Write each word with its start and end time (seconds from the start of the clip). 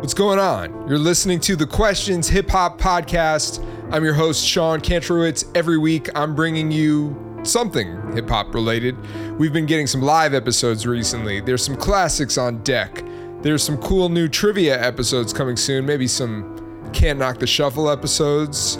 What's 0.00 0.12
going 0.12 0.38
on? 0.38 0.86
You're 0.86 0.98
listening 0.98 1.40
to 1.40 1.56
the 1.56 1.66
Questions 1.66 2.28
Hip 2.28 2.50
Hop 2.50 2.78
Podcast. 2.78 3.64
I'm 3.90 4.04
your 4.04 4.12
host, 4.12 4.46
Sean 4.46 4.78
Kantrowitz. 4.78 5.50
Every 5.56 5.78
week, 5.78 6.10
I'm 6.14 6.34
bringing 6.34 6.70
you 6.70 7.40
something 7.44 8.12
hip 8.12 8.28
hop 8.28 8.52
related. 8.52 8.94
We've 9.38 9.54
been 9.54 9.64
getting 9.64 9.86
some 9.86 10.02
live 10.02 10.34
episodes 10.34 10.86
recently. 10.86 11.40
There's 11.40 11.64
some 11.64 11.76
classics 11.76 12.36
on 12.36 12.62
deck. 12.62 13.02
There's 13.40 13.62
some 13.62 13.78
cool 13.78 14.10
new 14.10 14.28
trivia 14.28 14.78
episodes 14.80 15.32
coming 15.32 15.56
soon, 15.56 15.86
maybe 15.86 16.06
some 16.06 16.90
Can't 16.92 17.18
Knock 17.18 17.38
the 17.38 17.46
Shuffle 17.46 17.88
episodes 17.88 18.76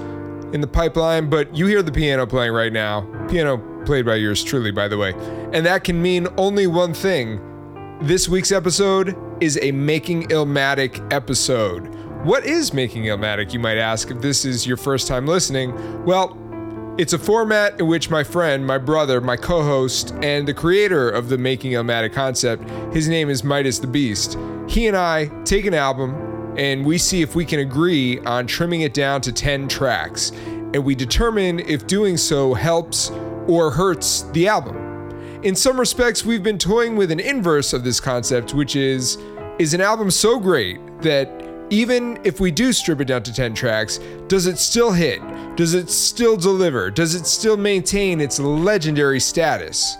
in 0.52 0.60
the 0.60 0.68
pipeline, 0.68 1.30
but 1.30 1.56
you 1.56 1.66
hear 1.66 1.82
the 1.82 1.92
piano 1.92 2.26
playing 2.26 2.52
right 2.52 2.74
now. 2.74 3.00
Piano 3.30 3.56
played 3.86 4.04
by 4.04 4.16
yours 4.16 4.44
truly, 4.44 4.70
by 4.70 4.86
the 4.86 4.98
way. 4.98 5.14
And 5.54 5.64
that 5.64 5.82
can 5.82 6.00
mean 6.00 6.28
only 6.36 6.66
one 6.66 6.92
thing. 6.92 7.40
This 8.02 8.28
week's 8.28 8.52
episode 8.52 9.16
is 9.40 9.58
a 9.60 9.72
Making 9.72 10.24
Illmatic 10.28 11.06
episode. 11.12 11.94
What 12.24 12.44
is 12.44 12.72
Making 12.72 13.04
Illmatic, 13.04 13.52
you 13.52 13.58
might 13.58 13.76
ask, 13.76 14.10
if 14.10 14.20
this 14.20 14.44
is 14.44 14.66
your 14.66 14.76
first 14.76 15.06
time 15.06 15.26
listening? 15.26 16.04
Well, 16.04 16.36
it's 16.98 17.12
a 17.12 17.18
format 17.18 17.78
in 17.78 17.86
which 17.86 18.08
my 18.08 18.24
friend, 18.24 18.66
my 18.66 18.78
brother, 18.78 19.20
my 19.20 19.36
co 19.36 19.62
host, 19.62 20.14
and 20.22 20.48
the 20.48 20.54
creator 20.54 21.10
of 21.10 21.28
the 21.28 21.36
Making 21.36 21.72
Illmatic 21.72 22.14
concept, 22.14 22.68
his 22.94 23.08
name 23.08 23.28
is 23.28 23.42
MidaZ 23.42 23.80
the 23.82 23.86
Beast, 23.86 24.38
he 24.68 24.86
and 24.86 24.96
I 24.96 25.26
take 25.44 25.66
an 25.66 25.74
album 25.74 26.54
and 26.56 26.86
we 26.86 26.96
see 26.96 27.20
if 27.20 27.34
we 27.34 27.44
can 27.44 27.60
agree 27.60 28.18
on 28.20 28.46
trimming 28.46 28.80
it 28.80 28.94
down 28.94 29.20
to 29.20 29.32
10 29.32 29.68
tracks. 29.68 30.30
And 30.30 30.84
we 30.84 30.94
determine 30.94 31.60
if 31.60 31.86
doing 31.86 32.16
so 32.16 32.54
helps 32.54 33.10
or 33.46 33.70
hurts 33.70 34.22
the 34.32 34.48
album. 34.48 34.85
In 35.42 35.54
some 35.54 35.78
respects, 35.78 36.24
we've 36.24 36.42
been 36.42 36.58
toying 36.58 36.96
with 36.96 37.10
an 37.10 37.20
inverse 37.20 37.74
of 37.74 37.84
this 37.84 38.00
concept, 38.00 38.54
which 38.54 38.74
is 38.74 39.18
is 39.58 39.74
an 39.74 39.80
album 39.80 40.10
so 40.10 40.38
great 40.38 40.80
that 41.02 41.28
even 41.70 42.18
if 42.24 42.40
we 42.40 42.50
do 42.50 42.72
strip 42.72 43.00
it 43.00 43.06
down 43.06 43.22
to 43.22 43.32
10 43.32 43.54
tracks, 43.54 43.98
does 44.28 44.46
it 44.46 44.58
still 44.58 44.92
hit? 44.92 45.20
Does 45.56 45.74
it 45.74 45.90
still 45.90 46.36
deliver? 46.36 46.90
Does 46.90 47.14
it 47.14 47.26
still 47.26 47.56
maintain 47.56 48.20
its 48.20 48.38
legendary 48.38 49.20
status? 49.20 49.96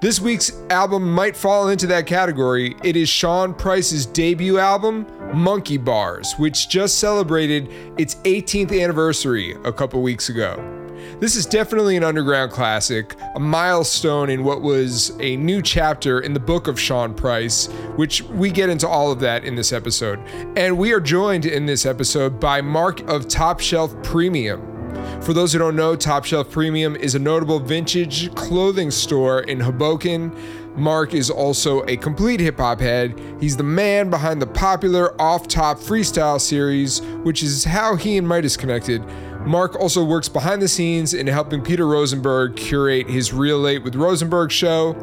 This 0.00 0.20
week's 0.20 0.52
album 0.70 1.10
might 1.10 1.36
fall 1.36 1.68
into 1.68 1.86
that 1.88 2.06
category. 2.06 2.76
It 2.84 2.96
is 2.96 3.08
Sean 3.08 3.54
Price's 3.54 4.06
debut 4.06 4.58
album, 4.58 5.06
Monkey 5.34 5.78
Barz, 5.78 6.38
which 6.38 6.68
just 6.68 6.98
celebrated 6.98 7.68
its 7.98 8.16
18th 8.16 8.78
anniversary 8.78 9.56
a 9.64 9.72
couple 9.72 10.02
weeks 10.02 10.28
ago. 10.28 10.85
This 11.18 11.34
is 11.34 11.46
definitely 11.46 11.96
an 11.96 12.04
underground 12.04 12.52
classic, 12.52 13.14
a 13.34 13.40
milestone 13.40 14.28
in 14.28 14.44
what 14.44 14.60
was 14.60 15.16
a 15.20 15.36
new 15.36 15.62
chapter 15.62 16.20
in 16.20 16.34
the 16.34 16.40
book 16.40 16.68
of 16.68 16.78
Sean 16.78 17.14
Price, 17.14 17.68
which 17.96 18.22
we 18.22 18.50
get 18.50 18.68
into 18.68 18.86
all 18.86 19.10
of 19.10 19.20
that 19.20 19.44
in 19.44 19.54
this 19.54 19.72
episode. 19.72 20.18
And 20.56 20.76
we 20.76 20.92
are 20.92 21.00
joined 21.00 21.46
in 21.46 21.64
this 21.64 21.86
episode 21.86 22.38
by 22.38 22.60
Mark 22.60 23.00
of 23.08 23.28
Top 23.28 23.60
Shelf 23.60 23.94
Premium. 24.02 24.76
For 25.22 25.32
those 25.32 25.52
who 25.52 25.58
don't 25.58 25.76
know, 25.76 25.96
Top 25.96 26.24
Shelf 26.24 26.50
Premium 26.50 26.96
is 26.96 27.14
a 27.14 27.18
notable 27.18 27.60
vintage 27.60 28.34
clothing 28.34 28.90
store 28.90 29.40
in 29.40 29.58
Hoboken. 29.60 30.36
Mark 30.76 31.14
is 31.14 31.30
also 31.30 31.82
a 31.86 31.96
complete 31.96 32.38
hip 32.38 32.58
hop 32.58 32.80
head. 32.80 33.18
He's 33.40 33.56
the 33.56 33.62
man 33.62 34.10
behind 34.10 34.42
the 34.42 34.46
popular 34.46 35.20
Off 35.20 35.48
Top 35.48 35.78
Freestyle 35.78 36.38
series, 36.38 37.00
which 37.24 37.42
is 37.42 37.64
how 37.64 37.96
he 37.96 38.18
and 38.18 38.26
MidaZ 38.26 38.58
connected. 38.58 39.02
Mark 39.46 39.76
also 39.76 40.02
works 40.02 40.28
behind 40.28 40.60
the 40.60 40.66
scenes 40.66 41.14
in 41.14 41.28
helping 41.28 41.62
Peter 41.62 41.86
Rosenberg 41.86 42.56
curate 42.56 43.08
his 43.08 43.32
Real 43.32 43.60
Late 43.60 43.84
with 43.84 43.94
Rosenberg 43.94 44.50
show. 44.50 44.94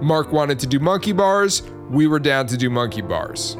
Mark 0.00 0.32
wanted 0.32 0.58
to 0.60 0.66
do 0.66 0.78
monkey 0.78 1.12
barz. 1.12 1.60
We 1.90 2.06
were 2.06 2.18
down 2.18 2.46
to 2.46 2.56
do 2.56 2.70
monkey 2.70 3.02
barz. 3.02 3.56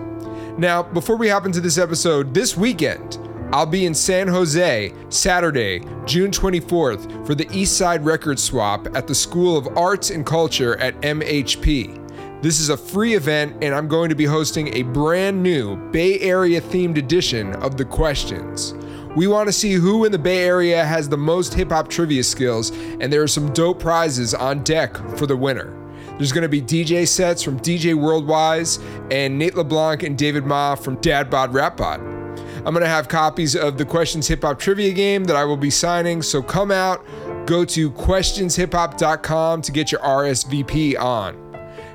Now, 0.58 0.83
before 0.83 1.16
we 1.16 1.28
hop 1.28 1.44
into 1.44 1.61
this 1.61 1.77
episode, 1.77 2.33
this 2.33 2.56
weekend, 2.56 3.18
I'll 3.52 3.66
be 3.66 3.84
in 3.84 3.94
San 3.94 4.28
Jose 4.28 4.94
Saturday, 5.11 5.80
June 6.06 6.30
24th 6.30 7.27
for 7.27 7.34
the 7.34 7.44
Eastside 7.46 8.02
Record 8.02 8.38
Swap 8.38 8.88
at 8.96 9.07
the 9.07 9.14
School 9.14 9.58
of 9.58 9.77
Arts 9.77 10.08
and 10.08 10.24
Culture 10.24 10.78
at 10.78 10.98
MHP. 11.02 12.42
This 12.42 12.61
is 12.61 12.70
a 12.70 12.77
free 12.78 13.12
event, 13.14 13.62
and 13.62 13.74
I'm 13.74 13.89
going 13.89 14.08
to 14.08 14.14
be 14.14 14.24
hosting 14.24 14.74
a 14.74 14.84
brand 14.84 15.42
new 15.42 15.77
Bay 15.90 16.18
Area 16.20 16.62
themed 16.62 16.96
edition 16.96 17.55
of 17.57 17.77
The 17.77 17.84
Questions. 17.84 18.72
We 19.16 19.26
want 19.26 19.48
to 19.48 19.52
see 19.52 19.72
who 19.72 20.04
in 20.04 20.12
the 20.12 20.18
Bay 20.18 20.44
Area 20.44 20.84
has 20.84 21.08
the 21.08 21.16
most 21.18 21.52
hip 21.54 21.70
hop 21.70 21.88
trivia 21.88 22.22
skills, 22.22 22.70
and 22.70 23.12
there 23.12 23.22
are 23.22 23.28
some 23.28 23.52
dope 23.52 23.80
prizes 23.80 24.34
on 24.34 24.62
deck 24.62 24.96
for 25.16 25.26
the 25.26 25.36
winner. 25.36 25.76
There's 26.16 26.30
going 26.30 26.42
to 26.42 26.48
be 26.48 26.62
DJ 26.62 27.08
sets 27.08 27.42
from 27.42 27.58
DJ 27.58 27.94
Worldwise 27.94 28.80
and 29.10 29.36
Nate 29.36 29.56
LeBlanc 29.56 30.04
and 30.04 30.16
David 30.16 30.46
Ma 30.46 30.76
from 30.76 30.96
Dad 30.96 31.28
Bod 31.28 31.52
Rap 31.52 31.76
Bod. 31.78 31.98
I'm 31.98 32.74
going 32.74 32.82
to 32.82 32.88
have 32.88 33.08
copies 33.08 33.56
of 33.56 33.78
the 33.78 33.84
Questions 33.84 34.28
Hip 34.28 34.42
Hop 34.42 34.58
Trivia 34.60 34.92
game 34.92 35.24
that 35.24 35.34
I 35.34 35.44
will 35.44 35.56
be 35.56 35.70
signing, 35.70 36.22
so 36.22 36.40
come 36.40 36.70
out, 36.70 37.04
go 37.46 37.64
to 37.64 37.90
questionshiphop.com 37.90 39.62
to 39.62 39.72
get 39.72 39.90
your 39.90 40.02
RSVP 40.02 41.00
on. 41.00 41.49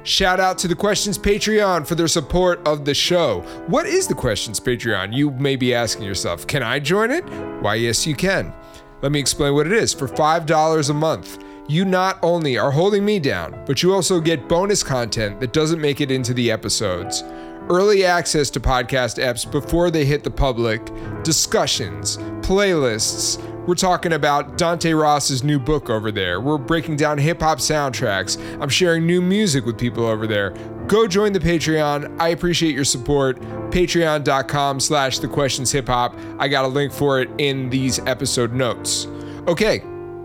Shout 0.05 0.39
out 0.39 0.59
to 0.59 0.67
the 0.67 0.75
Questions 0.75 1.17
Patreon 1.17 1.87
for 1.87 1.95
their 1.95 2.07
support 2.07 2.65
of 2.67 2.85
the 2.85 2.93
show. 2.93 3.41
What 3.65 3.87
is 3.87 4.05
the 4.05 4.13
Questions 4.13 4.59
Patreon? 4.59 5.11
You 5.15 5.31
may 5.31 5.55
be 5.55 5.73
asking 5.73 6.03
yourself, 6.03 6.45
can 6.45 6.61
I 6.61 6.77
join 6.77 7.09
it? 7.09 7.27
Why, 7.63 7.73
yes, 7.73 8.05
you 8.05 8.13
can. 8.13 8.53
Let 9.01 9.11
me 9.11 9.19
explain 9.19 9.55
what 9.55 9.65
it 9.65 9.73
is. 9.73 9.95
For 9.95 10.07
$5 10.07 10.89
a 10.91 10.93
month, 10.93 11.43
you 11.67 11.85
not 11.85 12.19
only 12.21 12.55
are 12.55 12.69
holding 12.69 13.03
me 13.03 13.17
down, 13.17 13.63
but 13.65 13.81
you 13.81 13.95
also 13.95 14.19
get 14.19 14.47
bonus 14.47 14.83
content 14.83 15.39
that 15.39 15.53
doesn't 15.53 15.81
make 15.81 16.01
it 16.01 16.11
into 16.11 16.35
the 16.35 16.51
episodes, 16.51 17.23
early 17.71 18.05
access 18.05 18.51
to 18.51 18.59
podcast 18.59 19.17
apps 19.17 19.51
before 19.51 19.89
they 19.89 20.05
hit 20.05 20.23
the 20.23 20.29
public, 20.29 20.85
discussions, 21.23 22.17
playlists, 22.43 23.41
we're 23.67 23.75
talking 23.75 24.13
about 24.13 24.57
Dante 24.57 24.91
Ross's 24.93 25.43
new 25.43 25.59
book 25.59 25.89
over 25.89 26.11
there. 26.11 26.39
We're 26.39 26.57
breaking 26.57 26.97
down 26.97 27.17
hip 27.17 27.41
hop 27.41 27.59
soundtracks. 27.59 28.39
I'm 28.61 28.69
sharing 28.69 29.05
new 29.05 29.21
music 29.21 29.65
with 29.65 29.77
people 29.77 30.05
over 30.05 30.27
there. 30.27 30.51
Go 30.87 31.07
join 31.07 31.33
the 31.33 31.39
Patreon. 31.39 32.19
I 32.19 32.29
appreciate 32.29 32.75
your 32.75 32.85
support. 32.85 33.39
Patreon.com 33.71 34.79
slash 34.79 35.19
the 35.19 35.27
questions 35.27 35.71
hip 35.71 35.87
hop. 35.87 36.15
I 36.39 36.47
got 36.47 36.65
a 36.65 36.67
link 36.67 36.93
for 36.93 37.21
it 37.21 37.29
in 37.39 37.69
these 37.69 37.99
episode 37.99 38.53
notes. 38.53 39.07
Okay, 39.47 39.81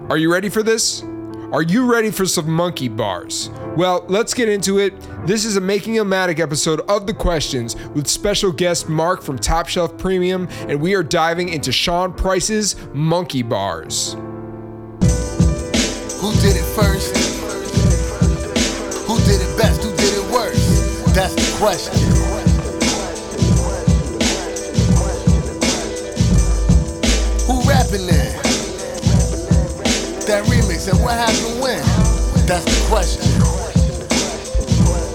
are 0.09 0.19
you 0.19 0.33
ready 0.33 0.49
for 0.49 0.63
this? 0.63 1.03
Are 1.53 1.63
you 1.63 1.91
ready 1.91 2.13
for 2.13 2.27
some 2.27 2.49
monkey 2.49 2.89
barz? 2.89 3.51
Well, 3.77 4.05
let's 4.07 4.35
get 4.35 4.49
into 4.49 4.79
it. 4.79 4.95
This 5.27 5.45
is 5.45 5.57
a 5.57 5.61
Making 5.61 5.95
Illmatic 5.95 6.39
episode 6.39 6.79
of 6.89 7.09
The 7.09 7.13
Questions 7.13 7.75
with 7.89 8.07
special 8.07 8.53
guest 8.53 8.89
Mark 8.89 9.21
from 9.21 9.37
Top 9.37 9.67
Shelf 9.67 9.99
Premium, 9.99 10.47
and 10.69 10.81
we 10.81 10.95
are 10.95 11.03
diving 11.03 11.49
into 11.49 11.73
Sean 11.73 12.13
Price's 12.13 12.77
Monkey 12.93 13.43
Barz. 13.43 14.15
Who 16.21 16.33
did 16.41 16.55
it 16.55 16.65
first? 16.77 17.17
Who 19.09 19.19
did 19.19 19.41
it 19.41 19.59
best? 19.59 19.83
Who 19.83 19.91
did 19.97 20.19
it 20.19 20.33
worst? 20.33 21.15
That's 21.17 21.35
the 21.35 21.57
question. 21.59 21.99
Who 27.49 27.69
rapping 27.69 28.07
there? 28.07 28.37
That 30.31 30.45
remix 30.45 30.70
and 30.91 31.01
what 31.03 31.15
happened 31.15 31.61
when? 31.63 31.79
That's 32.47 32.65
the 32.65 32.87
question. 32.89 33.23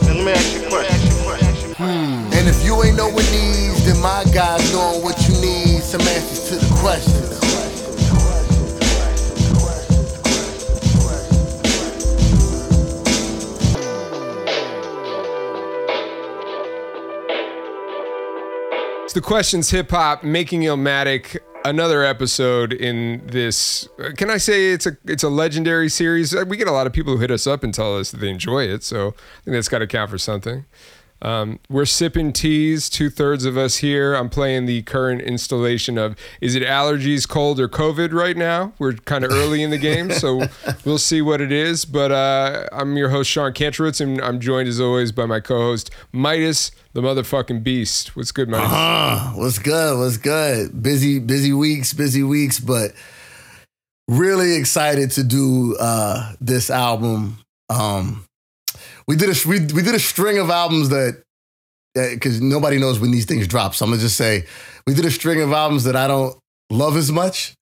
And 0.08 0.18
let 0.18 0.26
me 0.26 0.32
ask 0.32 0.56
you 0.56 0.66
a 0.66 0.70
question. 0.70 1.74
Hmm. 1.76 2.32
And 2.34 2.48
if 2.48 2.64
you 2.64 2.82
ain't 2.84 2.96
knowing 2.96 3.16
these, 3.16 3.86
then 3.86 4.02
my 4.02 4.24
guys 4.34 4.72
knowing 4.72 5.04
what 5.04 5.20
you 5.28 5.36
need. 5.42 5.84
Some 5.84 6.02
answers 6.02 6.50
to 6.50 6.56
the 6.56 6.76
questions. 6.80 7.24
It's 19.04 19.14
the 19.14 19.22
Questions 19.22 19.70
Hip 19.72 19.92
Hop 19.92 20.24
Making 20.24 20.62
Illmatic. 20.62 21.40
Another 21.66 22.04
episode 22.04 22.74
in 22.74 23.26
this. 23.26 23.90
Can 24.18 24.30
I 24.30 24.38
say 24.38 24.72
it's 24.72 24.86
a 24.86 24.96
it's 25.06 25.24
a 25.24 25.30
legendary 25.30 25.90
series? 25.90 26.36
We 26.46 26.58
get 26.58 26.68
a 26.68 26.72
lot 26.72 26.86
of 26.86 26.94
people 26.94 27.14
who 27.14 27.20
hit 27.20 27.32
us 27.32 27.48
up 27.48 27.64
and 27.64 27.74
tell 27.74 27.98
us 27.98 28.12
that 28.12 28.20
they 28.20 28.30
enjoy 28.30 28.66
it, 28.66 28.84
so 28.84 29.08
I 29.08 29.42
think 29.44 29.56
that's 29.56 29.68
got 29.68 29.80
to 29.80 29.88
count 29.88 30.12
for 30.12 30.20
something. 30.20 30.66
Um, 31.22 31.60
we're 31.70 31.86
sipping 31.86 32.34
teas, 32.34 32.90
two 32.90 33.10
thirds 33.10 33.46
of 33.46 33.58
us 33.58 33.78
here. 33.78 34.14
I'm 34.14 34.30
playing 34.30 34.66
the 34.66 34.82
current 34.84 35.22
installation 35.22 35.98
of 35.98 36.16
Is 36.42 36.56
it 36.56 36.64
allergies, 36.64 37.28
cold, 37.28 37.60
or 37.60 37.68
COVID 37.68 38.14
right 38.14 38.36
now? 38.36 38.74
We're 38.80 38.94
kind 38.94 39.24
of 39.24 39.32
early 39.32 39.64
in 39.64 39.70
the 39.70 39.78
game, 39.78 40.12
so 40.12 40.44
we'll 40.86 40.98
see 40.98 41.22
what 41.22 41.42
it 41.42 41.52
is. 41.52 41.86
But 41.86 42.12
uh, 42.12 42.68
I'm 42.72 42.98
your 42.98 43.10
host, 43.10 43.30
Sean 43.30 43.54
Kantrowitz, 43.54 44.02
and 44.02 44.22
I'm 44.22 44.40
joined 44.40 44.68
as 44.68 44.80
always 44.82 45.12
by 45.12 45.26
my 45.26 45.40
co 45.40 45.58
host, 45.58 45.90
MidaZ, 46.14 46.72
the 46.94 47.02
motherfucking 47.02 47.64
beast. 47.64 48.16
What's 48.16 48.32
good, 48.32 48.50
MidaZ? 48.50 48.68
Uh, 48.70 49.32
what's 49.32 49.60
good? 49.60 49.98
What's 49.98 50.18
good? 50.18 50.84
Busy, 50.84 51.20
busy 51.20 51.54
weeks, 51.54 51.94
busy 51.94 52.24
weeks, 52.24 52.60
but 52.60 52.92
really 54.08 54.56
excited 54.56 55.12
to 55.12 55.24
do 55.24 55.76
uh, 55.80 56.34
this 56.40 56.70
album. 56.70 57.40
Um, 57.70 58.26
we 59.08 59.16
did 59.16 59.30
a 59.30 59.48
we, 59.48 59.60
we 59.74 59.82
did 59.82 59.96
a 59.96 60.00
string 60.00 60.38
of 60.38 60.50
albums 60.50 60.90
that 60.90 61.22
because 61.94 62.42
nobody 62.42 62.78
knows 62.78 63.00
when 63.00 63.12
these 63.12 63.26
things 63.26 63.48
drop. 63.48 63.76
So 63.76 63.86
I'm 63.86 63.92
gonna 63.92 64.02
just 64.02 64.18
say 64.18 64.46
we 64.86 64.94
did 64.94 65.06
a 65.06 65.12
string 65.12 65.42
of 65.42 65.52
albums 65.52 65.84
that 65.86 65.96
I 65.96 66.08
don't 66.08 66.38
love 66.70 66.98
as 66.98 67.12
much. 67.12 67.54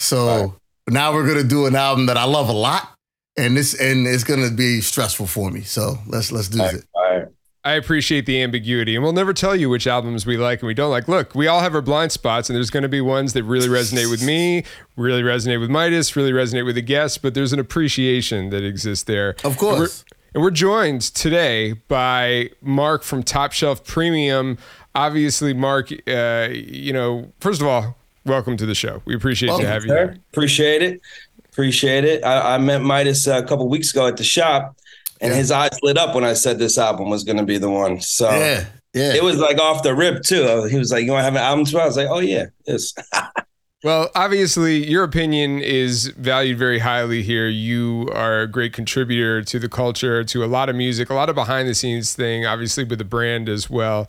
So 0.00 0.26
Right. 0.26 0.50
now 0.88 1.12
we're 1.12 1.26
gonna 1.26 1.42
do 1.44 1.66
an 1.66 1.76
album 1.76 2.06
that 2.06 2.16
I 2.16 2.24
love 2.24 2.48
a 2.48 2.52
lot, 2.54 2.94
and 3.36 3.56
this 3.56 3.78
and 3.78 4.06
it's 4.06 4.24
gonna 4.24 4.50
be 4.50 4.80
stressful 4.80 5.26
for 5.26 5.50
me. 5.50 5.62
So 5.62 5.98
let's 6.06 6.32
let's 6.32 6.48
do 6.48 6.60
All 6.62 6.68
it. 6.68 6.84
right. 6.96 7.24
I 7.64 7.74
appreciate 7.74 8.26
the 8.26 8.42
ambiguity, 8.42 8.96
and 8.96 9.04
we'll 9.04 9.12
never 9.12 9.32
tell 9.32 9.54
you 9.54 9.70
which 9.70 9.86
albums 9.86 10.26
we 10.26 10.36
like 10.36 10.62
and 10.62 10.66
we 10.66 10.74
don't 10.74 10.90
like. 10.90 11.06
Look, 11.06 11.32
we 11.36 11.46
all 11.46 11.60
have 11.60 11.76
our 11.76 11.80
blind 11.80 12.10
spots, 12.10 12.50
and 12.50 12.56
there's 12.56 12.70
going 12.70 12.82
to 12.82 12.88
be 12.88 13.00
ones 13.00 13.34
that 13.34 13.44
really 13.44 13.68
resonate 13.68 14.10
with 14.10 14.20
me, 14.20 14.64
really 14.96 15.22
resonate 15.22 15.60
with 15.60 15.70
MidaZ, 15.70 16.16
really 16.16 16.32
resonate 16.32 16.64
with 16.64 16.74
the 16.74 16.82
guests, 16.82 17.18
but 17.18 17.34
there's 17.34 17.52
an 17.52 17.60
appreciation 17.60 18.50
that 18.50 18.64
exists 18.64 19.04
there. 19.04 19.36
Of 19.44 19.58
course. 19.58 20.04
And 20.34 20.42
we're, 20.42 20.50
joined 20.50 21.02
today 21.02 21.74
by 21.88 22.50
Mark 22.62 23.02
from 23.02 23.22
Top 23.22 23.52
Shelf 23.52 23.84
Premium. 23.84 24.56
Obviously, 24.94 25.52
Mark, 25.52 25.90
uh, 26.08 26.48
you 26.50 26.92
know, 26.92 27.30
first 27.40 27.60
of 27.60 27.66
all, 27.66 27.96
welcome 28.24 28.56
to 28.56 28.64
the 28.64 28.74
show. 28.74 29.02
We 29.04 29.14
appreciate 29.14 29.48
Welcome, 29.50 29.66
to 29.66 29.70
have 29.72 29.82
you 29.84 29.88
Sir, 29.90 29.96
here. 30.12 30.18
Appreciate 30.32 30.82
it. 30.82 31.00
Appreciate 31.50 32.04
it. 32.04 32.24
I, 32.24 32.54
I 32.54 32.58
met 32.58 32.80
MidaZ 32.80 33.28
uh, 33.30 33.44
a 33.44 33.46
couple 33.46 33.68
weeks 33.68 33.90
ago 33.90 34.06
at 34.06 34.16
the 34.16 34.24
shop, 34.24 34.74
and 35.20 35.32
Yeah. 35.32 35.36
his 35.38 35.50
eyes 35.50 35.78
lit 35.82 35.98
up 35.98 36.14
when 36.14 36.24
I 36.24 36.32
said 36.32 36.58
this 36.58 36.78
album 36.78 37.10
was 37.10 37.24
going 37.24 37.36
to 37.38 37.44
be 37.44 37.58
the 37.58 37.70
one. 37.70 38.00
So 38.00 38.30
Yeah, 38.30 38.64
yeah. 38.94 39.14
it 39.14 39.22
was 39.22 39.36
like 39.36 39.58
off 39.58 39.82
the 39.82 39.94
rip 39.94 40.22
too. 40.22 40.64
He 40.64 40.78
was 40.78 40.90
like, 40.92 41.04
"You 41.04 41.12
want 41.12 41.20
to 41.20 41.24
have 41.24 41.34
an 41.34 41.42
album 41.42 41.66
tomorrow?" 41.66 41.84
I 41.84 41.88
was 41.88 41.96
like, 41.98 42.08
"Oh 42.08 42.20
yeah, 42.20 42.46
yes." 42.66 42.94
Well, 43.82 44.10
obviously, 44.14 44.88
your 44.88 45.02
opinion 45.02 45.58
is 45.58 46.06
valued 46.16 46.56
very 46.56 46.78
highly 46.78 47.22
here. 47.22 47.48
You 47.48 48.08
are 48.14 48.42
a 48.42 48.46
great 48.46 48.72
contributor 48.72 49.42
to 49.42 49.58
the 49.58 49.68
culture, 49.68 50.22
to 50.22 50.44
a 50.44 50.46
lot 50.46 50.68
of 50.68 50.76
music, 50.76 51.10
a 51.10 51.14
lot 51.14 51.28
of 51.28 51.34
behind 51.34 51.68
the 51.68 51.74
scenes 51.74 52.14
thing, 52.14 52.46
obviously, 52.46 52.84
with 52.84 52.98
the 53.00 53.04
brand 53.04 53.48
as 53.48 53.68
well. 53.68 54.08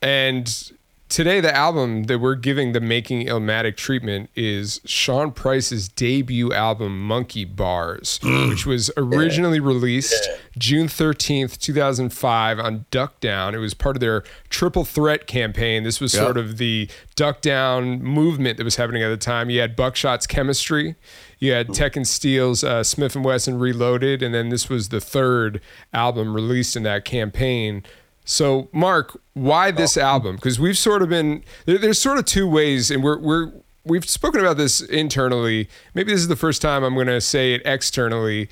And 0.00 0.72
today, 1.10 1.40
the 1.40 1.54
album 1.54 2.04
that 2.04 2.18
we're 2.20 2.36
giving 2.36 2.72
the 2.72 2.80
Making 2.80 3.26
Illmatic 3.26 3.76
treatment 3.76 4.30
is 4.34 4.80
Sean 4.86 5.32
Price's 5.32 5.88
debut 5.88 6.52
album, 6.52 7.06
Monkey 7.06 7.44
Bars, 7.44 8.18
which 8.22 8.64
was 8.64 8.90
originally 8.96 9.60
released 9.60 10.30
June 10.56 10.86
13th, 10.86 11.58
2005, 11.58 12.58
on 12.58 12.86
Duck 12.90 13.20
Down. 13.20 13.54
It 13.54 13.58
was 13.58 13.74
part 13.74 13.96
of 13.96 14.00
their 14.00 14.22
Triple 14.48 14.84
Threat 14.84 15.26
campaign. 15.26 15.82
This 15.82 16.00
was 16.00 16.14
Yep. 16.14 16.22
sort 16.22 16.38
of 16.38 16.56
the 16.56 16.88
Duck 17.16 17.40
Down 17.42 18.02
movement 18.02 18.56
that 18.56 18.64
was 18.64 18.76
happening 18.76 19.02
at 19.02 19.08
the 19.10 19.16
time. 19.16 19.50
You 19.50 19.60
had 19.60 19.76
Buckshot's 19.76 20.26
Chemistry. 20.26 20.94
You 21.38 21.52
had 21.52 21.74
Tek 21.74 21.96
and 21.96 22.06
Steele's 22.06 22.62
uh, 22.62 22.80
Smif-N-Wessun 22.80 23.58
Reloaded, 23.60 24.22
and 24.22 24.34
then 24.34 24.50
this 24.50 24.68
was 24.68 24.90
the 24.90 25.00
third 25.00 25.60
album 25.92 26.34
released 26.34 26.76
in 26.76 26.82
that 26.84 27.04
campaign. 27.04 27.82
So, 28.24 28.68
Mark, 28.72 29.18
why 29.34 29.70
this 29.70 29.96
oh. 29.96 30.02
album? 30.02 30.36
Because 30.36 30.60
we've 30.60 30.78
sort 30.78 31.02
of 31.02 31.08
been 31.08 31.42
there, 31.66 31.78
there's 31.78 31.98
sort 31.98 32.18
of 32.18 32.24
two 32.24 32.48
ways, 32.48 32.90
and 32.90 33.02
we're 33.02 33.18
we're 33.18 33.52
we've 33.84 34.08
spoken 34.08 34.40
about 34.40 34.56
this 34.56 34.80
internally. 34.80 35.68
Maybe 35.94 36.12
this 36.12 36.20
is 36.20 36.28
the 36.28 36.36
first 36.36 36.62
time 36.62 36.84
I'm 36.84 36.94
going 36.94 37.06
to 37.06 37.20
say 37.20 37.54
it 37.54 37.62
externally. 37.64 38.48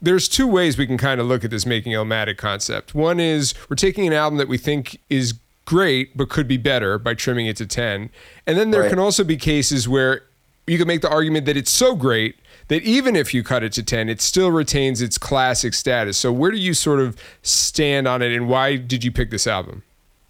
There's 0.00 0.28
two 0.28 0.46
ways 0.46 0.76
we 0.76 0.86
can 0.86 0.98
kind 0.98 1.20
of 1.20 1.26
look 1.26 1.44
at 1.44 1.50
this 1.50 1.66
making 1.66 1.92
Illmatic 1.92 2.36
concept. 2.36 2.94
One 2.94 3.20
is 3.20 3.54
we're 3.68 3.76
taking 3.76 4.06
an 4.06 4.12
album 4.12 4.38
that 4.38 4.48
we 4.48 4.58
think 4.58 5.00
is 5.08 5.34
great 5.64 6.16
but 6.16 6.28
could 6.28 6.46
be 6.46 6.58
better 6.58 6.98
by 6.98 7.14
trimming 7.14 7.46
it 7.46 7.56
to 7.56 7.66
10. 7.66 8.10
And 8.46 8.58
then 8.58 8.70
there 8.70 8.82
Right. 8.82 8.90
can 8.90 8.98
also 8.98 9.24
be 9.24 9.36
cases 9.36 9.88
where 9.88 10.22
you 10.66 10.76
can 10.76 10.86
make 10.86 11.00
the 11.00 11.08
argument 11.08 11.46
that 11.46 11.56
it's 11.56 11.70
so 11.70 11.94
great 11.94 12.36
that 12.68 12.82
even 12.82 13.16
if 13.16 13.34
you 13.34 13.42
cut 13.42 13.62
it 13.62 13.72
to 13.72 13.82
10, 13.82 14.08
it 14.08 14.20
still 14.20 14.50
retains 14.50 15.02
its 15.02 15.18
classic 15.18 15.74
status. 15.74 16.16
So 16.16 16.32
where 16.32 16.50
do 16.50 16.56
you 16.56 16.74
sort 16.74 17.00
of 17.00 17.16
stand 17.42 18.08
on 18.08 18.22
it 18.22 18.32
and 18.32 18.48
why 18.48 18.76
did 18.76 19.04
you 19.04 19.12
pick 19.12 19.30
this 19.30 19.46
album? 19.46 19.82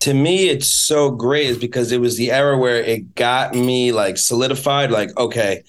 to 0.04 0.12
me, 0.12 0.50
it's 0.50 0.70
so 0.70 1.10
great 1.10 1.46
is 1.46 1.56
because 1.56 1.90
it 1.90 1.98
was 1.98 2.18
the 2.18 2.30
era 2.30 2.58
where 2.58 2.76
it 2.76 3.14
got 3.14 3.54
me 3.54 3.90
like 3.90 4.18
solidified. 4.18 4.90
Like, 4.90 5.16
okay, 5.16 5.62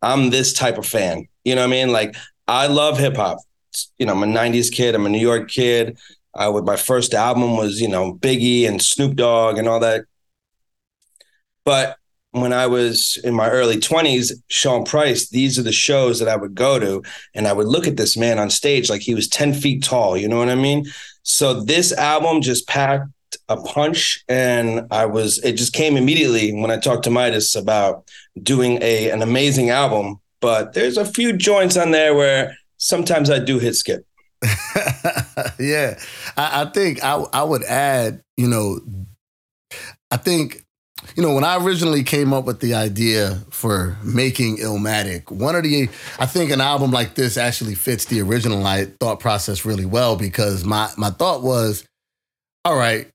I'm 0.00 0.30
this 0.30 0.54
type 0.54 0.78
of 0.78 0.86
fan. 0.86 1.28
You 1.44 1.54
know 1.54 1.60
what 1.60 1.68
I 1.68 1.70
mean? 1.70 1.92
Like, 1.92 2.16
I 2.48 2.66
love 2.66 2.98
hip 2.98 3.16
hop. 3.16 3.40
You 3.98 4.06
know, 4.06 4.12
I'm 4.12 4.22
a 4.22 4.26
'90s 4.26 4.72
kid. 4.72 4.94
I'm 4.94 5.04
a 5.04 5.10
New 5.10 5.18
York 5.18 5.50
kid. 5.50 5.98
Uh, 6.34 6.38
I 6.38 6.48
would 6.48 6.64
my 6.64 6.76
first 6.76 7.12
album 7.12 7.58
was 7.58 7.78
you 7.78 7.88
know 7.88 8.14
Biggie 8.14 8.66
and 8.66 8.80
Snoop 8.80 9.16
Dogg 9.16 9.58
and 9.58 9.68
all 9.68 9.80
that. 9.80 10.06
But 11.66 11.98
when 12.34 12.52
I 12.52 12.66
was 12.66 13.16
in 13.22 13.32
my 13.32 13.48
early 13.48 13.76
20s, 13.76 14.32
Sean 14.48 14.84
Price, 14.84 15.28
these 15.28 15.56
are 15.56 15.62
the 15.62 15.70
shows 15.70 16.18
that 16.18 16.28
I 16.28 16.34
would 16.34 16.56
go 16.56 16.80
to, 16.80 17.02
and 17.32 17.46
I 17.46 17.52
would 17.52 17.68
look 17.68 17.86
at 17.86 17.96
this 17.96 18.16
man 18.16 18.40
on 18.40 18.50
stage 18.50 18.90
like 18.90 19.02
he 19.02 19.14
was 19.14 19.28
10 19.28 19.54
feet 19.54 19.84
tall. 19.84 20.16
You 20.16 20.26
know 20.26 20.38
what 20.38 20.48
I 20.48 20.56
mean? 20.56 20.84
So 21.22 21.62
this 21.62 21.92
album 21.92 22.42
just 22.42 22.66
packed 22.66 23.08
a 23.48 23.56
punch, 23.56 24.24
and 24.28 24.88
I 24.90 25.06
was, 25.06 25.38
it 25.44 25.52
just 25.52 25.74
came 25.74 25.96
immediately 25.96 26.52
when 26.52 26.72
I 26.72 26.78
talked 26.78 27.04
to 27.04 27.10
MidaZ 27.10 27.56
about 27.56 28.08
doing 28.42 28.82
a 28.82 29.10
an 29.10 29.22
amazing 29.22 29.70
album. 29.70 30.16
But 30.40 30.72
there's 30.72 30.98
a 30.98 31.06
few 31.06 31.36
joints 31.36 31.76
on 31.76 31.92
there 31.92 32.14
where 32.14 32.56
sometimes 32.78 33.30
I 33.30 33.38
do 33.38 33.60
hit 33.60 33.76
skip. 33.76 34.04
yeah, 35.58 35.98
I, 36.36 36.62
I 36.62 36.70
think 36.74 37.02
I 37.04 37.14
I 37.32 37.44
would 37.44 37.62
add, 37.62 38.22
you 38.36 38.48
know, 38.48 38.80
I 40.10 40.16
think, 40.16 40.63
you 41.16 41.22
know, 41.22 41.34
when 41.34 41.44
I 41.44 41.62
originally 41.62 42.02
came 42.02 42.32
up 42.32 42.44
with 42.44 42.60
the 42.60 42.74
idea 42.74 43.40
for 43.50 43.96
making 44.02 44.58
Illmatic, 44.58 45.30
one 45.30 45.54
of 45.54 45.62
the, 45.62 45.88
I 46.18 46.26
think 46.26 46.50
an 46.50 46.60
album 46.60 46.90
like 46.90 47.14
this 47.14 47.36
actually 47.36 47.74
fits 47.74 48.06
the 48.06 48.20
original 48.22 48.64
thought 49.00 49.20
process 49.20 49.64
really 49.64 49.84
well 49.86 50.16
because 50.16 50.64
my 50.64 50.90
my 50.96 51.10
thought 51.10 51.42
was, 51.42 51.84
all 52.64 52.76
right, 52.76 53.08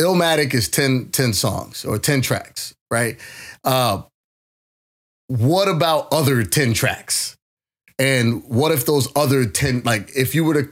Illmatic 0.00 0.54
is 0.54 0.68
10, 0.68 1.10
10 1.10 1.32
songs 1.32 1.84
or 1.84 1.98
10 1.98 2.22
tracks, 2.22 2.74
right? 2.90 3.18
Uh, 3.62 4.02
what 5.28 5.68
about 5.68 6.12
other 6.12 6.44
10 6.44 6.74
tracks? 6.74 7.36
And 7.98 8.42
what 8.44 8.72
if 8.72 8.86
those 8.86 9.08
other 9.16 9.46
10, 9.46 9.82
like 9.84 10.10
if 10.16 10.34
you 10.34 10.44
were 10.44 10.62
to 10.62 10.68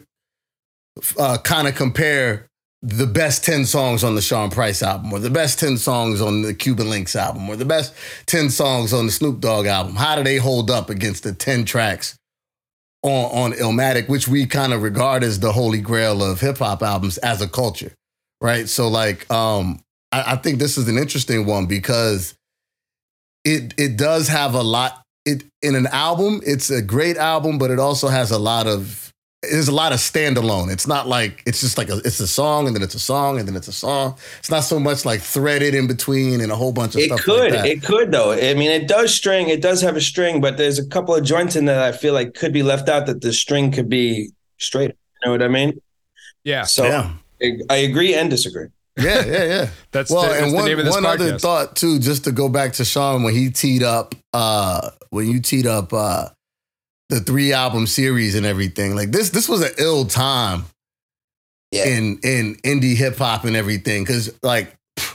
uh, 1.18 1.38
kind 1.38 1.68
of 1.68 1.74
compare 1.74 2.48
the 2.82 3.06
best 3.06 3.44
10 3.44 3.64
songs 3.64 4.02
on 4.02 4.16
the 4.16 4.20
Sean 4.20 4.50
Price 4.50 4.82
album 4.82 5.12
or 5.12 5.20
the 5.20 5.30
best 5.30 5.60
10 5.60 5.78
songs 5.78 6.20
on 6.20 6.42
the 6.42 6.52
Cuban 6.52 6.90
Links 6.90 7.14
album 7.14 7.48
or 7.48 7.54
the 7.54 7.64
best 7.64 7.94
10 8.26 8.50
songs 8.50 8.92
on 8.92 9.06
the 9.06 9.12
Snoop 9.12 9.40
Dogg 9.40 9.66
album, 9.66 9.94
how 9.94 10.16
do 10.16 10.24
they 10.24 10.36
hold 10.36 10.70
up 10.70 10.90
against 10.90 11.22
the 11.22 11.32
10 11.32 11.64
tracks 11.64 12.16
on, 13.02 13.52
on 13.52 13.52
Illmatic, 13.52 14.08
which 14.08 14.26
we 14.26 14.46
kind 14.46 14.72
of 14.72 14.82
regard 14.82 15.22
as 15.22 15.38
the 15.38 15.52
holy 15.52 15.80
grail 15.80 16.22
of 16.22 16.40
hip 16.40 16.58
hop 16.58 16.82
albums 16.82 17.18
as 17.18 17.40
a 17.40 17.48
culture, 17.48 17.92
right? 18.40 18.68
So, 18.68 18.88
like, 18.88 19.30
um, 19.30 19.80
I, 20.10 20.32
I 20.32 20.36
think 20.36 20.58
this 20.58 20.76
is 20.76 20.88
an 20.88 20.98
interesting 20.98 21.46
one 21.46 21.66
because 21.66 22.34
it 23.44 23.74
it 23.76 23.96
does 23.96 24.28
have 24.28 24.54
a 24.54 24.62
lot. 24.62 25.02
It 25.24 25.44
in 25.62 25.74
an 25.74 25.86
album, 25.88 26.40
it's 26.44 26.70
a 26.70 26.82
great 26.82 27.16
album, 27.16 27.58
but 27.58 27.70
it 27.70 27.78
also 27.78 28.08
has 28.08 28.30
a 28.30 28.38
lot 28.38 28.66
of 28.66 29.11
there's 29.42 29.68
a 29.68 29.74
lot 29.74 29.92
of 29.92 29.98
standalone. 29.98 30.70
It's 30.72 30.86
not 30.86 31.08
like 31.08 31.42
it's 31.46 31.60
just 31.60 31.76
like 31.76 31.88
a, 31.88 31.96
it's 31.98 32.20
a 32.20 32.26
song 32.28 32.66
and 32.68 32.76
then 32.76 32.82
it's 32.82 32.94
a 32.94 32.98
song 33.00 33.38
and 33.38 33.48
then 33.48 33.56
it's 33.56 33.68
a 33.68 33.72
song. 33.72 34.16
It's 34.38 34.50
not 34.50 34.60
so 34.60 34.78
much 34.78 35.04
like 35.04 35.20
threaded 35.20 35.74
in 35.74 35.86
between 35.88 36.40
and 36.40 36.52
a 36.52 36.56
whole 36.56 36.72
bunch 36.72 36.94
of 36.94 37.00
It 37.00 37.06
stuff 37.06 37.22
could, 37.22 37.50
like 37.52 37.62
that. 37.62 37.66
it 37.66 37.82
could 37.82 38.12
though. 38.12 38.32
I 38.32 38.54
mean, 38.54 38.70
it 38.70 38.86
does 38.86 39.12
string. 39.14 39.48
It 39.48 39.60
does 39.60 39.80
have 39.82 39.96
a 39.96 40.00
string, 40.00 40.40
but 40.40 40.58
there's 40.58 40.78
a 40.78 40.86
couple 40.86 41.14
of 41.14 41.24
joints 41.24 41.56
in 41.56 41.64
that 41.64 41.82
I 41.82 41.90
feel 41.96 42.14
like 42.14 42.34
could 42.34 42.52
be 42.52 42.62
left 42.62 42.88
out. 42.88 43.06
That 43.06 43.20
the 43.20 43.32
string 43.32 43.72
could 43.72 43.88
be 43.88 44.30
straight. 44.58 44.90
You 44.90 45.26
know 45.26 45.32
what 45.32 45.42
I 45.42 45.48
mean? 45.48 45.80
Yeah, 46.44 46.62
So 46.64 46.84
yeah, 46.84 47.12
I, 47.42 47.52
I 47.70 47.76
agree 47.76 48.14
and 48.14 48.28
disagree. 48.30 48.66
yeah, 48.98 49.24
yeah, 49.24 49.44
yeah. 49.44 49.68
that's, 49.92 50.10
well, 50.10 50.22
the, 50.22 50.28
that's 50.28 50.42
and 50.42 50.52
the 50.52 50.56
one, 50.56 50.64
name 50.66 50.78
of 50.78 50.84
this 50.84 50.94
one 50.94 51.06
other 51.06 51.38
thought 51.38 51.76
too, 51.76 51.98
just 51.98 52.24
to 52.24 52.32
go 52.32 52.48
back 52.48 52.72
to 52.74 52.84
Sean 52.84 53.22
when 53.22 53.32
he 53.34 53.48
teed 53.50 53.82
up, 53.82 54.14
uh, 54.32 54.90
when 55.10 55.28
you 55.28 55.40
teed 55.40 55.66
up 55.66 55.92
uh, 55.92 56.28
the 57.12 57.20
three 57.20 57.52
album 57.52 57.86
series 57.86 58.34
and 58.34 58.46
everything. 58.46 58.96
Like 58.96 59.10
this, 59.12 59.30
this 59.30 59.48
was 59.48 59.60
an 59.62 59.72
ill 59.78 60.06
time 60.06 60.64
Yeah. 61.70 61.86
in 61.86 62.18
in 62.24 62.56
indie 62.64 62.96
hip 62.96 63.16
hop 63.18 63.44
and 63.44 63.54
everything. 63.56 64.02
Because 64.02 64.32
like, 64.42 64.74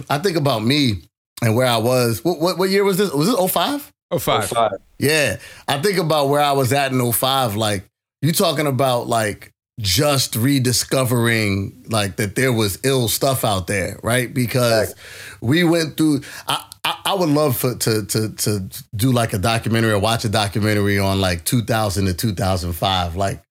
I 0.10 0.20
think 0.20 0.38
about 0.38 0.64
me 0.64 1.02
and 1.42 1.56
where 1.56 1.68
I 1.68 1.78
was. 1.78 2.24
What 2.24 2.40
what, 2.40 2.58
what 2.58 2.70
year 2.70 2.84
was 2.84 2.98
this? 2.98 3.12
Was 3.12 3.28
this 3.28 3.36
05? 3.52 3.92
oh, 4.12 4.20
five. 4.20 4.44
Oh 4.44 4.46
oh 4.46 4.48
five. 4.48 4.72
Yeah. 5.00 5.38
I 5.68 5.80
think 5.82 5.98
about 5.98 6.30
where 6.30 6.42
I 6.42 6.52
was 6.54 6.72
at 6.74 6.92
in 6.92 7.12
05. 7.12 7.56
Like, 7.56 7.84
you 8.22 8.32
talking 8.32 8.68
about 8.68 9.08
like 9.08 9.52
just 9.80 10.36
rediscovering 10.36 11.86
like 11.90 12.16
that 12.16 12.36
there 12.36 12.52
was 12.52 12.80
ill 12.84 13.08
stuff 13.08 13.46
out 13.46 13.68
there, 13.68 14.00
right? 14.02 14.34
Because 14.34 14.96
we 15.42 15.64
went 15.64 15.98
through 15.98 16.22
I, 16.48 16.66
I, 16.84 17.00
I 17.06 17.14
would 17.14 17.30
love 17.30 17.58
for 17.58 17.76
to 17.76 18.06
to 18.06 18.30
to 18.30 18.70
do 18.96 19.12
like 19.12 19.34
a 19.34 19.38
documentary 19.38 19.92
or 19.92 20.00
watch 20.00 20.26
a 20.26 20.30
documentary 20.30 20.98
on 20.98 21.22
like 21.22 21.44
2000 21.46 22.06
to 22.06 22.14
2005. 22.14 23.16
Like 23.16 23.44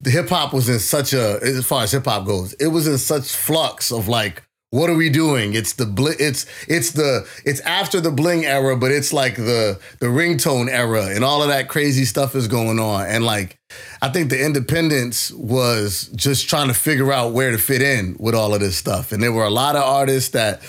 the 0.00 0.10
hip 0.10 0.28
hop 0.28 0.54
was 0.54 0.68
in 0.68 0.78
such 0.78 1.12
a 1.12 1.38
as 1.42 1.66
far 1.66 1.82
as 1.82 1.92
hip 1.92 2.06
hop 2.06 2.24
goes, 2.26 2.54
it 2.54 2.68
was 2.68 2.86
in 2.86 2.96
such 2.96 3.32
flux 3.32 3.92
of 3.92 4.08
like 4.08 4.42
what 4.74 4.90
are 4.90 4.96
we 4.96 5.08
doing? 5.08 5.54
It's 5.54 5.74
the 5.74 5.86
bl- 5.86 6.18
it's 6.18 6.46
it's 6.66 6.90
the 6.90 7.28
it's 7.44 7.60
after 7.60 8.00
the 8.00 8.10
bling 8.10 8.44
era, 8.44 8.76
but 8.76 8.90
it's 8.90 9.12
like 9.12 9.36
the 9.36 9.78
the 10.00 10.06
ringtone 10.06 10.68
era 10.68 11.14
and 11.14 11.22
all 11.22 11.42
of 11.42 11.48
that 11.48 11.68
crazy 11.68 12.04
stuff 12.04 12.34
is 12.34 12.48
going 12.48 12.80
on. 12.80 13.06
And 13.06 13.24
like 13.24 13.56
I 14.02 14.08
think 14.08 14.30
the 14.30 14.44
independence 14.44 15.30
was 15.30 16.10
just 16.16 16.48
trying 16.48 16.66
to 16.66 16.74
figure 16.74 17.12
out 17.12 17.32
where 17.32 17.52
to 17.52 17.58
fit 17.58 17.82
in 17.82 18.16
with 18.18 18.34
all 18.34 18.52
of 18.52 18.58
this 18.58 18.76
stuff. 18.76 19.12
And 19.12 19.22
there 19.22 19.32
were 19.32 19.44
a 19.44 19.50
lot 19.50 19.76
of 19.76 19.84
artists 19.84 20.30
that 20.30 20.60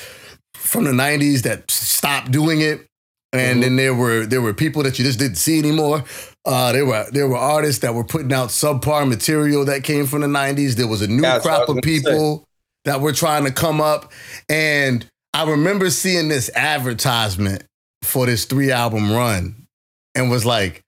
from 0.53 0.83
the 0.83 0.91
90s 0.91 1.41
that 1.41 1.71
stopped 1.71 2.29
doing 2.29 2.61
it. 2.61 2.85
And 3.33 3.63
then 3.63 3.75
there 3.75 3.95
were 3.95 4.27
there 4.27 4.41
were 4.41 4.53
people 4.53 4.83
that 4.83 4.99
you 4.99 5.03
just 5.03 5.17
didn't 5.17 5.37
see 5.37 5.57
anymore. 5.57 6.03
Uh, 6.45 6.71
there 6.71 6.85
were 6.85 7.07
there 7.11 7.27
were 7.27 7.37
artists 7.37 7.81
that 7.81 7.95
were 7.95 8.03
putting 8.05 8.31
out 8.31 8.49
subpar 8.49 9.09
material 9.09 9.65
that 9.65 9.83
came 9.83 10.05
from 10.05 10.21
the 10.21 10.27
90s. 10.27 10.75
There 10.75 10.87
was 10.87 11.01
a 11.01 11.07
new 11.07 11.23
That's 11.23 11.43
crop 11.43 11.67
of 11.67 11.81
people 11.81 12.45
that 12.85 13.01
were 13.01 13.13
trying 13.13 13.43
to 13.45 13.51
come 13.51 13.81
up. 13.81 14.11
And 14.49 15.05
I 15.33 15.49
remember 15.49 15.89
seeing 15.89 16.27
this 16.29 16.49
advertisement 16.55 17.63
for 18.03 18.25
this 18.25 18.45
three 18.45 18.71
album 18.71 19.11
run 19.11 19.67
and 20.15 20.29
was 20.29 20.45
like, 20.45 20.81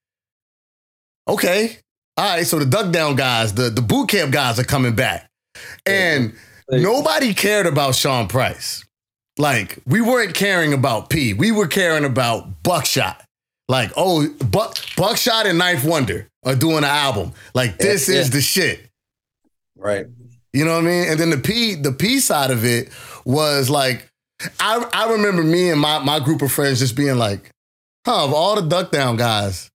okay, 1.27 1.77
all 2.15 2.35
right, 2.35 2.45
so 2.47 2.57
the 2.59 2.65
Duck 2.65 2.91
Down 2.91 3.15
guys, 3.15 3.53
the, 3.53 3.69
the 3.69 3.81
boot 3.81 4.09
camp 4.09 4.31
guys 4.31 4.57
are 4.59 4.63
coming 4.63 4.95
back. 4.95 5.29
And 5.85 6.33
nobody 6.69 7.33
cared 7.33 7.65
about 7.65 7.95
Sean 7.95 8.27
Price. 8.27 8.83
Like, 9.37 9.77
we 9.85 10.01
weren't 10.01 10.33
caring 10.33 10.73
about 10.73 11.09
P. 11.09 11.33
We 11.33 11.51
were 11.51 11.67
caring 11.67 12.05
about 12.05 12.63
Buckshot. 12.63 13.23
Like, 13.69 13.91
oh, 13.95 14.27
Buck, 14.49 14.77
Buckshot 14.95 15.45
and 15.45 15.57
Ninth 15.59 15.83
Wonder 15.83 16.27
are 16.43 16.55
doing 16.55 16.79
an 16.79 16.83
album. 16.85 17.33
Like, 17.53 17.77
this 17.77 18.07
Yeah, 18.09 18.15
is 18.15 18.29
yeah. 18.29 18.33
the 18.33 18.41
shit. 18.41 18.89
Right. 19.75 20.07
You 20.57 20.65
know 20.65 20.73
what 20.75 20.83
I 20.85 20.87
mean? 20.87 21.07
And 21.09 21.19
then 21.19 21.29
the 21.29 21.37
P, 21.37 21.75
the 21.75 21.91
P 21.91 22.19
side 22.19 22.51
of 22.51 22.65
it 22.65 22.89
was 23.25 23.69
like, 23.69 24.07
I 24.59 24.87
I 24.93 25.11
remember 25.11 25.43
me 25.43 25.69
and 25.69 25.79
my 25.79 25.99
my 25.99 26.19
group 26.19 26.41
of 26.41 26.51
friends 26.51 26.79
just 26.79 26.95
being 26.95 27.17
like, 27.17 27.49
huh, 28.05 28.25
of 28.25 28.33
all 28.33 28.55
the 28.55 28.67
Duck 28.67 28.91
Down 28.91 29.15
guys, 29.17 29.69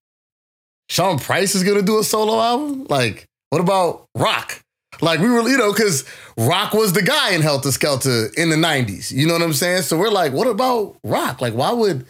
Sean 0.88 1.18
Price 1.18 1.54
is 1.54 1.64
gonna 1.64 1.82
do 1.82 1.98
a 1.98 2.04
solo 2.04 2.40
album? 2.40 2.86
Like, 2.88 3.26
what 3.50 3.60
about 3.60 4.06
Rock? 4.16 4.60
Like 5.00 5.20
we 5.20 5.28
were, 5.30 5.48
you 5.48 5.56
know, 5.58 5.72
because 5.72 6.04
Rock 6.36 6.74
was 6.74 6.92
the 6.92 7.02
guy 7.02 7.30
in 7.32 7.40
Heltah 7.40 7.76
Skeltah 7.76 8.32
in 8.34 8.50
the 8.50 8.56
90s. 8.56 9.10
You 9.10 9.26
know 9.26 9.32
what 9.32 9.42
I'm 9.42 9.52
saying? 9.54 9.82
So 9.82 9.98
we're 9.98 10.10
like, 10.10 10.32
what 10.32 10.46
about 10.46 10.96
Rock? 11.02 11.40
Like, 11.40 11.54
why 11.54 11.72
would, 11.72 12.06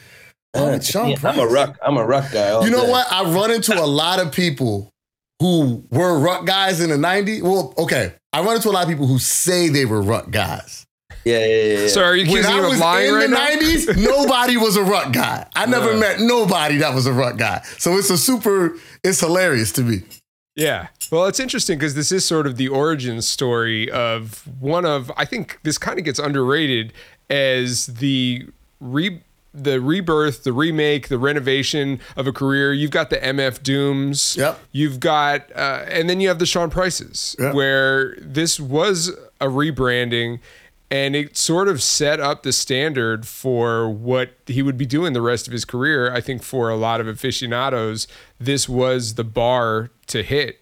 why 0.52 0.62
would 0.72 0.84
Sean 0.84 1.10
Yeah, 1.10 1.16
Price? 1.18 1.38
I'm 1.38 1.40
a 1.40 1.46
ruck. 1.50 1.78
I'm 1.82 1.96
a 1.96 2.04
ruck 2.04 2.30
guy. 2.32 2.50
all 2.50 2.64
You 2.64 2.70
know 2.70 2.84
day. 2.84 2.90
what? 2.90 3.06
I 3.10 3.22
run 3.32 3.50
into 3.50 3.80
a 3.80 3.86
lot 3.86 4.18
of 4.20 4.32
people 4.32 4.90
who 5.40 5.84
were 5.90 6.18
ruck 6.18 6.44
guys 6.44 6.80
in 6.80 6.90
the 6.90 6.96
90s. 6.96 7.40
Well, 7.42 7.72
okay. 7.78 8.12
I 8.32 8.40
run 8.42 8.56
into 8.56 8.68
a 8.68 8.72
lot 8.72 8.82
of 8.84 8.88
people 8.88 9.06
who 9.06 9.18
say 9.18 9.68
they 9.68 9.84
were 9.84 10.00
ruck 10.02 10.30
guys. 10.30 10.86
Yeah, 11.24 11.38
yeah, 11.38 11.46
yeah. 11.46 11.78
yeah. 11.82 11.88
So 11.88 12.02
are 12.02 12.16
you 12.16 12.22
When 12.30 12.40
accusing 12.40 12.52
I 12.52 12.58
him 12.58 12.64
was 12.64 12.74
of 12.74 12.80
lying 12.80 13.08
in 13.08 13.14
right 13.14 13.30
the 13.30 13.34
now? 13.34 13.46
90s, 13.96 14.02
nobody 14.02 14.56
was 14.56 14.76
a 14.76 14.82
ruck 14.82 15.12
guy. 15.12 15.46
I 15.54 15.66
never 15.66 15.92
Yeah. 15.92 16.00
met 16.00 16.20
nobody 16.20 16.78
that 16.78 16.94
was 16.94 17.06
a 17.06 17.12
ruck 17.12 17.36
guy. 17.36 17.62
So 17.78 17.96
it's 17.96 18.10
a 18.10 18.18
super, 18.18 18.76
it's 19.04 19.20
hilarious 19.20 19.70
to 19.72 19.82
me. 19.82 20.02
Yeah. 20.56 20.88
Well, 21.10 21.26
it's 21.26 21.38
interesting 21.40 21.78
because 21.78 21.94
this 21.94 22.10
is 22.12 22.24
sort 22.24 22.46
of 22.46 22.56
the 22.56 22.68
origin 22.68 23.22
story 23.22 23.90
of 23.90 24.42
one 24.60 24.84
of 24.84 25.10
I 25.16 25.24
think 25.24 25.58
this 25.62 25.78
kind 25.78 25.98
of 25.98 26.04
gets 26.04 26.18
underrated 26.18 26.92
as 27.30 27.86
the 27.86 28.46
re 28.80 29.20
the 29.54 29.80
rebirth, 29.80 30.44
the 30.44 30.52
remake, 30.52 31.08
the 31.08 31.18
renovation 31.18 32.00
of 32.16 32.26
a 32.26 32.32
career. 32.32 32.72
You've 32.72 32.90
got 32.90 33.10
the 33.10 33.18
MF 33.18 33.62
Dooms. 33.62 34.36
Yep. 34.36 34.58
You've 34.72 34.98
got 35.00 35.50
uh, 35.54 35.84
and 35.88 36.08
then 36.08 36.20
you 36.20 36.28
have 36.28 36.38
the 36.38 36.46
Sean 36.46 36.70
Prices, 36.70 37.36
Yep. 37.38 37.54
where 37.54 38.16
this 38.20 38.58
was 38.58 39.08
a 39.40 39.46
rebranding. 39.46 40.40
And 40.90 41.16
it 41.16 41.38
sort 41.38 41.68
of 41.68 41.82
set 41.82 42.20
up 42.20 42.42
the 42.42 42.52
standard 42.52 43.26
for 43.26 43.88
what 43.88 44.32
he 44.46 44.60
would 44.60 44.76
be 44.76 44.84
doing 44.84 45.14
the 45.14 45.22
rest 45.22 45.46
of 45.46 45.52
his 45.54 45.64
career. 45.64 46.12
I 46.12 46.20
think 46.20 46.42
for 46.42 46.68
a 46.68 46.76
lot 46.76 47.00
of 47.00 47.06
aficionados, 47.08 48.06
this 48.38 48.68
was 48.68 49.14
the 49.14 49.24
bar 49.24 49.90
to 50.08 50.22
hit. 50.22 50.60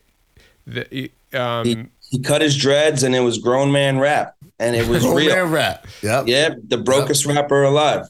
The, 0.68 1.10
um, 1.32 1.64
he, 1.66 1.84
he 2.10 2.18
cut 2.20 2.42
his 2.42 2.56
dreads 2.56 3.02
and 3.02 3.14
it 3.16 3.20
was 3.20 3.38
grown 3.38 3.72
man 3.72 3.98
rap 3.98 4.36
and 4.60 4.76
it 4.76 4.86
was 4.86 5.02
Grown 5.04 5.16
real. 5.16 5.34
man 5.34 5.50
rap. 5.50 5.86
Yep. 6.02 6.24
Yeah, 6.28 6.54
the 6.64 6.78
brokest 6.78 7.26
rapper 7.26 7.64
alive. 7.64 8.06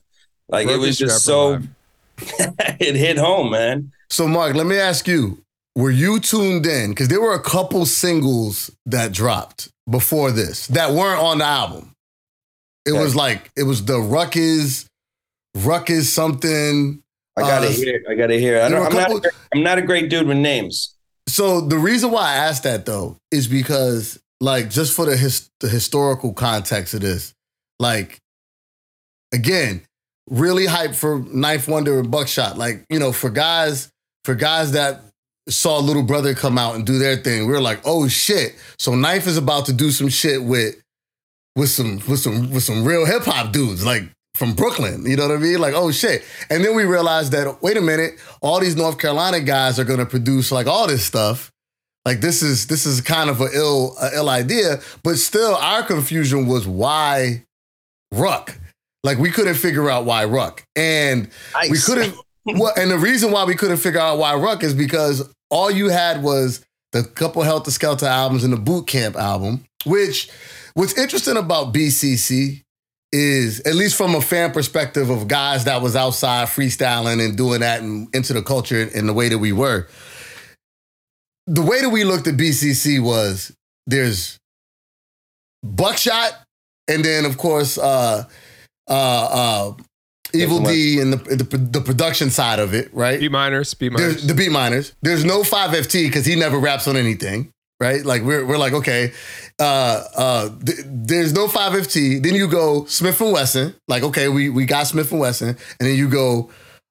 Like 0.50 0.68
it 0.68 0.78
was 0.78 0.98
just 0.98 1.24
so 1.24 1.58
it 2.18 2.96
hit 2.96 3.16
home, 3.18 3.50
man. 3.50 3.92
So, 4.10 4.26
Mark, 4.26 4.54
let 4.56 4.66
me 4.66 4.76
ask 4.76 5.06
you: 5.08 5.42
Were 5.76 5.90
you 5.90 6.20
tuned 6.20 6.66
in? 6.66 6.90
Because 6.90 7.08
there 7.08 7.20
were 7.20 7.34
a 7.34 7.42
couple 7.42 7.86
singles 7.86 8.70
that 8.86 9.12
dropped 9.12 9.68
before 9.88 10.30
this 10.32 10.66
that 10.68 10.92
weren't 10.92 11.20
on 11.20 11.38
the 11.38 11.44
album. 11.44 11.92
It 12.86 12.92
Okay. 12.92 13.00
was 13.02 13.14
like 13.14 13.50
it 13.56 13.62
was 13.64 13.84
the 13.84 13.98
Ruckus, 14.00 14.86
Ruckus 15.54 16.12
something. 16.12 17.02
I 17.36 17.42
gotta 17.42 17.68
Uh, 17.68 17.70
hear. 17.70 17.96
it. 17.96 18.02
I 18.08 18.14
gotta 18.14 18.34
hear. 18.38 18.56
it. 18.56 18.62
I 18.64 18.68
don't, 18.68 18.86
I'm, 18.86 18.92
a 18.92 18.94
not. 18.94 19.00
couple- 19.02 19.16
A, 19.18 19.20
great- 19.20 19.32
I'm 19.54 19.62
not 19.62 19.78
a 19.78 19.82
great 19.82 20.10
dude 20.10 20.26
with 20.26 20.36
names. 20.38 20.94
So 21.28 21.60
the 21.60 21.78
reason 21.78 22.10
why 22.10 22.22
I 22.32 22.34
asked 22.34 22.64
that 22.64 22.86
though 22.86 23.16
is 23.30 23.46
because, 23.46 24.18
like, 24.40 24.68
just 24.68 24.94
for 24.94 25.06
the 25.06 25.16
his, 25.16 25.48
the 25.60 25.68
historical 25.68 26.32
context 26.32 26.92
of 26.94 27.00
this, 27.02 27.32
like, 27.78 28.18
again, 29.32 29.82
really 30.30 30.66
hype 30.66 30.94
for 30.94 31.20
Ninth 31.32 31.68
Wonder 31.68 31.98
and 31.98 32.10
Buckshot. 32.10 32.56
Like, 32.56 32.86
you 32.88 32.98
know, 32.98 33.12
for 33.12 33.28
guys, 33.28 33.90
for 34.24 34.34
guys 34.34 34.72
that 34.72 35.02
saw 35.48 35.78
Little 35.78 36.04
Brother 36.04 36.34
come 36.34 36.56
out 36.56 36.76
and 36.76 36.86
do 36.86 36.98
their 36.98 37.16
thing, 37.16 37.46
we 37.46 37.52
were 37.52 37.60
like, 37.60 37.80
oh 37.84 38.08
shit. 38.08 38.54
So 38.78 38.94
Ninth 38.94 39.26
is 39.26 39.36
about 39.36 39.66
to 39.66 39.72
do 39.72 39.90
some 39.90 40.08
shit 40.08 40.42
with 40.42 40.76
with 41.56 41.70
some 41.70 42.00
with 42.08 42.20
some 42.20 42.50
with 42.50 42.62
some 42.62 42.84
real 42.84 43.04
hip 43.04 43.24
hop 43.24 43.52
dudes, 43.52 43.84
like 43.84 44.04
from 44.34 44.54
Brooklyn. 44.54 45.04
You 45.04 45.16
know 45.16 45.28
what 45.28 45.36
I 45.36 45.40
mean? 45.40 45.58
Like, 45.58 45.74
oh 45.74 45.90
shit. 45.90 46.24
And 46.48 46.64
then 46.64 46.74
we 46.74 46.84
realized 46.84 47.32
that, 47.32 47.62
wait 47.62 47.76
a 47.76 47.82
minute, 47.82 48.14
all 48.40 48.60
these 48.60 48.76
North 48.76 48.98
Carolina 48.98 49.40
guys 49.40 49.78
are 49.78 49.84
gonna 49.84 50.06
produce 50.06 50.52
like 50.52 50.66
all 50.66 50.86
this 50.86 51.04
stuff. 51.04 51.50
Like 52.04 52.20
this 52.20 52.42
is 52.42 52.66
this 52.66 52.86
is 52.86 53.00
kind 53.00 53.28
of 53.28 53.40
a 53.40 53.48
ill 53.52 53.96
a 54.00 54.10
ill 54.14 54.28
idea, 54.28 54.80
but 55.02 55.16
still 55.16 55.56
our 55.56 55.82
confusion 55.82 56.46
was 56.46 56.66
why 56.66 57.44
Ruck. 58.12 58.59
Like 59.02 59.18
we 59.18 59.30
couldn't 59.30 59.54
figure 59.54 59.90
out 59.90 60.04
why 60.04 60.24
Ruck. 60.24 60.64
And 60.76 61.30
we 61.70 61.78
couldn't 61.78 62.14
well, 62.44 62.72
and 62.76 62.90
the 62.90 62.98
reason 62.98 63.30
why 63.30 63.44
we 63.44 63.54
couldn't 63.54 63.78
figure 63.78 64.00
out 64.00 64.18
why 64.18 64.34
Ruck 64.34 64.62
is 64.62 64.74
because 64.74 65.28
all 65.50 65.70
you 65.70 65.88
had 65.88 66.22
was 66.22 66.64
the 66.92 67.02
couple 67.02 67.42
Health 67.42 67.64
Heltah 67.64 67.96
Skeltah 67.98 68.08
albums 68.08 68.44
and 68.44 68.52
the 68.52 68.58
Boot 68.58 68.86
Camp 68.86 69.16
album, 69.16 69.64
which 69.84 70.30
what's 70.74 70.96
interesting 70.98 71.36
about 71.36 71.72
BCC 71.72 72.62
is, 73.12 73.60
at 73.60 73.74
least 73.74 73.96
from 73.96 74.14
a 74.14 74.20
fan 74.20 74.52
perspective 74.52 75.10
of 75.10 75.28
guys 75.28 75.64
that 75.64 75.82
was 75.82 75.96
outside 75.96 76.48
freestyling 76.48 77.24
and 77.24 77.36
doing 77.36 77.60
that 77.60 77.80
and 77.80 78.08
into 78.14 78.32
the 78.32 78.42
culture 78.42 78.82
in 78.82 79.06
the 79.06 79.12
way 79.12 79.28
that 79.28 79.38
we 79.38 79.52
were, 79.52 79.88
the 81.46 81.62
way 81.62 81.80
that 81.80 81.90
we 81.90 82.04
looked 82.04 82.26
at 82.26 82.36
BCC 82.36 83.02
was 83.02 83.52
there's 83.86 84.38
Buckshot, 85.62 86.32
and 86.88 87.04
then 87.04 87.24
of 87.24 87.36
course 87.36 87.76
uh, 87.76 88.24
uh, 88.90 88.92
uh, 88.92 89.72
Evil 90.34 90.60
Dee 90.60 91.00
and 91.00 91.12
the, 91.12 91.36
the 91.36 91.56
the 91.58 91.80
production 91.80 92.30
side 92.30 92.58
of 92.58 92.74
it, 92.74 92.92
right? 92.94 93.18
Beatminerz, 93.20 93.78
beat 93.78 93.92
There's 93.96 94.22
miners. 94.22 94.26
the 94.26 94.34
Beatminerz. 94.34 94.92
There's 95.02 95.24
no 95.24 95.42
5FT 95.42 96.06
because 96.06 96.24
he 96.26 96.36
never 96.36 96.58
raps 96.58 96.86
on 96.86 96.96
anything, 96.96 97.50
right? 97.80 98.04
Like 98.04 98.22
we're 98.22 98.44
we're 98.46 98.58
like, 98.58 98.72
okay, 98.74 99.12
uh 99.58 100.04
uh 100.16 100.48
th- 100.64 100.78
there's 100.86 101.32
no 101.32 101.48
5FT. 101.48 102.22
Then 102.22 102.34
you 102.34 102.46
go 102.48 102.82
Smif-N-Wessun, 102.82 103.74
like, 103.88 104.02
okay, 104.04 104.28
we 104.28 104.50
we 104.50 104.66
got 104.66 104.86
Smif-N-Wessun, 104.86 105.48
and 105.48 105.88
then 105.88 105.96
you 105.96 106.08
go 106.08 106.50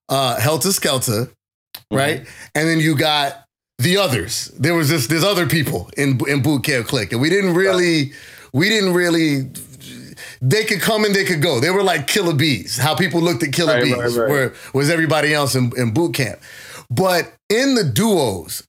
uh 0.09 0.35
Heltah 0.37 0.73
Skeltah, 0.77 1.31
right? 1.91 2.27
And 2.55 2.67
then 2.67 2.79
you 2.79 2.97
got 2.97 3.45
the 3.77 3.97
others. 3.97 4.47
There 4.59 4.73
was 4.75 4.89
this 4.89 5.07
there's 5.07 5.23
other 5.23 5.47
people 5.47 5.89
in 5.95 6.19
in 6.27 6.41
Boot 6.41 6.63
Camp 6.65 6.87
Click, 6.87 7.13
and 7.13 7.21
we 7.21 7.29
didn't 7.29 7.53
really 7.53 8.11
we 8.53 8.67
didn't 8.67 8.93
really 8.93 9.49
they 10.41 10.63
could 10.63 10.81
come 10.81 11.03
and 11.05 11.13
they 11.13 11.25
could 11.25 11.41
go. 11.41 11.60
They 11.60 11.69
were 11.69 11.84
like 11.84 12.08
killer 12.08 12.34
bees. 12.34 12.77
How 12.77 12.96
people 12.96 13.22
looked 13.22 13.43
at 13.43 13.51
killer 13.53 13.74
Right, 13.74 13.84
bees 13.84 13.96
right, 13.98 14.15
right. 14.15 14.29
where 14.29 14.53
was 14.74 14.89
everybody 14.89 15.34
else 15.34 15.55
in, 15.55 15.72
in 15.77 15.93
boot 15.93 16.13
camp. 16.13 16.39
But 16.89 17.34
in 17.50 17.75
the 17.75 17.84
duos, 17.84 18.63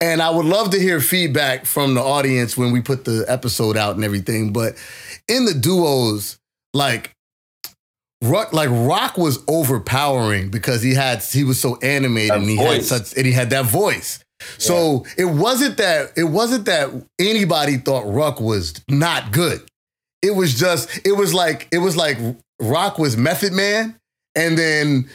and 0.00 0.20
I 0.20 0.30
would 0.30 0.46
love 0.46 0.70
to 0.70 0.78
hear 0.80 1.00
feedback 1.00 1.64
from 1.64 1.94
the 1.94 2.00
audience 2.02 2.56
when 2.56 2.72
we 2.72 2.80
put 2.80 3.04
the 3.04 3.24
episode 3.28 3.76
out 3.76 3.94
and 3.94 4.04
everything. 4.04 4.52
But 4.52 4.74
in 5.28 5.44
the 5.44 5.54
duos, 5.54 6.38
like 6.74 7.12
Rock, 8.22 8.52
like 8.52 8.68
Rock 8.70 9.16
was 9.16 9.38
overpowering 9.48 10.50
because 10.50 10.82
he 10.82 10.94
had 10.94 11.22
he 11.22 11.44
was 11.44 11.60
so 11.60 11.76
animated 11.82 12.30
That 12.30 12.38
and 12.38 12.48
he 12.48 12.56
had 12.56 12.84
such 12.84 13.16
and 13.16 13.26
he 13.26 13.32
had 13.32 13.50
that 13.50 13.66
voice. 13.66 14.18
So 14.58 15.06
it 15.16 15.26
wasn't 15.26 15.76
that 15.76 16.12
it 16.16 16.24
wasn't 16.24 16.64
that 16.64 16.90
anybody 17.20 17.76
thought 17.76 18.12
Rock 18.12 18.40
was 18.40 18.74
not 18.88 19.30
good. 19.32 19.62
It 20.22 20.34
was 20.34 20.54
just 20.54 21.04
it 21.06 21.12
was 21.12 21.34
like 21.34 21.68
it 21.72 21.78
was 21.78 21.96
like 21.96 22.18
Rock 22.60 22.98
was 22.98 23.16
Method 23.16 23.52
Man, 23.52 23.96
and 24.34 24.56
then 24.56 25.08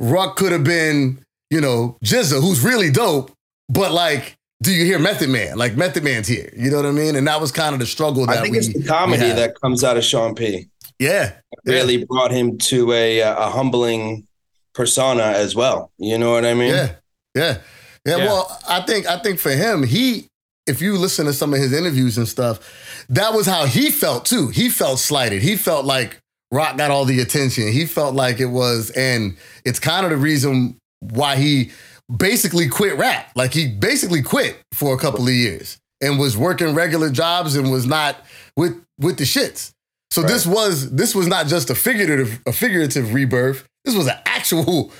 Rock 0.00 0.36
could 0.36 0.52
have 0.52 0.64
been 0.64 1.18
you 1.50 1.60
know 1.60 1.96
GZA, 2.04 2.40
who's 2.40 2.64
really 2.64 2.90
dope, 2.90 3.32
but 3.68 3.92
like 3.92 4.36
do 4.62 4.72
you 4.72 4.84
hear 4.84 4.98
Method 4.98 5.28
Man? 5.28 5.58
Like 5.58 5.76
Method 5.76 6.04
Man's 6.04 6.26
here. 6.26 6.50
You 6.56 6.70
know 6.70 6.76
what 6.76 6.86
I 6.86 6.90
mean? 6.90 7.16
And 7.16 7.26
that 7.28 7.40
was 7.40 7.52
kind 7.52 7.74
of 7.74 7.80
the 7.80 7.86
struggle 7.86 8.24
that 8.26 8.38
I 8.38 8.40
think 8.40 8.52
we, 8.52 8.58
it's 8.58 8.72
the 8.72 8.82
comedy 8.82 9.30
that 9.30 9.60
comes 9.60 9.84
out 9.84 9.96
of 9.98 10.04
Sean 10.04 10.34
P. 10.34 10.68
yeah, 10.98 11.32
Really 11.66 12.04
brought 12.04 12.30
him 12.30 12.56
to 12.58 12.92
a 12.92 13.22
uh, 13.22 13.46
a 13.46 13.50
humbling 13.50 14.26
persona 14.74 15.22
as 15.22 15.54
well. 15.54 15.90
You 15.98 16.18
know 16.18 16.32
what 16.32 16.44
I 16.44 16.54
mean? 16.54 16.70
Yeah, 16.70 16.92
yeah, 17.34 17.58
yeah. 18.06 18.16
Yeah. 18.16 18.26
Well, 18.26 18.60
I 18.68 18.80
think 18.82 19.06
I 19.06 19.18
think 19.18 19.38
for 19.38 19.50
him, 19.50 19.82
he 19.82 20.28
if 20.66 20.80
you 20.80 20.96
listen 20.96 21.26
to 21.26 21.32
some 21.32 21.52
of 21.52 21.60
his 21.60 21.72
interviews 21.72 22.18
and 22.18 22.28
stuff, 22.28 23.06
that 23.08 23.34
was 23.34 23.46
how 23.46 23.66
he 23.66 23.90
felt 23.90 24.24
too. 24.24 24.48
He 24.48 24.68
felt 24.68 24.98
slighted. 24.98 25.42
He 25.42 25.56
felt 25.56 25.84
like 25.84 26.18
Rock 26.50 26.76
got 26.76 26.90
all 26.90 27.04
the 27.04 27.20
attention. 27.20 27.70
He 27.72 27.86
felt 27.86 28.14
like 28.14 28.40
it 28.40 28.46
was, 28.46 28.90
and 28.90 29.36
it's 29.64 29.78
kind 29.78 30.04
of 30.04 30.10
the 30.10 30.16
reason 30.16 30.76
why 31.00 31.36
he 31.36 31.70
basically 32.14 32.68
quit 32.68 32.96
rap. 32.96 33.30
Like 33.34 33.52
he 33.52 33.66
basically 33.68 34.22
quit 34.22 34.60
for 34.72 34.94
a 34.94 34.98
couple 34.98 35.26
of 35.26 35.34
years 35.34 35.78
and 36.00 36.18
was 36.18 36.36
working 36.36 36.74
regular 36.74 37.10
jobs 37.10 37.56
and 37.56 37.70
was 37.70 37.86
not 37.86 38.16
with 38.56 38.82
with 38.98 39.18
the 39.18 39.24
shits. 39.24 39.72
So 40.10 40.22
this 40.22 40.46
was 40.46 40.92
this 40.92 41.14
was 41.14 41.26
not 41.26 41.46
just 41.46 41.70
a 41.70 41.74
figurative 41.74 42.40
a 42.46 42.52
figurative 42.52 43.12
rebirth. 43.12 43.66
This 43.84 43.96
was 43.96 44.06
an 44.06 44.16
actual 44.24 44.92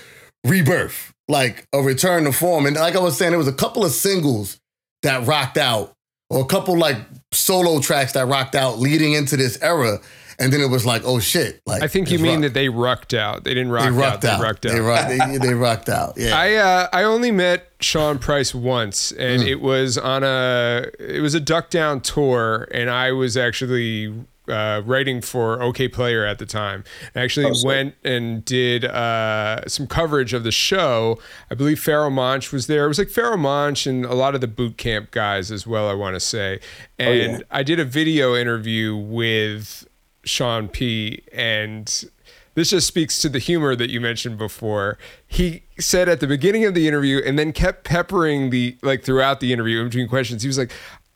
rebirth, 0.45 1.13
like 1.29 1.67
a 1.73 1.81
return 1.81 2.25
to 2.25 2.33
form. 2.33 2.67
And 2.67 2.77
like 2.77 2.97
I 2.97 3.01
was 3.01 3.17
saying, 3.17 3.31
there 3.31 3.39
was 3.39 3.49
a 3.49 3.53
couple 3.53 3.85
of 3.85 3.93
singles 3.93 4.59
that 5.05 5.27
rocked 5.27 5.57
out, 5.57 5.93
or 6.29 6.43
a 6.43 6.47
couple 6.47 6.77
like 6.77 6.97
solo 7.33 7.81
tracks 7.81 8.13
that 8.13 8.27
rocked 8.27 8.55
out 8.55 8.79
leading 8.79 9.15
into 9.15 9.37
this 9.37 9.59
era. 9.63 10.01
And 10.37 10.53
then 10.53 10.61
it 10.61 10.67
was 10.69 10.85
like, 10.85 11.03
oh 11.05 11.21
shit! 11.21 11.61
Like 11.65 11.85
I 11.85 11.87
think 11.87 12.11
you 12.11 12.19
mean 12.19 12.33
rock. 12.35 12.43
that 12.43 12.55
they 12.55 12.69
rucked 12.69 13.15
out. 13.15 13.45
They 13.45 13.55
didn't 13.55 13.71
rock 13.71 13.85
they 13.85 13.89
out. 13.91 14.11
rocked 14.11 14.23
They 14.23 14.29
out. 14.31 14.41
rucked 14.43 14.67
out. 14.67 14.73
They 14.73 14.81
rocked. 14.81 15.09
They, 15.09 15.39
they 15.39 15.55
rocked 15.55 15.89
out. 15.89 16.15
Yeah. 16.17 16.37
I 16.37 16.55
uh, 16.55 16.89
I 16.93 17.05
only 17.05 17.31
met 17.31 17.69
Sean 17.81 18.19
Price 18.19 18.53
once, 18.53 19.13
and 19.13 19.43
Hmm. 19.43 19.49
it 19.49 19.61
was 19.61 19.97
on 19.97 20.25
a 20.25 20.87
it 20.99 21.21
was 21.23 21.35
a 21.35 21.41
duck 21.41 21.71
down 21.71 22.01
tour, 22.01 22.67
and 22.73 22.91
I 22.91 23.13
was 23.13 23.37
actually 23.37 24.13
uh, 24.49 24.83
writing 24.85 25.21
for 25.21 25.59
Okayplayer 25.59 26.29
at 26.29 26.39
the 26.39 26.47
time. 26.47 26.85
I 27.15 27.21
actually 27.21 27.47
Oh, 27.47 27.55
went 27.65 27.95
and 28.05 28.45
did 28.45 28.85
uh, 28.85 29.67
some 29.67 29.87
coverage 29.87 30.33
of 30.35 30.45
the 30.45 30.53
show. 30.53 31.19
I 31.51 31.55
believe 31.55 31.79
Pharoahe 31.79 32.13
Monch 32.13 32.53
was 32.53 32.67
there. 32.67 32.85
It 32.85 32.89
was 32.89 32.99
like 32.99 33.09
Pharoahe 33.09 33.39
Monch 33.39 33.87
and 33.87 34.05
a 34.05 34.15
lot 34.15 34.35
of 34.35 34.41
the 34.41 34.49
boot 34.49 34.77
camp 34.77 35.11
guys 35.11 35.51
as 35.51 35.67
well. 35.67 35.89
I 35.89 35.95
want 35.95 36.15
to 36.15 36.21
say, 36.21 36.61
and 36.99 37.09
Oh, 37.09 37.37
yeah. 37.37 37.39
I 37.51 37.63
did 37.63 37.81
a 37.81 37.85
video 37.85 38.35
interview 38.35 38.95
with 38.97 39.87
Sean 40.25 40.69
P. 40.69 41.23
and 41.33 42.05
this 42.55 42.71
just 42.71 42.87
speaks 42.87 43.21
to 43.21 43.29
the 43.29 43.41
humor 43.41 43.75
that 43.75 43.91
you 43.91 44.01
mentioned 44.01 44.39
before. 44.39 44.97
He 45.27 45.65
said 45.81 46.09
at 46.09 46.21
the 46.21 46.29
beginning 46.29 46.65
of 46.65 46.73
the 46.75 46.87
interview 46.87 47.21
and 47.27 47.37
then 47.37 47.53
kept 47.53 47.83
peppering 47.83 48.51
the 48.51 48.77
like 48.81 49.03
throughout 49.03 49.41
the 49.41 49.53
interview 49.53 49.81
in 49.81 49.87
between 49.89 50.07
questions. 50.09 50.43
He 50.43 50.47
was 50.49 50.57
like, 50.57 50.71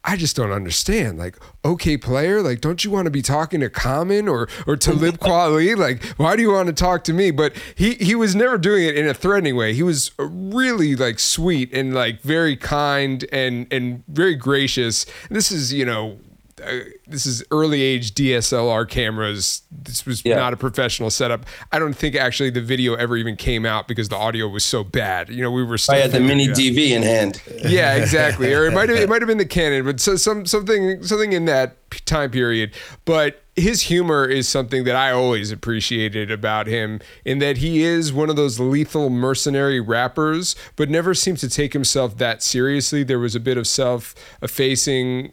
I 0.04 0.16
just 0.16 0.36
don't 0.36 0.52
understand. 0.52 1.18
Like, 1.18 1.36
okay, 1.64 1.96
player, 1.96 2.40
like, 2.40 2.60
don't 2.60 2.84
you 2.84 2.90
want 2.90 3.06
to 3.06 3.10
be 3.10 3.20
talking 3.20 3.60
to 3.60 3.68
Common 3.68 4.28
or 4.28 4.48
or 4.66 4.76
to 4.76 4.92
Lib 4.92 5.18
Kweli? 5.20 5.76
Like, 5.76 6.04
why 6.18 6.36
do 6.36 6.42
you 6.42 6.52
want 6.52 6.68
to 6.68 6.72
talk 6.72 7.04
to 7.04 7.12
me? 7.12 7.30
But 7.30 7.54
he 7.74 7.94
he 7.94 8.14
was 8.14 8.34
never 8.34 8.58
doing 8.58 8.84
it 8.84 8.96
in 8.96 9.06
a 9.08 9.14
threatening 9.14 9.56
way. 9.56 9.74
He 9.74 9.82
was 9.82 10.12
really 10.18 10.94
like 10.96 11.18
sweet 11.18 11.72
and 11.74 11.94
like 11.94 12.20
very 12.22 12.56
kind 12.56 13.24
and 13.32 13.66
and 13.72 14.04
very 14.08 14.34
gracious. 14.34 15.04
This 15.30 15.50
is 15.50 15.72
you 15.72 15.84
know 15.84 16.18
uh, 16.60 16.80
this 17.06 17.26
is 17.26 17.42
early 17.50 17.82
age 17.82 18.14
DSLR 18.14 18.88
cameras. 18.88 19.62
This 19.70 20.04
was 20.06 20.22
Yeah. 20.24 20.36
not 20.36 20.52
a 20.52 20.56
professional 20.56 21.10
setup. 21.10 21.46
I 21.72 21.78
don't 21.78 21.94
think 21.94 22.14
actually 22.16 22.50
the 22.50 22.60
video 22.60 22.94
ever 22.94 23.16
even 23.16 23.36
came 23.36 23.64
out 23.66 23.88
because 23.88 24.08
the 24.08 24.16
audio 24.16 24.48
was 24.48 24.64
so 24.64 24.84
bad. 24.84 25.28
You 25.30 25.42
know, 25.42 25.50
we 25.50 25.62
were 25.64 25.78
still 25.78 25.94
I 25.94 25.98
had 25.98 26.12
the 26.12 26.20
mini. 26.20 26.48
DV 26.48 26.90
in 26.90 27.02
hand. 27.02 27.40
Yeah, 27.64 27.94
exactly. 27.94 28.52
Or 28.52 28.66
it 28.66 28.72
might 28.72 28.88
have 28.88 28.98
it 28.98 29.08
might 29.08 29.22
have 29.22 29.28
been 29.28 29.38
the 29.38 29.44
Canon, 29.46 29.84
but 29.84 30.00
so, 30.00 30.16
some 30.16 30.46
something 30.46 31.02
something 31.02 31.32
in 31.32 31.44
that 31.46 31.76
time 32.06 32.30
period. 32.30 32.72
But 33.04 33.42
his 33.56 33.82
humor 33.82 34.24
is 34.24 34.48
something 34.48 34.84
that 34.84 34.94
I 34.94 35.10
always 35.10 35.50
appreciated 35.50 36.30
about 36.30 36.68
him, 36.68 37.00
in 37.24 37.38
that 37.40 37.56
he 37.58 37.82
is 37.82 38.12
one 38.12 38.30
of 38.30 38.36
those 38.36 38.60
lethal 38.60 39.10
mercenary 39.10 39.80
rappers, 39.80 40.54
but 40.76 40.88
never 40.88 41.12
seems 41.12 41.40
to 41.40 41.48
take 41.48 41.72
himself 41.72 42.16
that 42.18 42.40
seriously. 42.42 43.02
There 43.02 43.18
was 43.18 43.34
a 43.34 43.40
bit 43.40 43.56
of 43.58 43.66
self-effacing 43.66 45.32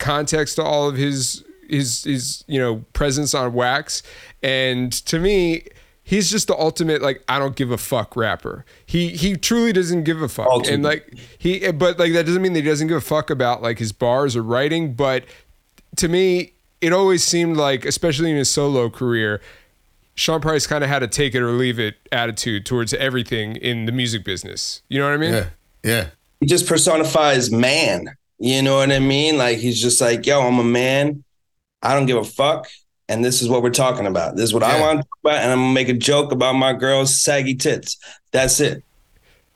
context 0.00 0.56
to 0.56 0.62
all 0.62 0.88
of 0.88 0.96
his 0.96 1.44
his 1.68 2.04
his 2.04 2.44
you 2.48 2.58
know 2.58 2.84
presence 2.92 3.34
on 3.34 3.52
wax 3.52 4.02
and 4.42 4.92
to 4.92 5.18
me 5.18 5.62
he's 6.02 6.30
just 6.30 6.48
the 6.48 6.58
ultimate 6.58 7.00
like 7.00 7.22
i 7.28 7.38
don't 7.38 7.54
give 7.54 7.70
a 7.70 7.78
fuck 7.78 8.16
rapper 8.16 8.64
he 8.86 9.10
he 9.10 9.36
truly 9.36 9.72
doesn't 9.72 10.02
give 10.02 10.20
a 10.20 10.28
fuck 10.28 10.48
Ultimate. 10.48 10.74
and 10.74 10.82
like 10.82 11.18
he 11.38 11.70
but 11.70 11.98
like 11.98 12.12
that 12.12 12.26
doesn't 12.26 12.42
mean 12.42 12.54
that 12.54 12.64
he 12.64 12.68
doesn't 12.68 12.88
give 12.88 12.96
a 12.96 13.00
fuck 13.00 13.30
about 13.30 13.62
like 13.62 13.78
his 13.78 13.92
bars 13.92 14.34
or 14.34 14.42
writing 14.42 14.94
but 14.94 15.24
to 15.96 16.08
me 16.08 16.52
it 16.80 16.92
always 16.92 17.22
seemed 17.22 17.56
like 17.56 17.84
especially 17.84 18.30
in 18.30 18.36
his 18.36 18.50
solo 18.50 18.90
career 18.90 19.40
Sean 20.16 20.40
Price 20.40 20.66
kind 20.66 20.84
of 20.84 20.90
had 20.90 21.02
a 21.02 21.08
take 21.08 21.34
it 21.34 21.40
or 21.40 21.52
leave 21.52 21.78
it 21.78 21.96
attitude 22.12 22.66
towards 22.66 22.92
everything 22.92 23.56
in 23.56 23.86
the 23.86 23.92
music 23.92 24.22
business. 24.22 24.82
You 24.88 24.98
know 24.98 25.06
what 25.06 25.14
I 25.14 25.16
mean? 25.16 25.32
yeah. 25.32 25.46
Yeah. 25.82 26.06
He 26.40 26.46
just 26.46 26.66
personifies 26.66 27.50
man. 27.50 28.14
You 28.40 28.62
know 28.62 28.76
what 28.76 28.90
I 28.90 28.98
mean? 28.98 29.36
Like 29.38 29.58
he's 29.58 29.80
just 29.80 30.00
like, 30.00 30.24
yo, 30.26 30.40
I'm 30.40 30.58
a 30.58 30.64
man. 30.64 31.22
I 31.82 31.94
don't 31.94 32.06
give 32.06 32.16
a 32.16 32.24
fuck. 32.24 32.66
And 33.08 33.24
this 33.24 33.42
is 33.42 33.48
what 33.48 33.62
we're 33.62 33.70
talking 33.70 34.06
about. 34.06 34.36
This 34.36 34.44
is 34.44 34.54
what 34.54 34.62
I 34.62 34.80
want 34.80 35.00
to 35.00 35.02
talk 35.02 35.18
about. 35.24 35.36
And 35.42 35.52
I'm 35.52 35.58
gonna 35.58 35.72
make 35.74 35.88
a 35.88 35.94
joke 35.94 36.32
about 36.32 36.54
my 36.54 36.72
girl's 36.72 37.20
saggy 37.20 37.54
tits. 37.54 37.98
That's 38.32 38.60
it. 38.60 38.82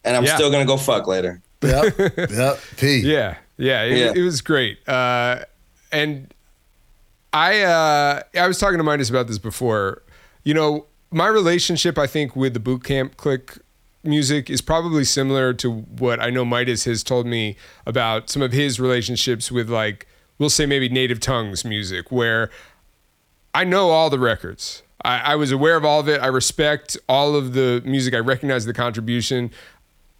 And 0.05 0.16
I'm 0.16 0.25
Yeah. 0.25 0.35
still 0.35 0.51
gonna 0.51 0.66
go 0.66 0.77
fuck 0.77 1.07
later. 1.07 1.40
Yep. 1.62 1.94
yep. 2.31 2.61
P. 2.77 2.99
Yeah, 2.99 3.37
yeah, 3.57 3.83
it, 3.85 3.97
Yeah. 3.99 4.12
it 4.14 4.23
was 4.23 4.42
great. 4.42 4.87
Uh, 4.88 5.44
and 5.90 6.35
I 7.33 7.62
uh, 7.62 8.20
I 8.38 8.47
was 8.47 8.59
talking 8.59 8.79
to 8.79 8.85
MidaZ 8.85 9.09
about 9.09 9.29
this 9.29 9.38
before. 9.38 10.03
You 10.42 10.53
know, 10.55 10.87
my 11.11 11.27
relationship, 11.29 11.97
I 11.97 12.07
think, 12.07 12.37
with 12.37 12.53
the 12.55 12.61
boot 12.61 12.85
camp 12.85 13.16
click 13.16 13.59
music 14.05 14.51
is 14.51 14.61
probably 14.61 15.05
similar 15.05 15.53
to 15.55 15.71
what 15.71 16.21
I 16.21 16.31
know 16.31 16.45
MidaZ 16.45 16.85
has 16.85 17.03
told 17.03 17.27
me 17.27 17.57
about 17.87 18.31
some 18.31 18.43
of 18.43 18.53
his 18.53 18.79
relationships 18.79 19.51
with, 19.51 19.69
like, 19.69 20.07
we'll 20.38 20.51
say 20.51 20.67
maybe 20.67 20.88
native 20.88 21.21
tongues 21.21 21.64
music, 21.64 22.11
where 22.11 22.51
I 23.55 23.64
know 23.64 23.90
all 23.90 24.11
the 24.11 24.19
records. 24.19 24.83
I, 25.05 25.19
I 25.19 25.37
was 25.37 25.53
aware 25.53 25.77
of 25.77 25.85
all 25.85 26.01
of 26.01 26.09
it. 26.09 26.21
I 26.21 26.27
respect 26.27 26.97
all 27.09 27.37
of 27.37 27.53
the 27.53 27.83
music. 27.85 28.14
I 28.14 28.19
recognize 28.19 28.64
the 28.64 28.73
contribution. 28.73 29.51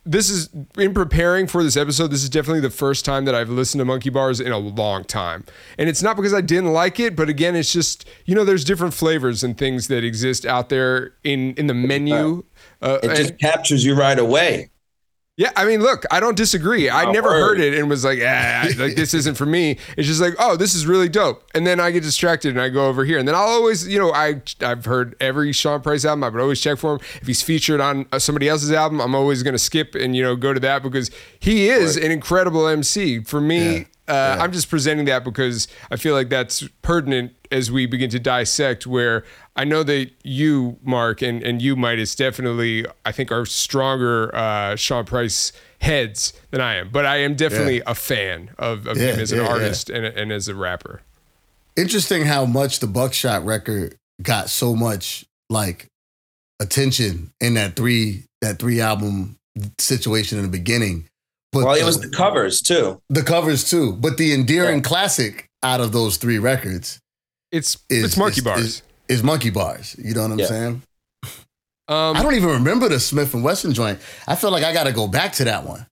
This 0.07 0.29
is 0.29 0.51
in 0.77 0.92
preparing 0.92 1.47
for 1.47 1.64
this 1.64 1.79
episode. 1.79 2.09
This 2.09 2.23
is 2.23 2.29
definitely 2.29 2.61
the 2.61 2.68
first 2.68 3.07
time 3.07 3.25
that 3.25 3.35
I've 3.35 3.49
listened 3.49 3.81
to 3.81 3.87
Monkey 3.87 4.11
Barz 4.11 4.38
in 4.38 4.53
a 4.53 4.59
long 4.59 5.03
time, 5.05 5.47
and 5.79 5.88
it's 5.88 6.03
not 6.03 6.14
because 6.14 6.35
I 6.35 6.42
didn't 6.42 6.75
like 6.75 7.01
it, 7.01 7.16
but 7.16 7.31
again, 7.31 7.57
it's 7.57 7.73
just 7.73 8.07
you 8.27 8.35
know 8.35 8.44
there's 8.44 8.64
different 8.64 8.92
flavors 8.92 9.42
and 9.42 9.57
things 9.57 9.88
that 9.88 10.05
exist 10.05 10.44
out 10.44 10.68
there 10.68 11.14
in 11.25 11.55
in 11.55 11.68
the 11.68 11.75
menu. 11.75 12.44
Uh, 12.85 12.99
It 13.03 13.09
and- 13.11 13.16
just 13.16 13.38
captures 13.40 13.85
you 13.85 13.94
right 13.94 14.18
away. 14.18 14.70
yeah, 15.37 15.51
I 15.57 15.64
mean, 15.64 15.81
look, 15.83 16.05
I 16.12 16.20
don't 16.20 16.37
disagree. 16.37 16.88
I 16.88 17.07
Oh, 17.07 17.11
never 17.12 17.29
word. 17.31 17.40
heard 17.40 17.61
it 17.61 17.75
and 17.77 17.88
was 17.90 18.05
like, 18.05 18.20
ah, 18.25 18.68
like 18.79 18.94
this 18.94 19.14
isn't 19.20 19.35
for 19.37 19.47
me. 19.47 19.79
It's 19.97 20.07
just 20.07 20.20
like, 20.20 20.35
oh, 20.38 20.57
this 20.57 20.77
is 20.77 20.87
really 20.87 21.09
dope. 21.09 21.42
And 21.57 21.66
then 21.66 21.81
I 21.81 21.90
get 21.90 22.05
distracted 22.05 22.51
and 22.51 22.61
I 22.61 22.68
go 22.68 22.87
over 22.87 23.05
here. 23.05 23.18
And 23.18 23.27
then 23.27 23.35
I'll 23.35 23.49
always, 23.49 23.88
you 23.88 23.99
know, 23.99 24.12
I 24.12 24.42
I've 24.61 24.85
heard 24.85 25.16
every 25.20 25.53
Sean 25.53 25.81
Price 25.81 26.05
album. 26.05 26.23
I 26.23 26.29
would 26.29 26.40
always 26.40 26.61
check 26.61 26.79
for 26.79 26.94
him. 26.94 27.01
If 27.20 27.27
he's 27.27 27.42
featured 27.42 27.81
on 27.81 28.07
uh, 28.12 28.20
somebody 28.20 28.49
else's 28.49 28.70
album, 28.70 29.01
I'm 29.01 29.14
always 29.16 29.42
going 29.42 29.55
to 29.55 29.59
skip 29.59 29.97
and 29.97 30.14
you 30.14 30.23
know 30.23 30.37
go 30.37 30.53
to 30.55 30.61
that 30.61 30.85
because 30.85 31.11
he 31.40 31.68
is 31.68 31.97
an 31.97 32.12
incredible 32.12 32.68
MC. 32.68 33.25
For 33.25 33.40
me, 33.40 33.87
uh, 34.07 34.37
I'm 34.38 34.53
just 34.53 34.68
presenting 34.70 35.07
that 35.07 35.25
because 35.25 35.66
I 35.90 35.97
feel 35.97 36.14
like 36.14 36.29
that's 36.29 36.68
pertinent 36.83 37.33
as 37.54 37.70
we 37.70 37.86
begin 37.86 38.10
to 38.10 38.18
dissect. 38.18 38.86
Where 38.86 39.24
I 39.56 39.64
know 39.64 39.82
that 39.84 40.10
you, 40.24 40.78
Mark, 40.82 41.22
and 41.22 41.42
and 41.42 41.62
you, 41.62 41.76
MidaZ, 41.76 42.16
definitely, 42.16 42.84
I 43.04 43.12
think, 43.12 43.30
are 43.32 43.46
stronger 43.46 44.34
uh, 44.34 44.76
Sean 44.76 45.04
Price 45.04 45.52
heads 45.80 46.32
than 46.50 46.60
I 46.60 46.74
am. 46.76 46.90
But 46.90 47.06
I 47.06 47.18
am 47.18 47.34
definitely 47.34 47.82
a 47.86 47.94
fan 47.94 48.50
of, 48.58 48.86
of 48.86 48.96
him 48.96 49.16
Yeah, 49.16 49.22
as 49.22 49.32
an 49.32 49.38
yeah, 49.38 49.44
yeah. 49.44 49.50
artist 49.50 49.90
and, 49.90 50.04
and 50.04 50.32
as 50.32 50.48
a 50.48 50.54
rapper. 50.54 51.02
Interesting 51.76 52.24
how 52.24 52.44
much 52.46 52.80
the 52.80 52.86
Buckshot 52.86 53.44
record 53.44 53.96
got 54.22 54.48
so 54.48 54.74
much 54.76 55.24
like 55.50 55.88
attention 56.60 57.32
in 57.40 57.54
that 57.54 57.76
three 57.76 58.24
that 58.40 58.58
three 58.58 58.80
album 58.80 59.36
situation 59.78 60.38
in 60.38 60.44
the 60.44 60.50
beginning. 60.50 61.06
But 61.52 61.64
Well, 61.64 61.74
it 61.74 61.80
the, 61.80 61.86
was 61.86 62.00
the 62.00 62.08
covers 62.10 62.60
too. 62.62 63.00
the 63.08 63.22
covers 63.22 63.68
too. 63.68 63.92
But 63.92 64.16
the 64.18 64.32
endearing 64.32 64.76
Yeah. 64.78 64.82
classic 64.88 65.46
out 65.62 65.80
of 65.80 65.92
those 65.92 66.16
three 66.16 66.38
records 66.38 67.00
It's 67.54 67.78
is 67.88 68.04
it's 68.04 68.16
Monkey 68.16 68.38
is- 68.38 68.44
Bars. 68.44 68.60
Is, 68.64 68.82
is 69.08 69.22
Monkey 69.22 69.50
Barz. 69.50 69.96
You 70.02 70.12
know 70.14 70.22
what 70.22 70.32
I'm 70.32 70.38
Yeah. 70.40 70.46
saying? 70.46 70.82
um, 71.88 72.16
I 72.16 72.22
don't 72.22 72.34
even 72.34 72.48
remember 72.50 72.88
the 72.88 72.96
Smif-N-Wessun 72.96 73.72
joint. 73.74 74.00
I 74.26 74.34
feel 74.36 74.50
like 74.50 74.64
I 74.64 74.72
got 74.72 74.84
to 74.84 74.92
go 74.92 75.06
back 75.06 75.32
to 75.34 75.44
that 75.44 75.64
one. 75.64 75.86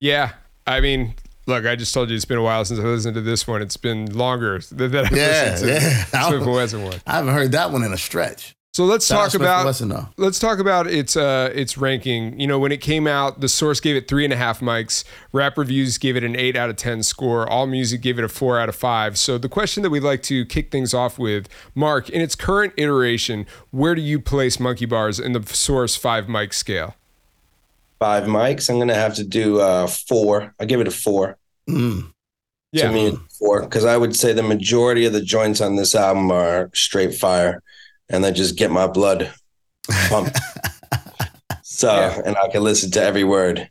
yeah, 0.00 0.32
I 0.66 0.80
mean, 0.80 1.14
look, 1.46 1.66
I 1.66 1.76
just 1.76 1.92
told 1.92 2.08
you 2.10 2.16
it's 2.16 2.24
been 2.24 2.38
a 2.38 2.42
while 2.42 2.64
since 2.64 2.80
I 2.80 2.82
listened 2.84 3.14
to 3.16 3.20
this 3.20 3.46
one. 3.46 3.60
It's 3.62 3.76
been 3.76 4.06
longer 4.16 4.58
than 4.72 4.90
that 4.92 5.04
I've 5.06 5.12
Yeah, 5.16 5.50
listened 5.52 5.68
to 5.68 5.74
yeah. 5.74 5.78
the 6.10 6.28
Smith 6.28 6.42
and 6.42 6.52
Wesson 6.54 6.82
one. 6.84 7.00
I 7.06 7.12
haven't 7.16 7.34
heard 7.34 7.52
that 7.52 7.70
one 7.72 7.82
in 7.84 7.92
a 7.92 7.98
stretch. 7.98 8.55
So 8.76 8.84
let's 8.84 9.06
Shout 9.06 9.30
talk 9.30 9.40
about 9.40 9.64
Wesson, 9.64 9.88
though. 9.88 10.06
let's 10.18 10.38
talk 10.38 10.58
about 10.58 10.86
its 10.86 11.16
uh 11.16 11.50
its 11.54 11.78
ranking. 11.78 12.38
You 12.38 12.46
know, 12.46 12.58
when 12.58 12.72
it 12.72 12.82
came 12.82 13.06
out, 13.06 13.40
the 13.40 13.48
source 13.48 13.80
gave 13.80 13.96
it 13.96 14.06
three 14.06 14.22
and 14.22 14.34
a 14.34 14.36
half 14.36 14.60
mics. 14.60 15.02
Rap 15.32 15.56
reviews 15.56 15.96
gave 15.96 16.14
it 16.14 16.22
an 16.22 16.36
eight 16.36 16.56
out 16.56 16.68
of 16.68 16.76
ten 16.76 17.02
score. 17.02 17.48
All 17.48 17.66
music 17.66 18.02
gave 18.02 18.18
it 18.18 18.24
a 18.26 18.28
four 18.28 18.60
out 18.60 18.68
of 18.68 18.76
five. 18.76 19.16
So 19.16 19.38
the 19.38 19.48
question 19.48 19.82
that 19.82 19.88
we'd 19.88 20.02
like 20.02 20.22
to 20.24 20.44
kick 20.44 20.70
things 20.70 20.92
off 20.92 21.18
with, 21.18 21.48
Mark, 21.74 22.10
in 22.10 22.20
its 22.20 22.34
current 22.34 22.74
iteration, 22.76 23.46
where 23.70 23.94
do 23.94 24.02
you 24.02 24.20
place 24.20 24.60
Monkey 24.60 24.86
Barz 24.86 25.24
in 25.24 25.32
the 25.32 25.42
source 25.54 25.96
five 25.96 26.28
mic 26.28 26.52
scale? 26.52 26.96
Five 27.98 28.24
mics. 28.24 28.68
I'm 28.68 28.78
gonna 28.78 28.92
have 28.92 29.14
to 29.14 29.24
do 29.24 29.58
uh, 29.58 29.86
four. 29.86 30.54
I 30.60 30.66
give 30.66 30.82
it 30.82 30.86
a 30.86 30.90
four. 30.90 31.38
Mm. 31.66 32.12
Yeah. 32.72 32.88
To 32.88 32.92
me, 32.92 33.18
four 33.38 33.62
because 33.62 33.86
I 33.86 33.96
would 33.96 34.14
say 34.14 34.34
the 34.34 34.42
majority 34.42 35.06
of 35.06 35.14
the 35.14 35.22
joints 35.22 35.62
on 35.62 35.76
this 35.76 35.94
album 35.94 36.30
are 36.30 36.68
straight 36.74 37.14
fire, 37.14 37.62
and 38.08 38.22
then 38.24 38.34
just 38.34 38.56
get 38.56 38.70
my 38.70 38.86
blood 38.86 39.32
pumped. 40.08 40.38
so, 41.62 41.92
Yeah. 41.92 42.22
and 42.24 42.36
I 42.36 42.48
can 42.48 42.62
listen 42.62 42.90
to 42.92 43.02
every 43.02 43.24
word. 43.24 43.70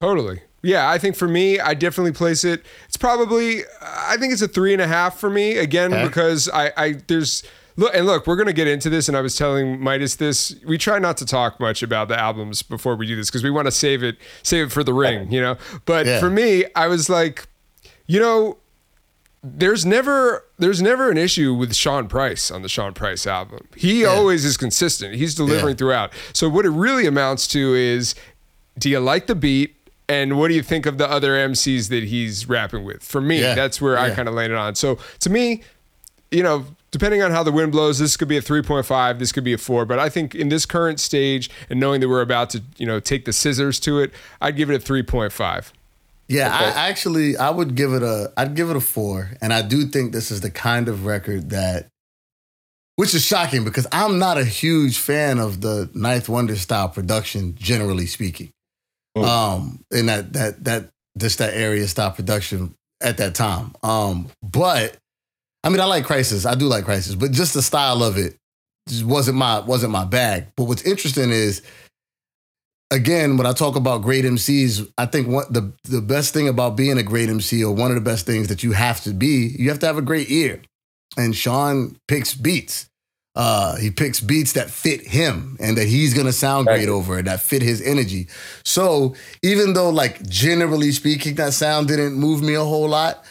Totally. 0.00 0.40
Yeah, 0.62 0.88
I 0.88 0.98
think 0.98 1.14
for 1.16 1.28
me, 1.28 1.60
I 1.60 1.74
definitely 1.74 2.12
place 2.12 2.42
it. 2.44 2.64
It's 2.86 2.96
probably, 2.96 3.62
I 3.82 4.16
think 4.18 4.32
it's 4.32 4.42
a 4.42 4.48
three 4.48 4.72
and 4.72 4.80
a 4.80 4.86
half 4.86 5.18
for 5.18 5.28
me 5.28 5.58
again 5.58 5.92
Okay. 5.92 6.04
because 6.04 6.48
I, 6.48 6.72
I 6.76 6.92
there's 7.06 7.42
look 7.76 7.94
and 7.94 8.06
look, 8.06 8.26
we're 8.26 8.36
gonna 8.36 8.52
get 8.54 8.66
into 8.66 8.88
this, 8.88 9.06
and 9.08 9.16
I 9.16 9.20
was 9.20 9.36
telling 9.36 9.78
MidaZ 9.78 10.16
this. 10.16 10.54
We 10.66 10.78
try 10.78 10.98
not 10.98 11.18
to 11.18 11.26
talk 11.26 11.60
much 11.60 11.82
about 11.82 12.08
the 12.08 12.18
albums 12.18 12.62
before 12.62 12.96
we 12.96 13.06
do 13.06 13.14
this 13.14 13.28
because 13.30 13.44
we 13.44 13.50
want 13.50 13.66
to 13.66 13.72
save 13.72 14.02
it, 14.02 14.16
save 14.42 14.66
it 14.68 14.72
for 14.72 14.82
the 14.82 14.94
ring, 14.94 15.30
you 15.30 15.40
know. 15.40 15.56
But 15.84 16.06
Yeah. 16.06 16.18
for 16.20 16.30
me, 16.30 16.64
I 16.74 16.86
was 16.88 17.10
like, 17.10 17.46
you 18.06 18.18
know, 18.20 18.56
there's 19.46 19.84
never 19.84 20.44
there's 20.58 20.80
never 20.80 21.10
an 21.10 21.18
issue 21.18 21.52
with 21.52 21.74
Sean 21.74 22.08
Price 22.08 22.50
on 22.50 22.62
the 22.62 22.68
Sean 22.68 22.94
Price 22.94 23.26
album. 23.26 23.68
He 23.76 24.04
always 24.04 24.44
is 24.44 24.56
consistent. 24.56 25.14
He's 25.16 25.34
delivering 25.34 25.74
Yeah. 25.74 25.78
throughout. 25.78 26.12
So 26.32 26.48
what 26.48 26.64
it 26.64 26.70
really 26.70 27.06
amounts 27.06 27.46
to 27.48 27.74
is 27.74 28.14
do 28.78 28.88
you 28.88 29.00
like 29.00 29.26
the 29.26 29.34
beat? 29.34 29.76
And 30.08 30.38
what 30.38 30.48
do 30.48 30.54
you 30.54 30.62
think 30.62 30.84
of 30.86 30.98
the 30.98 31.08
other 31.10 31.32
MCs 31.32 31.88
that 31.88 32.04
he's 32.04 32.48
rapping 32.48 32.84
with? 32.84 33.02
For 33.02 33.20
me, 33.20 33.40
Yeah. 33.40 33.54
that's 33.54 33.80
where 33.80 33.98
I 33.98 34.10
kind 34.10 34.28
of 34.28 34.34
landed 34.34 34.56
on. 34.58 34.74
So 34.74 34.98
to 35.20 35.30
me, 35.30 35.62
you 36.30 36.42
know, 36.42 36.66
depending 36.90 37.22
on 37.22 37.30
how 37.30 37.42
the 37.42 37.50
wind 37.52 37.72
blows, 37.72 37.98
this 37.98 38.16
could 38.16 38.28
be 38.28 38.36
a 38.36 38.42
3.5, 38.42 39.18
this 39.18 39.32
could 39.32 39.44
be 39.44 39.52
a 39.54 39.58
4, 39.58 39.84
but 39.86 39.98
I 39.98 40.08
think 40.10 40.34
in 40.34 40.48
this 40.50 40.66
current 40.66 41.00
stage 41.00 41.48
and 41.70 41.80
knowing 41.80 42.00
that 42.02 42.08
we're 42.10 42.20
about 42.20 42.50
to, 42.50 42.62
you 42.76 42.84
know, 42.86 43.00
take 43.00 43.24
the 43.24 43.32
scissors 43.32 43.80
to 43.80 43.98
it, 44.00 44.12
I'd 44.42 44.56
give 44.56 44.70
it 44.70 44.74
a 44.74 44.78
3.5. 44.78 45.72
Yeah, 46.28 46.46
Okay. 46.46 46.78
I 46.78 46.88
actually 46.88 47.36
I 47.36 47.50
would 47.50 47.74
give 47.74 47.92
it 47.92 48.02
a 48.02 48.32
I'd 48.36 48.54
give 48.54 48.70
it 48.70 48.76
a 48.76 48.80
four, 48.80 49.30
and 49.40 49.52
I 49.52 49.62
do 49.62 49.86
think 49.86 50.12
this 50.12 50.30
is 50.30 50.40
the 50.40 50.50
kind 50.50 50.88
of 50.88 51.04
record 51.04 51.50
that, 51.50 51.88
which 52.96 53.14
is 53.14 53.24
shocking 53.24 53.64
because 53.64 53.86
I'm 53.92 54.18
not 54.18 54.38
a 54.38 54.44
huge 54.44 54.98
fan 54.98 55.38
of 55.38 55.60
the 55.60 55.90
Ninth 55.94 56.28
Wonder 56.28 56.56
style 56.56 56.88
production, 56.88 57.54
generally 57.56 58.06
speaking. 58.06 58.52
Mm. 59.16 59.24
Um, 59.24 59.84
in 59.92 60.06
that 60.06 60.32
that 60.32 60.64
that 60.64 60.90
just 61.18 61.38
that 61.38 61.54
area 61.54 61.86
style 61.86 62.10
production 62.10 62.74
at 63.00 63.18
that 63.18 63.34
time. 63.34 63.74
Um, 63.82 64.28
but 64.42 64.96
I 65.62 65.68
mean, 65.68 65.80
I 65.80 65.84
like 65.84 66.04
Khrysis. 66.04 66.48
I 66.50 66.54
do 66.54 66.66
like 66.66 66.84
Khrysis, 66.84 67.18
but 67.18 67.30
just 67.32 67.54
the 67.54 67.62
style 67.62 68.02
of 68.02 68.18
it 68.18 68.36
just 68.88 69.04
wasn't 69.04 69.36
my 69.38 69.60
wasn't 69.60 69.92
my 69.92 70.04
bag. 70.04 70.46
But 70.56 70.64
what's 70.64 70.82
interesting 70.82 71.30
is 71.30 71.62
again, 72.90 73.36
when 73.36 73.46
I 73.46 73.52
talk 73.52 73.76
about 73.76 74.02
great 74.02 74.24
MCs, 74.24 74.90
I 74.98 75.06
think 75.06 75.28
what 75.28 75.52
the 75.52 75.72
the 75.84 76.00
best 76.00 76.32
thing 76.32 76.48
about 76.48 76.76
being 76.76 76.98
a 76.98 77.02
great 77.02 77.28
MC, 77.28 77.64
or 77.64 77.74
one 77.74 77.90
of 77.90 77.96
the 77.96 78.00
best 78.00 78.26
things 78.26 78.48
that 78.48 78.62
you 78.62 78.72
have 78.72 79.02
to 79.02 79.12
be, 79.12 79.54
you 79.58 79.68
have 79.70 79.78
to 79.80 79.86
have 79.86 79.98
a 79.98 80.02
great 80.02 80.30
ear. 80.30 80.62
And 81.16 81.34
Sean 81.34 81.96
picks 82.08 82.34
beats. 82.34 82.86
Uh, 83.36 83.76
he 83.76 83.90
picks 83.90 84.20
beats 84.20 84.52
that 84.52 84.70
fit 84.70 85.04
him 85.04 85.56
and 85.58 85.76
that 85.76 85.86
he's 85.88 86.14
gonna 86.14 86.32
sound 86.32 86.66
great 86.66 86.88
over, 86.88 87.20
that 87.20 87.40
fit 87.40 87.62
his 87.62 87.82
energy. 87.82 88.28
So 88.64 89.16
even 89.42 89.72
though, 89.72 89.90
like 89.90 90.22
generally 90.28 90.92
speaking, 90.92 91.34
that 91.34 91.52
sound 91.52 91.88
didn't 91.88 92.14
move 92.14 92.42
me 92.42 92.54
a 92.54 92.62
whole 92.62 92.88
lot, 92.88 93.24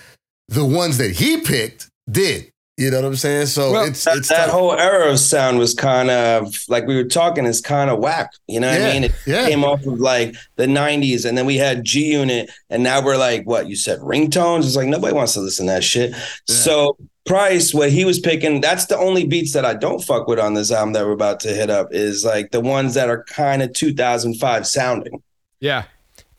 the 0.49 0.65
ones 0.65 0.97
that 0.97 1.11
he 1.11 1.39
picked 1.41 1.87
did. 2.09 2.52
You 2.75 2.89
know 2.89 3.01
what 3.01 3.05
I'm 3.05 3.15
saying? 3.15 3.45
So 3.47 3.71
Well, 3.71 3.85
it's 3.85 4.03
That, 4.03 4.17
it's 4.17 4.29
that 4.29 4.49
whole 4.49 4.73
era 4.73 5.11
of 5.11 5.19
sound 5.19 5.59
was 5.59 5.75
kind 5.75 6.09
of 6.09 6.55
like 6.67 6.87
we 6.87 6.95
were 6.95 7.03
talking 7.03 7.45
is 7.45 7.61
kind 7.61 7.91
of 7.91 7.99
whack. 7.99 8.31
You 8.47 8.59
know 8.59 8.69
what 8.69 8.79
Yeah, 8.79 8.87
I 8.87 8.93
mean? 8.93 9.03
It 9.03 9.15
yeah. 9.27 9.47
came 9.47 9.63
off 9.63 9.85
of 9.85 9.99
like 9.99 10.35
the 10.55 10.65
90s 10.65 11.25
and 11.25 11.37
then 11.37 11.45
we 11.45 11.57
had 11.57 11.83
G 11.83 12.11
Unit 12.13 12.49
and 12.71 12.81
now 12.81 13.03
we're 13.03 13.17
like, 13.17 13.45
what 13.45 13.67
you 13.67 13.75
said, 13.75 13.99
ringtones? 13.99 14.65
It's 14.65 14.75
like 14.75 14.87
nobody 14.87 15.13
wants 15.13 15.33
to 15.33 15.41
listen 15.41 15.67
to 15.67 15.73
that 15.73 15.83
shit. 15.83 16.15
So 16.47 16.97
Price, 17.25 17.73
what 17.75 17.91
he 17.91 18.05
was 18.05 18.19
picking, 18.19 18.59
that's 18.59 18.87
the 18.87 18.97
only 18.97 19.25
beats 19.27 19.53
that 19.53 19.65
I 19.65 19.75
don't 19.75 20.03
fuck 20.03 20.27
with 20.27 20.39
on 20.39 20.55
this 20.55 20.71
album 20.71 20.93
that 20.93 21.05
we're 21.05 21.11
about 21.13 21.39
to 21.41 21.49
hit 21.49 21.69
up 21.69 21.89
is 21.91 22.25
like 22.25 22.51
the 22.51 22.59
ones 22.59 22.95
that 22.95 23.07
are 23.07 23.23
kind 23.25 23.61
of 23.61 23.71
2005 23.73 24.67
sounding. 24.67 25.21
Yeah. 25.59 25.85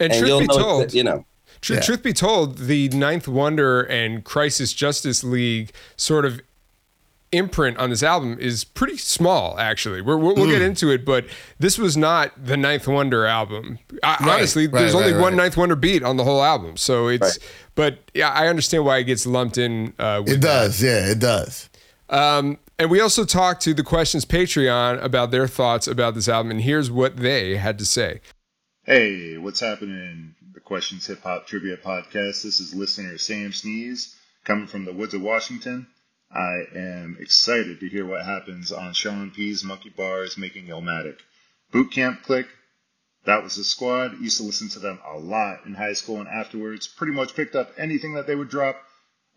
And, 0.00 0.12
And 0.12 0.18
truth 0.18 0.28
you'll 0.28 0.40
be 0.40 0.46
know, 0.46 0.58
told, 0.58 0.82
that, 0.82 0.94
you 0.94 1.04
know, 1.04 1.24
Tr- 1.64 1.74
Yeah. 1.74 1.80
Truth 1.80 2.02
be 2.02 2.12
told, 2.12 2.58
the 2.58 2.90
Ninth 2.90 3.26
Wonder 3.26 3.80
and 3.82 4.22
Khrysis 4.24 4.76
Justice 4.76 5.24
League 5.24 5.72
sort 5.96 6.24
of 6.26 6.40
imprint 7.32 7.78
on 7.78 7.90
this 7.90 8.02
album 8.02 8.36
is 8.38 8.62
pretty 8.64 8.96
small. 8.98 9.58
Actually, 9.58 10.00
We're, 10.02 10.16
we'll, 10.18 10.34
we'll 10.36 10.46
get 10.46 10.60
Mm. 10.62 10.66
into 10.66 10.90
it, 10.90 11.04
but 11.04 11.24
this 11.58 11.78
was 11.78 11.96
not 11.96 12.32
the 12.46 12.56
Ninth 12.56 12.86
Wonder 12.86 13.24
album. 13.24 13.78
I, 14.02 14.10
Right, 14.20 14.34
honestly, 14.36 14.66
right, 14.68 14.80
there's 14.80 14.94
only 14.94 15.12
right, 15.12 15.20
one 15.20 15.32
right. 15.36 15.44
Ninth 15.44 15.56
Wonder 15.56 15.74
beat 15.74 16.02
on 16.04 16.16
the 16.18 16.24
whole 16.24 16.42
album, 16.44 16.76
so 16.76 17.08
it's. 17.08 17.22
Right. 17.22 17.38
But 17.76 17.98
yeah, 18.14 18.28
I 18.28 18.46
understand 18.46 18.84
why 18.84 18.98
it 18.98 19.04
gets 19.04 19.26
lumped 19.26 19.58
in. 19.58 19.94
Uh, 19.98 20.22
with 20.22 20.34
it 20.34 20.40
that. 20.42 20.46
does, 20.66 20.82
yeah, 20.82 21.06
it 21.10 21.18
does. 21.18 21.70
Um, 22.10 22.58
and 22.78 22.88
we 22.90 23.00
also 23.00 23.24
talked 23.24 23.62
to 23.62 23.74
the 23.74 23.82
Questions 23.82 24.24
Patreon 24.24 25.02
about 25.02 25.30
their 25.32 25.48
thoughts 25.48 25.88
about 25.88 26.14
this 26.14 26.28
album, 26.28 26.50
and 26.52 26.60
here's 26.60 26.90
what 26.90 27.16
they 27.16 27.56
had 27.56 27.78
to 27.78 27.86
say. 27.86 28.20
Hey, 28.84 29.38
what's 29.38 29.58
happening? 29.60 30.34
Questions 30.64 31.06
Hip 31.06 31.22
Hop 31.24 31.46
Trivia 31.46 31.76
Podcast. 31.76 32.42
This 32.42 32.58
is 32.58 32.74
listener 32.74 33.18
Sam 33.18 33.52
Sneeze 33.52 34.16
coming 34.44 34.66
from 34.66 34.86
the 34.86 34.94
woods 34.94 35.12
of 35.12 35.20
Washington. 35.20 35.86
I 36.34 36.64
am 36.74 37.18
excited 37.20 37.80
to 37.80 37.88
hear 37.88 38.06
what 38.06 38.24
happens 38.24 38.72
on 38.72 38.94
Sean 38.94 39.30
P's 39.30 39.62
Monkey 39.62 39.90
Barz 39.90 40.38
making 40.38 40.68
Illmatic. 40.68 41.18
Boot 41.70 41.92
Camp 41.92 42.22
Click, 42.22 42.46
that 43.26 43.42
was 43.42 43.56
the 43.56 43.64
squad. 43.64 44.18
Used 44.22 44.38
to 44.38 44.44
listen 44.44 44.70
to 44.70 44.78
them 44.78 45.00
a 45.06 45.18
lot 45.18 45.66
in 45.66 45.74
high 45.74 45.92
school 45.92 46.16
and 46.16 46.28
afterwards. 46.28 46.88
Pretty 46.88 47.12
much 47.12 47.36
picked 47.36 47.54
up 47.54 47.70
anything 47.76 48.14
that 48.14 48.26
they 48.26 48.34
would 48.34 48.48
drop 48.48 48.76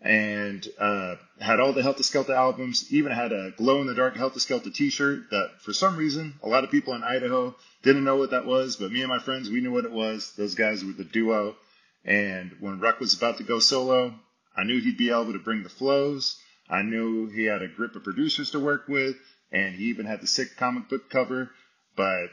and 0.00 0.66
uh, 0.78 1.16
had 1.40 1.60
all 1.60 1.74
the 1.74 1.82
Heltah 1.82 2.00
Skeltah 2.00 2.34
albums. 2.34 2.90
Even 2.90 3.12
had 3.12 3.32
a 3.32 3.52
glow 3.58 3.82
in 3.82 3.86
the 3.86 3.94
dark 3.94 4.14
Heltah 4.14 4.38
Skeltah 4.38 4.72
T-shirt 4.72 5.28
that, 5.30 5.60
for 5.60 5.74
some 5.74 5.98
reason, 5.98 6.40
a 6.42 6.48
lot 6.48 6.64
of 6.64 6.70
people 6.70 6.94
in 6.94 7.04
Idaho 7.04 7.54
didn't 7.82 8.04
know 8.04 8.16
what 8.16 8.30
that 8.30 8.46
was, 8.46 8.76
but 8.76 8.92
me 8.92 9.00
and 9.00 9.08
my 9.08 9.18
friends 9.18 9.50
we 9.50 9.60
knew 9.60 9.72
what 9.72 9.84
it 9.84 9.92
was. 9.92 10.32
Those 10.36 10.54
guys 10.54 10.84
were 10.84 10.92
the 10.92 11.04
duo. 11.04 11.56
And 12.04 12.52
when 12.60 12.80
Ruck 12.80 13.00
was 13.00 13.14
about 13.14 13.38
to 13.38 13.44
go 13.44 13.58
solo, 13.58 14.14
I 14.56 14.64
knew 14.64 14.80
he'd 14.80 14.96
be 14.96 15.10
able 15.10 15.32
to 15.32 15.38
bring 15.38 15.62
the 15.62 15.68
flows. 15.68 16.40
I 16.68 16.82
knew 16.82 17.28
he 17.28 17.44
had 17.44 17.62
a 17.62 17.68
grip 17.68 17.96
of 17.96 18.04
producers 18.04 18.50
to 18.50 18.60
work 18.60 18.88
with, 18.88 19.16
and 19.52 19.74
he 19.74 19.84
even 19.84 20.06
had 20.06 20.20
the 20.20 20.26
sick 20.26 20.56
comic 20.56 20.88
book 20.88 21.08
cover. 21.10 21.50
But 21.96 22.28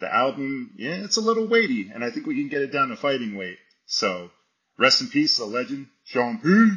the 0.00 0.12
album, 0.12 0.72
yeah, 0.76 1.04
it's 1.04 1.16
a 1.16 1.22
little 1.22 1.46
weighty, 1.46 1.90
and 1.92 2.04
I 2.04 2.10
think 2.10 2.26
we 2.26 2.36
can 2.36 2.48
get 2.48 2.62
it 2.62 2.72
down 2.72 2.88
to 2.88 2.96
fighting 2.96 3.36
weight. 3.36 3.58
So, 3.86 4.30
rest 4.78 5.00
in 5.00 5.08
peace, 5.08 5.38
a 5.38 5.44
legend, 5.44 5.88
Sean 6.04 6.38
P. 6.38 6.70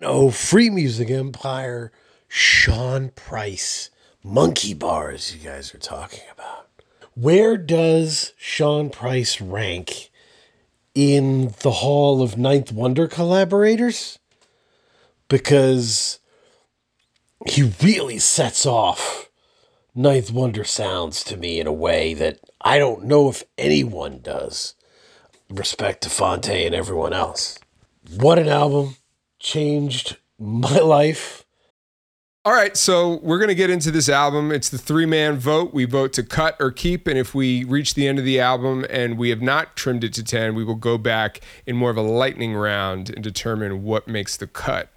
No 0.00 0.30
free 0.30 0.70
music 0.70 1.10
empire. 1.10 1.92
Sean 2.28 3.10
Price. 3.10 3.90
Monkey 4.22 4.74
barz, 4.74 5.34
you 5.34 5.40
guys 5.40 5.74
are 5.74 5.78
talking 5.78 6.24
about. 6.32 6.69
Where 7.20 7.58
does 7.58 8.32
Sean 8.38 8.88
Price 8.88 9.42
rank 9.42 10.10
in 10.94 11.52
the 11.60 11.70
Hall 11.70 12.22
of 12.22 12.38
Ninth 12.38 12.72
Wonder 12.72 13.08
collaborators? 13.08 14.18
Because 15.28 16.18
he 17.46 17.72
really 17.82 18.18
sets 18.18 18.64
off 18.64 19.28
Ninth 19.94 20.30
Wonder 20.30 20.64
sounds 20.64 21.22
to 21.24 21.36
me 21.36 21.60
in 21.60 21.66
a 21.66 21.72
way 21.74 22.14
that 22.14 22.40
I 22.62 22.78
don't 22.78 23.04
know 23.04 23.28
if 23.28 23.42
anyone 23.58 24.20
does. 24.22 24.74
Respect 25.50 26.04
to 26.04 26.08
Phonte 26.08 26.48
and 26.48 26.74
everyone 26.74 27.12
else. 27.12 27.58
What 28.16 28.38
an 28.38 28.48
album. 28.48 28.96
Changed 29.38 30.16
my 30.38 30.78
life. 30.78 31.44
All 32.42 32.54
right, 32.54 32.74
so 32.74 33.20
we're 33.22 33.36
going 33.36 33.48
to 33.48 33.54
get 33.54 33.68
into 33.68 33.90
this 33.90 34.08
album. 34.08 34.50
It's 34.50 34.70
the 34.70 34.78
three 34.78 35.04
man 35.04 35.36
vote. 35.36 35.74
We 35.74 35.84
vote 35.84 36.14
to 36.14 36.22
cut 36.22 36.56
or 36.58 36.70
keep. 36.70 37.06
And 37.06 37.18
if 37.18 37.34
we 37.34 37.64
reach 37.64 37.92
the 37.92 38.08
end 38.08 38.18
of 38.18 38.24
the 38.24 38.40
album 38.40 38.86
and 38.88 39.18
we 39.18 39.28
have 39.28 39.42
not 39.42 39.76
trimmed 39.76 40.04
it 40.04 40.14
to 40.14 40.24
10, 40.24 40.54
we 40.54 40.64
will 40.64 40.74
go 40.74 40.96
back 40.96 41.42
in 41.66 41.76
more 41.76 41.90
of 41.90 41.98
a 41.98 42.02
lightning 42.02 42.54
round 42.54 43.10
and 43.10 43.22
determine 43.22 43.82
what 43.82 44.08
makes 44.08 44.38
the 44.38 44.46
cut. 44.46 44.88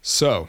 So, 0.00 0.46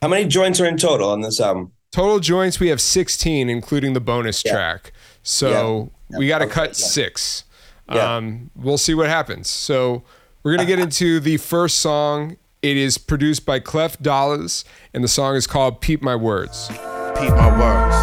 how 0.00 0.06
many 0.06 0.26
joints 0.28 0.60
are 0.60 0.64
in 0.66 0.76
total 0.76 1.10
on 1.10 1.22
this 1.22 1.40
album? 1.40 1.72
total 1.90 2.20
joints, 2.20 2.60
we 2.60 2.68
have 2.68 2.80
16, 2.80 3.50
including 3.50 3.94
the 3.94 4.00
bonus 4.00 4.44
Yeah. 4.44 4.52
track. 4.52 4.92
So, 5.24 5.90
Yeah. 6.08 6.18
we 6.18 6.28
got 6.28 6.38
to 6.38 6.46
cut 6.46 6.76
six. 6.76 7.42
Yeah. 7.90 8.14
Um, 8.14 8.52
we'll 8.54 8.78
see 8.78 8.94
what 8.94 9.08
happens. 9.08 9.50
So, 9.50 10.04
we're 10.44 10.54
going 10.54 10.64
to 10.64 10.72
get 10.72 10.78
into 10.78 11.18
the 11.18 11.36
first 11.38 11.78
song. 11.80 12.36
It 12.62 12.76
is 12.76 12.98
produced 12.98 13.46
by 13.46 13.58
Clef 13.58 13.98
Dollars, 14.00 14.66
and 14.92 15.02
the 15.02 15.08
song 15.08 15.34
is 15.34 15.46
called 15.46 15.80
Peep 15.80 16.02
My 16.02 16.14
Words. 16.14 16.68
Peep 16.68 17.32
my 17.32 17.48
words. 17.56 17.96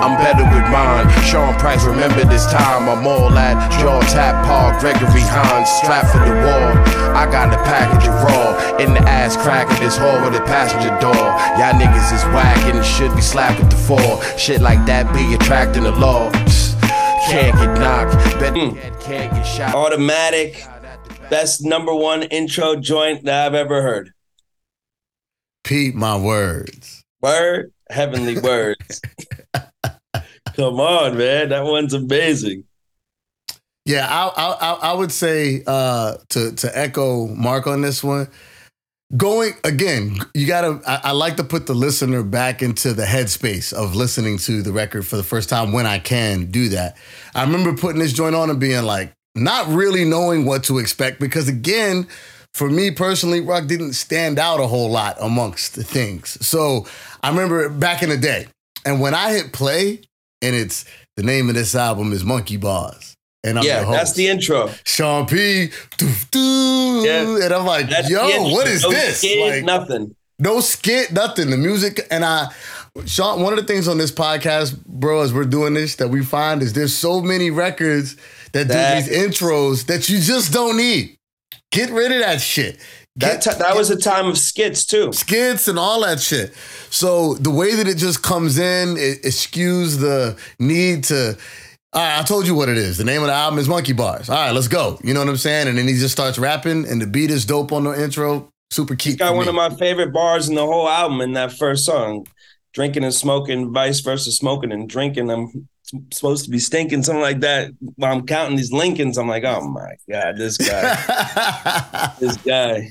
I'm 0.00 0.16
better 0.16 0.44
with 0.48 0.64
mine. 0.72 1.06
Sean 1.24 1.52
Price, 1.60 1.84
remember 1.84 2.24
this 2.24 2.50
time. 2.50 2.88
I'm 2.88 3.06
all 3.06 3.36
at 3.36 3.70
Jaw 3.78 4.00
Tap 4.08 4.46
Paul 4.46 4.80
Gregory 4.80 5.20
Hines, 5.20 5.68
strapped 5.68 6.08
for 6.08 6.20
the 6.20 6.32
wall. 6.32 6.72
I 7.14 7.30
got 7.30 7.52
a 7.52 7.62
package 7.64 8.08
of 8.08 8.14
raw 8.24 8.78
in 8.78 8.94
the 8.94 9.00
ass 9.00 9.36
crack 9.36 9.70
of 9.70 9.78
this 9.78 9.98
hall 9.98 10.18
with 10.24 10.40
a 10.40 10.44
passenger 10.46 10.88
door. 11.00 11.12
Y'all 11.60 11.76
niggas 11.76 12.14
is 12.14 12.24
whack 12.32 12.56
and 12.74 12.82
should 12.82 13.14
be 13.14 13.20
slapped 13.20 13.60
at 13.60 13.68
the 13.68 13.76
fall. 13.76 14.22
Shit 14.38 14.62
like 14.62 14.86
that 14.86 15.12
be 15.12 15.34
attracting 15.34 15.82
the 15.82 15.92
law. 15.92 16.30
Can't 17.28 17.54
get 17.58 17.78
knocked, 17.78 18.14
bet 18.40 18.56
hmm. 18.56 18.70
can't 19.00 19.30
get 19.34 19.42
shot. 19.42 19.74
Automatic, 19.74 20.66
best 21.30 21.64
number 21.64 21.94
one 21.94 22.22
intro 22.24 22.76
joint 22.76 23.24
that 23.24 23.46
I've 23.46 23.54
ever 23.54 23.80
heard. 23.82 24.12
Peep, 25.64 25.94
my 25.94 26.16
words. 26.16 27.02
Word, 27.22 27.72
heavenly 27.90 28.38
words. 28.38 29.00
Come 30.54 30.80
on, 30.80 31.16
man, 31.16 31.50
that 31.50 31.64
one's 31.64 31.94
amazing. 31.94 32.64
Yeah, 33.86 34.06
I 34.08 34.28
I 34.28 34.72
I- 34.90 34.92
would 34.94 35.12
say 35.12 35.62
uh, 35.66 36.16
to 36.30 36.52
to 36.52 36.78
echo 36.78 37.26
Mark 37.28 37.66
on 37.66 37.80
this 37.80 38.04
one. 38.04 38.28
Going 39.16 39.54
again, 39.64 40.18
you 40.34 40.46
gotta. 40.46 40.80
I, 40.86 41.00
I 41.04 41.10
like 41.12 41.36
to 41.38 41.44
put 41.44 41.66
the 41.66 41.74
listener 41.74 42.22
back 42.22 42.62
into 42.62 42.92
the 42.92 43.02
headspace 43.04 43.72
of 43.72 43.96
listening 43.96 44.38
to 44.38 44.62
the 44.62 44.70
record 44.72 45.06
for 45.06 45.16
the 45.16 45.24
first 45.24 45.48
time 45.48 45.72
when 45.72 45.86
I 45.86 45.98
can 45.98 46.50
do 46.50 46.68
that. 46.70 46.96
I 47.34 47.42
remember 47.42 47.74
putting 47.74 48.00
this 48.00 48.12
joint 48.12 48.36
on 48.36 48.50
and 48.50 48.60
being 48.60 48.84
like, 48.84 49.12
not 49.34 49.68
really 49.68 50.04
knowing 50.04 50.44
what 50.44 50.64
to 50.64 50.78
expect 50.78 51.20
because 51.20 51.48
again, 51.48 52.06
for 52.54 52.68
me 52.68 52.90
personally, 52.90 53.40
rock 53.40 53.66
didn't 53.66 53.92
stand 53.92 54.38
out 54.38 54.58
a 54.60 54.66
whole 54.66 54.90
lot 54.90 55.16
amongst 55.20 55.76
the 55.76 55.84
things. 55.84 56.36
So 56.44 56.86
I 57.22 57.28
remember 57.30 57.68
back 57.68 58.02
in 58.02 58.08
the 58.08 58.16
day, 58.16 58.48
and 58.84 59.00
when 59.00 59.14
I 59.14 59.30
hit 59.32 59.52
play, 59.52 60.00
and 60.42 60.56
it's 60.56 60.84
the 61.16 61.22
name 61.22 61.48
of 61.48 61.54
this 61.54 61.74
album 61.76 62.12
is 62.12 62.24
Monkey 62.24 62.58
Barz, 62.58 63.12
and 63.44 63.58
I'm 63.58 63.64
yeah, 63.64 63.84
that's 63.84 64.14
the 64.14 64.26
intro. 64.28 64.68
Sean 64.84 65.26
P. 65.26 65.68
Doof, 65.96 66.30
doo, 66.32 67.02
Yeah. 67.06 67.44
and 67.44 67.54
I'm 67.54 67.64
like, 67.66 67.88
That's 67.88 68.10
yo, 68.10 68.26
what 68.50 68.66
is 68.66 68.82
no 68.82 68.90
this? 68.90 69.18
skit, 69.18 69.38
Like, 69.48 69.64
nothing. 69.64 70.14
no 70.40 70.60
skit, 70.60 71.12
nothing. 71.12 71.50
The 71.50 71.56
music, 71.56 72.00
and 72.10 72.24
I, 72.24 72.48
Sean. 73.06 73.42
One 73.42 73.52
of 73.52 73.60
the 73.60 73.64
things 73.66 73.86
on 73.86 73.96
this 73.98 74.10
podcast, 74.10 74.84
bro, 74.86 75.20
as 75.22 75.32
we're 75.32 75.44
doing 75.44 75.74
this, 75.74 75.94
that 75.96 76.08
we 76.08 76.24
find 76.24 76.62
is 76.62 76.72
there's 76.72 76.94
so 76.96 77.20
many 77.22 77.50
records 77.52 78.16
that 78.52 78.68
That- 78.68 79.04
do 79.04 79.10
these 79.10 79.18
intros 79.28 79.86
that 79.86 80.08
you 80.08 80.20
just 80.20 80.52
don't 80.52 80.76
need. 80.76 81.16
Get 81.72 81.90
rid 81.90 82.12
of 82.12 82.20
that 82.20 82.40
shit. 82.40 82.78
That 83.16 83.42
Get- 83.44 83.52
ti- 83.54 83.58
that 83.58 83.76
was 83.76 83.90
a 83.90 83.96
time 83.96 84.26
of 84.26 84.38
skits 84.38 84.84
too. 84.84 85.12
skits 85.12 85.68
and 85.68 85.78
all 85.78 86.00
that 86.02 86.20
shit. 86.20 86.52
So 86.90 87.34
the 87.34 87.50
way 87.50 87.74
that 87.74 87.86
it 87.88 87.96
just 87.96 88.22
comes 88.22 88.58
in, 88.58 88.96
it 88.96 89.24
eschews 89.24 89.98
the 89.98 90.36
need 90.58 91.04
to. 91.04 91.36
All 91.92 92.00
right, 92.02 92.20
I 92.20 92.22
told 92.22 92.46
you 92.46 92.54
what 92.54 92.68
it 92.68 92.78
is. 92.78 92.98
The 92.98 93.04
name 93.04 93.20
of 93.22 93.26
the 93.26 93.32
album 93.34 93.58
is 93.58 93.68
Monkey 93.68 93.92
Barz. 93.94 94.28
All 94.30 94.36
right, 94.36 94.52
let's 94.52 94.68
go. 94.68 94.98
You 95.02 95.12
know 95.12 95.20
what 95.20 95.28
I'm 95.28 95.36
saying? 95.36 95.66
And 95.66 95.76
then 95.76 95.88
he 95.88 95.94
just 95.94 96.12
starts 96.12 96.38
rapping, 96.38 96.86
and 96.86 97.02
the 97.02 97.06
beat 97.06 97.30
is 97.32 97.44
dope 97.44 97.72
on 97.72 97.82
the 97.84 98.00
intro. 98.00 98.48
Super 98.70 98.94
cute. 98.94 99.18
Got 99.18 99.34
one 99.34 99.46
me. 99.46 99.48
of 99.48 99.56
my 99.56 99.70
favorite 99.70 100.12
bars 100.12 100.48
in 100.48 100.54
the 100.54 100.64
whole 100.64 100.88
album 100.88 101.20
in 101.20 101.32
that 101.32 101.52
first 101.52 101.84
song. 101.84 102.26
Drinking 102.72 103.02
and 103.02 103.12
smoking, 103.12 103.72
vice 103.72 103.98
versa, 103.98 104.30
smoking 104.30 104.70
and 104.70 104.88
drinking. 104.88 105.28
I'm 105.30 105.68
supposed 106.12 106.44
to 106.44 106.50
be 106.50 106.58
stinking, 106.58 107.02
something 107.02 107.22
like 107.22 107.40
that. 107.40 107.70
While 107.96 108.12
I'm 108.12 108.26
counting 108.26 108.56
these 108.56 108.72
Lincolns, 108.72 109.18
I'm 109.18 109.28
like, 109.28 109.44
oh 109.44 109.68
my 109.68 109.94
God, 110.08 110.36
this 110.36 110.56
guy, 110.56 112.12
this 112.20 112.36
guy. 112.38 112.88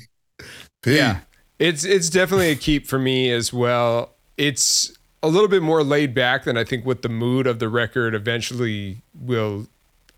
Yeah. 0.86 1.20
It's 1.60 1.84
it's 1.84 2.10
definitely 2.10 2.52
a 2.52 2.56
keep 2.56 2.88
for 2.88 2.98
me 2.98 3.32
as 3.32 3.52
well. 3.52 4.16
It's 4.38 4.98
a 5.22 5.28
little 5.28 5.50
bit 5.50 5.62
more 5.62 5.84
laid 5.84 6.14
back 6.14 6.46
than 6.46 6.58
I 6.58 6.64
think 6.64 6.86
what 6.86 7.02
the 7.02 7.10
mood 7.10 7.48
of 7.48 7.60
the 7.60 7.68
record 7.68 8.16
eventually 8.16 9.02
will 9.14 9.68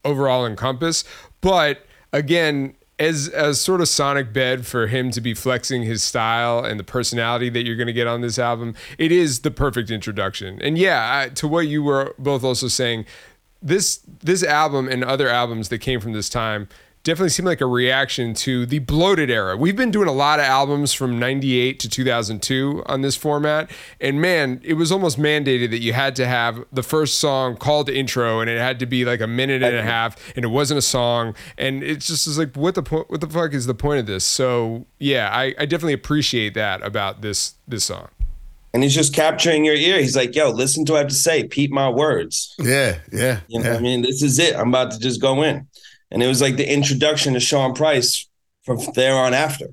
overall 0.05 0.45
encompass. 0.45 1.03
But 1.41 1.85
again, 2.13 2.75
as 3.01 3.27
a 3.29 3.55
sort 3.55 3.81
of 3.81 3.87
sonic 3.87 4.31
bed 4.31 4.67
for 4.67 4.85
him 4.85 5.09
to 5.09 5.19
be 5.19 5.33
flexing 5.33 5.81
his 5.81 6.03
style 6.03 6.63
and 6.63 6.79
the 6.79 6.83
personality 6.83 7.49
that 7.49 7.65
you're 7.65 7.75
going 7.75 7.87
to 7.87 7.93
get 7.93 8.05
on 8.05 8.21
this 8.21 8.37
album, 8.37 8.75
it 8.99 9.11
is 9.11 9.39
the 9.39 9.49
perfect 9.49 9.89
introduction. 9.89 10.61
And 10.61 10.77
yeah, 10.77 11.23
I, 11.23 11.29
to 11.29 11.47
what 11.47 11.67
you 11.67 11.81
were 11.81 12.13
both 12.19 12.43
also 12.43 12.67
saying, 12.67 13.05
this 13.59 14.01
this 14.23 14.43
album 14.43 14.87
and 14.87 15.03
other 15.03 15.27
albums 15.27 15.69
that 15.69 15.79
came 15.79 15.99
from 15.99 16.13
this 16.13 16.29
time 16.29 16.67
definitely 17.03 17.29
seemed 17.29 17.47
like 17.47 17.61
a 17.61 17.65
reaction 17.65 18.33
to 18.33 18.65
the 18.65 18.79
bloated 18.79 19.29
era. 19.29 19.57
We've 19.57 19.75
been 19.75 19.91
doing 19.91 20.07
a 20.07 20.13
lot 20.13 20.39
of 20.39 20.45
albums 20.45 20.93
from 20.93 21.17
98 21.17 21.79
to 21.79 21.89
2002 21.89 22.83
on 22.85 23.01
this 23.01 23.15
format 23.15 23.71
and 23.99 24.21
man, 24.21 24.61
it 24.63 24.73
was 24.73 24.91
almost 24.91 25.19
mandated 25.19 25.71
that 25.71 25.81
you 25.81 25.93
had 25.93 26.15
to 26.17 26.27
have 26.27 26.63
the 26.71 26.83
first 26.83 27.19
song 27.19 27.55
called 27.55 27.89
intro 27.89 28.39
and 28.39 28.49
it 28.49 28.59
had 28.59 28.79
to 28.79 28.85
be 28.85 29.05
like 29.05 29.21
a 29.21 29.27
minute 29.27 29.63
and 29.63 29.75
a 29.75 29.83
half 29.83 30.17
and 30.35 30.45
it 30.45 30.49
wasn't 30.49 30.77
a 30.77 30.81
song 30.81 31.35
and 31.57 31.83
it's 31.83 32.07
just 32.07 32.27
is 32.27 32.37
like 32.37 32.55
what 32.55 32.75
the 32.75 32.83
po- 32.83 33.05
what 33.07 33.21
the 33.21 33.29
fuck 33.29 33.53
is 33.53 33.65
the 33.65 33.73
point 33.73 33.99
of 33.99 34.05
this? 34.05 34.23
So, 34.23 34.85
yeah, 34.99 35.29
I, 35.31 35.55
I 35.57 35.65
definitely 35.65 35.93
appreciate 35.93 36.53
that 36.53 36.83
about 36.83 37.21
this 37.21 37.55
this 37.67 37.85
song. 37.85 38.09
And 38.73 38.83
he's 38.83 38.95
just 38.95 39.13
capturing 39.13 39.65
your 39.65 39.75
ear. 39.75 39.99
He's 39.99 40.15
like, 40.15 40.33
yo, 40.33 40.49
listen 40.49 40.85
to 40.85 40.93
what 40.93 40.99
I 40.99 41.01
have 41.01 41.09
to 41.09 41.15
say. 41.15 41.43
Peep 41.45 41.71
my 41.71 41.89
words. 41.89 42.55
yeah, 42.57 42.99
yeah. 43.11 43.41
You 43.47 43.59
know 43.59 43.65
yeah. 43.65 43.71
what 43.71 43.79
I 43.79 43.83
mean? 43.83 44.01
This 44.01 44.21
is 44.21 44.39
it. 44.39 44.55
I'm 44.55 44.69
about 44.69 44.91
to 44.91 44.99
just 44.99 45.19
go 45.21 45.43
in. 45.43 45.67
And 46.11 46.21
it 46.21 46.27
was 46.27 46.41
like 46.41 46.57
the 46.57 46.71
introduction 46.71 47.33
to 47.33 47.39
Sean 47.39 47.73
Price 47.73 48.27
from 48.63 48.79
there 48.95 49.15
on 49.15 49.33
after. 49.33 49.67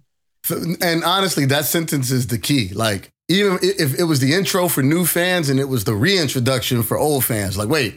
And 0.81 1.05
honestly, 1.05 1.45
that 1.47 1.65
sentence 1.67 2.11
is 2.11 2.29
the 2.29 2.39
key. 2.39 2.69
Like, 2.73 3.11
even 3.29 3.59
if 3.63 3.99
it 3.99 4.05
was 4.05 4.21
the 4.21 4.33
intro 4.33 4.69
for 4.69 4.83
new 4.83 5.05
fans 5.05 5.51
and 5.51 5.61
it 5.61 5.69
was 5.69 5.85
the 5.85 5.95
reintroduction 5.95 6.83
for 6.83 6.97
old 6.97 7.25
fans, 7.25 7.59
like, 7.59 7.69
wait, 7.69 7.97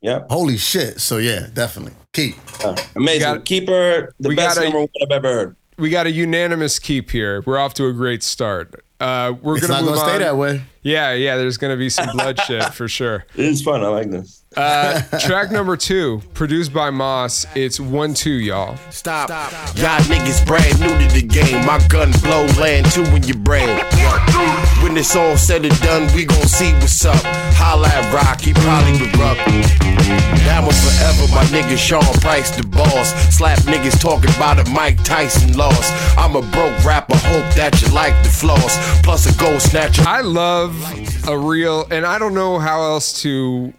Yeah. 0.00 0.22
holy 0.30 0.56
shit. 0.56 1.00
So 1.00 1.18
yeah, 1.18 1.48
definitely. 1.52 1.92
Keep. 2.14 2.36
Uh, 2.64 2.74
amazing. 2.96 3.20
got- 3.20 3.44
Keeper, 3.44 4.14
the 4.18 4.30
we 4.30 4.34
best 4.36 4.56
gotta- 4.56 4.66
number 4.68 4.78
one 4.80 4.88
I've 5.02 5.10
ever 5.10 5.28
heard. 5.32 5.56
We 5.78 5.90
got 5.90 6.06
a 6.06 6.10
unanimous 6.10 6.78
keep 6.78 7.10
here. 7.10 7.42
We're 7.46 7.58
off 7.58 7.74
to 7.74 7.86
a 7.86 7.92
great 7.92 8.22
start. 8.22 8.82
Uh, 9.00 9.32
we're 9.42 9.56
It's 9.56 9.66
gonna 9.66 9.80
not 9.80 9.84
move 9.84 9.94
gonna 9.94 10.06
stay 10.06 10.14
on. 10.16 10.20
that 10.20 10.36
way. 10.36 10.62
Yeah, 10.82 11.12
yeah. 11.14 11.36
There's 11.36 11.56
gonna 11.56 11.76
be 11.76 11.88
some 11.88 12.08
bloodshed 12.16 12.74
for 12.74 12.86
sure. 12.88 13.24
It 13.36 13.44
is 13.46 13.62
fun. 13.62 13.82
I 13.82 13.88
like 13.88 14.10
this. 14.10 14.39
Uh, 14.56 15.00
track 15.20 15.52
number 15.52 15.76
two, 15.76 16.20
produced 16.34 16.72
by 16.72 16.90
Moss. 16.90 17.46
It's 17.54 17.78
one 17.78 18.14
two, 18.14 18.32
y'all. 18.32 18.76
Stop. 18.90 19.28
Stop. 19.28 19.52
Y'all 19.76 20.00
niggas 20.10 20.44
brand 20.44 20.80
new 20.80 20.88
to 20.88 21.14
the 21.14 21.22
game. 21.22 21.64
My 21.64 21.78
gun 21.86 22.10
blow 22.20 22.46
land 22.58 22.90
two 22.90 23.04
in 23.14 23.22
your 23.22 23.38
brain. 23.38 23.68
When 24.82 24.96
it's 24.96 25.14
all 25.14 25.36
said 25.36 25.64
and 25.64 25.80
done, 25.82 26.12
we 26.16 26.24
gon' 26.24 26.48
see 26.48 26.72
what's 26.72 27.04
up. 27.04 27.22
Holla 27.54 27.86
at 27.86 28.12
Rock, 28.12 28.40
he 28.40 28.52
probably 28.52 28.92
would 29.00 29.16
rub. 29.16 29.36
Now 30.42 30.66
and 30.66 30.74
forever, 30.74 31.30
my 31.32 31.44
nigga 31.54 31.78
Sean 31.78 32.02
Price, 32.20 32.50
the 32.50 32.66
boss. 32.66 33.12
Slap 33.36 33.60
niggas 33.60 34.00
talking 34.00 34.30
about 34.30 34.58
a 34.58 34.68
Mike 34.70 35.00
Tyson 35.04 35.56
loss. 35.56 35.92
I'm 36.18 36.34
a 36.34 36.42
broke 36.42 36.84
rapper, 36.84 37.16
hope 37.16 37.54
that 37.54 37.80
you 37.80 37.88
like 37.94 38.20
the 38.24 38.30
flaws. 38.30 38.76
Plus 39.04 39.32
a 39.32 39.38
gold 39.38 39.62
snatcher. 39.62 40.02
I 40.04 40.22
love 40.22 40.74
a 41.28 41.38
real, 41.38 41.86
and 41.92 42.04
I 42.04 42.18
don't 42.18 42.34
know 42.34 42.58
how 42.58 42.82
else 42.82 43.22
to. 43.22 43.72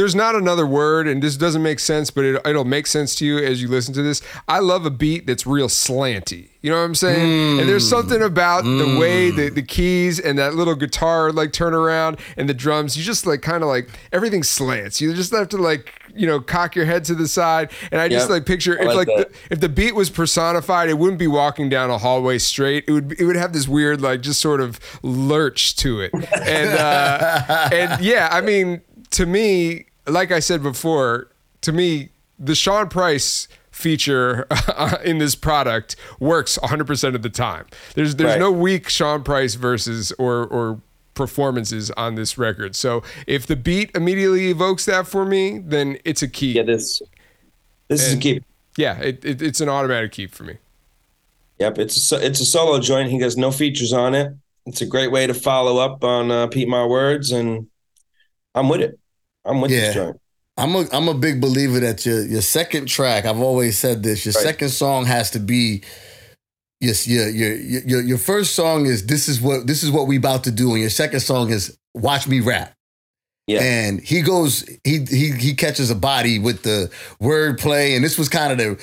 There's 0.00 0.14
not 0.14 0.34
another 0.34 0.66
word, 0.66 1.06
and 1.06 1.22
this 1.22 1.36
doesn't 1.36 1.62
make 1.62 1.78
sense, 1.78 2.10
but 2.10 2.24
it, 2.24 2.40
it'll 2.46 2.64
make 2.64 2.86
sense 2.86 3.14
to 3.16 3.26
you 3.26 3.36
as 3.36 3.60
you 3.60 3.68
listen 3.68 3.92
to 3.92 4.02
this. 4.02 4.22
I 4.48 4.60
love 4.60 4.86
a 4.86 4.90
beat 4.90 5.26
that's 5.26 5.46
real 5.46 5.68
slanty. 5.68 6.48
You 6.62 6.70
know 6.70 6.78
what 6.78 6.84
I'm 6.84 6.94
saying? 6.94 7.60
and 7.60 7.68
there's 7.68 7.86
something 7.86 8.22
about 8.22 8.64
the 8.64 8.96
way 8.98 9.30
the, 9.30 9.50
the 9.50 9.60
keys 9.60 10.18
and 10.18 10.38
that 10.38 10.54
little 10.54 10.74
guitar 10.74 11.32
like 11.32 11.52
turn 11.52 11.74
around 11.74 12.18
and 12.38 12.48
the 12.48 12.54
drums. 12.54 12.96
You 12.96 13.02
just 13.04 13.26
like 13.26 13.42
kind 13.42 13.62
of 13.62 13.68
like 13.68 13.90
everything 14.10 14.42
slants. 14.42 15.02
You 15.02 15.12
just 15.12 15.32
have 15.32 15.50
to 15.50 15.58
like 15.58 15.92
you 16.14 16.26
know 16.26 16.40
cock 16.40 16.74
your 16.74 16.86
head 16.86 17.04
to 17.04 17.14
the 17.14 17.28
side, 17.28 17.70
and 17.92 18.00
I 18.00 18.08
just 18.08 18.24
Yep. 18.24 18.30
like 18.30 18.46
picture 18.46 18.78
I 18.80 18.84
if 18.84 18.94
like 18.94 19.08
like 19.08 19.28
the, 19.28 19.30
if 19.50 19.60
the 19.60 19.68
beat 19.68 19.94
was 19.94 20.08
personified, 20.08 20.88
it 20.88 20.96
wouldn't 20.96 21.18
be 21.18 21.26
walking 21.26 21.68
down 21.68 21.90
a 21.90 21.98
hallway 21.98 22.38
straight. 22.38 22.84
It 22.88 22.92
would 22.92 23.20
it 23.20 23.24
would 23.26 23.36
have 23.36 23.52
this 23.52 23.68
weird 23.68 24.00
like 24.00 24.22
just 24.22 24.40
sort 24.40 24.62
of 24.62 24.80
lurch 25.02 25.76
to 25.76 26.00
it. 26.00 26.10
And 26.14 26.78
uh, 26.78 27.68
and 27.70 28.02
yeah, 28.02 28.30
I 28.32 28.40
mean, 28.40 28.80
to 29.12 29.26
me, 29.26 29.86
like 30.10 30.30
I 30.32 30.40
said 30.40 30.62
before, 30.62 31.28
to 31.62 31.72
me, 31.72 32.10
the 32.38 32.54
Sean 32.54 32.88
Price 32.88 33.48
feature 33.70 34.46
in 35.04 35.18
this 35.18 35.34
product 35.34 35.96
works 36.18 36.58
100% 36.62 37.14
of 37.14 37.22
the 37.22 37.30
time. 37.30 37.66
There's 37.94 38.16
there's 38.16 38.30
Right. 38.32 38.38
no 38.38 38.50
weak 38.50 38.88
Sean 38.88 39.22
Price 39.22 39.54
versus 39.54 40.12
or 40.18 40.46
or 40.46 40.80
performances 41.14 41.90
on 41.92 42.14
this 42.14 42.38
record. 42.38 42.74
So 42.74 43.02
if 43.26 43.46
the 43.46 43.56
beat 43.56 43.90
immediately 43.94 44.48
evokes 44.50 44.84
that 44.86 45.06
for 45.06 45.24
me, 45.26 45.58
then 45.58 45.98
it's 46.04 46.22
a 46.22 46.28
key. 46.28 46.52
Yeah, 46.52 46.62
this 46.62 47.02
this 47.88 48.06
is 48.06 48.14
a 48.14 48.16
key. 48.18 48.42
Yeah, 48.76 48.98
it, 49.00 49.24
it, 49.24 49.42
it's 49.42 49.60
an 49.60 49.68
automatic 49.68 50.12
key 50.12 50.26
for 50.28 50.44
me. 50.44 50.56
Yep, 51.58 51.78
it's 51.78 52.10
a, 52.12 52.24
it's 52.24 52.40
a 52.40 52.46
solo 52.46 52.80
joint. 52.80 53.10
He 53.10 53.20
has 53.20 53.36
no 53.36 53.50
features 53.50 53.92
on 53.92 54.14
it. 54.14 54.32
It's 54.66 54.80
a 54.80 54.86
great 54.86 55.10
way 55.10 55.26
to 55.26 55.34
follow 55.34 55.76
up 55.78 56.02
on 56.04 56.30
uh, 56.30 56.46
Peep 56.46 56.68
My 56.68 56.86
Words, 56.86 57.32
and 57.32 57.66
I'm 58.54 58.68
with 58.68 58.80
it. 58.80 58.98
I'm 59.44 59.60
with 59.60 59.70
Yeah. 59.70 59.80
this 59.80 59.94
joint. 59.94 60.16
I'm 60.56 60.74
a 60.74 60.86
I'm 60.92 61.08
a 61.08 61.14
big 61.14 61.40
believer 61.40 61.80
that 61.80 62.04
your 62.04 62.24
your 62.26 62.42
second 62.42 62.86
track, 62.86 63.24
I've 63.24 63.40
always 63.40 63.78
said 63.78 64.02
this, 64.02 64.24
your 64.26 64.32
Right. 64.34 64.44
second 64.44 64.68
song 64.70 65.06
has 65.06 65.30
to 65.30 65.38
be 65.38 65.82
yes, 66.80 67.06
your 67.08 67.28
your 67.30 67.54
your 67.56 68.02
your 68.02 68.18
first 68.18 68.54
song 68.54 68.86
is 68.86 69.06
this 69.06 69.28
is 69.28 69.40
what 69.40 69.66
this 69.66 69.82
is 69.82 69.90
what 69.90 70.06
we 70.06 70.16
about 70.16 70.44
to 70.44 70.50
do, 70.50 70.72
and 70.72 70.80
your 70.80 70.90
second 70.90 71.20
song 71.20 71.50
is 71.50 71.76
watch 71.94 72.26
me 72.28 72.40
rap. 72.40 72.72
Yeah. 73.46 73.62
And 73.62 74.00
he 74.00 74.20
goes, 74.22 74.64
he 74.84 75.04
he 75.08 75.32
he 75.32 75.54
catches 75.54 75.90
a 75.90 75.94
body 75.94 76.38
with 76.38 76.62
the 76.62 76.90
wordplay, 77.22 77.96
and 77.96 78.04
this 78.04 78.18
was 78.18 78.28
kind 78.28 78.52
of 78.52 78.58
the 78.58 78.78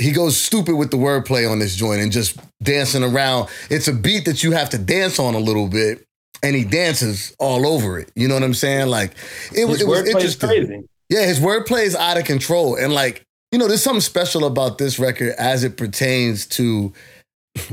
he 0.00 0.12
goes 0.12 0.36
stupid 0.36 0.76
with 0.76 0.90
the 0.90 0.96
wordplay 0.96 1.50
on 1.50 1.58
this 1.58 1.74
joint 1.76 2.00
and 2.00 2.10
just 2.10 2.36
dancing 2.62 3.02
around. 3.04 3.48
It's 3.68 3.86
a 3.88 3.92
beat 3.92 4.24
that 4.24 4.42
you 4.42 4.52
have 4.52 4.70
to 4.70 4.78
dance 4.78 5.18
on 5.18 5.34
a 5.34 5.38
little 5.40 5.68
bit, 5.68 6.04
and 6.42 6.54
he 6.54 6.64
dances 6.64 7.34
all 7.38 7.66
over 7.66 7.98
it. 7.98 8.10
You 8.14 8.28
know 8.28 8.34
what 8.34 8.42
I'm 8.42 8.54
saying? 8.54 8.88
Like 8.88 9.12
it, 9.54 9.66
was 9.66 9.80
it 9.80 9.86
was 9.86 10.08
interesting. 10.08 10.48
crazy. 10.48 10.88
Yeah, 11.08 11.24
his 11.24 11.40
wordplay 11.40 11.84
is 11.84 11.96
out 11.96 12.18
of 12.18 12.24
control. 12.24 12.76
And 12.76 12.92
like, 12.92 13.24
you 13.50 13.58
know, 13.58 13.66
there's 13.66 13.82
something 13.82 14.00
special 14.00 14.44
about 14.44 14.78
this 14.78 14.98
record 14.98 15.34
as 15.38 15.64
it 15.64 15.76
pertains 15.76 16.46
to 16.48 16.92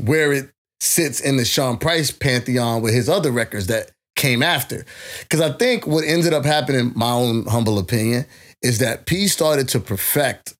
where 0.03 0.31
it 0.31 0.49
sits 0.79 1.19
in 1.19 1.37
the 1.37 1.45
Sean 1.45 1.77
Price 1.77 2.11
pantheon 2.11 2.81
with 2.81 2.93
his 2.93 3.09
other 3.09 3.31
records 3.31 3.67
that 3.67 3.91
came 4.15 4.41
after. 4.41 4.85
Because 5.21 5.41
I 5.41 5.51
think 5.51 5.85
what 5.85 6.05
ended 6.05 6.33
up 6.33 6.45
happening, 6.45 6.93
my 6.95 7.11
own 7.11 7.45
humble 7.45 7.77
opinion, 7.77 8.25
is 8.61 8.79
that 8.79 9.05
P 9.05 9.27
started 9.27 9.67
to 9.69 9.79
perfect 9.79 10.55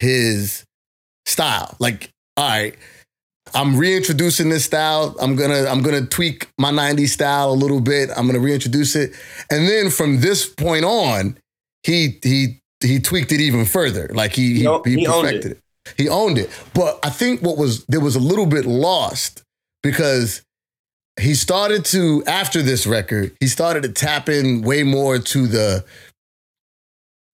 his 0.00 0.64
style. 1.26 1.76
Like, 1.78 2.10
all 2.36 2.48
right, 2.48 2.76
I'm 3.54 3.76
reintroducing 3.76 4.48
this 4.48 4.64
style. 4.64 5.14
I'm 5.20 5.36
gonna 5.36 5.66
I'm 5.66 5.82
gonna 5.82 6.06
tweak 6.06 6.48
my 6.58 6.70
90s 6.70 7.10
style 7.10 7.50
a 7.50 7.54
little 7.54 7.80
bit. 7.80 8.10
I'm 8.16 8.26
gonna 8.26 8.40
reintroduce 8.40 8.96
it. 8.96 9.12
And 9.50 9.68
then 9.68 9.90
from 9.90 10.20
this 10.20 10.46
point 10.46 10.84
on, 10.84 11.38
he 11.84 12.18
he 12.22 12.60
he 12.82 12.98
tweaked 12.98 13.32
it 13.32 13.40
even 13.40 13.64
further. 13.64 14.10
Like 14.12 14.32
he 14.32 14.54
he, 14.54 14.80
He 14.84 14.96
he 14.96 15.06
perfected 15.06 15.52
it. 15.52 15.60
He 15.96 16.08
owned 16.08 16.38
it. 16.38 16.50
But 16.74 16.98
I 17.04 17.10
think 17.10 17.42
what 17.42 17.56
was 17.56 17.84
there 17.86 18.00
was 18.00 18.16
a 18.16 18.20
little 18.20 18.46
bit 18.46 18.66
lost 18.66 19.42
because 19.82 20.42
he 21.20 21.34
started 21.34 21.84
to 21.86 22.24
after 22.26 22.60
this 22.60 22.86
record, 22.86 23.36
he 23.38 23.46
started 23.46 23.84
to 23.84 23.90
tap 23.90 24.28
in 24.28 24.62
way 24.62 24.82
more 24.82 25.18
to 25.18 25.46
the 25.46 25.84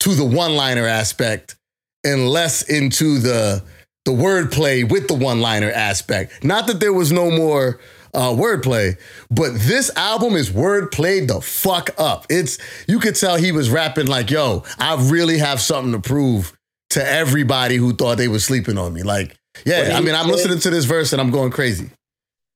to 0.00 0.14
the 0.14 0.24
one-liner 0.24 0.86
aspect 0.86 1.56
and 2.04 2.28
less 2.28 2.62
into 2.62 3.18
the 3.18 3.62
the 4.10 4.22
wordplay 4.22 4.88
with 4.88 5.08
the 5.08 5.14
one-liner 5.14 5.70
aspect. 5.70 6.44
Not 6.44 6.66
that 6.66 6.80
there 6.80 6.92
was 6.92 7.12
no 7.12 7.30
more 7.30 7.80
uh, 8.12 8.30
wordplay, 8.30 8.98
but 9.30 9.52
this 9.54 9.94
album 9.96 10.34
is 10.34 10.50
wordplayed 10.50 11.28
the 11.28 11.40
fuck 11.40 11.90
up. 11.98 12.26
It's 12.28 12.58
you 12.88 12.98
could 12.98 13.14
tell 13.14 13.36
he 13.36 13.52
was 13.52 13.70
rapping 13.70 14.06
like, 14.06 14.30
"Yo, 14.30 14.64
I 14.78 14.96
really 15.10 15.38
have 15.38 15.60
something 15.60 15.92
to 15.92 16.00
prove 16.00 16.56
to 16.90 17.06
everybody 17.06 17.76
who 17.76 17.94
thought 17.94 18.18
they 18.18 18.28
were 18.28 18.40
sleeping 18.40 18.78
on 18.78 18.92
me." 18.92 19.02
Like, 19.02 19.36
yeah, 19.64 19.94
I 19.96 20.00
mean, 20.00 20.14
I'm 20.14 20.26
say? 20.26 20.32
listening 20.32 20.58
to 20.60 20.70
this 20.70 20.84
verse 20.86 21.12
and 21.12 21.20
I'm 21.20 21.30
going 21.30 21.52
crazy. 21.52 21.90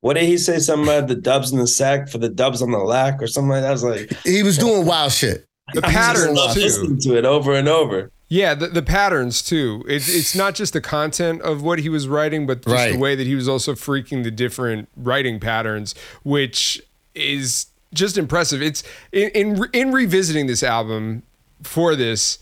What 0.01 0.15
did 0.15 0.25
he 0.25 0.37
say? 0.37 0.59
Something 0.59 0.87
about 0.89 1.09
the 1.09 1.15
dubs 1.15 1.53
in 1.53 1.59
the 1.59 1.67
sack 1.67 2.09
for 2.09 2.19
the 2.19 2.29
dubs 2.29 2.61
on 2.61 2.73
the 2.73 2.79
lack 2.79 3.23
or 3.23 3.27
something 3.27 3.51
like 3.51 3.63
that. 3.63 3.69
I 3.69 3.73
was 3.73 3.85
like, 3.85 4.13
He 4.25 4.43
was 4.43 4.59
doing 4.67 4.85
wild 4.85 5.13
shit. 5.13 5.47
The 5.73 5.81
I 5.87 5.91
just 5.91 5.97
patterns 5.97 6.55
too. 6.55 6.61
listening 6.61 6.99
to 7.01 7.17
it 7.17 7.25
over 7.25 7.55
and 7.55 7.69
over. 7.69 8.11
Yeah, 8.29 8.55
the, 8.55 8.69
the 8.69 8.83
patterns 8.83 9.43
too. 9.43 9.85
It, 9.87 10.09
it's 10.09 10.35
not 10.35 10.55
just 10.55 10.73
the 10.73 10.81
content 10.81 11.43
of 11.43 11.63
what 11.63 11.79
he 11.81 11.89
was 11.89 12.09
writing, 12.09 12.47
but 12.47 12.63
just 12.63 12.75
Right. 12.75 12.93
the 12.93 12.99
way 12.99 13.15
that 13.15 13.27
he 13.27 13.35
was 13.35 13.49
also 13.49 13.75
freaking 13.75 14.25
the 14.25 14.31
different 14.31 14.89
writing 14.97 15.39
patterns, 15.39 15.95
which 16.23 16.81
is 17.15 17.67
just 17.93 18.17
impressive. 18.19 18.61
It's 18.63 18.83
in 19.13 19.29
in, 19.31 19.65
in 19.73 19.93
revisiting 19.93 20.47
this 20.47 20.63
album 20.63 21.23
for 21.63 21.95
this, 21.95 22.39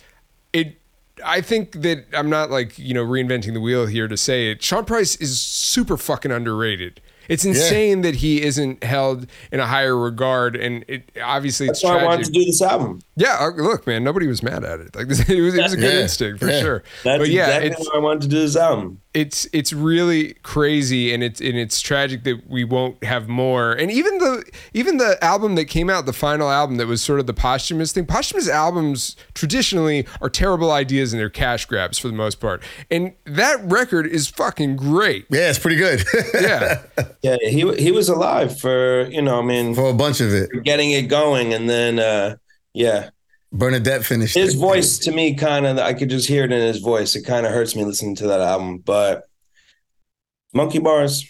it. 0.53 0.79
I 1.25 1.41
think 1.41 1.83
that 1.83 2.07
I'm 2.15 2.31
not 2.31 2.51
like 2.51 2.79
you 2.79 2.95
know 2.95 3.05
reinventing 3.05 3.53
the 3.53 3.61
wheel 3.61 3.87
here 3.87 4.09
to 4.09 4.17
say 4.17 4.51
it. 4.51 4.63
Sean 4.63 4.85
Price 4.85 5.15
is 5.17 5.41
super 5.41 5.97
fucking 5.97 6.33
underrated. 6.33 7.01
It's 7.29 7.45
insane 7.45 8.03
that 8.03 8.17
he 8.17 8.43
isn't 8.43 8.83
held 8.83 9.27
in 9.51 9.61
a 9.61 9.67
higher 9.67 9.97
regard, 9.97 10.57
and 10.57 10.85
it 10.89 11.11
obviously 11.23 11.67
That's 11.67 11.81
it's 11.81 11.85
why 11.85 11.99
I 12.01 12.05
wanted 12.05 12.27
to 12.27 12.33
do 12.33 12.45
this 12.45 12.61
album. 12.63 13.01
Yeah, 13.17 13.37
uh, 13.41 13.51
look, 13.51 13.87
man, 13.87 14.03
nobody 14.05 14.27
was 14.27 14.43
mad 14.43 14.65
at 14.65 14.81
it. 14.81 14.95
Like 14.97 15.05
it 15.07 15.09
was, 15.09 15.29
it 15.29 15.63
was 15.63 15.73
a 15.73 15.77
good 15.77 15.95
Yeah, 15.95 16.01
instinct 16.03 16.41
for 16.41 16.49
yeah. 16.49 16.61
sure. 16.61 16.83
That's 17.05 17.19
but 17.19 17.29
yeah, 17.29 17.59
exactly 17.59 17.87
why 17.93 17.99
I 17.99 18.03
wanted 18.03 18.23
to 18.23 18.29
do 18.29 18.39
this 18.41 18.57
album. 18.57 19.01
It's 19.15 19.47
it's 19.53 19.73
really 19.73 20.35
crazy, 20.43 21.13
and 21.13 21.23
it's 21.23 21.41
and 21.41 21.57
it's 21.57 21.81
tragic 21.81 22.25
that 22.25 22.49
we 22.49 22.65
won't 22.65 23.03
have 23.05 23.29
more. 23.29 23.73
And 23.73 23.91
even 23.91 24.19
the 24.19 24.45
even 24.73 24.97
the 24.97 25.23
album 25.23 25.55
that 25.57 25.67
came 25.67 25.91
out, 25.91 26.07
the 26.07 26.13
final 26.15 26.51
album 26.51 26.77
that 26.79 26.87
was 26.87 27.03
sort 27.03 27.21
of 27.21 27.27
the 27.27 27.35
posthumous 27.35 27.93
thing. 27.93 28.07
Posthumous 28.07 28.49
albums 28.49 29.17
traditionally 29.35 30.07
are 30.21 30.31
terrible 30.31 30.71
ideas 30.71 31.13
and 31.13 31.21
they're 31.21 31.29
cash 31.29 31.67
grabs 31.67 31.99
for 31.99 32.09
the 32.09 32.15
most 32.15 32.41
part. 32.41 32.63
And 32.91 33.13
that 33.27 33.61
record 33.65 34.07
is 34.07 34.29
fucking 34.29 34.77
great. 34.77 35.27
Yeah, 35.31 35.51
it's 35.51 35.59
pretty 35.59 35.77
good 35.77 36.05
Yeah, 36.41 36.83
Yeah, 37.23 37.37
he 37.43 37.71
he 37.75 37.93
was 37.93 38.09
alive 38.09 38.59
for 38.59 39.07
you 39.11 39.21
know, 39.21 39.39
I 39.41 39.43
mean, 39.43 39.75
for 39.75 39.91
a 39.91 39.95
bunch 39.95 40.21
of 40.21 40.33
it. 40.33 40.51
getting 40.65 40.91
it 40.93 41.09
going, 41.09 41.53
and 41.53 41.69
then 41.69 41.99
uh 41.99 42.37
yeah, 42.73 43.11
Bernadette 43.53 44.05
finished 44.05 44.35
his 44.35 44.55
it. 44.55 44.59
voice 44.59 44.99
to 45.01 45.13
me 45.13 45.35
kind 45.35 45.67
of 45.67 45.79
I 45.79 45.93
could 45.95 46.09
just 46.11 46.27
hear 46.29 46.45
it 46.45 46.53
in 46.53 46.61
his 46.61 46.79
voice. 46.79 47.15
It 47.15 47.23
kind 47.25 47.45
of 47.47 47.53
hurts 47.53 47.77
me 47.77 47.85
listening 47.85 48.15
to 48.17 48.27
that 48.29 48.41
album, 48.41 48.79
but 48.79 49.25
Monkey 50.55 50.79
Barz 50.79 51.25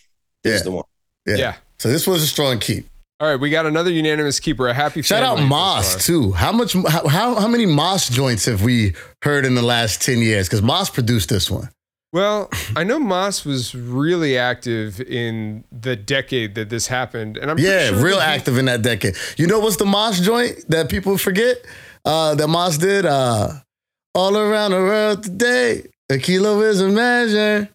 Yeah. 0.45 0.53
is 0.53 0.63
the 0.63 0.71
one. 0.73 0.85
Yeah. 1.27 1.37
yeah. 1.37 1.55
So 1.79 1.89
this 1.89 2.07
was 2.07 2.23
a 2.23 2.27
strong 2.27 2.59
keep. 2.59 2.87
All 3.21 3.29
right, 3.29 3.39
we 3.39 3.51
got 3.51 3.67
another 3.67 3.91
unanimous 3.91 4.41
keeper. 4.41 4.67
A 4.69 4.75
happy 4.75 5.01
Shout 5.03 5.23
out 5.23 5.41
Moss 5.43 6.05
too. 6.05 6.33
How 6.33 6.51
much? 6.51 6.73
How, 6.73 7.07
how 7.07 7.35
how 7.37 7.47
many 7.47 7.67
Moss 7.67 8.09
joints 8.09 8.47
have 8.47 8.63
we 8.65 8.95
heard 9.23 9.45
in 9.45 9.55
the 9.55 9.63
last 9.63 10.03
ten 10.03 10.19
years? 10.19 10.49
Because 10.49 10.61
Moss 10.63 10.91
produced 10.91 11.29
this 11.29 11.49
one. 11.49 11.69
Well, 12.13 12.51
I 12.77 12.83
know 12.85 12.99
Moss 12.99 13.45
was 13.45 13.75
really 13.77 14.37
active 14.37 15.01
in 15.01 15.63
the 15.71 15.95
decade 15.97 16.57
that 16.57 16.69
this 16.69 16.89
happened, 16.89 17.37
and 17.37 17.49
I'm 17.51 17.59
Yeah, 17.61 17.89
sure 17.91 18.05
real 18.05 18.19
he- 18.19 18.23
active 18.27 18.59
in 18.59 18.65
that 18.65 18.83
decade. 18.83 19.15
You 19.37 19.47
know 19.47 19.61
what's 19.61 19.77
the 19.77 19.87
Moss 19.87 20.19
joint 20.21 20.69
that 20.69 20.89
people 20.91 21.17
forget? 21.17 21.59
Uh, 22.05 22.35
that 22.35 22.49
Moss 22.49 22.79
did. 22.79 23.07
Uh, 23.07 23.51
all 24.15 24.37
around 24.37 24.73
the 24.73 24.77
world 24.79 25.23
today, 25.23 25.87
a 26.11 26.19
kilo 26.19 26.61
is 26.61 26.81
a 26.81 26.89
measure. 26.89 27.69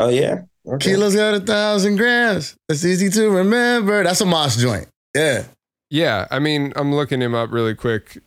Oh 0.00 0.10
yeah, 0.10 0.42
okay. 0.66 0.90
Kilo's 0.90 1.14
got 1.16 1.34
a 1.34 1.40
thousand 1.40 1.96
grams. 1.96 2.54
It's 2.68 2.84
easy 2.84 3.08
to 3.10 3.30
remember. 3.30 4.04
That's 4.04 4.20
a 4.20 4.26
Moss 4.26 4.56
joint. 4.56 4.88
Yeah. 5.14 5.44
Yeah, 5.90 6.26
I 6.30 6.38
mean, 6.38 6.74
I'm 6.76 6.94
looking 6.94 7.22
him 7.22 7.34
up 7.34 7.50
really 7.50 7.74
quick. 7.74 8.18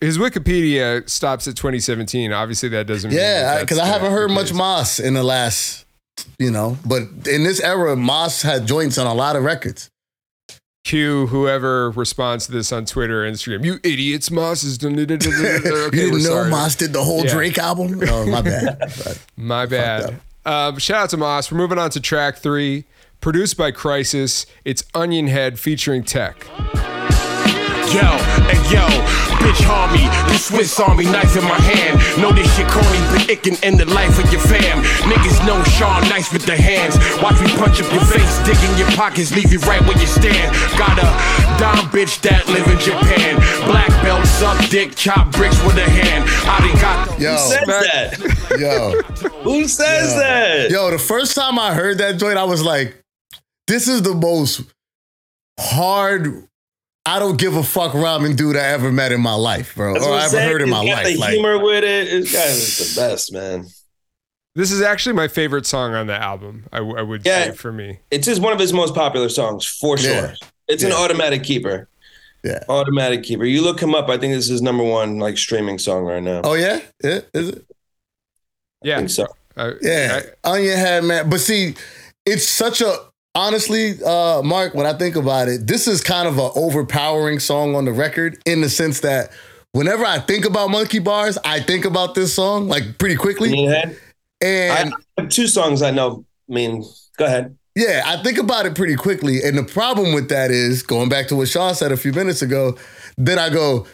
His 0.00 0.18
Wikipedia 0.18 1.08
stops 1.08 1.46
at 1.46 1.54
2017. 1.56 2.32
Obviously, 2.32 2.68
that 2.70 2.88
doesn't. 2.88 3.10
mean 3.10 3.18
Yeah, 3.20 3.60
because 3.60 3.78
I 3.78 3.84
the- 3.86 3.92
haven't 3.92 4.10
heard 4.12 4.32
much. 4.32 4.52
Moss 4.52 4.98
in 4.98 5.14
the 5.14 5.22
last, 5.22 5.84
you 6.40 6.50
know, 6.50 6.76
but 6.84 7.02
in 7.28 7.44
this 7.44 7.60
era, 7.60 7.94
Moss 7.94 8.42
had 8.42 8.66
joints 8.66 8.98
on 8.98 9.06
a 9.06 9.14
lot 9.14 9.36
of 9.36 9.44
records. 9.44 9.90
Q 10.88 11.26
whoever 11.28 11.90
responds 11.92 12.44
to 12.46 12.52
this 12.52 12.70
on 12.70 12.84
Twitter 12.84 13.24
or 13.24 13.30
Instagram. 13.30 13.64
You 13.64 13.80
idiots, 13.82 14.30
Moss 14.30 14.62
is. 14.62 14.76
dun- 14.76 14.94
dun- 14.96 15.06
dun- 15.06 15.18
dun- 15.18 15.30
dun- 15.32 15.42
dun. 15.62 15.72
Okay, 15.72 15.72
you 15.72 16.12
we're 16.12 16.18
didn't 16.18 16.24
know 16.24 16.30
sorry. 16.30 16.50
Moss 16.50 16.74
did 16.76 16.92
the 16.92 17.02
whole 17.02 17.24
Yeah. 17.24 17.32
Drake 17.32 17.58
album? 17.58 18.00
Oh, 18.08 18.26
my 18.26 18.42
bad. 18.42 18.78
But 18.78 19.18
My 19.36 19.64
bad. 19.66 20.20
Um, 20.44 20.78
shout 20.78 21.04
out 21.04 21.10
to 21.10 21.16
Moss. 21.16 21.50
We're 21.50 21.56
moving 21.56 21.78
on 21.78 21.88
to 21.90 22.00
track 22.00 22.36
three, 22.36 22.84
produced 23.22 23.56
by 23.56 23.72
Khrysis. 23.72 24.44
It's 24.66 24.84
Onion 24.94 25.28
Head 25.28 25.58
featuring 25.58 26.04
Tek. 26.04 26.46
Yo, 27.94 28.02
and 28.02 28.70
yo, 28.70 28.84
bitch 29.44 29.60
harm 29.68 29.92
me. 29.92 30.08
The 30.32 30.38
Swiss 30.40 30.72
Army 30.80 31.04
knife 31.04 31.36
in 31.36 31.44
my 31.44 31.60
hand. 31.60 32.00
Know 32.20 32.32
this 32.32 32.48
shit 32.56 32.66
corny, 32.68 33.00
but 33.12 33.28
it 33.28 33.42
can 33.44 33.56
end 33.62 33.78
the 33.78 33.84
life 33.92 34.16
of 34.18 34.32
your 34.32 34.40
fam. 34.40 34.82
Niggas 35.04 35.44
know 35.46 35.62
Sean 35.76 36.00
nice 36.08 36.32
with 36.32 36.46
the 36.46 36.56
hands. 36.56 36.96
Watch 37.22 37.36
me 37.44 37.52
punch 37.60 37.80
up 37.84 37.92
your 37.92 38.04
face, 38.08 38.32
dig 38.48 38.56
in 38.64 38.72
your 38.80 38.90
pockets, 38.96 39.30
leave 39.36 39.52
you 39.52 39.60
right 39.68 39.80
where 39.84 39.98
you 40.00 40.06
stand. 40.08 40.48
Got 40.80 40.96
a 40.98 41.08
dime 41.60 41.86
bitch 41.92 42.20
that 42.22 42.48
live 42.48 42.66
in 42.72 42.78
Japan. 42.80 43.36
Black 43.68 43.92
belt, 44.02 44.24
suck 44.26 44.56
dick, 44.70 44.96
chop 44.96 45.30
bricks 45.32 45.60
with 45.64 45.76
a 45.76 45.88
hand. 45.88 46.24
I 46.48 46.56
done 46.64 46.80
got 46.80 46.96
the 47.18 47.22
yo, 47.22 47.34
Who 47.36 47.38
says 47.38 47.66
that? 47.68 48.58
yo, 48.58 49.28
Who 49.44 49.68
says 49.68 50.14
that? 50.16 50.70
yo, 50.70 50.90
the 50.90 50.98
first 50.98 51.34
time 51.34 51.58
I 51.58 51.74
heard 51.74 51.98
that 51.98 52.18
joint, 52.18 52.38
I 52.38 52.44
was 52.44 52.62
like, 52.64 52.96
this 53.66 53.88
is 53.88 54.02
the 54.02 54.14
most 54.14 54.62
hard, 55.58 56.46
I 57.06 57.18
don't 57.18 57.38
give 57.38 57.54
a 57.56 57.62
fuck 57.62 57.92
ramen 57.92 58.36
dude 58.36 58.56
I 58.56 58.64
ever 58.68 58.90
met 58.90 59.12
in 59.12 59.20
my 59.20 59.34
life, 59.34 59.74
bro. 59.74 59.92
That's 59.92 60.06
or 60.06 60.14
I 60.14 60.20
ever 60.20 60.28
saying. 60.30 60.50
heard 60.50 60.62
in 60.62 60.68
He's 60.68 60.74
my 60.74 60.84
got 60.86 60.94
life. 61.04 61.06
The 61.06 61.16
Like, 61.18 61.32
humor 61.32 61.58
with 61.58 61.84
it. 61.84 62.10
This 62.22 62.32
guy 62.32 62.44
is 62.46 62.94
the 62.94 63.00
best, 63.00 63.32
man. 63.32 63.66
This 64.54 64.70
is 64.70 64.80
actually 64.80 65.14
my 65.14 65.28
favorite 65.28 65.66
song 65.66 65.94
on 65.94 66.06
the 66.06 66.14
album. 66.14 66.64
I, 66.72 66.78
w- 66.78 66.96
I 66.96 67.02
would 67.02 67.26
Yeah. 67.26 67.46
say 67.46 67.50
for 67.52 67.72
me. 67.72 67.98
It's 68.10 68.26
his 68.26 68.40
one 68.40 68.52
of 68.52 68.58
his 68.58 68.72
most 68.72 68.94
popular 68.94 69.28
songs 69.28 69.66
for 69.66 69.98
sure. 69.98 70.12
Yeah. 70.12 70.34
It's 70.68 70.82
an 70.82 70.92
automatic 70.92 71.42
keeper. 71.42 71.88
Yeah. 72.42 72.60
Automatic 72.68 73.22
keeper. 73.22 73.44
You 73.44 73.62
look 73.62 73.80
him 73.82 73.94
up. 73.94 74.08
I 74.08 74.16
think 74.16 74.32
this 74.32 74.48
is 74.48 74.62
number 74.62 74.84
one 74.84 75.18
like 75.18 75.36
streaming 75.36 75.78
song 75.78 76.04
right 76.04 76.22
now. 76.22 76.40
oh, 76.44 76.54
yeah? 76.54 76.80
yeah? 77.02 77.20
Is 77.34 77.48
it? 77.50 77.64
I 77.68 78.88
Yeah, 78.88 78.96
think 78.98 79.10
so. 79.10 79.26
I- 79.56 79.72
Yeah, 79.82 80.20
Onion 80.44 80.78
Head, 80.78 81.04
man. 81.04 81.28
But 81.28 81.40
see, 81.40 81.74
it's 82.24 82.46
such 82.48 82.80
a 82.80 82.96
honestly, 83.34 84.02
uh, 84.04 84.42
Mark. 84.42 84.74
When 84.74 84.86
I 84.86 84.92
think 84.92 85.16
about 85.16 85.48
it, 85.48 85.66
this 85.66 85.88
is 85.88 86.00
kind 86.00 86.28
of 86.28 86.38
an 86.38 86.50
overpowering 86.54 87.38
song 87.38 87.74
on 87.74 87.84
the 87.84 87.92
record 87.92 88.40
in 88.46 88.60
the 88.60 88.68
sense 88.68 89.00
that 89.00 89.30
whenever 89.72 90.04
I 90.04 90.18
think 90.18 90.44
about 90.44 90.70
Monkey 90.70 91.00
Barz, 91.00 91.38
I 91.44 91.60
think 91.60 91.84
about 91.84 92.14
this 92.14 92.34
song 92.34 92.68
like 92.68 92.98
pretty 92.98 93.16
quickly. 93.16 93.50
I, 93.68 93.94
And 94.40 94.94
I 94.94 95.22
have 95.22 95.30
two 95.30 95.46
songs 95.46 95.82
I 95.82 95.90
know. 95.90 96.24
I 96.48 96.52
mean, 96.52 96.84
go 97.16 97.26
ahead. 97.26 97.56
Yeah, 97.76 98.02
I 98.06 98.22
think 98.22 98.38
about 98.38 98.66
it 98.66 98.76
pretty 98.76 98.94
quickly. 98.94 99.42
And 99.42 99.58
the 99.58 99.64
problem 99.64 100.14
with 100.14 100.28
that 100.28 100.50
is 100.50 100.82
going 100.82 101.08
back 101.08 101.26
to 101.28 101.36
what 101.36 101.48
Sean 101.48 101.74
said 101.74 101.90
a 101.90 101.96
few 101.96 102.12
minutes 102.12 102.40
ago, 102.40 102.78
then 103.16 103.38
I 103.38 103.50
go, 103.50 103.86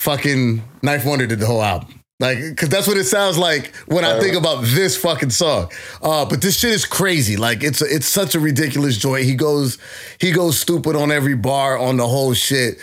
fucking 0.00 0.62
Ninth 0.82 1.04
Wonder 1.04 1.26
did 1.26 1.38
the 1.38 1.46
whole 1.46 1.62
album. 1.62 2.01
Like, 2.22 2.56
cause 2.56 2.68
that's 2.68 2.86
what 2.86 2.96
it 2.96 3.04
sounds 3.04 3.36
like 3.36 3.74
when 3.86 4.04
I 4.04 4.20
think 4.20 4.36
about 4.36 4.62
this 4.64 4.96
fucking 4.96 5.30
song. 5.30 5.72
Uh, 6.00 6.24
but 6.24 6.40
this 6.40 6.60
shit 6.60 6.70
is 6.70 6.86
crazy. 6.86 7.36
Like, 7.36 7.64
it's 7.64 7.82
it's 7.82 8.06
such 8.06 8.36
a 8.36 8.40
ridiculous 8.40 8.96
joy. 8.96 9.24
He 9.24 9.34
goes 9.34 9.76
he 10.20 10.30
goes 10.30 10.56
stupid 10.56 10.94
on 10.94 11.10
every 11.10 11.34
bar 11.34 11.76
on 11.76 11.96
the 11.96 12.06
whole 12.06 12.32
shit. 12.32 12.78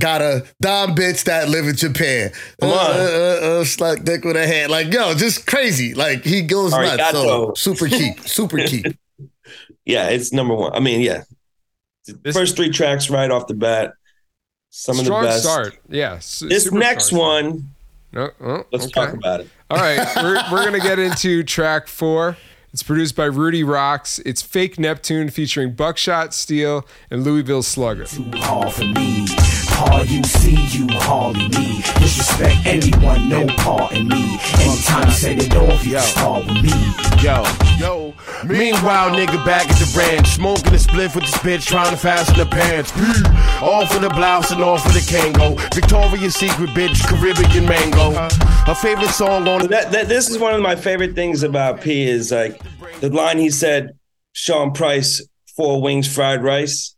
Got 0.00 0.20
a 0.22 0.44
dumb 0.60 0.96
bitch 0.96 1.24
that 1.24 1.48
live 1.48 1.66
in 1.68 1.76
Japan. 1.76 2.32
Come 2.60 2.70
uh, 2.70 2.74
on. 2.74 2.90
uh, 2.90 2.94
uh, 2.94 3.60
uh, 3.60 3.64
slut 3.64 4.04
dick 4.04 4.24
with 4.24 4.34
a 4.36 4.46
hand. 4.46 4.72
Like, 4.72 4.92
yo, 4.92 5.14
just 5.14 5.46
crazy. 5.46 5.94
Like, 5.94 6.24
he 6.24 6.42
goes 6.42 6.72
nuts. 6.72 7.10
So, 7.12 7.52
super 7.54 7.86
keep, 7.86 8.18
super 8.26 8.58
keep. 8.66 8.86
Yeah, 9.84 10.08
it's 10.08 10.32
number 10.32 10.54
one. 10.54 10.72
I 10.74 10.80
mean, 10.80 11.02
yeah. 11.02 11.22
This- 12.06 12.34
First 12.34 12.56
three 12.56 12.70
tracks 12.70 13.10
right 13.10 13.30
off 13.30 13.46
the 13.46 13.54
bat. 13.54 13.92
Some 14.70 14.98
of 14.98 15.04
the 15.04 15.10
best. 15.12 15.42
start. 15.42 15.78
Yeah. 15.88 16.18
su- 16.18 16.48
This 16.48 16.72
next 16.72 17.06
strong 17.06 17.20
start. 17.30 17.44
one, 17.54 17.73
No, 18.14 18.30
oh, 18.40 18.64
let's 18.70 18.84
okay. 18.84 18.92
talk 18.92 19.12
about 19.12 19.40
it. 19.40 19.48
All 19.70 19.78
right, 19.78 20.06
we're, 20.16 20.40
we're 20.52 20.64
gonna 20.64 20.78
get 20.78 20.98
into 21.00 21.42
track 21.42 21.88
four. 21.88 22.36
It's 22.72 22.82
produced 22.82 23.16
by 23.16 23.26
Rudy 23.26 23.64
Rocks. 23.64 24.20
It's 24.20 24.40
Fake 24.40 24.78
Neptune 24.78 25.30
featuring 25.30 25.72
Buckshot 25.72 26.32
Steele 26.32 26.86
and 27.10 27.24
Louieville 27.24 27.62
Sluggah. 27.62 28.40
Call 28.40 28.70
for 28.70 28.84
me. 28.84 29.26
Call 29.74 30.04
you, 30.04 30.22
see 30.22 30.56
you, 30.76 30.86
hardly 30.90 31.48
me. 31.48 31.82
Disrespect 31.98 32.64
anyone, 32.64 33.28
no 33.28 33.46
part 33.56 33.92
in 33.92 34.08
me. 34.08 34.38
Anytime 34.60 35.08
you 35.08 35.12
set 35.14 35.42
it 35.42 35.54
off, 35.56 35.84
you 35.84 35.92
Yo. 35.92 36.00
start 36.00 36.46
with 36.46 36.62
me. 36.62 36.70
Yo, 37.22 37.42
yo. 37.78 38.14
Meanwhile, 38.46 39.10
nigga 39.10 39.44
back 39.44 39.68
at 39.68 39.76
the 39.76 39.98
ranch, 39.98 40.28
smoking 40.28 40.74
a 40.74 40.76
spliff 40.76 41.14
with 41.14 41.24
this 41.24 41.36
bitch, 41.38 41.66
trying 41.66 41.90
to 41.90 41.96
fasten 41.96 42.36
the 42.36 42.46
pants. 42.46 42.92
Off 43.62 43.94
of 43.94 44.02
the 44.02 44.10
blouse 44.10 44.50
and 44.50 44.62
off 44.62 44.84
of 44.86 44.92
the 44.92 45.00
Kango. 45.00 45.58
Victoria's 45.74 46.34
Secret 46.34 46.70
bitch, 46.70 47.04
Caribbean 47.08 47.66
mango. 47.66 48.12
Uh-huh. 48.12 48.46
Her 48.66 48.74
favorite 48.74 49.10
song 49.10 49.48
on 49.48 49.68
That, 49.68 49.90
that 49.92 50.08
this 50.08 50.28
is 50.28 50.38
one 50.38 50.54
of 50.54 50.60
my 50.60 50.76
favorite 50.76 51.14
things 51.14 51.42
about 51.42 51.80
P 51.80 52.06
is 52.06 52.30
like 52.30 52.60
the 53.00 53.10
line 53.10 53.38
he 53.38 53.50
said, 53.50 53.98
Sean 54.32 54.72
Price, 54.72 55.26
four 55.56 55.80
wings 55.82 56.12
fried 56.12 56.42
rice. 56.42 56.93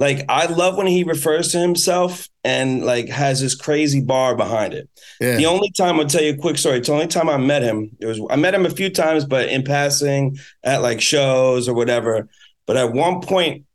Like 0.00 0.24
I 0.30 0.46
love 0.46 0.78
when 0.78 0.86
he 0.86 1.04
refers 1.04 1.52
to 1.52 1.58
himself 1.58 2.26
and 2.42 2.86
like 2.86 3.10
has 3.10 3.38
this 3.42 3.54
crazy 3.54 4.00
bar 4.00 4.34
behind 4.34 4.72
it. 4.72 4.88
Yeah. 5.20 5.36
The 5.36 5.44
only 5.44 5.70
time 5.76 6.00
I'll 6.00 6.06
tell 6.06 6.22
you 6.22 6.32
a 6.32 6.38
quick 6.38 6.56
story. 6.56 6.78
It's 6.78 6.88
the 6.88 6.94
only 6.94 7.06
time 7.06 7.28
I 7.28 7.36
met 7.36 7.62
him. 7.62 7.90
It 8.00 8.06
was 8.06 8.18
I 8.30 8.36
met 8.36 8.54
him 8.54 8.64
a 8.64 8.70
few 8.70 8.88
times, 8.88 9.26
but 9.26 9.50
in 9.50 9.62
passing 9.62 10.38
at 10.64 10.80
like 10.80 11.02
shows 11.02 11.68
or 11.68 11.74
whatever. 11.74 12.30
But 12.66 12.78
at 12.78 12.94
one 12.94 13.20
point, 13.20 13.66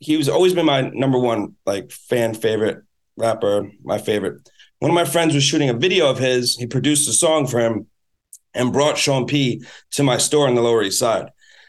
he 0.00 0.16
was 0.16 0.30
always 0.30 0.54
been 0.54 0.64
my 0.64 0.80
number 0.94 1.18
one 1.18 1.56
like 1.66 1.90
fan 1.90 2.32
favorite 2.32 2.82
rapper, 3.18 3.70
my 3.84 3.98
favorite. 3.98 4.48
One 4.78 4.90
of 4.90 4.94
my 4.94 5.04
friends 5.04 5.34
was 5.34 5.44
shooting 5.44 5.68
a 5.68 5.74
video 5.74 6.08
of 6.08 6.18
his. 6.18 6.56
He 6.56 6.66
produced 6.66 7.06
a 7.06 7.12
song 7.12 7.46
for 7.46 7.60
him 7.60 7.86
and 8.54 8.72
brought 8.72 8.96
Sean 8.96 9.26
P 9.26 9.62
to 9.90 10.02
my 10.02 10.16
store 10.16 10.48
on 10.48 10.54
the 10.54 10.62
Lower 10.62 10.82
East 10.82 10.98
Side. 10.98 11.28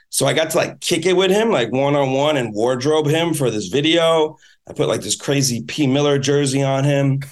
So 0.10 0.26
I 0.26 0.34
got 0.34 0.51
to 0.51 0.58
like 0.58 0.80
kick 0.80 1.05
it 1.05 1.14
with 1.16 1.32
him, 1.32 1.51
like 1.51 1.72
one 1.72 1.95
on 1.95 2.12
one, 2.14 2.38
and 2.38 2.53
wardrobe 2.53 3.08
him 3.08 3.34
for 3.34 3.49
this 3.51 3.68
video. 3.68 4.38
I 4.68 4.74
put 4.74 4.88
like 4.88 5.01
this 5.01 5.16
crazy 5.16 5.64
P 5.64 5.88
Miller 5.88 6.20
jersey 6.20 6.64
on 6.64 6.84
him. 6.84 7.22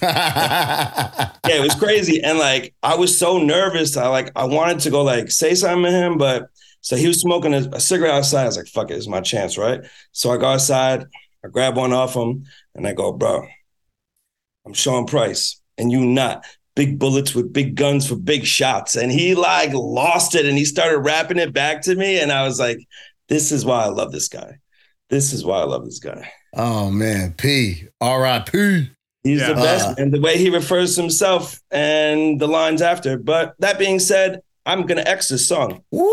Yeah, 1.46 1.58
it 1.58 1.62
was 1.62 1.74
crazy. 1.76 2.20
And 2.22 2.38
like 2.38 2.74
I 2.82 2.96
was 2.96 3.16
so 3.16 3.38
nervous. 3.38 3.96
I 3.96 4.08
like 4.08 4.32
I 4.34 4.44
wanted 4.44 4.80
to 4.80 4.90
go 4.90 5.02
like 5.02 5.30
say 5.30 5.54
something 5.54 5.84
to 5.84 5.90
him, 5.90 6.18
but 6.18 6.50
so 6.80 6.96
he 6.96 7.06
was 7.06 7.20
smoking 7.20 7.54
a, 7.54 7.58
a 7.72 7.80
cigarette 7.80 8.14
outside. 8.14 8.42
I 8.42 8.46
was 8.46 8.56
like, 8.56 8.66
fuck 8.66 8.90
it, 8.90 8.94
it's 8.96 9.06
my 9.08 9.20
chance, 9.20 9.56
right? 9.56 9.80
So 10.12 10.30
I 10.32 10.38
go 10.38 10.46
outside, 10.46 11.04
I 11.44 11.48
grab 11.48 11.76
one 11.76 11.92
off 11.92 12.14
him, 12.14 12.46
and 12.74 12.86
I 12.86 12.92
go, 12.94 13.12
bro, 13.12 13.46
I'm 14.64 14.72
Sean 14.72 15.06
Price, 15.06 15.60
and 15.78 15.90
you 15.92 16.04
not. 16.04 16.44
Big 16.76 16.98
bullets 16.98 17.34
with 17.34 17.52
big 17.52 17.74
guns 17.74 18.06
for 18.06 18.14
big 18.16 18.44
shots. 18.44 18.94
And 18.96 19.10
he 19.10 19.34
like 19.34 19.72
lost 19.72 20.34
it 20.36 20.44
and 20.46 20.56
he 20.56 20.64
started 20.64 20.98
rapping 20.98 21.38
it 21.38 21.52
back 21.52 21.82
to 21.82 21.94
me. 21.96 22.20
And 22.20 22.30
I 22.30 22.44
was 22.44 22.60
like, 22.60 22.78
this 23.28 23.50
is 23.50 23.64
why 23.64 23.82
I 23.82 23.88
love 23.88 24.12
this 24.12 24.28
guy. 24.28 24.58
This 25.10 25.32
is 25.32 25.44
why 25.44 25.60
I 25.60 25.64
love 25.64 25.84
this 25.84 25.98
guy. 25.98 26.30
oh 26.54 26.90
man, 26.90 27.32
P. 27.36 27.88
R.I.P. 28.00 28.90
He's 29.24 29.40
Yeah. 29.40 29.48
the 29.48 29.54
best, 29.54 29.86
Uh. 29.88 29.94
and 29.98 30.12
the 30.12 30.20
way 30.20 30.38
he 30.38 30.50
refers 30.50 30.94
to 30.94 31.00
himself 31.00 31.60
and 31.72 32.40
the 32.40 32.46
lines 32.46 32.80
after. 32.82 33.18
But 33.18 33.54
that 33.58 33.78
being 33.78 33.98
said, 33.98 34.40
I'm 34.64 34.86
gonna 34.86 35.02
X 35.06 35.28
this 35.28 35.48
song. 35.48 35.82
Woo! 35.90 36.06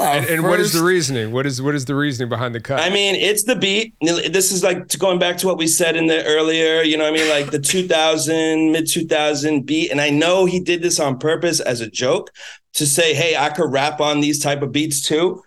Our 0.00 0.16
And, 0.16 0.26
and 0.26 0.42
what 0.44 0.60
is 0.60 0.72
the 0.72 0.82
reasoning? 0.82 1.32
What 1.32 1.46
is 1.46 1.60
what 1.60 1.74
is 1.74 1.84
the 1.84 1.94
reasoning 1.94 2.28
behind 2.28 2.54
the 2.54 2.60
cut? 2.60 2.80
I 2.80 2.90
mean, 2.90 3.14
it's 3.14 3.44
the 3.44 3.56
beat. 3.56 3.94
This 4.00 4.52
is 4.52 4.62
like 4.62 4.88
going 4.98 5.18
back 5.18 5.36
to 5.38 5.46
what 5.46 5.58
we 5.58 5.66
said 5.66 5.96
in 5.96 6.06
the 6.06 6.24
earlier. 6.24 6.82
You 6.82 6.96
know, 6.96 7.04
what 7.04 7.18
I 7.18 7.22
mean, 7.22 7.28
like 7.30 7.50
the 7.50 7.58
2000 7.58 8.72
mid 8.72 8.88
2000 8.88 9.66
beat. 9.66 9.90
And 9.90 10.00
I 10.00 10.10
know 10.10 10.44
he 10.44 10.60
did 10.60 10.82
this 10.82 11.00
on 11.00 11.18
purpose 11.18 11.60
as 11.60 11.80
a 11.80 11.90
joke 11.90 12.30
to 12.74 12.86
say, 12.86 13.14
"Hey, 13.14 13.36
I 13.36 13.50
could 13.50 13.70
rap 13.70 14.00
on 14.00 14.20
these 14.20 14.40
type 14.40 14.62
of 14.62 14.72
beats 14.72 15.00
too." 15.00 15.42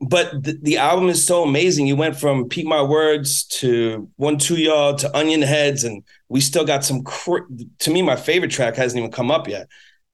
But 0.00 0.42
the, 0.42 0.58
the 0.62 0.78
album 0.78 1.10
is 1.10 1.26
so 1.26 1.42
amazing. 1.42 1.86
You 1.86 1.96
went 1.96 2.16
from 2.16 2.48
"Peep 2.48 2.66
My 2.66 2.82
Words" 2.82 3.44
to 3.44 4.08
"One 4.16 4.38
Two 4.38 4.56
Y'all" 4.56 4.94
to 4.96 5.16
"Onion 5.16 5.42
Heads," 5.42 5.84
and 5.84 6.02
we 6.28 6.40
still 6.40 6.64
got 6.64 6.84
some. 6.84 7.04
Cr- 7.04 7.48
to 7.80 7.90
me, 7.90 8.00
my 8.02 8.16
favorite 8.16 8.50
track 8.50 8.76
hasn't 8.76 8.98
even 8.98 9.10
come 9.10 9.30
up 9.30 9.46
yet. 9.46 9.68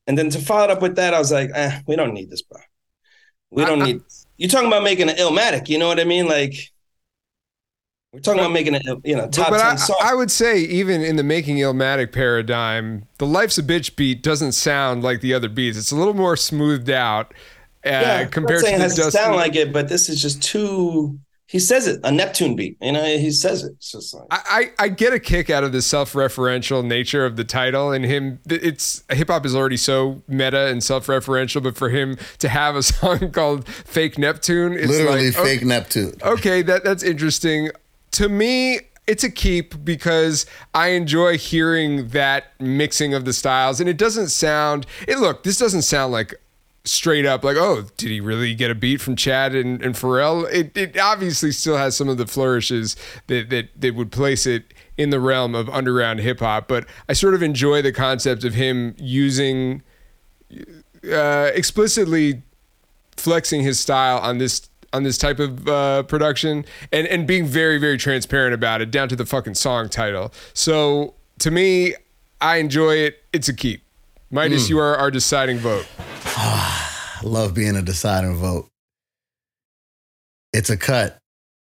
And 0.09 0.17
then 0.17 0.31
to 0.31 0.39
follow 0.39 0.65
it 0.65 0.71
up 0.71 0.83
with 0.83 0.97
that, 0.97 1.15
I 1.15 1.19
was 1.19 1.31
like, 1.33 1.51
eh, 1.55 1.81
"We 1.87 1.97
don't 1.97 2.15
need 2.15 2.31
this, 2.31 2.43
bro. 2.43 2.61
We 3.51 3.65
don't 3.65 3.83
I- 3.83 3.85
need." 3.87 4.01
You're 4.39 4.51
talking 4.51 4.67
about 4.69 4.83
making 4.83 5.09
an 5.09 5.17
Illmatic, 5.17 5.69
you 5.71 5.79
know 5.79 5.89
what 5.89 5.99
I 5.99 6.05
mean? 6.05 6.29
Like 6.29 6.71
we're 8.13 8.21
talking 8.21 8.41
about 8.41 8.53
making 8.53 8.75
a 8.75 8.81
you 9.05 9.17
know 9.17 9.29
top 9.29 9.49
but 9.51 9.59
ten 9.59 9.73
I, 9.73 9.77
song. 9.77 9.97
I 10.03 10.15
would 10.15 10.31
say 10.31 10.59
even 10.61 11.03
in 11.03 11.17
the 11.17 11.23
making 11.23 11.57
Illmatic 11.57 12.13
paradigm, 12.13 13.07
the 13.19 13.27
Life's 13.27 13.57
a 13.59 13.63
Bitch 13.63 13.97
beat 13.97 14.23
doesn't 14.23 14.53
sound 14.53 15.03
like 15.03 15.21
the 15.23 15.33
other 15.35 15.49
beats. 15.49 15.79
It's 15.79 15.91
a 15.91 15.97
little 15.97 16.15
more 16.15 16.37
smoothed 16.37 16.91
out 16.91 17.33
uh, 17.85 17.89
yeah, 17.89 18.25
compared 18.27 18.59
I'm 18.61 18.65
saying 18.65 18.73
to 18.73 18.77
it 18.77 18.79
the 18.79 18.83
has 18.85 18.95
to 18.97 19.03
Dusty. 19.03 19.19
sound 19.19 19.37
like 19.37 19.57
it, 19.57 19.73
but 19.73 19.89
this 19.89 20.09
is 20.09 20.21
just 20.21 20.43
too. 20.43 21.19
He 21.49 21.61
says 21.61 21.87
it 21.87 22.01
a 22.03 22.11
Neptune 22.11 22.57
beat, 22.57 22.77
you 22.81 22.91
know. 22.93 23.05
He 23.05 23.31
says 23.31 23.63
it. 23.63 23.73
It's 23.77 23.93
just 23.93 24.13
like 24.15 24.27
I, 24.31 24.41
I 24.79 24.85
I 24.85 24.89
get 24.89 25.13
a 25.13 25.21
kick 25.21 25.49
out 25.49 25.63
of 25.63 25.71
the 25.71 25.81
self-referential 25.81 26.85
nature 26.85 27.25
of 27.25 27.37
the 27.37 27.45
title 27.45 27.93
and 27.93 28.05
him. 28.05 28.41
It's 28.47 29.05
hip 29.11 29.29
hop 29.29 29.47
is 29.47 29.55
already 29.55 29.77
so 29.77 30.23
meta 30.27 30.67
and 30.67 30.83
self-referential, 30.83 31.63
but 31.63 31.77
for 31.77 31.91
him 31.91 32.19
to 32.39 32.49
have 32.49 32.75
a 32.75 32.83
song 32.83 33.31
called 33.31 33.69
"Fake 33.69 34.19
Neptune," 34.19 34.73
it's 34.73 34.89
Literally 34.89 35.31
like, 35.31 35.35
fake 35.35 35.65
Neptune. 35.65 36.15
okay, 36.23 36.63
that 36.63 36.83
that's 36.83 37.05
interesting. 37.05 37.71
To 38.13 38.29
me, 38.29 38.81
it's 39.07 39.23
a 39.23 39.31
keep 39.31 39.85
because 39.85 40.47
I 40.75 40.89
enjoy 40.89 41.39
hearing 41.39 42.09
that 42.09 42.61
mixing 42.61 43.15
of 43.15 43.25
the 43.25 43.33
styles, 43.33 43.79
and 43.79 43.89
it 43.89 43.99
doesn't 43.99 44.29
sound. 44.29 44.85
It 45.07 45.19
look, 45.19 45.45
this 45.45 45.59
doesn't 45.59 45.83
sound 45.83 46.13
like 46.13 46.35
straight 46.87 47.27
up 47.27 47.45
like, 47.45 47.57
oh, 47.57 47.87
did 47.97 48.11
he 48.11 48.21
really 48.21 48.55
get 48.55 48.71
a 48.71 48.75
beat 48.75 49.01
from 49.01 49.17
Chad 49.17 49.55
and, 49.55 49.83
and 49.83 49.95
Pharrell? 49.95 50.51
It 50.53 50.77
it 50.77 50.99
obviously 50.99 51.53
still 51.53 51.77
has 51.77 51.97
some 51.97 52.09
of 52.09 52.17
the 52.17 52.27
flourishes 52.27 52.97
that 53.27 53.51
that 53.51 53.69
that 53.81 53.95
would 53.95 54.13
place 54.13 54.47
it 54.47 54.73
in 54.97 55.11
the 55.11 55.21
realm 55.21 55.55
of 55.55 55.69
underground 55.69 56.21
hip 56.21 56.41
hop, 56.41 56.69
but 56.69 56.87
I 57.09 57.13
sort 57.13 57.35
of 57.35 57.43
enjoy 57.43 57.83
the 57.83 57.93
concept 57.93 58.45
of 58.45 58.55
him 58.55 58.95
using 58.99 59.83
uh, 61.11 61.51
explicitly 61.55 62.43
flexing 63.17 63.63
his 63.63 63.79
style 63.79 64.19
on 64.19 64.39
this 64.39 64.69
on 64.93 65.03
this 65.03 65.19
type 65.19 65.39
of 65.39 65.69
uh, 65.69 66.03
production 66.05 66.65
and 66.93 67.07
and 67.09 67.27
being 67.27 67.45
very 67.45 67.79
very 67.79 67.99
transparent 67.99 68.55
about 68.55 68.81
it 68.81 68.91
down 68.91 69.09
to 69.09 69.17
the 69.17 69.27
fucking 69.27 69.55
song 69.55 69.89
title. 69.89 70.33
So 70.55 71.15
to 71.41 71.51
me, 71.51 71.95
I 72.41 72.57
enjoy 72.57 72.97
it. 72.97 73.23
It's 73.33 73.49
a 73.49 73.55
keep. 73.55 73.83
MidaZ, 74.33 74.69
you 74.69 74.79
are 74.79 74.97
our 74.97 75.11
deciding 75.11 75.59
vote. 75.59 75.87
I 76.49 77.21
love 77.25 77.55
being 77.55 77.77
a 77.77 77.83
deciding 77.83 78.37
vote. 78.37 78.69
It's 80.53 80.71
a 80.71 80.77
cut. 80.77 81.19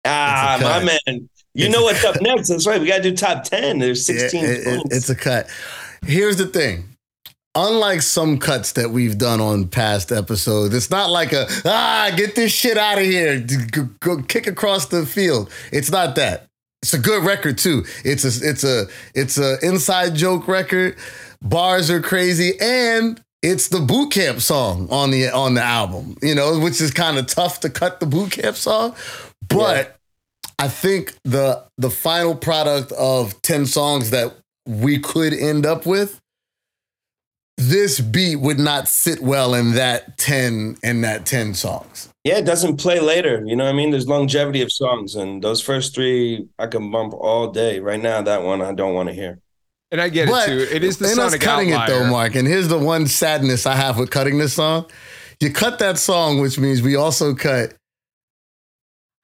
ah, 0.06 0.56
a 0.58 0.62
my 0.62 0.84
man. 0.84 1.28
You 1.52 1.66
It's 1.66 1.74
know 1.74 1.82
what's 1.82 2.04
up 2.04 2.20
next? 2.22 2.48
That's 2.48 2.66
right. 2.66 2.80
We 2.80 2.86
got 2.86 2.98
to 2.98 3.10
do 3.10 3.16
top 3.16 3.44
ten. 3.44 3.78
There's 3.78 4.06
sixteen. 4.06 4.44
it- 4.44 4.66
it- 4.66 4.82
it's 4.90 5.08
a 5.10 5.14
cut. 5.16 5.48
Here's 6.06 6.36
the 6.36 6.46
thing. 6.46 6.84
Unlike 7.56 8.02
some 8.02 8.38
cuts 8.38 8.72
that 8.72 8.90
we've 8.90 9.18
done 9.18 9.40
on 9.40 9.66
past 9.66 10.12
episodes, 10.12 10.72
it's 10.72 10.90
not 10.90 11.10
like 11.10 11.32
a 11.32 11.46
ah 11.64 12.10
get 12.16 12.36
this 12.36 12.52
shit 12.52 12.78
out 12.78 12.98
of 12.98 13.04
here, 13.04 13.40
go, 13.72 13.88
go 13.98 14.22
kick 14.22 14.46
across 14.46 14.86
the 14.86 15.04
field. 15.04 15.50
It's 15.72 15.90
not 15.90 16.14
that. 16.14 16.46
It's 16.82 16.94
a 16.94 16.98
good 16.98 17.24
record 17.24 17.58
too. 17.58 17.84
It's 18.04 18.24
a 18.24 18.48
it's 18.48 18.62
a 18.62 18.86
it's 19.16 19.36
a 19.36 19.58
inside 19.62 20.14
joke 20.14 20.46
record. 20.46 20.96
Bars 21.42 21.90
are 21.90 22.00
crazy, 22.00 22.52
and 22.60 23.20
it's 23.42 23.68
the 23.68 23.80
boot 23.80 24.12
camp 24.12 24.40
song 24.40 24.88
on 24.90 25.10
the 25.10 25.30
on 25.30 25.54
the 25.54 25.62
album. 25.62 26.16
You 26.22 26.34
know, 26.34 26.58
which 26.58 26.80
is 26.80 26.90
kind 26.90 27.18
of 27.18 27.26
tough 27.26 27.60
to 27.60 27.70
cut 27.70 28.00
the 28.00 28.06
boot 28.06 28.32
camp 28.32 28.56
song, 28.56 28.94
but. 29.48 29.96
I 30.58 30.68
think 30.68 31.14
the 31.24 31.64
the 31.78 31.88
final 31.88 32.34
product 32.34 32.92
of 32.92 33.40
10 33.40 33.64
songs 33.64 34.10
that 34.10 34.34
we 34.66 34.98
could 34.98 35.32
end 35.32 35.64
up 35.64 35.86
with, 35.86 36.20
this 37.56 38.00
beat 38.00 38.36
would 38.36 38.58
not 38.58 38.88
sit 38.88 39.20
well 39.22 39.54
in 39.54 39.72
that 39.72 40.18
10 40.18 40.76
in 40.82 41.00
that 41.02 41.26
10 41.26 41.54
songs. 41.54 42.08
Yeah, 42.24 42.38
it 42.38 42.44
doesn't 42.44 42.76
play 42.76 43.00
later. 43.00 43.42
You 43.44 43.56
know 43.56 43.64
what 43.64 43.70
I 43.70 43.76
mean? 43.76 43.90
There's 43.90 44.08
longevity 44.08 44.62
of 44.62 44.72
songs, 44.72 45.14
and 45.14 45.42
those 45.42 45.60
first 45.60 45.94
three 45.94 46.46
I 46.58 46.66
can 46.66 46.90
bump 46.90 47.14
all 47.14 47.50
day. 47.50 47.80
Right 47.80 48.00
now, 48.00 48.22
that 48.22 48.42
one 48.42 48.62
I 48.62 48.72
don't 48.72 48.94
want 48.94 49.08
to 49.08 49.14
hear. 49.14 49.38
And 49.92 50.00
I 50.00 50.08
get 50.08 50.28
But 50.28 50.48
it 50.48 50.68
too. 50.68 50.74
It 50.76 50.84
is 50.84 50.98
the 50.98 51.08
ain't 51.08 51.18
us 51.18 51.30
sonic 51.32 51.40
cutting 51.40 51.72
outlier. 51.72 51.96
it 51.96 51.98
though, 52.04 52.10
Mark. 52.10 52.34
And 52.36 52.46
here's 52.46 52.68
the 52.68 52.78
one 52.78 53.06
sadness 53.06 53.66
I 53.66 53.74
have 53.74 53.98
with 53.98 54.10
cutting 54.10 54.38
this 54.38 54.52
song. 54.54 54.86
You 55.40 55.50
cut 55.52 55.78
that 55.80 55.98
song, 55.98 56.40
which 56.40 56.58
means 56.58 56.80
we 56.82 56.96
also 56.96 57.34
cut 57.34 57.74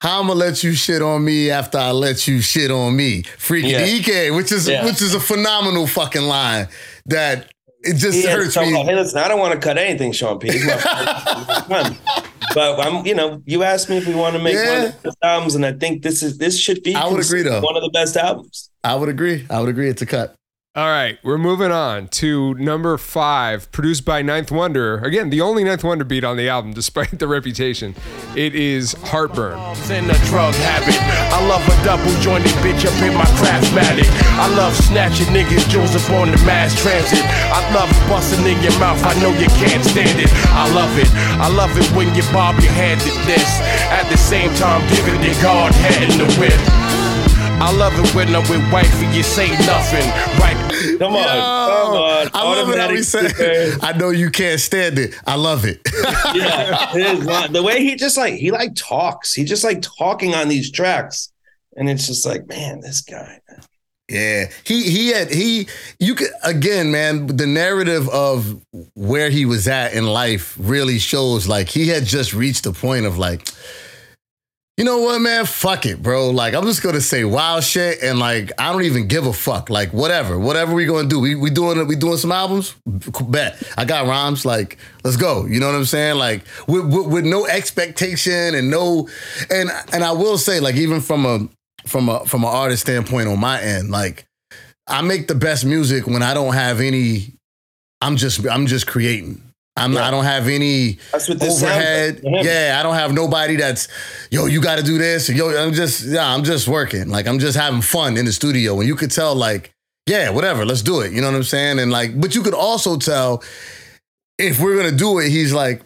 how 0.01 0.19
I'm 0.19 0.27
gonna 0.27 0.39
let 0.39 0.63
you 0.63 0.73
shit 0.73 1.01
on 1.01 1.23
me 1.23 1.49
after 1.49 1.77
I 1.77 1.91
let 1.91 2.27
you 2.27 2.41
shit 2.41 2.69
on 2.69 2.95
me. 2.95 3.23
Freaky 3.37 3.69
Yeah. 3.69 3.85
DK, 3.85 4.35
which 4.35 4.51
is 4.51 4.67
Yeah. 4.67 4.83
which 4.85 5.01
is 5.01 5.13
a 5.13 5.19
phenomenal 5.19 5.87
fucking 5.87 6.23
line 6.23 6.67
that 7.05 7.49
it 7.81 7.95
just 7.95 8.17
He 8.17 8.27
hurts 8.27 8.53
to 8.55 8.61
me. 8.61 8.73
hey, 8.83 8.95
listen, 8.95 9.19
I 9.19 9.27
don't 9.27 9.39
want 9.39 9.53
to 9.53 9.59
cut 9.59 9.77
anything, 9.77 10.11
Sean 10.11 10.37
P. 10.39 10.51
He's 10.51 10.65
but 11.69 12.79
I'm, 12.79 13.05
you 13.05 13.15
know, 13.15 13.41
you 13.45 13.63
asked 13.63 13.89
me 13.89 13.97
if 13.97 14.07
we 14.07 14.15
want 14.15 14.35
to 14.35 14.41
make 14.41 14.55
one 14.55 14.65
of 14.85 14.93
the 14.93 14.97
best 15.03 15.17
albums, 15.23 15.55
and 15.55 15.65
I 15.65 15.73
think 15.73 16.01
this 16.03 16.21
is 16.23 16.37
this 16.37 16.59
should 16.59 16.83
be 16.83 16.95
I 16.95 17.07
would 17.07 17.23
agree, 17.23 17.41
though. 17.43 17.61
one 17.61 17.75
of 17.77 17.83
the 17.83 17.91
best 17.91 18.17
albums. 18.17 18.69
I 18.83 18.95
would 18.95 19.09
agree. 19.09 19.45
I 19.49 19.59
would 19.59 19.69
agree 19.69 19.89
it's 19.89 20.01
a 20.01 20.05
cut. 20.05 20.35
All 20.75 20.85
right, 20.85 21.17
we're 21.23 21.39
moving 21.39 21.71
on 21.71 22.07
to 22.21 22.53
number 22.53 22.99
five, 22.99 23.71
produced 23.71 24.05
by 24.05 24.21
Ninth 24.21 24.51
Wonder. 24.51 24.99
Again, 24.99 25.31
the 25.31 25.41
only 25.41 25.63
Ninth 25.63 25.83
Wonder 25.83 26.05
beat 26.05 26.23
on 26.23 26.37
the 26.37 26.49
album, 26.49 26.73
despite 26.73 27.17
the 27.17 27.25
reputation. 27.27 27.95
It 28.35 28.53
is 28.53 28.93
Heartburn. 29.09 29.57
in 29.89 30.05
a 30.05 30.13
drug 30.29 30.53
habit. 30.53 30.93
I 31.33 31.41
love 31.49 31.65
a 31.65 31.73
double 31.83 32.13
jointed 32.21 32.53
bitch 32.61 32.85
up 32.85 32.93
in 33.01 33.09
my 33.17 33.25
craftmatic. 33.41 34.05
I 34.37 34.53
love 34.53 34.75
snatching 34.75 35.25
niggas 35.33 35.67
jewels 35.67 35.95
up 35.97 36.11
on 36.13 36.29
the 36.29 36.37
mass 36.45 36.79
transit. 36.79 37.25
I 37.25 37.57
love 37.73 37.89
busting 38.05 38.45
in 38.45 38.61
your 38.61 38.77
mouth. 38.77 39.01
I 39.01 39.17
know 39.17 39.33
you 39.33 39.49
can't 39.57 39.83
stand 39.83 40.21
it. 40.21 40.29
I 40.53 40.69
love 40.77 40.93
it. 40.99 41.09
I 41.41 41.49
love 41.49 41.73
it 41.73 41.89
when 41.97 42.13
you 42.13 42.21
bob 42.29 42.61
your 42.61 42.71
head 42.73 42.99
to 42.99 43.09
this. 43.25 43.49
At 43.89 44.07
the 44.11 44.17
same 44.17 44.53
time, 44.53 44.85
giving 44.93 45.17
the 45.25 45.33
guard 45.41 45.73
head 45.73 46.05
in 46.05 46.21
the 46.21 46.29
whip. 46.37 46.53
I 47.59 47.75
love 47.75 47.93
it 47.97 48.13
when 48.13 48.35
I'm 48.35 48.47
with 48.49 48.71
wifey, 48.71 49.07
you 49.07 49.23
say 49.23 49.49
nothing. 49.65 50.07
Right. 50.39 50.97
Come 50.99 51.15
on, 51.15 51.23
come 51.25 51.93
on. 51.93 52.29
I 52.33 52.43
love 52.43 52.69
it 52.69 52.77
how 52.77 52.89
he 52.89 52.99
Automatic 52.99 53.03
said, 53.03 53.79
I 53.81 53.97
know 53.97 54.11
you 54.11 54.29
can't 54.29 54.59
stand 54.59 54.99
it. 54.99 55.15
I 55.25 55.35
love 55.35 55.65
it. 55.65 55.81
yeah, 56.35 56.91
his 56.91 57.25
the 57.51 57.63
way 57.63 57.81
he 57.81 57.95
just 57.95 58.15
like 58.15 58.35
he 58.35 58.51
like 58.51 58.75
talks. 58.75 59.33
He 59.33 59.43
just 59.43 59.63
like 59.63 59.81
talking 59.81 60.35
on 60.35 60.49
these 60.49 60.71
tracks, 60.71 61.33
and 61.75 61.89
it's 61.89 62.05
just 62.05 62.27
like, 62.27 62.47
man, 62.47 62.81
this 62.81 63.01
guy. 63.01 63.39
Yeah, 64.07 64.51
he 64.63 64.83
he 64.83 65.09
had 65.09 65.33
he 65.33 65.67
you 65.99 66.13
could 66.13 66.29
again, 66.43 66.91
man. 66.91 67.25
The 67.25 67.47
narrative 67.47 68.07
of 68.09 68.61
where 68.93 69.31
he 69.31 69.45
was 69.45 69.67
at 69.67 69.93
in 69.93 70.05
life 70.05 70.55
really 70.59 70.99
shows 70.99 71.47
like 71.47 71.69
he 71.69 71.87
had 71.87 72.05
just 72.05 72.33
reached 72.33 72.65
the 72.65 72.71
point 72.71 73.07
of 73.07 73.17
like, 73.17 73.49
you 74.77 74.83
know 74.83 74.99
what, 74.99 75.19
man, 75.19 75.45
fuck 75.45 75.87
it, 75.87 76.03
bro. 76.03 76.29
Like 76.29 76.53
I'm 76.53 76.65
just 76.65 76.83
gonna 76.83 77.01
say 77.01 77.23
wild 77.23 77.63
shit 77.63 78.03
and 78.03 78.19
like 78.19 78.51
I 78.59 78.71
don't 78.71 78.83
even 78.83 79.07
give 79.07 79.25
a 79.25 79.33
fuck. 79.33 79.71
Like 79.71 79.91
whatever, 79.91 80.37
whatever 80.37 80.75
we 80.75 80.85
gonna 80.85 81.07
do. 81.07 81.19
We 81.19 81.33
we 81.33 81.49
doing. 81.49 81.87
We 81.87 81.95
doing 81.95 82.17
some 82.17 82.31
albums. 82.31 82.75
Bet 82.85 83.61
I 83.75 83.85
got 83.85 84.05
rhymes. 84.05 84.45
Like 84.45 84.77
let's 85.03 85.17
go. 85.17 85.47
You 85.47 85.59
know 85.59 85.65
what 85.65 85.75
I'm 85.75 85.85
saying? 85.85 86.17
Like 86.17 86.43
with, 86.67 86.85
with, 86.85 87.07
with 87.07 87.25
no 87.25 87.47
expectation 87.47 88.53
and 88.53 88.69
no 88.69 89.09
and 89.49 89.71
and 89.91 90.03
I 90.03 90.11
will 90.11 90.37
say 90.37 90.59
like 90.59 90.75
even 90.75 91.01
from 91.01 91.25
a 91.25 91.49
from 91.87 92.07
a 92.09 92.23
from 92.25 92.43
an 92.43 92.51
artist 92.51 92.83
standpoint 92.83 93.29
on 93.29 93.39
my 93.39 93.59
end, 93.59 93.89
like 93.89 94.27
I 94.85 95.01
make 95.01 95.27
the 95.27 95.35
best 95.35 95.65
music 95.65 96.05
when 96.05 96.21
I 96.21 96.35
don't 96.35 96.53
have 96.53 96.81
any. 96.81 97.33
I'm 97.99 98.15
just 98.15 98.47
I'm 98.47 98.67
just 98.67 98.85
creating. 98.85 99.41
I'm 99.77 99.93
Yeah. 99.93 100.07
I 100.07 100.11
don't 100.11 100.23
have 100.23 100.47
any 100.47 100.99
overhead. 101.19 102.23
like. 102.23 102.45
Yeah, 102.45 102.77
I 102.79 102.83
don't 102.83 102.95
have 102.95 103.13
nobody 103.13 103.55
that's 103.55 103.87
yo. 104.31 104.45
You 104.45 104.61
got 104.61 104.77
to 104.77 104.83
do 104.83 104.97
this. 104.97 105.29
Yo, 105.29 105.55
I'm 105.55 105.73
just 105.73 106.05
yeah. 106.05 106.33
I'm 106.33 106.43
just 106.43 106.67
working. 106.67 107.09
Like 107.09 107.27
I'm 107.27 107.39
just 107.39 107.57
having 107.57 107.81
fun 107.81 108.17
in 108.17 108.25
the 108.25 108.33
studio, 108.33 108.79
and 108.79 108.87
you 108.87 108.95
could 108.95 109.11
tell 109.11 109.35
like 109.35 109.73
yeah, 110.07 110.29
whatever. 110.29 110.65
Let's 110.65 110.81
do 110.81 111.01
it. 111.01 111.11
You 111.11 111.21
know 111.21 111.27
what 111.27 111.35
I'm 111.35 111.43
saying? 111.43 111.79
And 111.79 111.91
like, 111.91 112.19
but 112.19 112.33
you 112.33 112.41
could 112.41 112.53
also 112.53 112.97
tell 112.97 113.43
if 114.37 114.59
we're 114.59 114.75
gonna 114.77 114.95
do 114.97 115.19
it, 115.19 115.29
he's 115.29 115.53
like. 115.53 115.81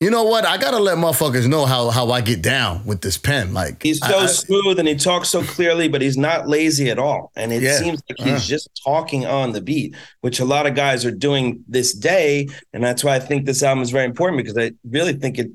You 0.00 0.08
know 0.10 0.24
what? 0.24 0.46
I 0.46 0.56
gotta 0.56 0.78
let 0.78 0.96
motherfuckers 0.96 1.46
know 1.46 1.66
how 1.66 1.90
how 1.90 2.10
I 2.10 2.22
get 2.22 2.40
down 2.40 2.86
with 2.86 3.02
this 3.02 3.18
pen. 3.18 3.52
Like 3.52 3.82
He's 3.82 3.98
so 3.98 4.20
I- 4.20 4.26
smooth 4.26 4.78
and 4.78 4.88
he 4.88 4.94
talks 4.94 5.28
so 5.28 5.42
clearly, 5.42 5.88
but 5.88 6.00
he's 6.00 6.16
not 6.16 6.48
lazy 6.48 6.88
at 6.90 6.98
all. 6.98 7.30
And 7.36 7.52
it 7.52 7.62
Yeah. 7.62 7.76
seems 7.78 8.00
like 8.08 8.18
he's 8.18 8.48
Yeah. 8.48 8.56
just 8.56 8.70
talking 8.82 9.26
on 9.26 9.52
the 9.52 9.60
beat, 9.60 9.94
which 10.22 10.40
a 10.40 10.44
lot 10.46 10.66
of 10.66 10.74
guys 10.74 11.04
are 11.04 11.10
doing 11.10 11.62
this 11.68 11.92
day. 11.92 12.48
And 12.72 12.82
that's 12.82 13.04
why 13.04 13.14
I 13.14 13.18
think 13.20 13.44
this 13.44 13.62
album 13.62 13.82
is 13.82 13.90
very 13.90 14.06
important 14.06 14.42
because 14.42 14.56
I 14.56 14.72
really 14.88 15.12
think 15.12 15.38
it 15.38 15.50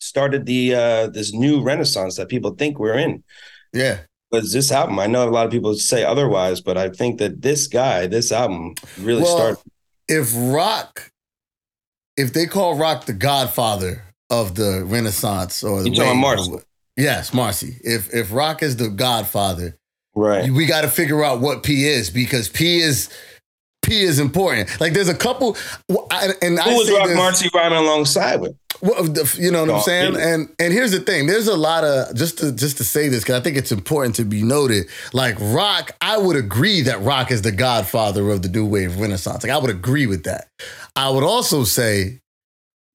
started 0.00 0.46
the 0.46 0.74
uh 0.74 1.06
this 1.08 1.32
new 1.32 1.62
renaissance 1.62 2.16
that 2.16 2.28
people 2.28 2.50
think 2.52 2.78
we're 2.80 2.98
in. 2.98 3.22
yeah. 3.72 3.98
Was 4.32 4.52
this 4.52 4.72
album? 4.72 4.98
I 4.98 5.06
know 5.06 5.28
a 5.28 5.30
lot 5.30 5.46
of 5.46 5.52
people 5.52 5.74
say 5.74 6.02
otherwise, 6.02 6.60
but 6.60 6.76
I 6.76 6.88
think 6.88 7.18
that 7.20 7.40
this 7.42 7.68
guy, 7.68 8.08
this 8.08 8.32
album, 8.32 8.74
really 9.00 9.22
Well, 9.22 9.36
started. 9.36 9.62
if 10.08 10.32
rock 10.34 11.12
if 12.16 12.32
they 12.32 12.46
call 12.46 12.76
rock 12.76 13.06
the 13.06 13.12
godfather 13.12 14.02
of 14.30 14.54
the 14.54 14.82
renaissance 14.84 15.62
or 15.62 15.82
the 15.82 15.90
You 15.90 15.96
talking 15.96 16.20
Marcy. 16.20 16.52
yes 16.96 17.32
marcy 17.34 17.76
if 17.82 18.12
if 18.14 18.32
rock 18.32 18.62
is 18.62 18.76
the 18.76 18.88
godfather 18.88 19.76
Right. 20.16 20.50
we 20.50 20.66
got 20.66 20.82
to 20.82 20.88
figure 20.88 21.24
out 21.24 21.40
what 21.40 21.62
p 21.62 21.86
is 21.88 22.08
because 22.10 22.48
p 22.48 22.78
is 22.80 23.10
p 23.82 24.02
is 24.02 24.18
important 24.20 24.80
like 24.80 24.92
there's 24.92 25.08
a 25.08 25.14
couple 25.14 25.56
I- 26.10 26.32
and 26.40 26.58
i 26.58 26.70
Who 26.70 26.76
was 26.76 26.88
say 26.88 26.96
Rock 26.96 27.10
Marcy 27.16 27.50
rhyming 27.54 27.78
alongside 27.78 28.40
with? 28.40 28.54
well, 28.80 29.04
the- 29.04 29.36
you 29.38 29.50
know 29.50 29.60
what 29.62 29.70
I'm 29.70 29.76
Oh, 29.76 29.82
saying? 29.82 30.14
yeah. 30.14 30.28
And 30.34 30.48
and 30.58 30.72
here's 30.72 30.90
the 30.92 31.00
thing: 31.00 31.26
there's 31.26 31.46
a 31.48 31.56
lot 31.56 31.84
of 31.84 32.14
just 32.14 32.38
to 32.38 32.50
just 32.52 32.76
to 32.78 32.84
say 32.84 33.08
this 33.08 33.22
because 33.22 33.38
I 33.40 33.42
think 33.42 33.56
it's 33.56 33.70
important 33.72 34.16
to 34.16 34.24
be 34.24 34.42
noted. 34.42 34.86
Like 35.12 35.36
Rock, 35.40 35.92
I 36.00 36.18
would 36.18 36.36
agree 36.36 36.82
that 36.82 37.00
Rock 37.02 37.30
is 37.30 37.42
the 37.42 37.52
godfather 37.52 38.28
of 38.30 38.42
the 38.42 38.48
new 38.48 38.66
wave 38.66 38.98
renaissance. 38.98 39.42
Like 39.44 39.52
I 39.52 39.58
would 39.58 39.70
agree 39.70 40.06
with 40.06 40.24
that. 40.24 40.48
I 40.96 41.10
would 41.10 41.24
also 41.24 41.64
say 41.64 42.20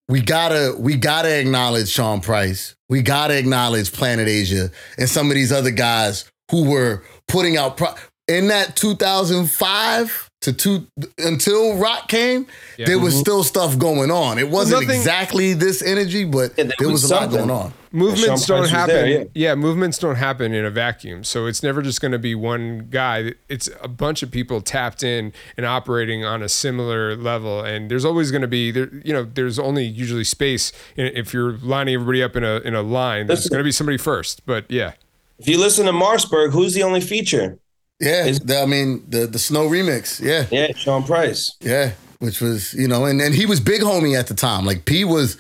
we 0.07 0.21
gotta 0.21 0.75
we 0.77 0.95
gotta 0.95 1.39
acknowledge 1.39 1.89
Sean 1.89 2.21
Price. 2.21 2.75
We 2.87 3.01
gotta 3.01 3.37
acknowledge 3.37 3.91
Planet 3.91 4.27
Asia 4.27 4.71
and 4.97 5.09
some 5.09 5.29
of 5.29 5.35
these 5.35 5.51
other 5.51 5.71
guys 5.71 6.29
who 6.49 6.69
were 6.69 7.03
putting 7.27 7.57
out 7.57 7.77
pro- 7.77 7.93
in 8.27 8.47
that 8.47 8.75
2005 8.75 10.28
to 10.51 10.53
two 10.53 10.87
until 11.17 11.77
Rock 11.77 12.07
came. 12.07 12.47
Yeah. 12.77 12.85
There 12.87 12.99
was 12.99 13.13
mm-hmm. 13.13 13.21
still 13.21 13.43
stuff 13.43 13.77
going 13.77 14.11
on. 14.11 14.37
It 14.39 14.49
wasn't 14.49 14.81
nothing- 14.83 14.99
exactly 14.99 15.53
this 15.53 15.81
energy, 15.81 16.25
but 16.25 16.53
Yeah, 16.57 16.65
there 16.65 16.73
there 16.79 16.87
was 16.89 17.03
was, 17.03 17.11
a 17.11 17.15
lot 17.15 17.29
going 17.31 17.51
on. 17.51 17.73
movements 17.91 18.45
don't 18.45 18.59
Price 18.59 18.71
happen. 18.71 18.95
there, 18.95 19.25
yeah. 19.33 19.55
movements 19.55 19.97
don't 19.97 20.15
happen 20.15 20.53
in 20.53 20.65
a 20.65 20.69
vacuum. 20.69 21.23
So 21.23 21.45
it's 21.47 21.63
never 21.63 21.81
just 21.81 22.01
going 22.01 22.11
to 22.11 22.19
be 22.19 22.35
one 22.35 22.87
guy. 22.89 23.33
It's 23.47 23.69
a 23.81 23.87
bunch 23.87 24.23
of 24.23 24.31
people 24.31 24.61
tapped 24.61 25.03
in 25.03 25.33
and 25.57 25.65
operating 25.65 26.23
on 26.23 26.41
a 26.43 26.49
similar 26.49 27.15
level. 27.15 27.61
And 27.61 27.89
there's 27.89 28.05
always 28.05 28.31
going 28.31 28.41
to 28.43 28.47
be 28.47 28.71
there. 28.71 28.89
You 29.03 29.13
know, 29.13 29.23
there's 29.23 29.59
only 29.59 29.85
usually 29.85 30.23
space 30.23 30.71
in- 30.95 31.07
if 31.15 31.33
you're 31.33 31.53
lining 31.57 31.95
everybody 31.95 32.21
up 32.23 32.35
in 32.35 32.43
a 32.43 32.57
in 32.61 32.75
a 32.75 32.81
line. 32.81 33.27
There's 33.27 33.47
going 33.49 33.59
to 33.59 33.63
be 33.63 33.71
somebody 33.71 33.97
first. 33.97 34.45
But 34.45 34.65
yeah, 34.69 34.93
If 35.39 35.47
you 35.47 35.57
listen 35.59 35.85
to 35.85 35.91
Marcberg, 35.93 36.51
who's 36.51 36.73
the 36.73 36.83
only 36.83 37.01
feature? 37.01 37.57
Yeah, 37.99 38.25
Is- 38.25 38.39
the- 38.39 38.61
I 38.61 38.65
mean 38.65 39.03
the 39.09 39.27
the 39.27 39.39
Snow 39.39 39.67
remix. 39.69 40.19
Yeah, 40.21 40.45
Yeah, 40.51 40.71
Sean 40.75 41.03
Price. 41.03 41.55
yeah, 41.59 41.91
which 42.19 42.39
was 42.41 42.73
you 42.73 42.87
know, 42.87 43.05
and 43.05 43.19
and 43.21 43.33
he 43.35 43.45
was 43.45 43.59
big 43.59 43.81
homie 43.81 44.17
at 44.17 44.27
the 44.27 44.33
time. 44.33 44.65
Like 44.65 44.85
P 44.85 45.03
was, 45.05 45.37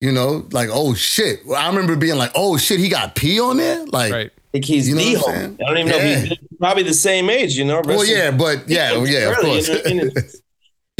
you 0.00 0.12
know, 0.12 0.46
like 0.52 0.68
oh 0.72 0.94
shit. 0.94 1.40
I 1.56 1.66
remember 1.68 1.96
being 1.96 2.16
like, 2.18 2.32
oh 2.34 2.56
shit, 2.58 2.80
he 2.80 2.88
got 2.88 3.14
P 3.14 3.40
on 3.40 3.56
there. 3.56 3.84
Like, 3.86 4.12
right. 4.12 4.30
I 4.30 4.50
think 4.52 4.64
he's 4.66 4.88
You 4.88 4.96
know 4.96 5.00
the 5.02 5.14
what 5.16 5.28
I'm 5.28 5.34
home. 5.34 5.40
saying? 5.40 5.58
I 5.62 5.68
don't 5.68 5.78
even 5.78 5.90
know 5.90 5.98
if 5.98 6.28
he's 6.28 6.38
probably 6.58 6.82
the 6.82 6.92
same 6.94 7.30
age, 7.30 7.56
you 7.56 7.64
know. 7.64 7.80
well, 7.84 8.04
yeah, 8.04 8.30
but 8.30 8.68
yeah, 8.68 8.92
well, 8.92 9.06
yeah, 9.08 9.30
of 9.30 9.38
Early, 9.38 9.64
course. 9.64 10.36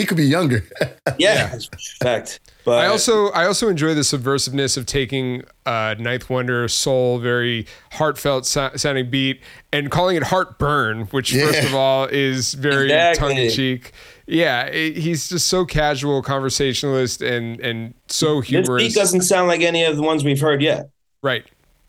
he 0.03 0.07
could 0.07 0.17
be 0.17 0.27
younger. 0.27 0.65
Yeah, 1.19 1.49
that's 1.49 1.69
fact. 2.01 2.39
But 2.65 2.79
I 2.79 2.87
also 2.87 3.31
I 3.31 3.45
also 3.47 3.69
enjoy 3.69 3.93
the 3.93 4.03
subversiveness 4.03 4.77
of 4.77 4.87
taking 4.87 5.43
uh, 5.67 5.97
Ninth 5.99 6.31
Wonder 6.31 6.69
soul, 6.69 7.19
very 7.19 7.67
heartfelt 7.93 8.47
so- 8.47 8.71
sounding 8.77 9.11
beat, 9.11 9.41
and 9.73 9.91
calling 9.91 10.17
it 10.17 10.23
Heartburn, 10.23 11.07
which 11.11 11.33
first 11.35 11.65
of 11.65 11.75
all 11.75 12.05
is 12.05 12.55
very 12.55 12.85
Exactly. 12.85 13.19
tongue 13.35 13.37
in 13.37 13.51
cheek. 13.51 13.93
Yeah, 14.29 14.67
it- 14.67 14.97
he's 14.97 15.29
just 15.29 15.49
so 15.49 15.65
casual, 15.65 16.23
conversationalist, 16.23 17.21
and 17.21 17.59
and 17.61 17.95
so 18.07 18.41
this 18.41 18.49
humorous. 18.51 18.83
beat 18.85 18.95
doesn't 18.95 19.23
sound 19.23 19.49
like 19.49 19.61
any 19.63 19.83
of 19.85 19.97
the 19.97 20.03
ones 20.03 20.23
we've 20.23 20.41
heard 20.41 20.63
yet. 20.63 20.89
right? 21.21 21.45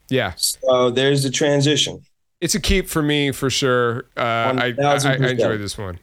Yeah, 0.09 0.34
So 0.36 0.89
there's 0.89 1.22
the 1.24 1.30
transition. 1.30 2.01
it's 2.41 2.55
a 2.55 2.59
keep 2.59 2.88
for 2.89 3.01
me 3.03 3.32
for 3.32 3.49
sure. 3.51 4.05
Uh, 4.18 4.22
I, 4.22 4.74
I, 4.80 4.95
I 5.05 5.14
enjoy 5.30 5.57
this 5.57 5.78
one. 5.78 5.99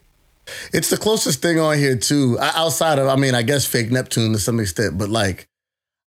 It's 0.72 0.90
the 0.90 0.96
closest 0.96 1.42
thing 1.42 1.58
on 1.58 1.78
here 1.78 1.96
too, 1.96 2.38
outside 2.40 2.98
of 2.98 3.08
I 3.08 3.16
mean, 3.16 3.34
I 3.34 3.42
guess 3.42 3.66
fake 3.66 3.90
Neptune 3.90 4.32
to 4.32 4.38
some 4.38 4.60
extent, 4.60 4.98
but 4.98 5.08
like 5.08 5.46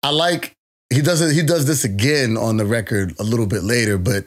I 0.04 0.12
like 0.12 0.56
he 0.92 1.02
does 1.02 1.22
it. 1.22 1.34
He 1.34 1.42
does 1.42 1.66
this 1.66 1.84
again 1.84 2.38
on 2.38 2.58
the 2.58 2.66
record 2.66 3.14
a 3.20 3.24
little 3.24 3.48
bit 3.48 3.64
later, 3.64 3.98
but 3.98 4.26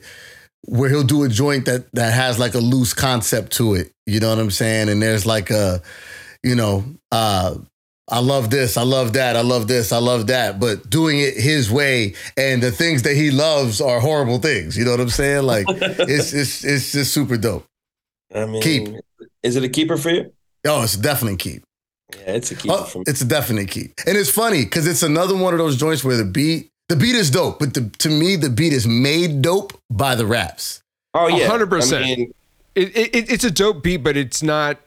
where 0.67 0.89
he'll 0.89 1.03
do 1.03 1.25
a 1.25 1.29
joint 1.29 1.67
that 1.67 1.91
that 1.93 2.13
has 2.15 2.39
like 2.39 2.55
a 2.55 2.59
loose 2.59 2.95
concept 2.95 3.53
to 3.53 3.75
it. 3.75 3.93
You 4.07 4.21
know 4.21 4.31
what 4.31 4.39
I'm 4.39 4.51
saying? 4.51 4.89
And 4.89 5.03
there's 5.03 5.27
like 5.27 5.51
a, 5.51 5.83
you 6.43 6.55
know, 6.55 6.85
uh, 7.13 7.57
I 8.09 8.21
love 8.21 8.51
this, 8.51 8.77
I 8.77 8.83
love 8.83 9.15
that, 9.15 9.37
I 9.37 9.41
love 9.41 9.67
this, 9.67 9.91
I 9.91 9.99
love 9.99 10.27
that, 10.27 10.61
but 10.61 10.91
doing 10.91 11.21
it 11.21 11.35
his 11.39 11.71
way 11.71 12.15
and 12.37 12.63
the 12.63 12.71
things 12.71 13.03
that 13.03 13.15
he 13.15 13.31
loves 13.31 13.81
are 13.81 14.01
horrible 14.01 14.39
things. 14.39 14.77
You 14.77 14.85
know 14.85 14.91
what 14.91 15.01
I'm 15.01 15.09
saying? 15.09 15.45
Like 15.45 15.67
it's 15.69 16.33
it's 16.33 16.65
it's 16.65 16.93
just 16.93 17.13
super 17.13 17.37
dope. 17.37 17.67
I 18.35 18.47
mean, 18.47 18.63
Keep. 18.63 18.89
Is 19.45 19.55
it 19.57 19.63
a 19.63 19.69
keeper 19.69 19.97
for 19.97 20.11
you? 20.11 20.33
Oh, 20.67 20.83
it's 20.83 20.97
definitely 20.97 21.37
keep. 21.37 21.63
Yeah, 22.13 22.33
it's 22.33 22.51
a 22.51 22.57
keeper 22.57 22.75
Oh, 22.77 22.85
for 22.85 22.99
me. 22.99 23.05
it's 23.07 23.21
a 23.21 23.25
definite 23.27 23.69
keep. 23.71 23.93
And 24.07 24.17
it's 24.17 24.31
funny 24.31 24.65
because 24.65 24.87
it's 24.87 25.03
another 25.03 25.37
one 25.37 25.53
of 25.55 25.59
those 25.59 25.77
joints 25.77 26.03
where 26.03 26.17
the 26.17 26.25
beat 26.25 26.71
the 26.89 26.97
beat 26.97 27.15
is 27.15 27.31
dope, 27.31 27.59
but 27.59 27.73
the, 27.75 27.89
to 27.99 28.09
me 28.11 28.37
the 28.37 28.51
beat 28.51 28.73
is 28.73 28.87
made 28.87 29.41
dope 29.43 29.79
by 29.91 30.15
the 30.15 30.27
raps. 30.27 30.83
Oh 31.15 31.29
yeah, 31.29 31.49
100%. 31.49 31.97
I 31.97 32.03
mean, 32.03 32.35
It, 32.75 32.97
it, 32.97 33.31
it's 33.31 33.45
a 33.45 33.51
dope 33.51 33.83
beat, 33.83 33.99
but 33.99 34.17
it's 34.17 34.43
not. 34.43 34.79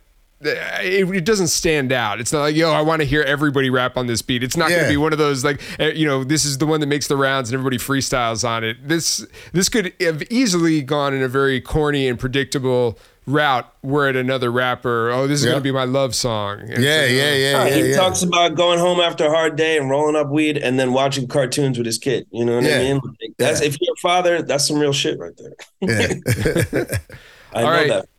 It, 0.42 1.10
it 1.10 1.26
doesn't 1.26 1.48
stand 1.48 1.92
out. 1.92 2.20
It's 2.20 2.32
not 2.32 2.42
like 2.42 2.56
yo, 2.56 2.72
I 2.72 2.82
want 2.82 3.02
to 3.02 3.08
hear 3.08 3.24
everybody 3.24 3.72
rap 3.72 3.98
on 3.98 4.06
this 4.06 4.22
beat. 4.22 4.44
It's 4.44 4.56
not 4.56 4.70
going 4.70 4.84
to 4.84 4.90
be 4.90 4.98
one 4.98 5.12
of 5.12 5.18
those 5.18 5.44
like 5.44 5.60
eh, 5.80 5.94
you 5.94 6.06
know, 6.06 6.24
this 6.24 6.46
is 6.46 6.60
the 6.60 6.68
one 6.68 6.80
that 6.82 6.88
makes 6.88 7.08
the 7.08 7.18
rounds 7.18 7.50
and 7.50 7.56
everybody 7.58 7.78
freestyles 7.78 8.48
on 8.48 8.64
it. 8.64 8.78
This 8.88 9.26
this 9.54 9.68
could 9.70 9.94
have 10.00 10.22
easily 10.30 10.84
gone 10.84 11.14
in 11.16 11.24
a 11.24 11.28
very 11.28 11.60
corny 11.60 12.08
and 12.08 12.20
predictable 12.20 13.00
route. 13.28 13.72
Where 13.82 14.08
at 14.08 14.16
another 14.16 14.52
rapper, 14.52 15.12
oh, 15.12 15.28
this 15.28 15.42
is 15.42 15.46
Yep. 15.46 15.52
going 15.52 15.60
to 15.62 15.64
be 15.64 15.72
my 15.72 15.84
love 15.84 16.16
song. 16.16 16.62
And 16.62 16.84
Yeah, 16.84 17.02
like, 17.02 17.12
yeah, 17.12 17.34
yeah, 17.34 17.62
uh, 17.62 17.66
yeah. 17.66 17.70
he 17.76 17.90
yeah. 17.92 17.96
talks 17.98 18.24
about 18.24 18.56
going 18.56 18.80
home 18.80 19.00
after 19.00 19.26
a 19.26 19.30
hard 19.30 19.56
day 19.56 19.78
and 19.78 19.90
rolling 19.90 20.16
up 20.16 20.30
weed 20.30 20.58
and 20.58 20.80
then 20.80 20.94
watching 20.94 21.28
cartoons 21.28 21.78
with 21.78 21.86
his 21.86 21.98
kid. 22.00 22.26
You 22.32 22.46
know 22.46 22.56
what 22.56 22.64
Yeah. 22.64 22.78
I 22.78 22.80
mean? 22.80 22.96
Like, 23.22 23.34
that's 23.38 23.62
Yeah. 23.62 23.68
if 23.68 23.78
you're 23.80 23.94
a 23.94 24.02
father, 24.02 24.42
that's 24.42 24.68
some 24.68 24.80
real 24.80 24.94
shit 24.94 25.20
right 25.20 25.34
there. 25.38 25.54
yeah. 25.82 26.88
I 27.54 27.64
All 27.64 27.70
know 27.70 27.72
right. 27.72 27.90
that. 27.90 28.10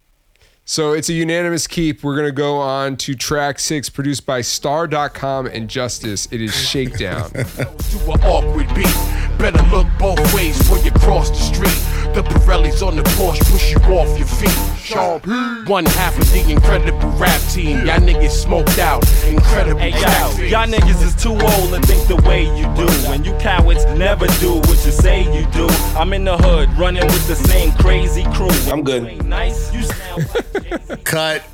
So 0.65 0.93
it's 0.93 1.09
a 1.09 1.15
unanimous 1.15 1.67
keep. 1.67 2.05
We're 2.05 2.15
going 2.15 2.27
to 2.29 2.33
go 2.33 2.59
on 2.59 2.97
to 2.99 3.15
track 3.15 3.59
six, 3.59 3.89
produced 3.89 4.27
by 4.27 4.43
Star.com 4.43 5.47
and 5.47 5.67
Justice. 5.69 6.29
It 6.31 6.43
is 6.43 6.55
Shakedown. 6.55 7.31
to 9.39 9.55
an 9.55 9.69
awkward 9.69 9.69
beat. 9.69 9.69
Better 9.69 9.77
look 9.77 9.87
both 9.99 10.35
ways 10.35 10.69
when 10.69 10.85
you 10.85 10.91
cross 10.91 11.31
the 11.31 11.37
street. 11.37 12.15
The 12.15 12.23
Pirellis 12.23 12.87
on 12.87 12.97
the 12.97 13.03
Porsche 13.03 13.45
push 13.51 13.71
you 13.73 13.79
off 13.95 14.19
your 14.19 14.27
feet. 14.27 14.79
Sean 14.79 15.21
One 15.67 15.85
half 15.85 16.19
of 16.19 16.31
the 16.33 16.51
incredible 16.51 17.11
rap 17.11 17.41
team. 17.53 17.87
Y'all 17.87 17.99
niggas 18.01 18.31
smoked 18.31 18.79
out. 18.79 19.05
Incredible 19.25 19.81
Hey 19.81 19.93
rap 19.93 20.39
yo, 20.39 20.45
y'all 20.45 20.67
niggas 20.67 21.03
is 21.03 21.15
too 21.15 21.33
old 21.33 21.71
to 21.73 21.81
think 21.87 22.09
the 22.09 22.17
way 22.29 22.45
you 22.57 22.65
do. 22.75 22.89
And 23.13 23.25
you 23.27 23.33
cowards 23.39 23.85
never 23.97 24.27
do 24.41 24.55
what 24.55 24.85
you 24.85 24.93
say 24.93 25.23
you 25.23 25.47
do. 25.53 25.67
I'm 25.97 26.13
in 26.13 26.25
the 26.25 26.37
hood 26.37 26.71
running 26.79 27.07
with 27.07 27.27
the 27.29 27.37
same 27.37 27.73
crazy 27.73 28.25
crew. 28.35 28.49
I'm 28.73 28.83
good. 28.83 29.25
Nice. 29.25 29.73
You 29.75 29.83
sound 29.83 30.27
like 30.35 31.05
Cut. 31.05 31.45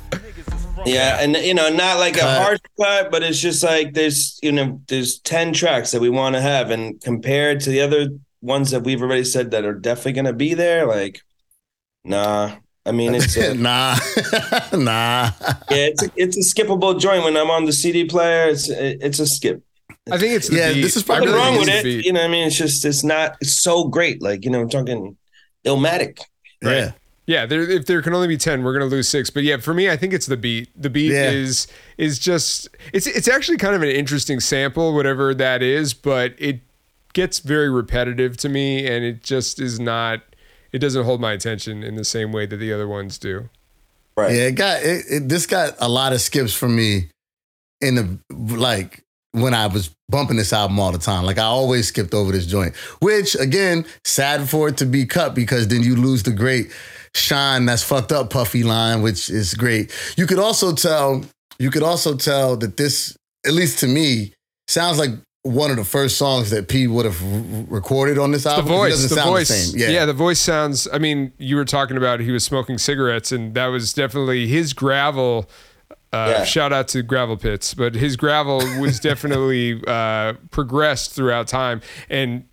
Yeah, 0.85 1.17
and 1.21 1.35
you 1.37 1.53
know, 1.53 1.69
not 1.69 1.97
like 1.99 2.17
a 2.17 2.21
Cut. 2.21 2.41
harsh 2.43 2.59
cut, 2.79 3.11
but 3.11 3.23
it's 3.23 3.39
just 3.39 3.63
like 3.63 3.93
there's 3.93 4.39
you 4.43 4.51
know, 4.51 4.81
there's 4.87 5.19
ten 5.19 5.53
tracks 5.53 5.91
that 5.91 6.01
we 6.01 6.09
want 6.09 6.35
to 6.35 6.41
have, 6.41 6.69
and 6.71 6.99
compared 7.01 7.59
to 7.61 7.69
the 7.69 7.81
other 7.81 8.07
ones 8.41 8.71
that 8.71 8.83
we've 8.83 9.01
already 9.01 9.23
said 9.23 9.51
that 9.51 9.65
are 9.65 9.73
definitely 9.73 10.13
gonna 10.13 10.33
be 10.33 10.53
there, 10.53 10.85
like, 10.85 11.21
nah. 12.03 12.55
I 12.87 12.91
mean, 12.91 13.15
it's 13.15 13.35
a, 13.35 13.53
nah. 13.55 13.95
nah. 14.73 15.31
yeah, 15.71 15.87
it's 15.89 16.03
a, 16.03 16.11
it's 16.15 16.37
a 16.37 16.41
skippable 16.41 16.99
joint 16.99 17.23
when 17.23 17.35
I'm 17.35 17.49
on 17.49 17.65
the 17.65 17.73
CD 17.73 18.05
player. 18.05 18.49
It's 18.49 18.69
it's 18.69 19.19
a 19.19 19.25
skip. 19.25 19.63
I 20.11 20.19
think 20.19 20.33
it's 20.33 20.49
the 20.49 20.57
Yeah, 20.57 20.73
beat. 20.73 20.81
this 20.83 20.95
is 20.95 21.01
probably 21.01 21.25
Nothing 21.27 21.41
really 21.41 21.49
wrong 21.51 21.59
with 21.61 21.69
it. 21.69 21.83
beat. 21.83 22.05
You 22.05 22.13
know, 22.13 22.19
what 22.19 22.27
I 22.29 22.31
mean, 22.31 22.45
it's 22.47 22.55
just 22.57 22.85
it's 22.85 23.03
not 23.03 23.37
it's 23.41 23.59
so 23.63 23.85
great. 23.87 24.21
Like 24.21 24.45
you 24.45 24.51
know, 24.51 24.61
I'm 24.61 24.69
talking 24.69 25.17
Illmatic. 25.65 26.19
Yeah. 26.61 26.91
Yeah, 27.27 27.47
there, 27.47 27.61
if 27.67 27.87
there 27.87 28.01
can 28.03 28.13
only 28.13 28.27
be 28.27 28.37
ten, 28.37 28.63
we're 28.63 28.73
gonna 28.73 28.85
lose 28.85 29.09
six. 29.09 29.29
But 29.31 29.43
yeah, 29.43 29.57
for 29.57 29.73
me, 29.73 29.89
I 29.89 29.97
think 29.97 30.13
it's 30.13 30.27
the 30.27 30.37
beat. 30.37 30.69
The 30.79 30.89
beat 30.89 31.11
Yeah. 31.11 31.31
is 31.31 31.67
is 31.97 32.19
just 32.19 32.69
it's 32.93 33.07
it's 33.07 33.27
actually 33.27 33.57
kind 33.57 33.75
of 33.75 33.81
an 33.81 33.89
interesting 33.89 34.39
sample, 34.39 34.93
whatever 34.93 35.33
that 35.33 35.63
is. 35.63 35.93
But 35.93 36.33
it 36.37 36.59
gets 37.13 37.39
very 37.39 37.69
repetitive 37.69 38.37
to 38.37 38.49
me, 38.49 38.85
and 38.87 39.03
it 39.03 39.23
just 39.23 39.59
is 39.59 39.79
not. 39.79 40.21
It 40.71 40.79
doesn't 40.79 41.03
hold 41.05 41.19
my 41.21 41.31
attention 41.31 41.83
in 41.83 41.95
the 41.95 42.03
same 42.05 42.31
way 42.31 42.45
that 42.45 42.57
the 42.57 42.71
other 42.73 42.87
ones 42.87 43.17
do. 43.17 43.49
Right. 44.17 44.35
Yeah, 44.35 44.41
it 44.43 44.51
got 44.53 44.83
it, 44.83 45.05
it. 45.09 45.29
This 45.29 45.47
got 45.47 45.75
a 45.79 45.89
lot 45.89 46.13
of 46.13 46.21
skips 46.21 46.53
for 46.53 46.69
me 46.69 47.09
in 47.81 47.95
the 47.95 48.19
like 48.55 49.03
when 49.31 49.53
I 49.53 49.67
was 49.67 49.89
bumping 50.09 50.37
this 50.37 50.53
album 50.53 50.79
all 50.79 50.91
the 50.91 50.99
time. 50.99 51.25
Like 51.25 51.39
I 51.39 51.43
always 51.43 51.87
skipped 51.87 52.13
over 52.13 52.31
this 52.31 52.45
joint, 52.45 52.75
which 52.99 53.35
again, 53.35 53.85
sad 54.03 54.47
for 54.47 54.69
it 54.69 54.77
to 54.77 54.85
be 54.85 55.05
cut 55.05 55.33
because 55.33 55.67
then 55.69 55.81
you 55.81 55.95
lose 55.95 56.23
the 56.23 56.31
great 56.31 56.71
shine 57.15 57.65
that's 57.65 57.81
fucked 57.83 58.11
up 58.11 58.29
puffy 58.29 58.63
line, 58.63 59.01
which 59.01 59.29
is 59.29 59.53
great. 59.53 59.91
You 60.17 60.27
could 60.27 60.39
also 60.39 60.73
tell. 60.73 61.23
You 61.57 61.71
could 61.71 61.83
also 61.83 62.15
tell 62.15 62.57
that 62.57 62.75
this, 62.77 63.15
at 63.45 63.53
least 63.53 63.79
to 63.79 63.87
me, 63.87 64.33
sounds 64.67 64.99
like 64.99 65.11
one 65.43 65.69
of 65.71 65.77
the 65.77 65.85
first 65.85 66.17
songs 66.17 66.49
that 66.49 66.67
P 66.67 66.87
would 66.87 67.05
have 67.05 67.21
r- 67.23 67.65
recorded 67.69 68.17
on 68.17 68.31
this 68.31 68.45
album. 68.45 68.65
The 68.65 68.71
album. 68.73 68.89
'cause 68.91 69.03
it 69.03 69.07
voice, 69.07 69.09
doesn't 69.09 69.09
the 69.15 69.21
sound 69.21 69.29
voice, 69.29 69.47
the 69.47 69.53
same. 69.55 69.79
yeah. 69.79 69.89
Yeah, 69.89 70.05
the 70.05 70.13
voice 70.13 70.39
sounds. 70.39 70.87
I 70.91 70.97
mean, 70.97 71.31
you 71.37 71.55
were 71.55 71.63
talking 71.65 71.95
about 71.97 72.19
he 72.19 72.31
was 72.31 72.43
smoking 72.43 72.77
cigarettes, 72.77 73.31
and 73.31 73.53
that 73.53 73.67
was 73.67 73.93
definitely 73.93 74.47
his 74.47 74.73
gravel. 74.73 75.49
Uh, 76.11 76.33
Yeah. 76.39 76.43
Shout 76.45 76.73
out 76.73 76.87
to 76.89 77.03
gravel 77.03 77.37
pits, 77.37 77.73
but 77.73 77.93
his 77.95 78.15
gravel 78.17 78.57
was 78.81 78.99
definitely 79.11 79.81
uh, 79.87 80.33
progressed 80.51 81.11
throughout 81.13 81.47
time, 81.47 81.79
and 82.09 82.45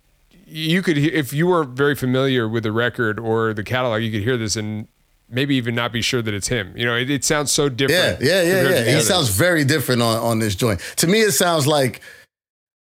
you 0.53 0.81
could, 0.81 0.97
he- 0.97 1.11
if 1.13 1.33
you 1.33 1.47
were 1.47 1.63
very 1.63 1.95
familiar 1.95 2.47
with 2.47 2.63
the 2.63 2.71
record 2.71 3.19
or 3.19 3.53
the 3.53 3.63
catalog, 3.63 4.01
you 4.03 4.11
could 4.11 4.21
hear 4.23 4.37
this 4.37 4.55
and 4.55 4.87
maybe 5.29 5.55
even 5.55 5.73
not 5.73 5.91
be 5.91 6.01
sure 6.01 6.21
that 6.21 6.33
it's 6.33 6.47
him. 6.47 6.73
You 6.77 6.85
know, 6.85 6.95
it, 6.95 7.09
it 7.09 7.23
sounds 7.23 7.51
so 7.51 7.69
different. 7.69 8.21
yeah, 8.21 8.41
yeah, 8.43 8.53
compared 8.61 8.85
to 8.85 8.91
yeah. 8.91 8.95
He 8.97 9.01
sounds 9.01 9.29
very 9.29 9.63
different 9.65 10.01
on, 10.01 10.17
on 10.19 10.39
this 10.39 10.55
joint. 10.55 10.79
To 10.97 11.07
me, 11.07 11.21
it 11.21 11.31
sounds 11.31 11.65
like 11.65 12.01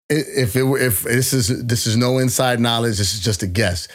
if 0.09 0.55
it 0.57 0.63
were 0.63 0.77
if 0.77 1.03
this 1.03 1.31
is 1.31 1.65
this 1.65 1.87
is 1.87 1.95
no 1.95 2.17
inside 2.17 2.59
knowledge, 2.59 2.97
this 2.97 3.13
is 3.13 3.21
just 3.21 3.43
a 3.43 3.47
guess. 3.47 3.87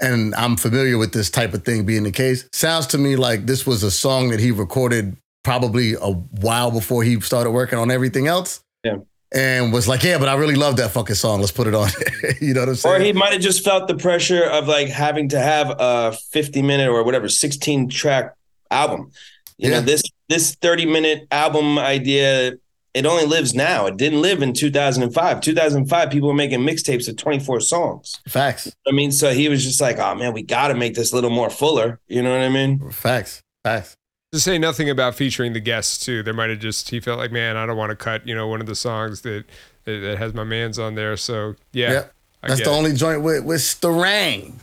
And 0.00 0.34
I'm 0.34 0.56
familiar 0.56 0.96
with 0.96 1.12
this 1.12 1.28
type 1.28 1.52
of 1.52 1.62
thing 1.64 1.84
being 1.84 2.04
the 2.04 2.12
case. 2.12 2.48
Sounds 2.54 2.86
to 2.88 2.98
me 2.98 3.16
like 3.16 3.44
this 3.44 3.66
was 3.66 3.82
a 3.82 3.90
song 3.90 4.30
that 4.30 4.40
he 4.40 4.50
recorded 4.50 5.18
probably 5.44 5.92
a 5.94 6.12
while 6.40 6.70
before 6.70 7.02
he 7.02 7.20
started 7.20 7.50
working 7.50 7.78
on 7.78 7.90
everything 7.90 8.26
else. 8.26 8.62
Yeah. 8.82 8.96
And 9.32 9.72
was 9.72 9.86
like, 9.86 10.02
yeah, 10.02 10.18
but 10.18 10.28
I 10.28 10.34
really 10.34 10.56
love 10.56 10.76
that 10.78 10.90
fucking 10.90 11.14
song. 11.14 11.38
Let's 11.40 11.52
put 11.52 11.68
it 11.68 11.74
on. 11.74 11.88
you 12.40 12.52
know 12.52 12.60
what 12.60 12.68
I'm 12.70 12.74
saying? 12.74 12.96
Or 12.96 13.04
he 13.04 13.12
might 13.12 13.32
have 13.32 13.40
just 13.42 13.64
felt 13.64 13.86
the 13.86 13.94
pressure 13.96 14.42
of 14.44 14.66
like 14.66 14.88
having 14.88 15.28
to 15.28 15.38
have 15.38 15.74
a 15.78 16.12
50 16.32 16.62
minute 16.62 16.88
or 16.88 17.04
whatever 17.04 17.28
16 17.28 17.88
track 17.90 18.34
album. 18.72 19.12
You 19.56 19.70
Yeah. 19.70 19.76
know, 19.80 19.86
this 19.86 20.02
this 20.28 20.54
30 20.56 20.86
minute 20.86 21.28
album 21.30 21.78
idea, 21.78 22.54
it 22.92 23.06
only 23.06 23.24
lives 23.24 23.54
now. 23.54 23.86
It 23.86 23.96
didn't 23.96 24.20
live 24.20 24.42
in 24.42 24.52
2005. 24.52 25.40
2005, 25.40 26.10
people 26.10 26.28
were 26.28 26.34
making 26.34 26.60
mixtapes 26.60 27.08
of 27.08 27.16
24 27.16 27.60
songs. 27.60 28.20
Facts. 28.26 28.74
I 28.88 28.90
mean, 28.90 29.12
so 29.12 29.32
he 29.32 29.48
was 29.48 29.62
just 29.64 29.80
like, 29.80 29.98
oh 29.98 30.14
man, 30.16 30.32
we 30.32 30.42
got 30.42 30.68
to 30.68 30.74
make 30.74 30.94
this 30.94 31.12
a 31.12 31.14
little 31.14 31.30
more 31.30 31.50
fuller. 31.50 32.00
You 32.08 32.22
know 32.22 32.32
what 32.32 32.40
I 32.44 32.48
mean? 32.48 32.90
Facts. 32.90 33.42
Facts. 33.62 33.96
To 34.32 34.38
say 34.38 34.58
nothing 34.58 34.88
about 34.88 35.16
featuring 35.16 35.54
the 35.54 35.60
guests 35.60 35.98
too. 36.04 36.22
There 36.22 36.32
might 36.32 36.50
have 36.50 36.60
just 36.60 36.90
he 36.90 37.00
felt 37.00 37.18
like, 37.18 37.32
man, 37.32 37.56
I 37.56 37.66
don't 37.66 37.76
want 37.76 37.90
to 37.90 37.96
cut, 37.96 38.26
you 38.28 38.34
know, 38.34 38.46
one 38.46 38.60
of 38.60 38.66
the 38.68 38.76
songs 38.76 39.22
that 39.22 39.44
that, 39.84 39.98
that 39.98 40.18
has 40.18 40.34
my 40.34 40.44
man's 40.44 40.78
on 40.78 40.94
there. 40.94 41.16
So 41.16 41.56
yeah, 41.72 41.90
Yep. 41.92 42.14
That's 42.42 42.54
get 42.60 42.64
the 42.66 42.70
it. 42.70 42.74
only 42.76 42.92
joint 42.92 43.22
with 43.22 43.44
with 43.44 43.60
Starang. 43.60 44.54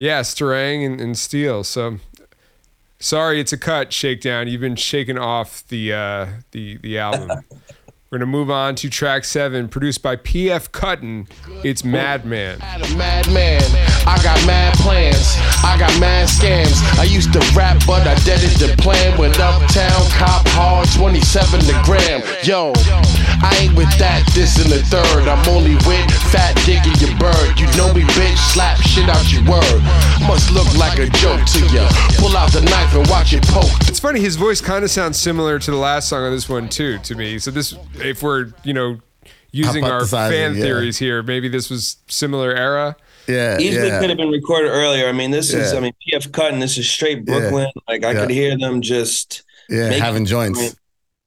yeah, 0.00 0.20
Starang 0.22 0.84
and, 0.84 1.00
and 1.00 1.16
Steele. 1.16 1.62
So 1.62 1.98
sorry, 2.98 3.38
it's 3.40 3.52
a 3.52 3.56
cut. 3.58 3.92
Shakedown. 3.92 4.48
You've 4.48 4.60
been 4.60 4.74
shaken 4.76 5.16
off 5.18 5.64
the 5.68 5.92
uh, 5.92 6.26
the 6.50 6.78
the 6.78 6.98
album. 6.98 7.30
We're 8.10 8.18
gonna 8.18 8.26
move 8.26 8.50
on 8.50 8.74
to 8.74 8.90
track 8.90 9.24
seven, 9.24 9.68
produced 9.68 10.02
by 10.02 10.16
P.F. 10.16 10.72
Cuttin. 10.72 11.28
It's 11.64 11.84
Madman. 11.84 12.58
Had 12.60 12.82
a 12.82 12.96
madman. 12.96 13.62
I 14.06 14.18
got 14.22 14.38
mad 14.46 14.74
plans. 14.78 15.36
I 15.62 15.76
got 15.78 15.92
mad 16.00 16.28
scams. 16.28 16.82
I 16.98 17.04
used 17.04 17.32
to 17.34 17.40
rap, 17.54 17.80
but 17.86 18.06
I 18.06 18.14
deaded 18.26 18.50
the 18.58 18.74
plan. 18.82 19.16
Went 19.18 19.38
uptown, 19.38 20.02
cop 20.18 20.46
hard, 20.54 20.88
27 20.90 21.60
the 21.60 21.78
gram. 21.84 22.22
Yo, 22.42 22.72
I 23.42 23.54
ain't 23.62 23.74
with 23.76 23.90
that, 23.98 24.26
this 24.34 24.58
and 24.58 24.70
the 24.70 24.82
third. 24.90 25.28
I'm 25.28 25.42
only 25.48 25.74
with 25.86 26.06
fat 26.34 26.54
dick 26.66 26.82
in 26.82 26.94
your 26.98 27.14
bird. 27.18 27.58
You 27.58 27.66
know 27.78 27.94
me, 27.94 28.02
bitch, 28.18 28.38
slap 28.52 28.78
shit 28.82 29.08
out 29.08 29.22
your 29.30 29.46
word. 29.46 29.80
Must 30.26 30.50
look 30.50 30.68
like 30.76 30.98
a 30.98 31.06
joke 31.18 31.44
to 31.54 31.60
ya. 31.70 31.86
Pull 32.18 32.36
out 32.36 32.52
the 32.52 32.62
knife 32.62 32.94
and 32.94 33.06
watch 33.08 33.32
it 33.32 33.42
poke. 33.48 33.70
It's 33.86 34.00
funny. 34.00 34.20
His 34.20 34.36
voice 34.36 34.60
kind 34.60 34.84
of 34.84 34.90
sounds 34.90 35.18
similar 35.18 35.58
to 35.58 35.70
the 35.70 35.76
last 35.76 36.08
song 36.08 36.24
on 36.24 36.32
this 36.32 36.48
one 36.48 36.68
too, 36.68 36.98
to 36.98 37.14
me. 37.14 37.38
So 37.38 37.50
this, 37.50 37.74
if 37.96 38.22
we're 38.22 38.52
you 38.64 38.74
know 38.74 38.98
using 39.52 39.84
our 39.84 40.06
fan 40.06 40.54
yeah. 40.54 40.62
theories 40.62 40.98
here, 40.98 41.22
maybe 41.22 41.48
this 41.48 41.70
was 41.70 41.98
similar 42.08 42.54
era. 42.54 42.96
Yeah. 43.26 43.58
Easily 43.58 43.88
yeah. 43.88 44.00
could 44.00 44.10
have 44.10 44.18
been 44.18 44.30
recorded 44.30 44.68
earlier. 44.68 45.08
I 45.08 45.12
mean, 45.12 45.30
this 45.30 45.52
is 45.52 45.72
I 45.72 45.80
mean, 45.80 45.92
PF 46.06 46.32
Cuttin, 46.32 46.60
this 46.60 46.76
is 46.76 46.90
straight 46.90 47.24
Brooklyn. 47.24 47.70
Like 47.88 48.04
I 48.04 48.12
Yeah. 48.12 48.20
could 48.20 48.30
hear 48.30 48.58
them 48.58 48.82
just. 48.82 49.42
Yeah, 49.68 49.90
having 49.92 50.24
joints. 50.24 50.76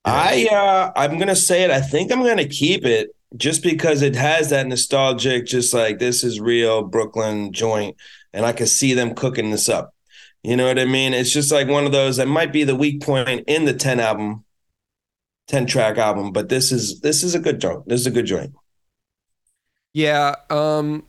I 0.03 0.47
uh 0.51 0.91
I'm 0.95 1.17
gonna 1.17 1.35
say 1.35 1.63
it. 1.63 1.71
I 1.71 1.81
think 1.81 2.11
I'm 2.11 2.23
gonna 2.23 2.47
keep 2.47 2.85
it 2.85 3.15
just 3.37 3.63
because 3.63 4.01
it 4.01 4.15
has 4.15 4.49
that 4.49 4.67
nostalgic, 4.67 5.45
just 5.45 5.73
like 5.73 5.99
this 5.99 6.23
is 6.23 6.39
real 6.39 6.83
Brooklyn 6.83 7.51
joint, 7.51 7.95
and 8.33 8.45
I 8.45 8.51
can 8.51 8.67
see 8.67 8.93
them 8.93 9.15
cooking 9.15 9.51
this 9.51 9.67
up. 9.67 9.93
You 10.43 10.55
know 10.55 10.67
what 10.67 10.77
I 10.77 10.85
mean? 10.85 11.13
It's 11.13 11.31
just 11.31 11.51
like 11.51 11.67
one 11.67 11.85
of 11.85 11.91
those 11.91 12.17
that 12.17 12.27
might 12.27 12.53
be 12.53 12.63
the 12.63 12.75
weak 12.75 13.01
point 13.01 13.45
in 13.47 13.65
the 13.65 13.73
10 13.73 13.99
album. 13.99 14.43
10 15.47 15.65
track 15.65 15.97
album, 15.97 16.31
but 16.31 16.49
this 16.49 16.71
is 16.71 17.01
this 17.01 17.23
is 17.23 17.35
a 17.35 17.39
good 17.39 17.59
joint. 17.59 17.87
This 17.87 18.01
is 18.01 18.07
a 18.07 18.11
good 18.11 18.25
joint. 18.25 18.53
Yeah. 19.93 20.35
Um, 20.49 21.03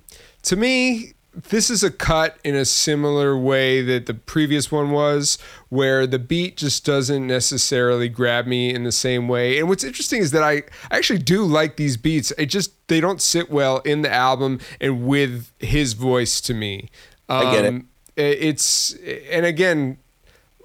to 0.46 0.54
me, 0.54 1.12
this 1.50 1.70
is 1.70 1.82
a 1.82 1.90
cut 1.90 2.38
in 2.44 2.54
a 2.54 2.64
similar 2.64 3.36
way 3.36 3.82
that 3.82 4.06
the 4.06 4.14
previous 4.14 4.70
one 4.70 4.90
was, 4.92 5.38
where 5.68 6.06
the 6.06 6.20
beat 6.20 6.56
just 6.56 6.84
doesn't 6.84 7.26
necessarily 7.26 8.08
grab 8.08 8.46
me 8.46 8.72
in 8.72 8.84
the 8.84 8.92
same 8.92 9.26
way. 9.26 9.58
And 9.58 9.68
what's 9.68 9.82
interesting 9.82 10.20
is 10.22 10.30
that 10.30 10.44
I 10.44 10.62
actually 10.90 11.18
do 11.18 11.44
like 11.44 11.76
these 11.76 11.96
beats. 11.96 12.30
It 12.38 12.46
just 12.46 12.72
they 12.88 13.00
don't 13.00 13.20
sit 13.20 13.50
well 13.50 13.78
in 13.78 14.02
the 14.02 14.12
album 14.12 14.60
and 14.80 15.06
with 15.06 15.50
his 15.58 15.94
voice 15.94 16.40
to 16.42 16.54
me. 16.54 16.90
Um, 17.28 17.48
I 17.48 17.52
get 17.52 17.64
it. 17.64 17.82
It's 18.16 18.94
and 19.30 19.44
again, 19.44 19.98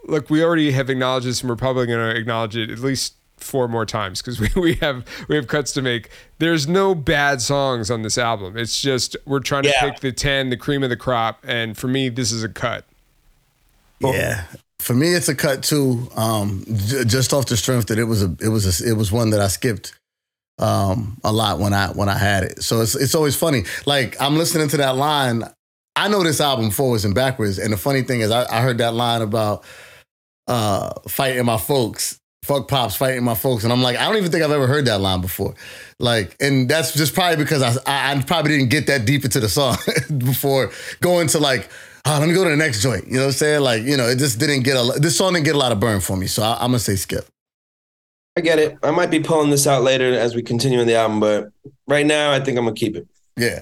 look, 0.06 0.30
we 0.30 0.44
already 0.44 0.72
have 0.72 0.92
acknowledged 0.92 1.26
this, 1.26 1.42
and 1.42 1.50
we're 1.50 1.56
probably 1.56 1.88
going 1.88 2.14
to 2.14 2.18
acknowledge 2.18 2.56
it 2.56 2.70
at 2.70 2.80
least 2.80 3.16
four 3.44 3.68
more 3.68 3.86
times 3.86 4.22
because 4.22 4.40
we, 4.56 4.62
we 4.62 4.74
have 4.76 5.06
we 5.28 5.36
have 5.36 5.48
cuts 5.48 5.72
to 5.74 5.82
make. 5.82 6.10
There's 6.40 6.68
no 6.68 6.96
bad 6.96 7.42
songs 7.42 7.92
on 7.92 8.02
this 8.02 8.18
album. 8.18 8.58
It's 8.58 8.82
just 8.82 9.16
we're 9.26 9.40
trying 9.40 9.64
to 9.64 9.74
pick 9.80 10.00
the 10.00 10.12
ten, 10.12 10.50
the 10.50 10.58
cream 10.58 10.84
of 10.84 10.90
the 10.90 10.98
crop, 10.98 11.44
and 11.48 11.78
for 11.78 11.88
me, 11.88 12.10
this 12.10 12.32
is 12.32 12.44
a 12.44 12.50
cut. 12.50 12.86
Yeah. 14.00 14.46
For 14.80 14.96
me, 14.96 15.14
it's 15.14 15.30
a 15.30 15.36
cut 15.36 15.62
too. 15.62 16.10
Um, 16.16 16.66
j- 16.68 17.06
just 17.06 17.34
off 17.34 17.46
the 17.46 17.56
strength 17.56 17.88
that 17.88 18.00
it 18.00 18.06
was 18.06 18.24
a, 18.24 18.36
it 18.42 18.48
was 18.48 18.82
a, 18.82 18.90
it 18.90 18.94
was 18.94 19.12
one 19.12 19.30
that 19.30 19.40
I 19.40 19.48
skipped 19.48 19.94
um, 20.58 21.20
a 21.24 21.32
lot 21.32 21.60
when 21.60 21.74
I 21.74 21.88
when 21.90 22.10
I 22.10 22.18
had 22.18 22.44
it. 22.44 22.64
So 22.64 22.82
it's 22.82 22.96
it's 22.96 23.16
always 23.16 23.36
funny. 23.36 23.64
Like 23.86 24.20
I'm 24.22 24.38
listening 24.38 24.70
to 24.70 24.78
that 24.78 24.96
line. 24.96 25.44
I 25.96 26.08
know 26.08 26.24
this 26.24 26.40
album 26.40 26.72
forwards 26.72 27.06
and 27.06 27.14
backwards. 27.14 27.60
And 27.60 27.74
the 27.74 27.78
funny 27.78 28.02
thing 28.02 28.22
is, 28.22 28.32
I, 28.32 28.46
I 28.52 28.62
heard 28.62 28.78
that 28.78 28.94
line 28.94 29.22
about 29.22 29.66
uh, 30.48 30.94
fighting 31.08 31.46
my 31.46 31.58
folks, 31.58 32.20
fuck 32.44 32.68
pops, 32.68 32.96
fighting 32.96 33.24
my 33.24 33.36
folks, 33.36 33.64
and 33.64 33.72
I'm 33.72 33.82
like, 33.82 33.98
I 33.98 34.06
don't 34.06 34.18
even 34.18 34.32
think 34.32 34.44
I've 34.44 34.52
ever 34.52 34.68
heard 34.68 34.86
that 34.86 35.00
line 35.00 35.22
before. 35.22 35.56
Like, 36.00 36.36
and 36.40 36.68
that's 36.68 36.94
just 36.94 37.14
probably 37.14 37.38
because 37.38 37.62
I 37.62 37.74
I, 37.86 38.14
I 38.16 38.22
probably 38.22 38.58
didn't 38.58 38.70
get 38.70 38.88
that 38.88 39.06
deep 39.06 39.24
into 39.24 39.40
the 39.40 39.50
song 39.50 39.78
before 40.18 40.72
going 41.02 41.28
to 41.28 41.40
like. 41.40 41.70
Oh, 42.04 42.18
let 42.20 42.28
me 42.28 42.34
go 42.34 42.44
to 42.44 42.50
the 42.50 42.56
next 42.58 42.82
joint. 42.82 43.06
You 43.06 43.14
know 43.14 43.20
what 43.20 43.26
I'm 43.26 43.32
saying? 43.34 43.62
Like, 43.62 43.84
you 43.84 43.96
know, 43.96 44.08
it 44.08 44.18
just 44.18 44.40
didn't 44.40 44.64
get 44.64 44.76
a 44.76 45.00
this 45.00 45.16
song 45.16 45.34
didn't 45.34 45.46
get 45.46 45.54
a 45.54 45.60
lot 45.60 45.72
of 45.72 45.80
burn 45.80 46.00
for 46.00 46.18
me. 46.18 46.26
So 46.26 46.42
I, 46.42 46.54
I'm 46.54 46.70
gonna 46.72 46.80
say 46.80 46.96
skip. 46.96 47.28
I 48.36 48.42
get 48.42 48.58
it. 48.58 48.78
I 48.82 48.90
might 48.90 49.12
be 49.12 49.20
pulling 49.20 49.52
this 49.52 49.68
out 49.68 49.84
later 49.84 50.12
as 50.14 50.34
we 50.34 50.42
continue 50.42 50.80
in 50.80 50.88
the 50.88 50.96
album, 50.96 51.20
but 51.20 51.52
right 51.88 52.06
now 52.06 52.32
I 52.32 52.40
think 52.40 52.58
I'm 52.58 52.64
gonna 52.64 52.76
keep 52.76 52.96
it. 52.96 53.08
Yeah. 53.38 53.62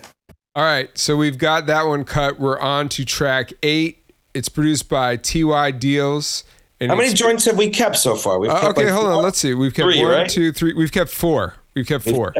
All 0.55 0.63
right, 0.63 0.89
so 0.97 1.15
we've 1.15 1.37
got 1.37 1.67
that 1.67 1.85
one 1.85 2.03
cut. 2.03 2.39
We're 2.39 2.59
on 2.59 2.89
to 2.89 3.05
track 3.05 3.51
eight. 3.61 3.99
It's 4.33 4.49
produced 4.49 4.89
by 4.89 5.17
Ty 5.17 5.71
Deals. 5.71 6.43
And 6.81 6.89
How 6.89 6.95
many 6.97 7.13
joints 7.13 7.45
have 7.45 7.57
we 7.57 7.69
kept 7.69 7.97
so 7.97 8.15
far? 8.15 8.39
We've 8.39 8.49
Uh, 8.51 8.61
kept 8.61 8.77
okay, 8.77 8.85
like 8.85 8.93
hold 8.93 9.07
on. 9.07 9.21
Let's 9.23 9.37
see. 9.37 9.53
We've 9.53 9.73
kept 9.73 9.85
Three, 9.85 10.01
one, 10.01 10.11
right? 10.11 10.29
two, 10.29 10.51
three. 10.53 10.73
We've 10.73 10.91
kept 10.91 11.09
four. 11.11 11.55
We've 11.75 11.85
kept 11.85 12.05
four. 12.09 12.33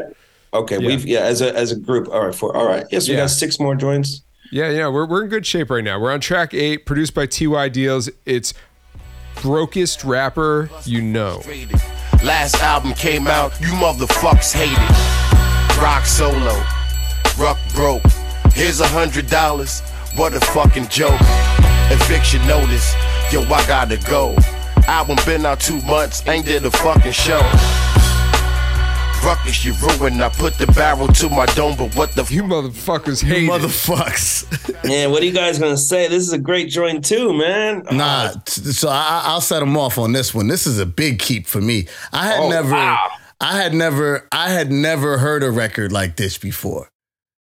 Okay, 0.54 0.78
Yeah. 0.80 0.86
we've 0.86 1.06
yeah 1.06 1.20
as 1.20 1.42
a 1.42 1.54
as 1.56 1.70
a 1.72 1.76
group. 1.76 2.08
All 2.08 2.24
right, 2.24 2.34
four. 2.34 2.56
All 2.56 2.66
right. 2.66 2.84
Yes, 2.90 3.06
we 3.06 3.14
Yeah. 3.14 3.20
got 3.20 3.30
six 3.30 3.60
more 3.60 3.74
joints. 3.74 4.22
Yeah, 4.52 4.70
yeah, 4.70 4.88
we're, 4.88 5.06
we're 5.06 5.22
in 5.22 5.28
good 5.28 5.46
shape 5.46 5.70
right 5.70 5.84
now. 5.84 6.00
We're 6.00 6.10
on 6.12 6.18
track 6.20 6.54
eight, 6.54 6.84
produced 6.84 7.14
by 7.14 7.26
TY 7.26 7.68
Deals. 7.68 8.10
It's 8.26 8.52
brokest 9.42 10.02
rapper 10.04 10.68
you 10.84 11.00
know. 11.02 11.40
Last 12.24 12.56
album 12.60 12.92
came 12.94 13.26
out, 13.28 13.52
you 13.60 13.68
motherfuckers 13.68 14.52
hated. 14.52 14.76
Rock 15.80 16.04
solo, 16.04 16.60
ruck 17.38 17.58
broke. 17.74 18.02
Here's 18.52 18.80
a 18.80 18.88
hundred 18.88 19.28
dollars, 19.30 19.80
what 20.16 20.34
a 20.34 20.40
fucking 20.40 20.88
joke. 20.88 21.20
Eviction 21.92 22.44
notice, 22.48 22.94
yo, 23.32 23.42
I 23.42 23.66
gotta 23.66 23.96
go. 24.08 24.34
Album 24.86 25.16
been 25.26 25.44
out 25.46 25.60
two 25.60 25.80
months, 25.82 26.26
ain't 26.26 26.46
did 26.46 26.64
a 26.64 26.70
fucking 26.70 27.12
show. 27.12 27.40
Ruckus, 29.24 29.64
you 29.66 29.74
ruined. 29.74 30.22
I 30.22 30.30
put 30.30 30.54
the 30.56 30.66
barrel 30.68 31.06
to 31.08 31.28
my 31.28 31.44
dome, 31.46 31.76
but 31.76 31.94
what 31.94 32.12
the 32.12 32.24
You 32.30 32.42
motherfuckers 32.42 33.22
hate 33.22 33.44
it. 33.44 33.50
Motherfucks. 33.50 34.84
Man, 34.88 35.10
what 35.10 35.22
are 35.22 35.26
you 35.26 35.32
guys 35.32 35.58
gonna 35.58 35.76
say? 35.76 36.08
This 36.08 36.22
is 36.22 36.32
a 36.32 36.38
great 36.38 36.70
joint 36.70 37.04
too, 37.04 37.34
man. 37.36 37.82
Nah, 37.92 38.04
uh, 38.04 38.32
t- 38.46 38.62
so 38.72 38.88
I, 38.88 39.22
I'll 39.26 39.42
set 39.42 39.60
them 39.60 39.76
off 39.76 39.98
on 39.98 40.12
this 40.12 40.34
one. 40.34 40.48
This 40.48 40.66
is 40.66 40.78
a 40.78 40.86
big 40.86 41.18
keep 41.18 41.46
for 41.46 41.60
me. 41.60 41.86
I 42.14 42.26
had 42.28 42.40
Oh, 42.40 42.48
never, 42.48 42.70
wow. 42.72 43.08
I 43.42 43.58
had 43.58 43.74
never, 43.74 44.26
I 44.32 44.48
had 44.50 44.72
never 44.72 45.18
heard 45.18 45.42
a 45.42 45.50
record 45.50 45.92
like 45.92 46.16
this 46.16 46.38
before. 46.38 46.88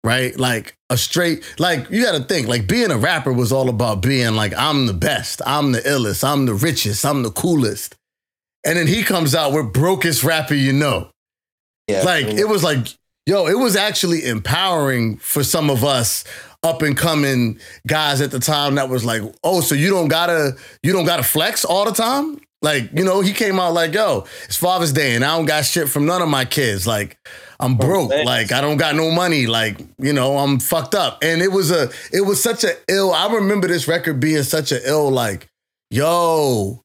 Right, 0.03 0.35
like 0.35 0.73
a 0.89 0.97
straight, 0.97 1.43
like 1.59 1.91
you 1.91 2.03
got 2.03 2.17
to 2.17 2.23
think, 2.23 2.47
like 2.47 2.65
being 2.67 2.89
a 2.89 2.97
rapper 2.97 3.31
was 3.31 3.51
all 3.51 3.69
about 3.69 4.01
being 4.01 4.33
like 4.33 4.51
I'm 4.57 4.87
the 4.87 4.93
best, 4.93 5.43
I'm 5.45 5.73
the 5.73 5.79
illest, 5.81 6.27
I'm 6.27 6.47
the 6.47 6.55
richest, 6.55 7.05
I'm 7.05 7.21
the 7.21 7.29
coolest, 7.29 7.95
and 8.65 8.77
then 8.77 8.87
he 8.87 9.03
comes 9.03 9.35
out 9.35 9.53
with 9.53 9.73
brokest 9.73 10.23
rapper 10.23 10.55
you 10.55 10.73
know. 10.73 11.11
Yeah, 11.87 12.01
Like 12.01 12.25
it 12.25 12.47
was 12.47 12.63
like, 12.63 12.87
yo, 13.27 13.45
it 13.45 13.59
was 13.59 13.75
actually 13.75 14.25
empowering 14.25 15.17
for 15.17 15.43
some 15.43 15.69
of 15.69 15.83
us 15.83 16.23
up 16.63 16.81
and 16.81 16.97
coming 16.97 17.59
guys 17.87 18.21
at 18.21 18.31
the 18.31 18.39
time 18.39 18.75
that 18.75 18.89
was 18.89 19.05
like, 19.05 19.21
oh, 19.43 19.61
so 19.61 19.75
you 19.75 19.89
don't 19.89 20.07
gotta, 20.07 20.55
you 20.83 20.93
don't 20.93 21.05
gotta 21.05 21.23
flex 21.23 21.63
all 21.63 21.85
the 21.85 21.91
time? 21.91 22.39
Like, 22.61 22.91
you 22.93 23.03
know, 23.03 23.21
he 23.21 23.33
came 23.33 23.59
out 23.59 23.73
like, 23.73 23.93
yo, 23.93 24.25
it's 24.43 24.55
Father's 24.55 24.93
Day 24.93 25.15
and 25.15 25.25
I 25.25 25.35
don't 25.35 25.45
got 25.45 25.65
shit 25.65 25.89
from 25.89 26.05
none 26.05 26.21
of 26.21 26.29
my 26.29 26.45
kids. 26.45 26.85
Like, 26.85 27.17
I'm 27.59 27.75
broke. 27.75 28.11
thanks. 28.11 28.25
Like, 28.25 28.51
I 28.51 28.61
don't 28.61 28.77
got 28.77 28.95
no 28.95 29.09
money. 29.09 29.47
Like, 29.47 29.79
you 29.97 30.13
know, 30.13 30.37
I'm 30.37 30.59
fucked 30.59 30.93
up. 30.93 31.19
And 31.23 31.41
it 31.41 31.51
was 31.51 31.71
a, 31.71 31.89
it 32.13 32.21
was 32.21 32.41
such 32.41 32.63
a 32.63 32.73
ill, 32.87 33.13
I 33.13 33.33
remember 33.33 33.67
this 33.67 33.87
record 33.87 34.19
being 34.19 34.43
such 34.43 34.71
a 34.71 34.87
ill, 34.87 35.09
like, 35.09 35.49
yo, 35.89 36.83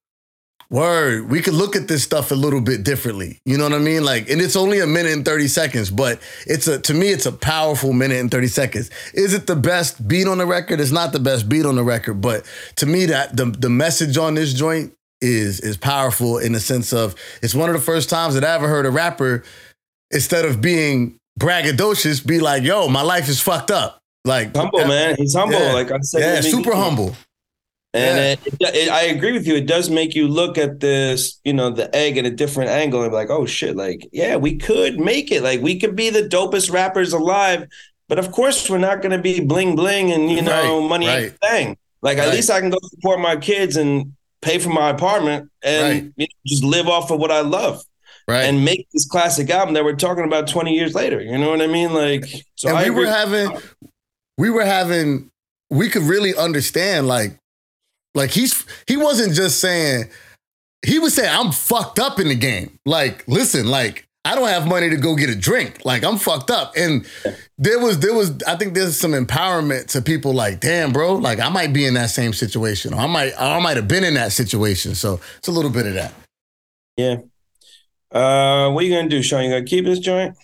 Word, 0.68 1.31
we 1.31 1.43
could 1.43 1.55
look 1.55 1.77
at 1.77 1.87
this 1.87 2.03
stuff 2.03 2.33
a 2.33 2.35
little 2.35 2.61
bit 2.61 2.83
differently. 2.83 3.41
You 3.45 3.57
know 3.57 3.64
what 3.64 3.72
I 3.74 3.79
mean? 3.79 4.05
Like, 4.05 4.29
and 4.29 4.41
it's 4.41 4.57
only 4.57 4.81
a 4.81 4.87
minute 4.87 5.12
and 5.12 5.24
30 5.24 5.47
seconds, 5.47 5.91
but 5.91 6.20
it's 6.45 6.66
a 6.66 6.81
to 6.81 6.95
me, 6.95 7.11
it's 7.11 7.27
a 7.27 7.31
powerful 7.31 7.93
minute 7.93 8.18
and 8.18 8.29
30 8.31 8.49
seconds. 8.49 8.91
Is 9.14 9.33
it 9.33 9.47
the 9.47 9.55
best 9.55 10.09
beat 10.09 10.27
on 10.27 10.39
the 10.39 10.47
record? 10.47 10.81
It's 10.81 10.91
not 10.91 11.12
the 11.12 11.20
best 11.20 11.49
beat 11.49 11.66
on 11.66 11.77
the 11.77 11.85
record, 11.85 12.14
but 12.14 12.45
to 12.77 12.87
me, 12.87 13.07
that 13.07 13.37
the 13.37 13.45
the 13.45 13.70
message 13.70 14.18
on 14.18 14.35
this 14.35 14.53
joint 14.55 14.93
is 15.21 15.61
is 15.61 15.77
powerful 15.77 16.39
in 16.39 16.53
the 16.53 16.61
sense 16.61 16.93
of 16.93 17.14
it's 17.43 17.55
one 17.55 17.69
of 17.71 17.75
the 17.75 17.83
first 17.83 18.11
times 18.11 18.35
that 18.35 18.45
I 18.45 18.55
ever 18.55 18.69
heard 18.69 18.87
a 18.87 18.91
rapper, 18.91 19.45
instead 20.11 20.45
of 20.45 20.61
being 20.61 21.19
braggadocious, 21.39 22.27
be 22.27 22.41
like, 22.41 22.62
yo, 22.62 22.89
my 22.89 23.03
life 23.03 23.29
is 23.29 23.41
fucked 23.41 23.71
up. 23.71 24.01
Like 24.25 24.55
humble, 24.57 24.87
man. 24.87 25.14
He's 25.17 25.35
humble. 25.35 25.59
Yeah. 25.59 25.73
Like 25.73 25.91
I 25.91 26.01
said, 26.01 26.21
Yeah, 26.21 26.41
super 26.41 26.75
humble. 26.75 27.14
And 27.95 28.39
Yeah. 28.61 28.69
it, 28.69 28.75
it, 28.75 28.91
I 28.91 29.03
agree 29.03 29.33
with 29.33 29.47
you. 29.47 29.55
It 29.55 29.67
does 29.67 29.89
make 29.89 30.14
you 30.14 30.27
look 30.27 30.59
at 30.59 30.81
this, 30.81 31.41
you 31.45 31.53
know, 31.53 31.71
the 31.71 31.95
egg 31.95 32.19
at 32.19 32.27
a 32.27 32.31
different 32.31 32.71
angle 32.71 33.03
and 33.03 33.11
be 33.11 33.14
like, 33.14 33.31
oh 33.31 33.47
shit, 33.47 33.77
like, 33.77 34.09
yeah, 34.12 34.37
we 34.37 34.57
could 34.57 34.99
make 34.99 35.31
it. 35.31 35.43
Like, 35.43 35.62
we 35.62 35.79
could 35.79 35.95
be 35.95 36.11
the 36.11 36.23
dopest 36.23 36.73
rappers 36.73 37.12
alive. 37.12 37.67
But 38.09 38.19
of 38.19 38.33
course, 38.33 38.69
we're 38.69 38.79
not 38.79 39.01
going 39.01 39.12
to 39.12 39.23
be 39.23 39.41
bling 39.41 39.77
bling 39.77 40.12
and, 40.12 40.31
you 40.31 40.43
know, 40.43 40.81
Right, 40.81 40.89
money 40.89 41.07
a 41.07 41.31
thing. 41.31 41.77
Like, 42.03 42.19
at 42.19 42.33
least 42.33 42.51
I 42.51 42.61
can 42.61 42.71
go 42.71 42.79
support 42.83 43.21
my 43.21 43.37
kids 43.37 43.77
and 43.77 44.12
pay 44.47 44.59
for 44.59 44.71
my 44.71 44.91
apartment 44.91 45.51
and 45.63 45.83
Right. 45.83 46.13
you 46.17 46.25
know, 46.27 46.27
just 46.47 46.65
live 46.65 46.87
off 46.89 47.11
of 47.11 47.19
what 47.19 47.31
I 47.31 47.41
love 47.41 47.83
Right. 48.29 48.45
and 48.45 48.65
make 48.65 48.87
this 48.93 49.07
classic 49.07 49.51
album 49.51 49.75
that 49.75 49.85
we're 49.85 49.95
talking 49.97 50.25
about 50.25 50.49
20 50.49 50.73
years 50.75 50.95
later. 50.95 51.21
You 51.21 51.37
know 51.39 51.51
what 51.51 51.61
I 51.63 51.67
mean? 51.67 51.93
Like, 51.93 52.25
so 52.55 52.69
and 52.69 52.79
I 52.79 52.85
we 52.85 52.91
were 52.91 53.07
having 53.07 53.51
we 54.39 54.51
were 54.51 54.65
having 54.65 55.31
we 55.71 55.89
could 55.91 56.03
really 56.03 56.35
understand 56.35 57.07
like 57.09 57.37
like 58.15 58.31
he's 58.31 58.65
he 58.87 58.97
wasn't 58.97 59.35
just 59.35 59.61
saying 59.61 60.09
he 60.85 60.99
was 60.99 61.15
saying 61.15 61.31
I'm 61.33 61.53
fucked 61.53 61.99
up 61.99 62.19
in 62.21 62.29
the 62.29 62.35
game. 62.35 62.79
Like 62.87 63.27
listen, 63.29 63.67
like 63.69 64.06
I 64.27 64.35
don't 64.35 64.49
have 64.49 64.66
money 64.66 64.91
to 64.91 64.97
go 64.97 65.14
get 65.14 65.31
a 65.31 65.37
drink. 65.37 65.85
Like 65.85 66.03
I'm 66.03 66.18
fucked 66.18 66.51
up. 66.51 66.74
And 66.77 67.07
there 67.59 67.79
was 67.79 68.01
there 68.01 68.12
was 68.12 68.43
I 68.43 68.57
think 68.57 68.74
there's 68.74 68.99
some 68.99 69.12
empowerment 69.12 69.87
to 69.89 70.03
people 70.03 70.35
like, 70.35 70.61
damn, 70.61 70.93
bro, 70.93 71.14
like 71.14 71.39
I 71.39 71.49
might 71.49 71.72
be 71.72 71.87
in 71.87 71.95
that 71.95 72.11
same 72.11 72.33
situation. 72.33 72.93
Or 72.93 73.01
I 73.01 73.07
might 73.07 73.41
I 73.41 73.61
might 73.61 73.77
have 73.77 73.87
been 73.87 74.03
in 74.05 74.14
that 74.14 74.33
situation. 74.33 74.97
So 74.97 75.20
it's 75.39 75.49
a 75.49 75.53
little 75.53 75.70
bit 75.70 75.87
of 75.87 75.95
that. 75.95 76.12
yeah. 76.97 77.16
Uh, 78.11 78.70
what 78.70 78.83
are 78.83 78.87
you 78.87 78.93
going 78.93 79.09
to 79.09 79.16
do, 79.16 79.22
Sean? 79.22 79.45
You 79.45 79.51
going 79.51 79.64
to 79.64 79.68
keep 79.68 79.85
this 79.85 79.99
joint? 79.99 80.37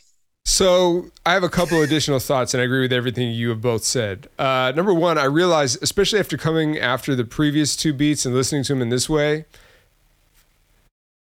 So 0.44 1.06
I 1.24 1.32
have 1.32 1.44
a 1.44 1.48
couple 1.48 1.80
additional 1.80 2.18
thoughts, 2.18 2.52
and 2.52 2.60
I 2.60 2.64
agree 2.64 2.80
with 2.80 2.92
everything 2.92 3.30
you 3.30 3.48
have 3.50 3.60
both 3.60 3.84
said. 3.84 4.28
Uh, 4.38 4.72
number 4.74 4.92
one, 4.92 5.16
I 5.16 5.24
realize, 5.24 5.78
especially 5.80 6.18
after 6.18 6.36
coming 6.36 6.76
after 6.76 7.14
the 7.14 7.24
previous 7.24 7.76
two 7.76 7.92
beats 7.92 8.26
and 8.26 8.34
listening 8.34 8.64
to 8.64 8.72
them 8.72 8.82
in 8.82 8.88
this 8.88 9.08
way, 9.08 9.44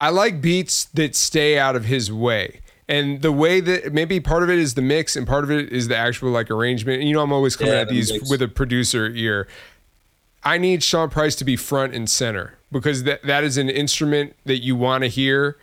I 0.05 0.09
like 0.09 0.39
beats 0.39 0.85
that 0.93 1.15
stay 1.15 1.57
out 1.57 1.75
of 1.75 1.85
his 1.85 2.11
way. 2.11 2.61
And 2.87 3.23
the 3.23 3.31
way 3.31 3.59
that 3.61 3.91
maybe 3.91 4.19
part 4.19 4.43
of 4.43 4.49
it 4.51 4.59
is 4.59 4.75
the 4.75 4.83
mix 4.83 5.15
and 5.15 5.25
part 5.25 5.43
of 5.43 5.49
it 5.49 5.71
is 5.71 5.87
the 5.87 5.97
actual 5.97 6.29
like 6.29 6.51
arrangement. 6.51 7.01
You 7.01 7.13
know, 7.15 7.21
I'm 7.23 7.33
always 7.33 7.55
coming 7.55 7.73
Yeah, 7.73 7.79
at 7.79 7.89
these 7.89 8.11
mix. 8.11 8.29
with 8.29 8.43
a 8.43 8.47
producer 8.47 9.07
ear. 9.07 9.47
I 10.43 10.59
need 10.59 10.83
Sean 10.83 11.09
Price 11.09 11.35
to 11.37 11.43
be 11.45 11.55
front 11.55 11.95
and 11.95 12.07
center 12.07 12.53
because 12.71 13.03
that, 13.05 13.23
that 13.23 13.43
is 13.43 13.57
an 13.57 13.67
instrument 13.67 14.35
that 14.45 14.59
you 14.59 14.75
want 14.75 15.03
to 15.03 15.07
hear. 15.07 15.57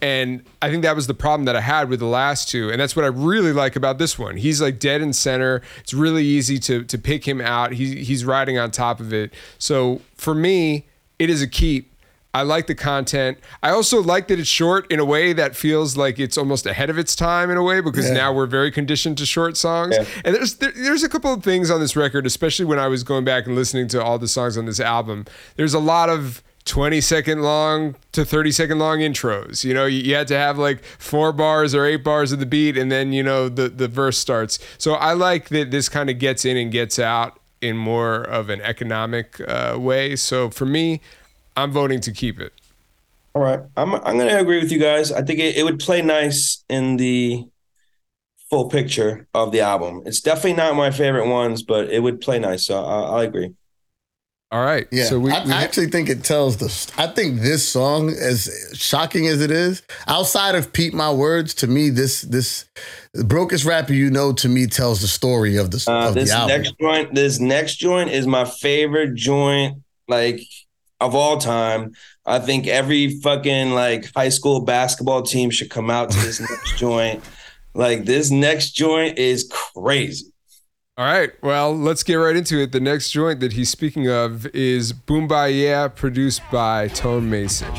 And 0.00 0.44
I 0.62 0.70
think 0.70 0.84
that 0.84 0.94
was 0.94 1.08
the 1.08 1.14
problem 1.14 1.44
that 1.46 1.56
I 1.56 1.60
had 1.60 1.88
with 1.88 1.98
the 1.98 2.06
last 2.06 2.48
two. 2.48 2.70
And 2.70 2.80
that's 2.80 2.94
what 2.94 3.04
I 3.04 3.08
really 3.08 3.52
like 3.52 3.74
about 3.74 3.98
this 3.98 4.16
one. 4.20 4.36
He's 4.36 4.62
like 4.62 4.78
dead 4.78 5.02
in 5.02 5.12
center. 5.12 5.62
It's 5.80 5.92
really 5.92 6.24
easy 6.24 6.60
to 6.60 6.84
to 6.84 6.96
pick 6.96 7.26
him 7.26 7.40
out. 7.40 7.72
He, 7.72 8.04
he's 8.04 8.24
riding 8.24 8.56
on 8.56 8.70
top 8.70 9.00
of 9.00 9.12
it. 9.12 9.34
So 9.58 10.00
for 10.14 10.36
me, 10.36 10.86
it 11.18 11.28
is 11.28 11.42
a 11.42 11.48
keep. 11.48 11.89
I 12.32 12.42
like 12.42 12.68
the 12.68 12.74
content. 12.76 13.38
I 13.62 13.70
also 13.70 14.00
like 14.02 14.28
that 14.28 14.38
it's 14.38 14.48
short 14.48 14.90
in 14.90 15.00
a 15.00 15.04
way 15.04 15.32
that 15.32 15.56
feels 15.56 15.96
like 15.96 16.20
it's 16.20 16.38
almost 16.38 16.64
ahead 16.64 16.88
of 16.88 16.96
its 16.96 17.16
time 17.16 17.50
in 17.50 17.56
a 17.56 17.62
way 17.62 17.80
because 17.80 18.06
Yeah. 18.06 18.14
now 18.14 18.32
we're 18.32 18.46
very 18.46 18.70
conditioned 18.70 19.18
to 19.18 19.26
short 19.26 19.56
songs. 19.56 19.96
Yeah. 19.98 20.04
And 20.24 20.36
there's 20.36 20.54
there, 20.56 20.70
there's 20.70 21.02
a 21.02 21.08
couple 21.08 21.32
of 21.32 21.42
things 21.42 21.70
on 21.70 21.80
this 21.80 21.96
record, 21.96 22.26
especially 22.26 22.66
when 22.66 22.78
I 22.78 22.86
was 22.86 23.02
going 23.02 23.24
back 23.24 23.46
and 23.46 23.56
listening 23.56 23.88
to 23.88 24.02
all 24.02 24.18
the 24.18 24.28
songs 24.28 24.56
on 24.56 24.66
this 24.66 24.78
album. 24.78 25.24
There's 25.56 25.74
a 25.74 25.80
lot 25.80 26.08
of 26.08 26.42
20 26.66 27.00
second 27.00 27.42
long 27.42 27.96
to 28.12 28.24
30 28.24 28.52
second 28.52 28.78
long 28.78 28.98
intros. 28.98 29.64
You 29.64 29.74
know, 29.74 29.86
you, 29.86 29.98
you 30.00 30.14
had 30.14 30.28
to 30.28 30.38
have 30.38 30.56
like 30.56 30.84
four 30.84 31.32
bars 31.32 31.74
or 31.74 31.84
eight 31.84 32.04
bars 32.04 32.30
of 32.30 32.38
the 32.38 32.46
beat 32.46 32.76
and 32.76 32.92
then, 32.92 33.12
you 33.12 33.24
know, 33.24 33.48
the, 33.48 33.68
the 33.68 33.88
verse 33.88 34.18
starts. 34.18 34.60
So 34.78 34.92
I 34.92 35.14
like 35.14 35.48
that 35.48 35.72
this 35.72 35.88
kind 35.88 36.08
of 36.08 36.18
gets 36.20 36.44
in 36.44 36.56
and 36.56 36.70
gets 36.70 36.98
out 37.00 37.40
in 37.60 37.76
more 37.76 38.22
of 38.22 38.50
an 38.50 38.60
economic 38.60 39.40
uh, 39.48 39.76
way. 39.80 40.14
So 40.16 40.48
for 40.48 40.64
me, 40.64 41.00
I'm 41.56 41.72
voting 41.72 42.00
to 42.00 42.12
keep 42.12 42.40
it. 42.40 42.52
All 43.34 43.42
right. 43.42 43.60
I'm 43.76 43.94
I'm 43.94 44.18
gonna 44.18 44.38
agree 44.38 44.60
with 44.60 44.72
you 44.72 44.78
guys. 44.78 45.12
I 45.12 45.22
think 45.22 45.38
it, 45.40 45.56
it 45.56 45.62
would 45.64 45.78
play 45.78 46.02
nice 46.02 46.64
in 46.68 46.96
the 46.96 47.44
full 48.48 48.68
picture 48.68 49.28
of 49.34 49.52
the 49.52 49.60
album. 49.60 50.02
It's 50.06 50.20
definitely 50.20 50.54
not 50.54 50.74
my 50.74 50.90
favorite 50.90 51.28
ones, 51.28 51.62
but 51.62 51.88
it 51.90 52.00
would 52.00 52.20
play 52.20 52.38
nice. 52.40 52.66
So 52.66 52.84
I, 52.84 53.20
I 53.20 53.24
agree. 53.24 53.52
All 54.52 54.64
right. 54.64 54.88
Yeah, 54.90 55.04
So 55.04 55.20
we, 55.20 55.30
I, 55.30 55.44
we 55.44 55.52
I 55.52 55.62
actually 55.62 55.86
think 55.86 56.08
it 56.08 56.24
tells 56.24 56.56
the. 56.56 56.66
I 57.00 57.06
think 57.06 57.40
this 57.40 57.68
song, 57.68 58.08
as 58.08 58.72
shocking 58.74 59.28
as 59.28 59.40
it 59.40 59.52
is, 59.52 59.80
outside 60.08 60.56
of 60.56 60.72
"Peep 60.72 60.92
My 60.92 61.12
Words," 61.12 61.54
to 61.54 61.68
me, 61.68 61.88
this 61.88 62.22
this 62.22 62.64
the 63.14 63.22
brokest 63.22 63.64
rapper 63.64 63.92
you 63.92 64.10
know 64.10 64.32
to 64.32 64.48
me 64.48 64.66
tells 64.66 65.02
the 65.02 65.06
story 65.06 65.56
of 65.56 65.70
the 65.70 65.84
Uh, 65.88 66.08
of 66.08 66.14
this 66.14 66.30
the 66.30 66.36
album. 66.36 66.62
next 66.62 66.74
joint, 66.80 67.14
this 67.14 67.38
next 67.38 67.76
joint 67.76 68.10
is 68.10 68.26
my 68.26 68.44
favorite 68.44 69.14
joint, 69.14 69.78
like 70.08 70.40
of 71.00 71.14
all 71.14 71.38
time. 71.38 71.92
I 72.26 72.38
think 72.38 72.66
every 72.66 73.20
fucking 73.20 73.72
like 73.72 74.12
high 74.14 74.28
school 74.28 74.60
basketball 74.60 75.22
team 75.22 75.50
should 75.50 75.70
come 75.70 75.90
out 75.90 76.10
to 76.10 76.18
this 76.18 76.40
next 76.50 76.78
joint. 76.78 77.22
Like 77.74 78.04
this 78.04 78.30
next 78.30 78.70
joint 78.72 79.18
is 79.18 79.50
crazy. 79.50 80.26
All 80.96 81.06
right. 81.06 81.30
Well, 81.42 81.74
let's 81.74 82.02
get 82.02 82.16
right 82.16 82.36
into 82.36 82.58
it. 82.58 82.72
The 82.72 82.80
next 82.80 83.10
joint 83.10 83.40
that 83.40 83.54
he's 83.54 83.70
speaking 83.70 84.10
of 84.10 84.46
is 84.48 84.92
Boom 84.92 85.26
Bye 85.26 85.48
Yeah, 85.48 85.88
produced 85.88 86.42
by 86.52 86.88
Tone 86.88 87.30
Mason. 87.30 87.72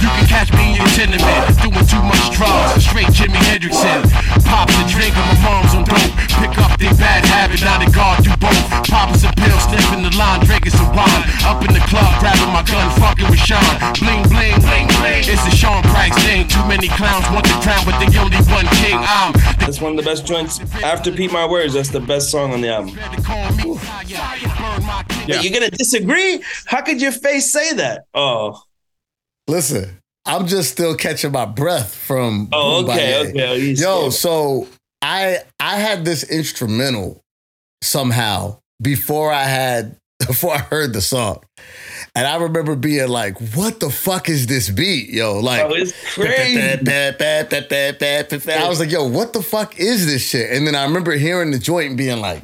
You 0.00 0.08
can 0.08 0.26
catch 0.26 0.50
me 0.56 0.72
in 0.72 0.76
your 0.80 0.88
tenement, 0.96 1.44
doing 1.60 1.84
too 1.86 2.02
much 2.02 2.24
drugs, 2.32 2.84
straight 2.84 3.12
Jimi 3.12 3.36
Hendrixin. 3.48 4.08
Pops 4.48 4.72
a 4.80 4.84
drink 4.88 5.12
and 5.12 5.26
my 5.28 5.36
mom's 5.44 5.74
on 5.76 5.84
dope. 5.84 6.12
Pick 6.40 6.56
up 6.56 6.72
their 6.80 6.94
bad 6.96 7.24
habit, 7.28 7.60
now 7.60 7.76
they 7.78 7.90
guard 7.92 8.24
you 8.24 8.32
both. 8.40 8.64
Popping 8.88 9.20
some 9.20 9.34
pills, 9.36 9.62
sniffing 9.68 10.02
the 10.02 10.12
line, 10.16 10.40
drinking 10.48 10.72
some 10.72 10.88
wine. 10.96 11.22
Up 11.44 11.60
in 11.62 11.72
the 11.76 11.84
club, 11.84 12.08
grabbing 12.20 12.48
my 12.48 12.64
gun, 12.64 12.88
fucking 12.98 13.28
with 13.28 13.38
Sean. 13.44 13.60
Bling, 14.00 14.24
bling, 14.32 14.56
bling, 14.64 14.88
bling. 14.98 15.22
It's 15.28 15.44
a 15.46 15.52
Sean 15.52 15.82
Price 15.92 16.16
thing. 16.24 16.48
Too 16.48 16.64
many 16.64 16.88
clowns 16.88 17.28
want 17.30 17.44
the 17.44 17.56
crown, 17.60 17.84
but 17.84 18.00
they 18.00 18.08
only 18.16 18.40
one 18.48 18.66
king. 18.80 18.96
I'm 18.96 19.32
That's 19.60 19.80
one 19.80 19.92
of 19.92 19.96
the 19.98 20.08
best 20.08 20.24
joints. 20.24 20.60
After 20.82 21.12
Peep 21.12 21.30
My 21.30 21.46
Words, 21.46 21.74
that's 21.74 21.90
the 21.90 22.00
best 22.00 22.30
song 22.30 22.52
on 22.52 22.60
the 22.62 22.68
album. 22.72 22.96
they 22.96 23.22
call 23.22 23.52
me 23.52 23.76
fire. 23.76 24.48
Burn 24.56 24.86
my 24.86 25.04
king. 25.08 25.28
Yeah. 25.28 25.40
You're 25.40 25.52
gonna 25.52 25.70
disagree? 25.70 26.42
How 26.66 26.80
could 26.80 27.00
your 27.00 27.12
face 27.12 27.52
say 27.52 27.74
that? 27.74 28.04
Oh, 28.14 28.62
Listen, 29.50 29.98
I'm 30.26 30.46
just 30.46 30.70
still 30.70 30.94
catching 30.94 31.32
my 31.32 31.44
breath 31.44 31.92
from. 31.94 32.48
oh, 32.52 32.82
Boom 32.82 32.90
okay, 32.90 33.28
okay. 33.30 33.58
Yo, 33.72 33.74
scared. 33.74 34.12
so 34.12 34.68
I 35.02 35.38
I 35.58 35.76
had 35.76 36.04
this 36.04 36.22
instrumental 36.22 37.20
somehow 37.82 38.58
before 38.80 39.32
I 39.32 39.44
had 39.44 39.96
before 40.26 40.54
I 40.54 40.58
heard 40.58 40.92
the 40.92 41.00
song. 41.00 41.42
And 42.14 42.26
I 42.26 42.36
remember 42.36 42.76
being 42.76 43.08
like, 43.08 43.38
what 43.54 43.80
the 43.80 43.90
fuck 43.90 44.28
is 44.28 44.46
this 44.46 44.68
beat? 44.68 45.10
Yo, 45.10 45.40
like 45.40 45.64
Oh, 45.64 45.74
it's 45.74 45.92
crazy. 46.14 46.60
I 48.64 48.68
was 48.68 48.78
like, 48.80 48.90
yo, 48.90 49.04
what 49.08 49.32
the 49.32 49.42
fuck 49.42 49.78
is 49.80 50.06
this 50.06 50.28
shit? 50.28 50.50
And 50.50 50.66
then 50.66 50.74
I 50.74 50.84
remember 50.84 51.12
hearing 51.12 51.50
the 51.50 51.58
joint 51.58 51.88
and 51.88 51.96
being 51.98 52.20
like, 52.20 52.42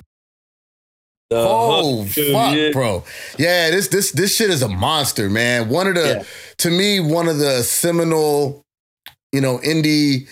The 1.30 1.38
oh 1.38 2.04
dude, 2.04 2.32
fuck, 2.32 2.54
yeah. 2.56 2.70
bro. 2.72 3.02
Yeah, 3.38 3.70
this 3.70 3.88
this 3.88 4.12
this 4.12 4.36
shit 4.36 4.48
is 4.50 4.62
a 4.62 4.68
monster, 4.68 5.28
man. 5.28 5.68
One 5.68 5.88
of 5.88 5.94
the 5.96 6.18
Yeah. 6.18 6.22
to 6.58 6.70
me, 6.70 7.00
one 7.00 7.26
of 7.28 7.38
the 7.38 7.62
seminal, 7.64 8.62
you 9.32 9.40
know, 9.40 9.58
indie 9.58 10.28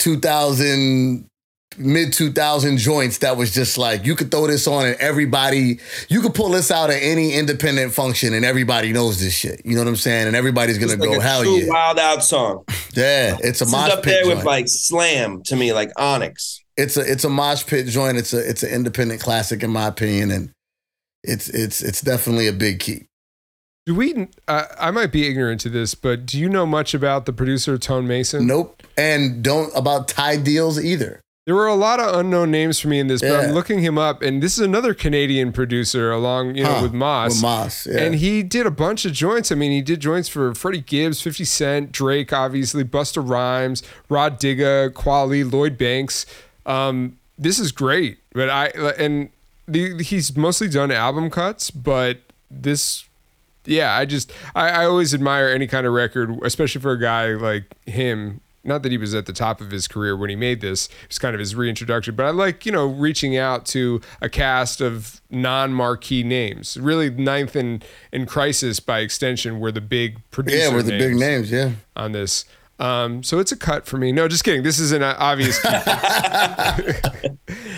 2000 0.00 1.24
mid 1.76 2.12
2000 2.12 2.76
joints 2.78 3.18
that 3.18 3.36
was 3.36 3.52
just 3.54 3.78
like 3.78 4.04
you 4.04 4.16
could 4.16 4.32
throw 4.32 4.48
this 4.48 4.66
on 4.66 4.84
and 4.86 4.96
everybody 4.96 5.78
you 6.08 6.20
could 6.20 6.34
pull 6.34 6.48
this 6.48 6.72
out 6.72 6.90
at 6.90 7.00
any 7.00 7.34
independent 7.34 7.92
function 7.92 8.32
and 8.34 8.44
everybody 8.44 8.92
knows 8.92 9.20
this 9.20 9.32
shit 9.32 9.60
you 9.64 9.74
know 9.76 9.82
what 9.82 9.86
i'm 9.88 9.94
saying 9.94 10.26
and 10.26 10.34
everybody's 10.34 10.76
gonna 10.78 10.94
It's 10.94 11.00
like 11.00 11.10
go 11.10 11.18
a 11.20 11.22
hell 11.22 11.44
yeah 11.44 11.68
wild 11.68 11.98
out 12.00 12.24
song. 12.24 12.64
yeah 12.94 13.36
it's 13.44 13.60
a 13.60 13.64
This 13.64 13.68
is 13.68 13.72
mosh 13.72 13.90
up 13.92 14.02
there 14.02 14.24
joint 14.24 14.38
with 14.38 14.44
like 14.44 14.66
Slam 14.66 15.42
to 15.44 15.54
me, 15.54 15.72
like 15.72 15.92
Onyx. 15.96 16.64
It's 16.78 16.96
a 16.96 17.00
it's 17.00 17.24
a 17.24 17.28
mosh 17.28 17.66
pit 17.66 17.86
joint 17.86 18.16
it's 18.16 18.32
a 18.32 18.38
it's 18.48 18.62
an 18.62 18.70
independent 18.70 19.20
classic 19.20 19.62
in 19.62 19.70
my 19.70 19.86
opinion 19.88 20.30
and 20.30 20.50
it's 21.24 21.48
it's 21.48 21.82
it's 21.82 22.00
definitely 22.00 22.46
a 22.46 22.52
big 22.52 22.78
key 22.80 23.06
Do 23.86 23.94
we, 23.94 24.28
uh, 24.46 24.64
I 24.78 24.90
might 24.92 25.10
be 25.10 25.26
ignorant 25.26 25.60
to 25.62 25.70
this, 25.70 25.94
but 25.94 26.24
do 26.26 26.38
you 26.38 26.48
know 26.48 26.66
much 26.66 26.94
about 26.94 27.26
the 27.26 27.32
producer 27.32 27.76
Tone 27.78 28.06
Mason? 28.06 28.46
nope 28.46 28.82
and 28.96 29.42
don't 29.42 29.70
about 29.76 30.06
Ty 30.08 30.36
Deals 30.38 30.78
either 30.82 31.20
There 31.46 31.54
were 31.56 31.66
a 31.66 31.74
lot 31.74 31.98
of 31.98 32.14
unknown 32.14 32.50
names 32.50 32.78
for 32.78 32.88
me 32.88 33.00
in 33.00 33.06
this, 33.08 33.22
but 33.22 33.40
I'm 33.40 33.52
looking 33.54 33.80
him 33.80 33.96
up, 33.96 34.20
and 34.20 34.42
this 34.42 34.58
is 34.58 34.64
another 34.64 34.92
Canadian 34.92 35.50
producer 35.50 36.12
along, 36.12 36.56
you 36.56 36.62
know, 36.64 36.74
Huh, 36.74 36.82
with 36.82 36.92
Moss. 36.92 37.32
with 37.32 37.42
Moss, 37.42 37.86
yeah. 37.86 38.02
And 38.02 38.14
he 38.16 38.42
did 38.42 38.66
a 38.66 38.70
bunch 38.70 39.06
of 39.06 39.12
joints. 39.14 39.50
I 39.50 39.54
mean, 39.54 39.72
he 39.72 39.80
did 39.80 39.98
joints 40.00 40.28
for 40.28 40.52
Freddie 40.54 40.82
Gibbs, 40.82 41.22
50 41.22 41.44
Cent, 41.46 41.90
Drake, 41.90 42.34
obviously, 42.34 42.84
Busta 42.84 43.26
Rhymes, 43.26 43.82
Rah 44.10 44.28
Digga, 44.28 44.92
Quali, 44.92 45.42
Lloyd 45.42 45.78
Banks. 45.78 46.26
Um, 46.68 47.18
this 47.38 47.58
is 47.58 47.72
great, 47.72 48.18
but 48.32 48.50
I 48.50 48.66
and 48.98 49.30
the, 49.66 50.02
he's 50.02 50.36
mostly 50.36 50.68
done 50.68 50.90
album 50.90 51.30
cuts, 51.30 51.70
but 51.70 52.18
this 52.50 53.08
yeah, 53.64 53.94
I 53.96 54.04
just 54.04 54.32
I, 54.54 54.68
I 54.70 54.84
always 54.84 55.14
admire 55.14 55.48
any 55.48 55.66
kind 55.66 55.86
of 55.86 55.92
record, 55.92 56.38
especially 56.42 56.80
for 56.80 56.92
a 56.92 57.00
guy 57.00 57.28
like 57.34 57.64
him. 57.86 58.40
Not 58.64 58.82
that 58.82 58.92
he 58.92 58.98
was 58.98 59.14
at 59.14 59.24
the 59.24 59.32
top 59.32 59.62
of 59.62 59.70
his 59.70 59.88
career 59.88 60.16
when 60.16 60.28
he 60.28 60.36
made 60.36 60.60
this; 60.60 60.86
it 60.86 61.08
was 61.08 61.18
kind 61.18 61.34
of 61.34 61.38
his 61.38 61.54
reintroduction. 61.54 62.14
But 62.14 62.26
I 62.26 62.30
like 62.30 62.66
you 62.66 62.72
know 62.72 62.86
reaching 62.86 63.36
out 63.36 63.64
to 63.66 64.00
a 64.20 64.28
cast 64.28 64.80
of 64.80 65.22
non-marquee 65.30 66.22
names. 66.22 66.76
Really, 66.76 67.08
Ninth 67.08 67.56
and 67.56 67.84
and 68.12 68.28
Khrysis 68.28 68.84
by 68.84 68.98
extension 69.00 69.60
were 69.60 69.72
the 69.72 69.80
big 69.80 70.20
producer. 70.30 70.58
yeah 70.58 70.72
we're 70.72 70.82
the 70.82 70.98
big 70.98 71.16
names 71.16 71.50
yeah 71.50 71.72
on 71.96 72.12
this. 72.12 72.44
Um, 72.78 73.22
so 73.22 73.38
it's 73.40 73.50
a 73.50 73.56
cut 73.56 73.86
for 73.86 73.96
me. 73.96 74.12
No, 74.12 74.28
just 74.28 74.44
kidding. 74.44 74.62
This 74.62 74.78
is 74.78 74.92
an 74.92 75.02
obvious. 75.02 75.58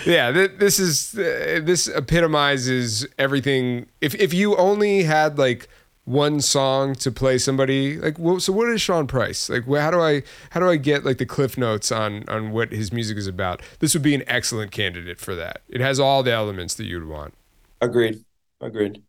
yeah, 0.06 0.30
th- 0.30 0.52
this 0.58 0.78
is 0.78 1.14
uh, 1.18 1.60
this 1.62 1.88
epitomizes 1.88 3.06
everything. 3.18 3.86
If 4.00 4.14
if 4.16 4.34
you 4.34 4.56
only 4.56 5.04
had 5.04 5.38
like 5.38 5.68
one 6.04 6.40
song 6.40 6.94
to 6.96 7.10
play 7.12 7.38
somebody 7.38 7.96
like 7.98 8.18
well, 8.18 8.40
so 8.40 8.52
what 8.52 8.68
is 8.68 8.80
Sean 8.80 9.06
Price 9.06 9.48
like 9.48 9.64
wh- 9.64 9.78
how 9.78 9.90
do 9.90 10.00
I 10.00 10.22
how 10.50 10.58
do 10.58 10.68
I 10.68 10.76
get 10.76 11.04
like 11.04 11.18
the 11.18 11.26
cliff 11.26 11.56
notes 11.56 11.92
on 11.92 12.24
on 12.26 12.50
what 12.50 12.72
his 12.72 12.92
music 12.92 13.16
is 13.16 13.26
about 13.26 13.62
this 13.78 13.94
would 13.94 14.02
be 14.02 14.14
an 14.14 14.24
excellent 14.26 14.72
candidate 14.72 15.20
for 15.20 15.36
that 15.36 15.60
it 15.68 15.80
has 15.80 16.00
all 16.00 16.22
the 16.22 16.32
elements 16.32 16.74
that 16.74 16.86
you'd 16.86 17.06
want 17.06 17.34
Agreed. 17.80 18.24
Agreed. 18.60 19.02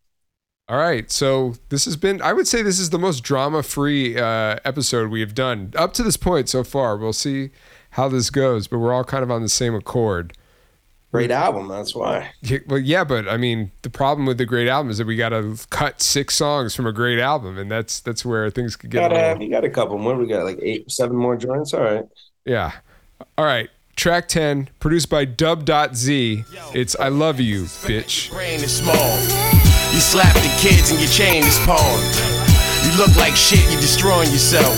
All 0.72 0.78
right 0.78 1.10
so 1.10 1.54
this 1.68 1.84
has 1.84 1.96
been 1.96 2.20
I 2.22 2.32
would 2.32 2.48
say 2.48 2.62
this 2.62 2.78
is 2.78 2.90
the 2.90 2.98
most 2.98 3.22
drama 3.22 3.62
free 3.62 4.18
uh, 4.18 4.56
episode 4.64 5.10
we 5.10 5.20
have 5.20 5.34
done 5.34 5.72
up 5.76 5.92
to 5.94 6.02
this 6.02 6.16
point 6.16 6.48
so 6.48 6.64
far 6.64 6.96
we'll 6.96 7.12
see 7.12 7.50
how 7.90 8.08
this 8.08 8.30
goes 8.30 8.66
but 8.66 8.78
we're 8.78 8.92
all 8.92 9.04
kind 9.04 9.22
of 9.22 9.30
on 9.30 9.42
the 9.42 9.48
same 9.48 9.74
accord 9.74 10.32
Great 11.12 11.30
album. 11.30 11.68
That's 11.68 11.94
why. 11.94 12.32
Yeah, 12.40 12.60
well, 12.66 12.78
yeah, 12.78 13.04
but 13.04 13.28
I 13.28 13.36
mean, 13.36 13.70
the 13.82 13.90
problem 13.90 14.24
with 14.24 14.38
the 14.38 14.46
great 14.46 14.66
album 14.66 14.90
is 14.90 14.96
that 14.96 15.06
we 15.06 15.14
got 15.14 15.28
to 15.28 15.58
cut 15.68 16.00
six 16.00 16.34
songs 16.34 16.74
from 16.74 16.86
a 16.86 16.92
great 16.92 17.18
album, 17.18 17.58
and 17.58 17.70
that's 17.70 18.00
that's 18.00 18.24
where 18.24 18.50
things 18.50 18.76
could 18.76 18.88
get. 18.88 19.00
Got 19.00 19.12
a 19.12 19.16
a, 19.16 19.28
little, 19.28 19.42
you 19.42 19.50
got 19.50 19.62
a 19.62 19.68
couple 19.68 19.98
more. 19.98 20.16
We 20.16 20.26
got 20.26 20.44
like 20.44 20.58
eight, 20.62 20.90
seven 20.90 21.16
more 21.16 21.36
joints. 21.36 21.74
All 21.74 21.82
right. 21.82 22.06
yeah. 22.46 22.72
All 23.36 23.44
right. 23.44 23.68
Track 23.94 24.26
10, 24.28 24.70
produced 24.80 25.10
by 25.10 25.26
Dub.Z. 25.26 26.44
It's 26.72 26.96
I 26.98 27.08
Love 27.08 27.40
You, 27.40 27.64
bitch. 27.64 28.32
You 30.02 30.18
slap 30.18 30.34
the 30.34 30.50
kids 30.58 30.90
and 30.90 30.98
your 30.98 31.08
chain 31.08 31.46
is 31.46 31.62
pawned. 31.62 32.02
You 32.82 32.90
look 32.98 33.14
like 33.14 33.36
shit, 33.36 33.62
you're 33.70 33.80
destroying 33.80 34.26
yourself. 34.34 34.74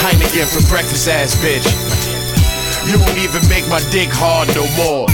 Heineken 0.00 0.48
for 0.48 0.64
breakfast, 0.72 1.06
ass 1.12 1.36
bitch. 1.44 1.68
You 2.88 2.96
won't 3.04 3.20
even 3.20 3.46
make 3.52 3.68
my 3.68 3.84
dick 3.92 4.08
hard 4.08 4.48
no 4.56 4.64
more. 4.80 5.04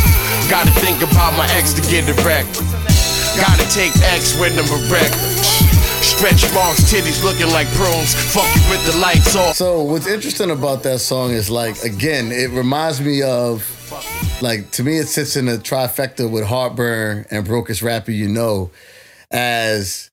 Gotta 0.46 0.70
think 0.78 1.02
about 1.02 1.34
my 1.34 1.42
ex 1.58 1.74
to 1.74 1.82
get 1.90 2.06
erect. 2.06 2.62
Gotta 3.34 3.66
take 3.74 3.90
X 4.14 4.38
when 4.38 4.54
I'm 4.54 4.70
erect. 4.86 5.18
Stretch 6.06 6.46
marks, 6.54 6.86
titties 6.86 7.24
looking 7.26 7.50
like 7.50 7.66
prunes. 7.74 8.14
Fuck 8.14 8.46
you 8.54 8.62
with 8.70 8.86
the 8.86 8.96
lights 9.02 9.34
off. 9.34 9.56
So 9.56 9.82
what's 9.82 10.06
interesting 10.06 10.52
about 10.52 10.84
that 10.84 11.00
song 11.00 11.32
is 11.32 11.50
like 11.50 11.82
again, 11.82 12.30
it 12.30 12.50
reminds 12.50 13.00
me 13.00 13.22
of 13.22 13.66
like 14.40 14.70
to 14.78 14.84
me 14.84 14.98
it 14.98 15.08
sits 15.08 15.34
in 15.34 15.48
a 15.48 15.58
trifecta 15.58 16.30
with 16.30 16.44
Heartburn 16.44 17.26
and 17.32 17.44
Brokest 17.44 17.82
Rapper 17.82 18.12
You 18.12 18.28
Know. 18.28 18.70
As 19.30 20.10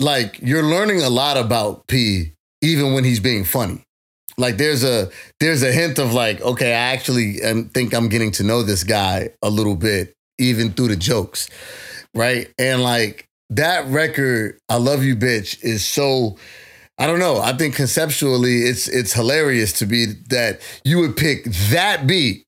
like 0.00 0.38
you're 0.40 0.62
learning 0.62 1.02
a 1.02 1.10
lot 1.10 1.36
about 1.36 1.86
P 1.86 2.32
even 2.62 2.92
when 2.92 3.04
he's 3.04 3.20
being 3.20 3.44
funny. 3.44 3.82
Like 4.36 4.56
there's 4.56 4.84
a 4.84 5.10
there's 5.40 5.62
a 5.62 5.72
hint 5.72 5.98
of 5.98 6.12
like 6.12 6.40
okay, 6.40 6.72
I 6.72 6.92
actually 6.92 7.42
um, 7.42 7.68
think 7.70 7.92
I'm 7.92 8.08
getting 8.08 8.30
to 8.32 8.44
know 8.44 8.62
this 8.62 8.84
guy 8.84 9.30
a 9.42 9.50
little 9.50 9.74
bit 9.76 10.14
even 10.38 10.72
through 10.72 10.88
the 10.88 10.96
jokes, 10.96 11.48
right? 12.14 12.48
And 12.58 12.82
like 12.82 13.26
that 13.50 13.86
record, 13.86 14.58
I 14.68 14.76
love 14.76 15.04
you, 15.04 15.16
bitch, 15.16 15.62
is 15.62 15.84
so. 15.84 16.36
I 17.00 17.06
don't 17.06 17.20
know. 17.20 17.38
I 17.38 17.52
think 17.52 17.76
conceptually, 17.76 18.62
it's 18.62 18.88
it's 18.88 19.12
hilarious 19.12 19.72
to 19.74 19.86
be 19.86 20.06
that 20.30 20.60
you 20.84 20.98
would 20.98 21.16
pick 21.16 21.44
that 21.70 22.08
beat 22.08 22.44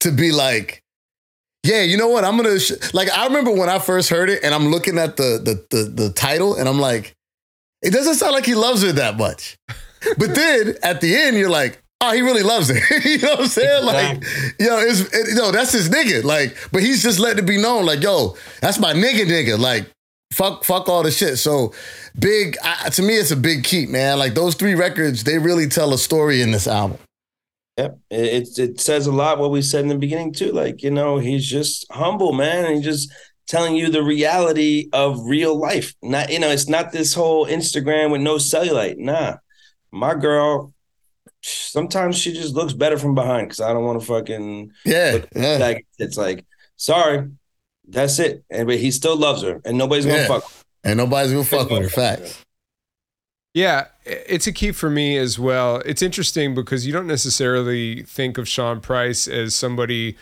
to 0.00 0.10
be 0.10 0.30
like, 0.30 0.82
yeah, 1.62 1.82
you 1.82 1.96
know 1.96 2.08
what? 2.08 2.24
I'm 2.24 2.36
gonna 2.36 2.58
sh-. 2.58 2.94
like. 2.94 3.10
I 3.10 3.26
remember 3.26 3.50
when 3.50 3.68
I 3.68 3.78
first 3.78 4.08
heard 4.08 4.30
it, 4.30 4.42
and 4.42 4.54
I'm 4.54 4.68
looking 4.68 4.98
at 4.98 5.16
the 5.16 5.40
the 5.42 5.76
the, 5.76 5.82
the 5.84 6.12
title, 6.12 6.54
and 6.54 6.68
I'm 6.68 6.80
like, 6.80 7.14
it 7.82 7.92
doesn't 7.92 8.14
sound 8.14 8.32
like 8.32 8.46
he 8.46 8.54
loves 8.54 8.82
her 8.82 8.92
that 8.92 9.16
much. 9.16 9.56
But 10.16 10.34
then 10.34 10.76
at 10.82 11.02
the 11.02 11.14
end, 11.14 11.36
you're 11.36 11.50
like, 11.50 11.82
oh, 12.00 12.12
he 12.14 12.22
really 12.22 12.42
loves 12.42 12.70
it. 12.70 12.82
you 13.04 13.18
know 13.18 13.32
what 13.32 13.40
I'm 13.40 13.46
saying? 13.48 13.84
Like, 13.84 14.24
yo, 14.58 14.78
it's 14.78 15.00
it, 15.12 15.36
yo, 15.36 15.52
that's 15.52 15.72
his 15.72 15.90
nigga. 15.90 16.24
Like, 16.24 16.56
but 16.72 16.82
he's 16.82 17.02
just 17.02 17.18
letting 17.18 17.44
it 17.44 17.46
be 17.46 17.60
known, 17.60 17.84
like, 17.84 18.02
yo, 18.02 18.34
that's 18.62 18.78
my 18.78 18.94
nigga, 18.94 19.26
nigga. 19.26 19.58
Like, 19.58 19.90
fuck, 20.32 20.64
fuck 20.64 20.88
all 20.88 21.02
the 21.02 21.10
shit. 21.10 21.38
So 21.38 21.74
big. 22.18 22.56
I, 22.64 22.88
to 22.88 23.02
me, 23.02 23.16
it's 23.16 23.30
a 23.30 23.36
big 23.36 23.64
keep, 23.64 23.90
man. 23.90 24.18
Like 24.18 24.34
those 24.34 24.54
three 24.54 24.74
records, 24.74 25.24
they 25.24 25.38
really 25.38 25.66
tell 25.66 25.92
a 25.92 25.98
story 25.98 26.40
in 26.40 26.50
this 26.50 26.66
album. 26.66 26.98
Yep, 27.76 27.98
it, 28.10 28.20
it 28.20 28.58
it 28.58 28.80
says 28.80 29.06
a 29.06 29.12
lot 29.12 29.38
what 29.38 29.50
we 29.50 29.62
said 29.62 29.82
in 29.82 29.88
the 29.88 29.94
beginning 29.98 30.32
too. 30.32 30.52
Like 30.52 30.82
you 30.82 30.90
know, 30.90 31.18
he's 31.18 31.46
just 31.48 31.86
humble, 31.90 32.32
man, 32.32 32.64
and 32.66 32.76
he's 32.76 32.84
just 32.84 33.12
telling 33.48 33.74
you 33.74 33.88
the 33.90 34.02
reality 34.02 34.88
of 34.92 35.24
real 35.24 35.58
life. 35.58 35.94
Not 36.02 36.30
you 36.30 36.38
know, 36.38 36.50
it's 36.50 36.68
not 36.68 36.92
this 36.92 37.14
whole 37.14 37.46
Instagram 37.46 38.10
with 38.12 38.20
no 38.20 38.36
cellulite. 38.36 38.98
Nah, 38.98 39.36
my 39.92 40.14
girl. 40.14 40.72
Sometimes 41.42 42.18
she 42.18 42.34
just 42.34 42.54
looks 42.54 42.74
better 42.74 42.98
from 42.98 43.14
behind 43.14 43.48
because 43.48 43.60
I 43.60 43.72
don't 43.72 43.84
want 43.84 43.98
to 43.98 44.06
fucking 44.06 44.72
Yeah, 44.84 45.24
yeah. 45.34 45.56
like 45.56 45.86
it's 45.98 46.18
like 46.18 46.44
sorry, 46.76 47.30
that's 47.88 48.18
it. 48.18 48.44
And 48.50 48.66
but 48.66 48.76
he 48.76 48.90
still 48.90 49.16
loves 49.16 49.42
her, 49.42 49.58
and 49.64 49.78
nobody's 49.78 50.04
gonna 50.04 50.18
Yeah. 50.18 50.26
fuck. 50.28 50.50
And 50.84 50.98
nobody's 50.98 51.32
gonna 51.32 51.44
fuck 51.44 51.70
with 51.70 51.82
her. 51.82 51.88
Facts. 51.88 52.44
Yeah, 53.52 53.86
it's 54.04 54.46
a 54.46 54.52
key 54.52 54.70
for 54.70 54.88
me 54.88 55.16
as 55.16 55.38
well. 55.38 55.82
It's 55.84 56.02
interesting 56.02 56.54
because 56.54 56.86
you 56.86 56.92
don't 56.92 57.08
necessarily 57.08 58.04
think 58.04 58.38
of 58.38 58.48
Sean 58.48 58.80
Price 58.80 59.26
as 59.26 59.54
somebody 59.54 60.16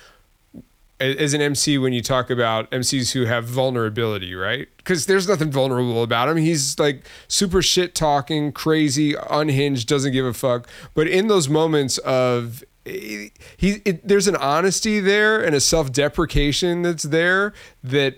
as 1.01 1.33
an 1.33 1.41
MC 1.41 1.79
when 1.79 1.93
you 1.93 2.03
talk 2.03 2.29
about 2.29 2.68
MCs 2.70 3.12
who 3.12 3.24
have 3.24 3.45
vulnerability, 3.45 4.35
right? 4.35 4.66
Because 4.79 5.07
there's 5.07 5.29
nothing 5.29 5.51
vulnerable 5.51 6.03
about 6.03 6.29
him. 6.29 6.39
He's 6.39 6.79
like 6.79 7.05
super 7.29 7.62
shit 7.62 7.95
talking, 7.95 8.51
crazy, 8.51 9.14
unhinged, 9.31 9.89
doesn't 9.89 10.12
give 10.12 10.26
a 10.26 10.33
fuck. 10.33 10.66
But 10.95 11.07
in 11.07 11.29
those 11.29 11.49
moments 11.49 11.99
of 11.99 12.64
he, 12.85 13.31
it, 13.59 14.07
there's 14.09 14.26
an 14.26 14.37
honesty 14.37 14.99
there 14.99 15.45
and 15.45 15.55
a 15.55 15.61
self-deprecation 15.61 16.83
that's 16.83 17.05
there 17.05 17.53
that 17.85 18.16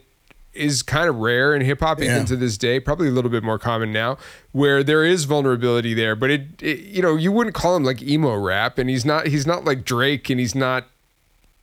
is 0.52 0.82
kind 0.82 1.08
of 1.08 1.16
rare 1.16 1.54
in 1.54 1.62
hip 1.62 1.80
hop 1.80 2.00
even 2.00 2.24
to 2.26 2.36
this 2.36 2.58
day. 2.58 2.80
Probably 2.80 3.08
a 3.08 3.12
little 3.12 3.30
bit 3.30 3.42
more 3.42 3.58
common 3.58 3.92
now, 3.92 4.18
where 4.52 4.82
there 4.82 5.04
is 5.04 5.24
vulnerability 5.24 5.94
there. 5.94 6.16
But 6.16 6.30
it, 6.30 6.62
it, 6.62 6.80
you 6.80 7.02
know, 7.02 7.16
you 7.16 7.30
wouldn't 7.32 7.54
call 7.54 7.76
him 7.76 7.84
like 7.84 8.02
emo 8.02 8.34
rap, 8.36 8.78
and 8.78 8.90
he's 8.90 9.04
not. 9.04 9.28
He's 9.28 9.46
not 9.46 9.64
like 9.64 9.84
Drake, 9.84 10.28
and 10.30 10.40
he's 10.40 10.54
not 10.54 10.86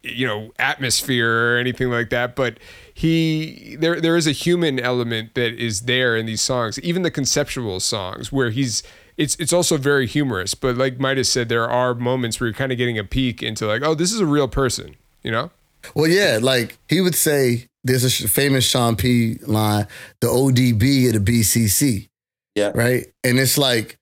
you 0.04 0.26
know 0.26 0.52
atmosphere 0.58 1.56
or 1.56 1.58
anything 1.58 1.90
like 1.90 2.12
that 2.12 2.36
but 2.36 2.60
he 2.94 3.76
there 3.80 4.00
there 4.00 4.16
is 4.16 4.28
a 4.28 4.32
human 4.32 4.80
element 4.80 5.34
that 5.34 5.54
is 5.56 5.82
there 5.82 6.16
in 6.16 6.26
these 6.26 6.40
songs 6.40 6.80
even 6.80 7.02
the 7.02 7.12
conceptual 7.12 7.80
songs 7.80 8.32
where 8.32 8.52
he's 8.52 8.84
it's 9.18 9.36
it's 9.38 9.52
also 9.52 9.76
very 9.76 10.06
humorous 10.08 10.54
but 10.54 10.78
like 10.78 11.00
MidaZ 11.00 11.26
said 11.26 11.50
there 11.50 11.68
are 11.68 11.94
moments 11.96 12.40
where 12.40 12.48
you're 12.48 12.54
kind 12.54 12.72
of 12.72 12.78
getting 12.78 12.98
a 12.98 13.04
peek 13.04 13.42
into 13.44 13.66
like 13.66 13.82
oh 13.82 13.96
this 13.96 14.14
is 14.14 14.20
a 14.22 14.26
real 14.26 14.48
person 14.48 14.96
you 15.24 15.32
know 15.32 15.50
Well, 15.96 16.08
yeah, 16.08 16.40
like 16.42 16.78
he 16.90 17.02
would 17.02 17.16
say, 17.16 17.68
there's 17.88 18.04
a 18.22 18.28
famous 18.28 18.66
Sean 18.70 18.96
P 18.96 19.36
line, 19.48 19.88
the 20.22 20.28
ODB 20.28 21.08
of 21.16 21.26
the 21.26 21.32
BCC, 21.32 22.10
Yeah. 22.56 22.72
right? 22.76 23.06
And 23.24 23.40
it's 23.40 23.58
like, 23.58 23.98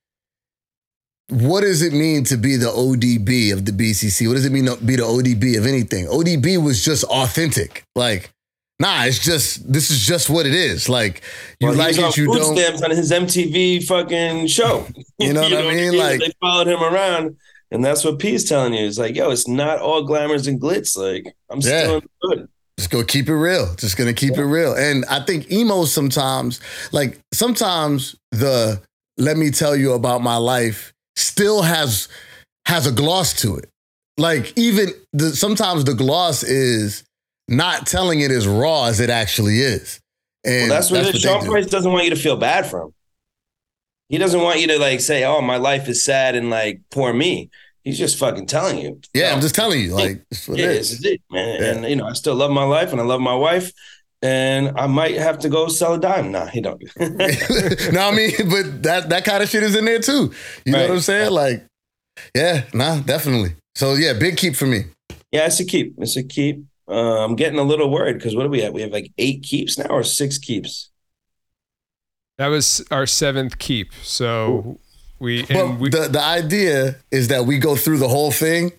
what 1.29 1.61
does 1.61 1.81
it 1.81 1.93
mean 1.93 2.23
to 2.25 2.37
be 2.37 2.55
the 2.55 2.67
ODB 2.69 3.51
of 3.51 3.65
the 3.65 3.71
BCC? 3.71 4.27
What 4.27 4.35
does 4.35 4.45
it 4.45 4.51
mean 4.51 4.65
to 4.65 4.77
be 4.77 4.95
the 4.95 5.03
ODB 5.03 5.57
of 5.57 5.65
anything? 5.65 6.05
ODB 6.07 6.63
was 6.63 6.85
just 6.85 7.03
authentic. 7.05 7.83
Like, 7.95 8.31
nah, 8.79 9.05
it's 9.05 9.17
just, 9.19 9.71
this 9.71 9.89
is 9.89 10.05
just 10.05 10.29
what 10.29 10.45
it 10.45 10.53
is. 10.53 10.87
Like, 10.87 11.23
you 11.59 11.69
Well, 11.69 11.77
like 11.77 11.97
it, 11.97 12.17
you 12.17 12.25
food 12.27 12.37
don't. 12.37 12.55
stamps 12.57 12.81
on 12.83 12.91
his 12.91 13.11
MTV 13.11 13.85
fucking 13.87 14.47
show. 14.47 14.85
You 15.19 15.33
know 15.33 15.41
what 15.41 15.53
I 15.65 15.73
mean? 15.73 15.97
Like- 15.97 16.19
they 16.19 16.31
followed 16.41 16.67
him 16.67 16.83
around, 16.83 17.37
and 17.71 17.83
that's 17.83 18.03
what 18.05 18.19
P's 18.19 18.43
telling 18.47 18.73
you. 18.73 18.85
It's 18.85 18.99
like, 18.99 19.15
yo, 19.15 19.31
it's 19.31 19.47
not 19.47 19.79
all 19.79 20.03
glamours 20.03 20.45
and 20.45 20.61
glitz. 20.61 20.95
Like, 20.95 21.33
I'm 21.49 21.59
Yeah. 21.61 21.83
still 21.83 22.01
hood. 22.21 22.49
Just 22.77 22.91
go 22.91 23.03
keep 23.03 23.29
it 23.29 23.35
real. 23.35 23.73
Just 23.75 23.97
gonna 23.97 24.13
keep 24.13 24.37
it 24.37 24.43
real. 24.43 24.73
And 24.73 25.05
I 25.05 25.21
think 25.21 25.51
emo 25.51 25.85
sometimes, 25.85 26.59
like 26.91 27.19
sometimes 27.33 28.15
the 28.31 28.81
let 29.17 29.37
me 29.37 29.49
tell 29.49 29.75
you 29.75 29.93
about 29.93 30.21
my 30.21 30.37
life 30.37 30.93
still 31.15 31.61
has 31.61 32.09
has 32.65 32.85
a 32.85 32.91
gloss 32.91 33.33
to 33.41 33.55
it. 33.55 33.69
Like 34.17 34.53
even 34.57 34.89
the 35.13 35.35
sometimes 35.35 35.85
the 35.85 35.93
gloss 35.93 36.43
is 36.43 37.03
not 37.47 37.87
telling 37.87 38.21
it 38.21 38.31
as 38.31 38.47
raw 38.47 38.85
as 38.85 38.99
it 38.99 39.09
actually 39.09 39.59
is. 39.59 39.99
And 40.43 40.69
Well, 40.69 40.77
that's 40.77 40.91
what, 40.91 41.03
they 41.03 41.11
Sean. 41.17 41.45
Price 41.45 41.67
doesn't 41.67 41.91
want 41.91 42.05
you 42.05 42.11
to 42.11 42.15
feel 42.15 42.37
bad 42.37 42.65
for 42.65 42.81
him. 42.81 42.93
He 44.09 44.17
doesn't 44.17 44.41
want 44.41 44.59
you 44.59 44.67
to 44.67 44.79
like 44.79 44.99
say, 44.99 45.23
"Oh, 45.23 45.41
my 45.41 45.57
life 45.57 45.87
is 45.87 46.03
sad," 46.03 46.35
and 46.35 46.49
like 46.49 46.81
poor 46.91 47.13
me. 47.13 47.49
He's 47.85 47.97
just 47.97 48.17
fucking 48.17 48.47
telling 48.47 48.79
you. 48.79 48.99
Yeah, 49.13 49.29
No, 49.29 49.35
I'm 49.35 49.41
just 49.41 49.55
telling 49.55 49.79
you, 49.79 49.93
like 49.93 50.25
that's 50.29 50.47
what 50.49 50.57
yeah, 50.57 50.65
it 50.65 50.67
this 50.79 50.91
is. 50.91 50.99
is 50.99 51.05
it, 51.05 51.21
man. 51.31 51.61
Yeah. 51.61 51.71
And 51.71 51.85
you 51.85 51.95
know, 51.95 52.07
I 52.07 52.13
still 52.13 52.35
love 52.35 52.51
my 52.51 52.63
life, 52.65 52.91
and 52.91 52.99
I 52.99 53.05
love 53.05 53.21
my 53.21 53.35
wife, 53.35 53.71
and 54.21 54.71
I 54.77 54.87
might 54.87 55.15
have 55.15 55.39
to 55.39 55.49
go 55.49 55.67
sell 55.69 55.93
a 55.93 55.99
dime. 55.99 56.31
Nah, 56.31 56.47
he 56.47 56.59
don't. 56.61 56.81
no, 56.99 58.01
I 58.09 58.11
mean, 58.15 58.31
but 58.49 58.83
that 58.83 59.05
that 59.09 59.23
kind 59.23 59.41
of 59.43 59.49
shit 59.49 59.63
is 59.63 59.75
in 59.75 59.85
there 59.85 59.99
too. 59.99 60.33
You 60.65 60.73
know 60.73 60.81
what 60.81 60.91
I'm 60.91 60.99
saying? 60.99 61.31
Like, 61.31 61.65
yeah, 62.35 62.63
nah, 62.73 62.99
definitely. 63.01 63.55
So 63.75 63.93
yeah, 63.93 64.13
big 64.13 64.35
keep 64.37 64.55
for 64.55 64.65
me. 64.65 64.85
Yeah, 65.31 65.45
it's 65.45 65.59
a 65.59 65.65
keep. 65.65 65.93
It's 65.99 66.17
a 66.17 66.23
keep. 66.23 66.63
Uh, 66.87 67.23
I'm 67.25 67.35
getting 67.35 67.59
a 67.59 67.63
little 67.63 67.89
worried 67.91 68.17
because 68.17 68.35
what 68.35 68.43
do 68.43 68.49
we 68.49 68.61
have? 68.61 68.73
We 68.73 68.81
have 68.81 68.91
like 68.91 69.11
eight 69.17 69.43
keeps 69.43 69.77
now 69.77 69.87
or 69.87 70.03
six 70.03 70.37
keeps. 70.37 70.89
that 72.37 72.47
was 72.47 72.83
our 72.91 73.05
seventh 73.05 73.57
keep 73.59 73.91
so 74.03 74.77
we 75.19 75.43
But 75.45 75.79
we 75.79 75.89
the 75.89 76.07
the 76.09 76.21
idea 76.21 76.95
is 77.11 77.29
that 77.29 77.45
we 77.45 77.57
go 77.59 77.75
through 77.75 77.97
the 77.97 78.07
whole 78.09 78.31
thing, 78.31 78.71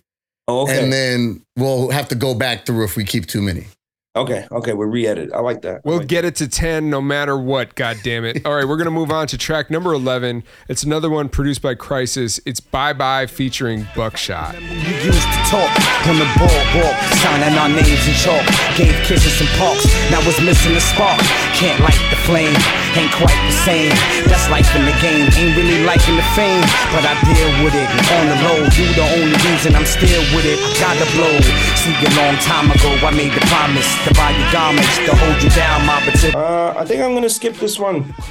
Oh, 0.47 0.61
okay. 0.63 0.83
and 0.83 0.91
then 0.93 1.43
we'll 1.57 1.89
have 1.91 2.07
to 2.09 2.15
go 2.15 2.33
back 2.33 2.65
through 2.65 2.83
if 2.85 2.95
we 2.95 3.03
keep 3.03 3.25
too 3.27 3.41
many. 3.41 3.67
okay. 4.15 4.47
Okay. 4.51 4.73
We're 4.73 4.87
re-edit. 4.87 5.29
I 5.31 5.41
like 5.41 5.61
that. 5.61 5.75
I 5.75 5.79
We'll 5.83 5.97
like 5.99 6.07
get 6.07 6.25
it 6.25 6.35
to 6.37 6.47
10 6.47 6.89
no 6.89 6.99
matter 7.01 7.37
what, 7.37 7.75
God 7.75 7.97
damn 8.01 8.25
it. 8.25 8.41
All 8.47 8.55
right, 8.55 8.67
we're 8.67 8.77
going 8.77 8.85
to 8.85 8.97
move 9.01 9.11
on 9.11 9.27
to 9.27 9.37
track 9.37 9.69
number 9.69 9.93
11. 9.93 10.43
It's 10.69 10.81
another 10.81 11.09
one 11.11 11.29
produced 11.29 11.61
by 11.61 11.75
Khrysis. 11.75 12.39
It's 12.45 12.59
Bye 12.59 12.93
Bye 12.93 13.27
featuring 13.27 13.85
Buckshot. 13.95 14.55
We 14.57 14.65
used 15.05 15.21
to 15.21 15.39
talk 15.53 15.69
on 16.09 16.17
the 16.17 16.25
boardwalk, 16.39 16.97
signing 17.21 17.55
our 17.59 17.69
names 17.69 18.07
in 18.07 18.13
chalk. 18.15 18.41
Gave 18.75 18.95
kisses 19.05 19.39
in 19.39 19.47
parks, 19.59 19.85
now 20.09 20.19
it's 20.21 20.41
missing 20.41 20.73
the 20.73 20.81
spark. 20.81 21.21
Can't 21.53 21.79
light 21.83 22.01
the 22.09 22.16
flame, 22.27 22.51
ain't 22.99 23.11
quite 23.15 23.39
the 23.47 23.55
same. 23.55 23.89
That's 24.27 24.45
life 24.51 24.67
in 24.75 24.83
the 24.83 24.91
game, 24.99 25.25
ain't 25.39 25.55
really 25.55 25.79
liking 25.87 26.15
the 26.19 26.27
fame, 26.35 26.59
but 26.91 27.07
I 27.07 27.15
deal 27.23 27.51
with 27.63 27.71
it. 27.73 27.87
On 28.19 28.23
the 28.27 28.37
low, 28.43 28.59
you 28.75 28.85
the 28.99 29.07
only 29.15 29.37
reason 29.47 29.71
I'm 29.75 29.87
still 29.87 30.21
with 30.35 30.43
it. 30.43 30.59
I 30.59 30.71
gotta 30.83 31.07
blow. 31.15 31.31
See, 31.79 31.95
a 31.95 32.11
long 32.19 32.35
time 32.43 32.67
ago, 32.69 32.91
I 33.07 33.11
made 33.15 33.31
the 33.31 33.43
promise 33.47 33.87
to 34.03 34.13
buy 34.13 34.31
you 34.35 34.43
garments 34.51 34.97
to 35.07 35.15
hold 35.15 35.39
you 35.41 35.49
down, 35.55 35.85
my 35.87 36.03
but 36.05 36.35
Uh, 36.35 36.73
I 36.77 36.83
think 36.85 37.01
I'm 37.01 37.13
gonna 37.13 37.29
skip 37.29 37.55
this 37.55 37.79
one. 37.79 38.03
I 38.19 38.21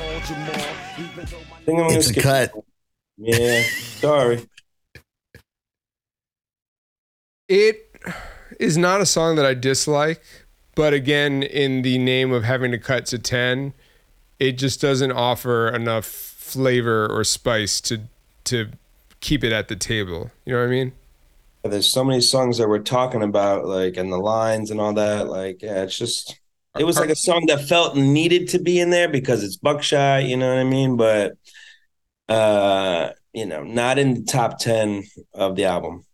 think 1.64 1.78
I'm 1.80 1.88
gonna 1.88 1.96
It's 1.96 2.06
a 2.06 2.12
skip. 2.12 2.22
cut. 2.22 2.52
Yeah. 3.16 3.62
Sorry. 4.04 4.46
It 7.48 7.90
is 8.60 8.76
not 8.76 9.00
a 9.00 9.06
song 9.06 9.36
that 9.36 9.46
I 9.46 9.54
dislike, 9.54 10.22
but 10.74 10.92
again, 10.92 11.42
in 11.42 11.82
the 11.82 11.96
name 11.98 12.32
of 12.32 12.44
having 12.44 12.70
to 12.72 12.78
cut 12.78 13.06
to 13.06 13.18
10, 13.18 13.72
it 14.38 14.52
just 14.52 14.80
doesn't 14.80 15.12
offer 15.12 15.68
enough 15.68 16.06
flavor 16.06 17.06
or 17.06 17.24
spice 17.24 17.80
to 17.82 18.02
to 18.44 18.70
keep 19.20 19.42
it 19.42 19.52
at 19.52 19.68
the 19.68 19.76
table. 19.76 20.30
You 20.44 20.54
know 20.54 20.60
what 20.60 20.68
I 20.68 20.70
mean? 20.70 20.92
There's 21.64 21.90
so 21.90 22.04
many 22.04 22.20
songs 22.20 22.58
that 22.58 22.68
we're 22.68 22.78
talking 22.78 23.22
about, 23.22 23.66
like, 23.66 23.96
and 23.96 24.12
the 24.12 24.18
lines 24.18 24.70
and 24.70 24.80
all 24.80 24.92
that. 24.94 25.28
Like, 25.28 25.62
yeah, 25.62 25.82
it's 25.82 25.98
just. 25.98 26.38
It 26.78 26.84
was 26.84 26.98
like 26.98 27.08
a 27.08 27.16
song 27.16 27.46
that 27.46 27.66
felt 27.66 27.96
needed 27.96 28.48
to 28.50 28.58
be 28.58 28.78
in 28.78 28.90
there 28.90 29.08
because 29.08 29.42
it's 29.42 29.56
buckshot, 29.56 30.24
you 30.24 30.36
know 30.36 30.48
what 30.54 30.60
I 30.60 30.64
mean? 30.64 30.96
But 30.96 31.32
uh, 32.28 33.10
you 33.32 33.46
know, 33.46 33.62
not 33.62 33.98
in 33.98 34.14
the 34.14 34.22
top 34.22 34.58
ten 34.58 35.04
of 35.32 35.56
the 35.56 35.64
album. 35.64 36.04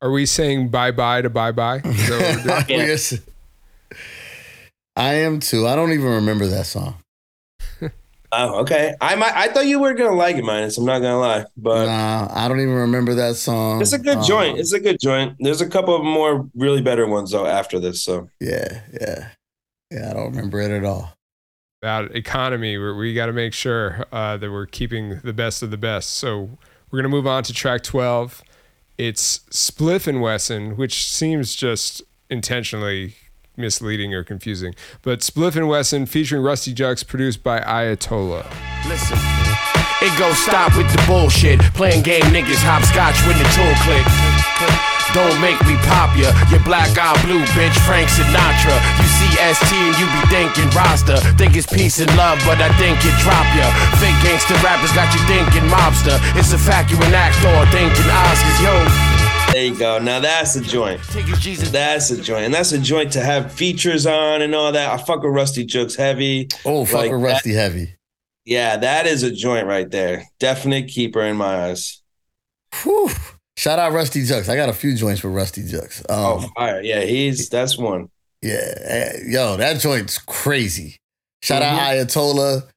Are 0.00 0.10
we 0.12 0.24
saying 0.26 0.68
bye 0.68 0.92
bye 0.92 1.22
to 1.22 1.30
bye 1.30 1.52
bye? 1.52 1.80
Is 1.84 2.08
that 2.08 2.20
what 2.20 2.30
we're 2.30 2.42
doing? 2.42 2.64
Yeah. 2.68 2.86
Yes. 2.86 3.18
I 4.96 5.14
am 5.14 5.40
too. 5.40 5.66
I 5.66 5.76
don't 5.76 5.92
even 5.92 6.06
remember 6.06 6.46
that 6.46 6.66
song. 6.66 6.94
Oh, 8.38 8.60
okay. 8.60 8.94
I 9.00 9.14
might. 9.14 9.34
I 9.34 9.48
thought 9.48 9.66
you 9.66 9.78
were 9.80 9.94
gonna 9.94 10.14
like 10.16 10.36
it, 10.36 10.44
minus. 10.44 10.76
I'm 10.78 10.84
not 10.84 10.98
gonna 11.00 11.18
lie, 11.18 11.44
but 11.56 11.86
Nah, 11.86 12.28
I 12.30 12.48
don't 12.48 12.60
even 12.60 12.74
remember 12.74 13.14
that 13.14 13.36
song. 13.36 13.80
it's 13.80 13.92
a 13.92 13.98
good 13.98 14.18
Um, 14.18 14.24
joint. 14.24 14.58
It's 14.58 14.72
a 14.72 14.80
good 14.80 14.98
joint. 15.00 15.36
There's 15.40 15.60
a 15.60 15.68
couple 15.68 15.96
of 15.96 16.04
more 16.04 16.48
really 16.54 16.82
better 16.82 17.06
ones 17.06 17.30
though 17.30 17.46
after 17.46 17.80
this. 17.80 18.02
So 18.02 18.28
Yeah, 18.40 18.80
yeah, 19.00 19.28
yeah. 19.90 20.10
I 20.10 20.14
don't 20.14 20.30
remember 20.32 20.60
it 20.60 20.70
at 20.70 20.84
all. 20.84 21.14
about 21.82 22.14
economy 22.16 22.76
where 22.78 22.94
we 22.94 23.14
got 23.14 23.26
to 23.26 23.32
make 23.32 23.52
sure 23.52 24.04
uh, 24.10 24.36
that 24.38 24.50
we're 24.50 24.66
keeping 24.66 25.20
the 25.22 25.32
best 25.32 25.62
of 25.62 25.70
the 25.70 25.76
best. 25.76 26.10
So 26.14 26.58
we're 26.90 26.98
gonna 26.98 27.08
move 27.08 27.26
on 27.26 27.42
to 27.44 27.52
track 27.52 27.82
twelve. 27.82 28.42
It's 28.98 29.40
Spliff 29.50 30.06
and 30.06 30.20
Wesson, 30.22 30.76
which 30.76 31.04
seems 31.10 31.54
just 31.54 32.02
intentionally 32.30 33.14
misleading 33.56 34.14
or 34.14 34.24
confusing. 34.24 34.74
But 35.02 35.20
Spliff 35.20 35.56
and 35.56 35.68
Wesson 35.68 36.06
featuring 36.06 36.42
Rustee 36.42 36.74
Juxx, 36.74 37.06
produced 37.06 37.42
by 37.42 37.60
Ayatollah. 37.60 38.46
Listen, 38.88 39.18
it 40.02 40.12
goes 40.18 40.38
stop 40.38 40.76
with 40.76 40.90
the 40.92 41.02
bullshit. 41.06 41.60
Playing 41.74 42.02
game 42.02 42.24
niggas 42.34 42.60
hopscotch 42.60 43.16
when 43.26 43.36
the 43.38 43.48
tool 43.56 43.74
click. 43.84 44.04
Don't 45.14 45.40
make 45.40 45.56
me 45.64 45.78
pop 45.88 46.12
ya. 46.18 46.34
You 46.52 46.60
black 46.60 46.92
eye 46.98 47.16
blue 47.24 47.40
bitch, 47.56 47.72
Frank 47.88 48.10
Sinatra. 48.12 48.76
You 49.00 49.08
see 49.08 49.32
ST 49.38 49.72
and 49.72 49.96
you 49.96 50.06
be 50.12 50.22
thinking 50.28 50.68
Rasta. 50.76 51.16
Think 51.40 51.56
it's 51.56 51.64
peace 51.64 52.00
and 52.00 52.10
love, 52.16 52.36
but 52.44 52.60
I 52.60 52.68
think 52.76 53.00
it 53.00 53.16
drop 53.24 53.46
ya. 53.56 53.70
Fake 53.96 54.18
gangster 54.20 54.58
rappers 54.60 54.92
got 54.92 55.08
you 55.16 55.22
thinking 55.24 55.64
mobster. 55.72 56.20
It's 56.36 56.52
a 56.52 56.58
fact 56.58 56.90
you 56.90 56.98
an 57.00 57.14
actor 57.14 57.54
thinking 57.72 58.08
Oscars, 58.12 58.60
yo. 58.60 59.15
There 59.56 59.64
you 59.64 59.74
go. 59.78 59.98
Now 59.98 60.20
that's 60.20 60.54
a 60.56 60.60
joint. 60.60 61.00
Take 61.04 61.28
it, 61.28 61.38
Jesus. 61.38 61.70
That's 61.70 62.10
a 62.10 62.20
joint, 62.20 62.44
and 62.44 62.52
that's 62.52 62.72
a 62.72 62.78
joint 62.78 63.10
to 63.12 63.22
have 63.22 63.50
features 63.50 64.04
on 64.04 64.42
and 64.42 64.54
all 64.54 64.70
that. 64.70 64.90
I 64.92 65.02
fuck 65.02 65.22
with 65.22 65.32
Rustee 65.32 65.66
Juxx 65.66 65.96
heavy. 65.96 66.48
Oh, 66.66 66.84
fuck 66.84 66.94
Like 67.00 67.10
with 67.12 67.22
that- 67.22 67.26
Rusty 67.26 67.54
Heavy. 67.54 67.94
Yeah, 68.44 68.76
that 68.76 69.06
is 69.06 69.22
a 69.22 69.30
joint 69.32 69.66
right 69.66 69.90
there. 69.90 70.24
Definite 70.40 70.88
keeper 70.88 71.22
in 71.22 71.38
my 71.38 71.70
eyes. 71.70 72.02
Whew. 72.82 73.08
Shout 73.56 73.78
out 73.78 73.92
Rustee 73.94 74.28
Juxx. 74.30 74.50
I 74.50 74.56
got 74.56 74.68
a 74.68 74.74
few 74.74 74.94
joints 74.94 75.22
for 75.22 75.28
Rustee 75.30 75.66
Juxx. 75.70 76.04
Oh, 76.10 76.40
Um, 76.40 76.50
fire! 76.54 76.82
Yeah, 76.82 77.00
he's 77.00 77.48
that's 77.48 77.78
one. 77.78 78.10
yeah, 78.42 78.74
eh, 78.84 79.12
yo, 79.26 79.56
that 79.56 79.80
joint's 79.80 80.18
crazy. 80.18 80.98
Shout 81.42 81.62
Mm-hmm. 81.62 81.78
out 81.78 82.06
Ayatollah. 82.08 82.68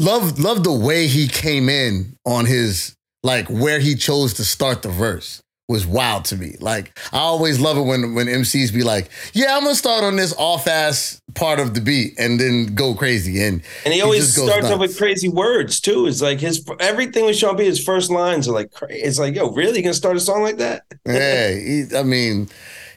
Love, 0.00 0.40
love 0.40 0.64
the 0.64 0.72
way 0.72 1.06
he 1.06 1.28
came 1.28 1.68
in 1.68 2.16
on 2.26 2.46
his 2.46 2.96
like 3.22 3.46
where 3.46 3.78
he 3.78 3.94
chose 3.94 4.34
to 4.34 4.44
start 4.44 4.82
the 4.82 4.88
verse 4.88 5.40
was 5.68 5.86
wild 5.86 6.26
to 6.26 6.36
me. 6.36 6.56
Like 6.60 6.98
I 7.12 7.18
always 7.18 7.58
love 7.58 7.76
it 7.78 7.82
when 7.82 8.14
when 8.14 8.26
MCs 8.26 8.72
be 8.72 8.82
like, 8.82 9.08
"Yeah, 9.32 9.56
I'm 9.56 9.62
gonna 9.62 9.74
start 9.74 10.04
on 10.04 10.16
this 10.16 10.34
off 10.36 10.66
ass 10.66 11.20
part 11.34 11.58
of 11.58 11.72
the 11.74 11.80
beat 11.80 12.14
and 12.18 12.38
then 12.38 12.74
go 12.74 12.94
crazy." 12.94 13.42
And 13.42 13.62
And 13.84 13.94
he 13.94 14.02
always 14.02 14.32
starts 14.32 14.52
off 14.66 14.70
nuts. 14.72 14.78
with 14.78 14.98
crazy 14.98 15.28
words 15.28 15.80
too. 15.80 16.06
It's 16.06 16.20
like 16.20 16.38
his 16.40 16.62
everything 16.80 17.24
with 17.24 17.36
Sean 17.36 17.56
P. 17.56 17.64
His 17.64 17.82
first 17.82 18.10
lines 18.10 18.46
are 18.46 18.52
like 18.52 18.72
crazy. 18.72 19.00
It's 19.00 19.18
like, 19.18 19.34
yo, 19.34 19.50
really? 19.52 19.78
You 19.78 19.84
gonna 19.84 19.94
start 19.94 20.16
a 20.16 20.20
song 20.20 20.42
like 20.42 20.58
that? 20.58 20.82
yeah, 21.06 21.50
he, 21.54 21.84
I 21.96 22.02
mean, 22.02 22.48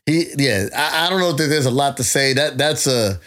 he 0.05 0.26
yeah. 0.38 0.68
I, 0.76 1.05
I 1.05 1.09
don't 1.09 1.20
know 1.22 1.32
that 1.32 1.47
there's 1.47 1.65
a 1.65 1.72
lot 1.72 1.95
to 1.97 2.03
say. 2.03 2.34
That 2.34 2.57
that's 2.57 2.86
a. 2.86 3.20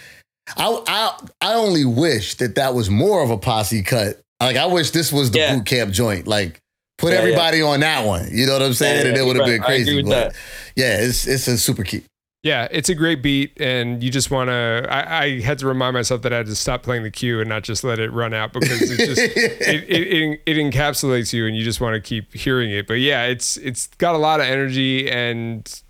I 0.56 0.82
I 0.86 1.18
I 1.40 1.54
only 1.54 1.84
wish 1.86 2.34
that 2.36 2.56
that 2.56 2.74
was 2.74 2.90
more 2.90 3.22
of 3.22 3.30
a 3.30 3.38
posse 3.38 3.82
cut. 3.82 4.20
Like 4.38 4.56
I 4.56 4.66
wish 4.66 4.90
this 4.90 5.12
was 5.12 5.30
the 5.30 5.38
Yeah. 5.38 5.56
boot 5.56 5.66
camp 5.66 5.92
joint. 5.92 6.26
Like 6.26 6.59
put 7.00 7.12
Yeah, 7.12 7.18
yeah. 7.18 7.22
everybody 7.22 7.62
on 7.62 7.80
that 7.80 8.06
one. 8.06 8.28
You 8.30 8.46
know 8.46 8.54
what 8.54 8.62
I'm 8.62 8.74
saying? 8.74 9.02
Yeah, 9.02 9.08
and 9.08 9.18
it 9.18 9.24
would 9.24 9.36
have 9.36 9.46
right. 9.46 9.54
been 9.54 9.62
crazy. 9.62 10.02
But 10.02 10.10
that. 10.10 10.34
yeah, 10.76 11.00
it's 11.00 11.26
it's 11.26 11.48
a 11.48 11.58
super 11.58 11.82
key. 11.82 12.04
Yeah, 12.42 12.68
it's 12.70 12.88
a 12.88 12.94
great 12.94 13.22
beat, 13.22 13.60
and 13.60 14.02
you 14.02 14.10
just 14.10 14.30
want 14.30 14.48
to. 14.48 14.86
I, 14.88 15.24
I 15.24 15.40
had 15.40 15.58
to 15.58 15.66
remind 15.66 15.92
myself 15.92 16.22
that 16.22 16.32
I 16.32 16.38
had 16.38 16.46
to 16.46 16.54
stop 16.54 16.82
playing 16.82 17.02
the 17.02 17.10
cue 17.10 17.38
and 17.38 17.48
not 17.48 17.64
just 17.64 17.84
let 17.84 17.98
it 17.98 18.10
run 18.12 18.32
out 18.32 18.54
because 18.54 18.90
it 18.90 18.96
just 18.96 19.20
it, 19.36 19.60
it, 19.60 19.90
it, 19.90 20.42
it 20.46 20.56
encapsulates 20.56 21.34
you, 21.34 21.46
and 21.46 21.54
you 21.54 21.62
just 21.62 21.82
want 21.82 21.94
to 21.94 22.00
keep 22.00 22.32
hearing 22.32 22.70
it. 22.70 22.86
But 22.86 22.94
yeah, 22.94 23.24
it's 23.24 23.58
it's 23.58 23.88
got 23.98 24.14
a 24.14 24.18
lot 24.18 24.40
of 24.40 24.46
energy, 24.46 25.10
and 25.10 25.82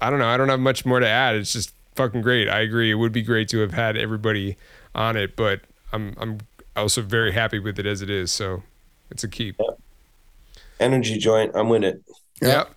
I 0.00 0.08
don't 0.08 0.18
know. 0.18 0.28
I 0.28 0.38
don't 0.38 0.48
have 0.48 0.60
much 0.60 0.86
more 0.86 1.00
to 1.00 1.08
add. 1.08 1.36
It's 1.36 1.52
just 1.52 1.74
fucking 1.96 2.22
great. 2.22 2.48
I 2.48 2.60
agree. 2.60 2.90
It 2.90 2.94
would 2.94 3.12
be 3.12 3.22
great 3.22 3.50
to 3.50 3.58
have 3.58 3.74
had 3.74 3.98
everybody 3.98 4.56
on 4.94 5.18
it, 5.18 5.36
but 5.36 5.60
I'm 5.92 6.14
I'm 6.18 6.38
also 6.76 7.02
very 7.02 7.32
happy 7.32 7.58
with 7.58 7.78
it 7.78 7.84
as 7.84 8.00
it 8.00 8.08
is. 8.08 8.32
So 8.32 8.62
it's 9.10 9.22
a 9.22 9.28
keep. 9.28 9.60
Energy 10.80 11.18
joint. 11.18 11.52
I'm 11.54 11.68
with 11.68 11.84
it. 11.84 12.02
Yep. 12.42 12.70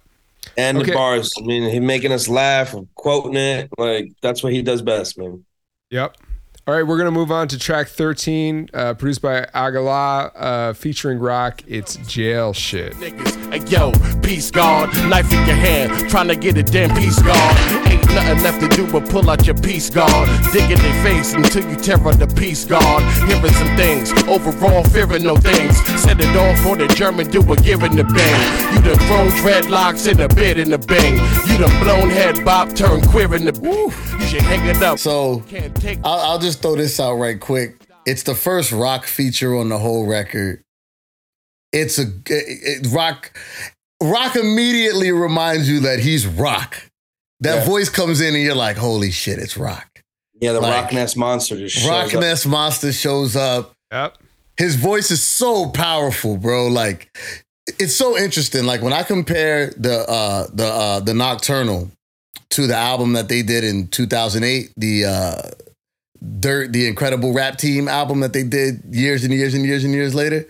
And 0.57 0.77
Okay. 0.77 0.87
the 0.87 0.93
bars. 0.93 1.31
I 1.37 1.41
mean, 1.41 1.69
he 1.71 1.79
making 1.79 2.11
us 2.11 2.27
laugh, 2.27 2.75
quoting 2.95 3.35
it. 3.37 3.69
Like 3.77 4.11
that's 4.21 4.43
what 4.43 4.51
he 4.53 4.61
does 4.61 4.81
best, 4.81 5.17
man. 5.17 5.43
Yep. 5.89 6.17
All 6.65 6.73
right, 6.73 6.87
we're 6.87 6.97
gonna 6.97 7.11
move 7.11 7.29
on 7.29 7.49
to 7.49 7.59
track 7.59 7.89
13, 7.89 8.69
uh, 8.73 8.93
produced 8.93 9.21
by 9.21 9.41
Agallah, 9.53 10.31
uh, 10.33 10.71
featuring 10.73 11.19
Rock. 11.19 11.61
It's 11.67 11.97
jail 12.07 12.53
shit. 12.53 12.93
niggas. 12.93 13.51
Hey, 13.51 13.59
yo, 13.69 13.91
peace 14.21 14.49
guard, 14.49 14.89
knife 15.09 15.29
in 15.33 15.45
your 15.45 15.57
hand, 15.57 16.09
trying 16.09 16.29
to 16.29 16.37
get 16.37 16.55
a 16.55 16.63
damn 16.63 16.95
peace 16.95 17.21
guard. 17.21 17.57
Ain't 17.91 18.05
nothing 18.15 18.43
left 18.43 18.61
to 18.61 18.69
do 18.69 18.89
but 18.89 19.09
pull 19.09 19.29
out 19.29 19.45
your 19.45 19.57
peace 19.57 19.89
guard. 19.89 20.29
Dig 20.53 20.71
in 20.71 20.79
their 20.79 21.03
face 21.03 21.33
until 21.33 21.69
you 21.69 21.75
tear 21.75 21.97
up 22.07 22.17
the 22.17 22.27
peace 22.27 22.63
guard. 22.63 23.03
Hearing 23.27 23.53
some 23.53 23.75
things, 23.75 24.13
overall 24.23 24.85
fearing 24.85 25.23
no 25.23 25.35
things. 25.35 25.75
Set 26.01 26.17
it 26.21 26.33
off 26.37 26.59
for 26.59 26.77
the 26.77 26.87
German 26.95 27.29
dude 27.29 27.61
giving 27.61 27.97
the 27.97 28.05
bang. 28.05 28.73
You 28.73 28.81
done 28.81 28.99
thrown 29.07 29.27
dreadlocks 29.43 30.09
in 30.09 30.15
the 30.15 30.29
bed 30.29 30.57
in 30.57 30.69
the 30.69 30.77
bang. 30.77 31.15
You 31.51 31.57
done 31.57 31.83
blown 31.83 32.09
head 32.09 32.45
bop, 32.45 32.73
turn 32.73 33.01
queer 33.01 33.35
in 33.35 33.43
the 33.43 33.59
woo. 33.59 33.91
You 34.17 34.25
should 34.27 34.41
hang 34.43 34.65
it 34.65 34.81
up. 34.81 34.97
So 34.97 35.41
Can't 35.49 35.75
take 35.75 35.99
I'll, 36.05 36.19
I'll 36.19 36.39
just 36.39 36.52
throw 36.61 36.75
this 36.75 36.99
out 36.99 37.15
right 37.15 37.39
quick. 37.39 37.75
It's 38.05 38.23
the 38.23 38.35
first 38.35 38.71
rock 38.71 39.05
feature 39.05 39.55
on 39.55 39.69
the 39.69 39.77
whole 39.79 40.05
record. 40.05 40.61
It's 41.71 41.97
a 41.97 42.03
it, 42.03 42.85
it- 42.85 42.87
rock. 42.91 43.31
Rock 44.01 44.35
immediately 44.35 45.11
reminds 45.11 45.69
you 45.69 45.79
that 45.81 45.99
he's 45.99 46.27
rock. 46.27 46.75
That 47.39 47.59
Yeah. 47.59 47.65
voice 47.65 47.89
comes 47.89 48.19
in 48.21 48.35
and 48.35 48.43
you're 48.43 48.55
like, 48.55 48.75
holy 48.77 49.11
shit, 49.11 49.39
it's 49.39 49.55
rock. 49.57 49.87
Yeah, 50.41 50.51
the 50.51 50.59
Like, 50.61 50.83
Rock 50.85 50.93
Ness 50.93 51.15
monster 51.15 51.55
just 51.57 51.77
shows 51.77 51.87
Rock 51.89 52.13
up. 52.13 52.19
Ness 52.19 52.45
Monster 52.45 52.91
shows 52.91 53.35
up. 53.37 53.71
Yep. 53.93 54.17
His 54.57 54.75
voice 54.75 55.09
is 55.09 55.23
so 55.23 55.69
powerful, 55.69 56.35
bro. 56.37 56.67
Like 56.67 57.15
it's 57.79 57.95
so 57.95 58.17
interesting. 58.17 58.65
Like 58.65 58.81
when 58.81 58.91
I 58.93 59.03
compare 59.03 59.67
the 59.77 59.99
uh 60.09 60.47
the 60.53 60.65
uh 60.65 60.99
the 60.99 61.13
Nocturnal 61.13 61.89
to 62.49 62.67
the 62.67 62.75
album 62.75 63.13
that 63.13 63.29
they 63.29 63.41
did 63.41 63.63
in 63.63 63.87
2008, 63.87 64.73
the 64.75 65.05
uh 65.05 65.41
Dirt, 66.39 66.71
the 66.71 66.87
incredible 66.87 67.33
rap 67.33 67.57
team 67.57 67.87
album 67.87 68.21
that 68.21 68.33
they 68.33 68.43
did 68.43 68.83
years 68.91 69.23
and 69.23 69.33
years 69.33 69.53
and 69.53 69.65
years 69.65 69.83
and 69.83 69.93
years 69.93 70.15
later. 70.15 70.47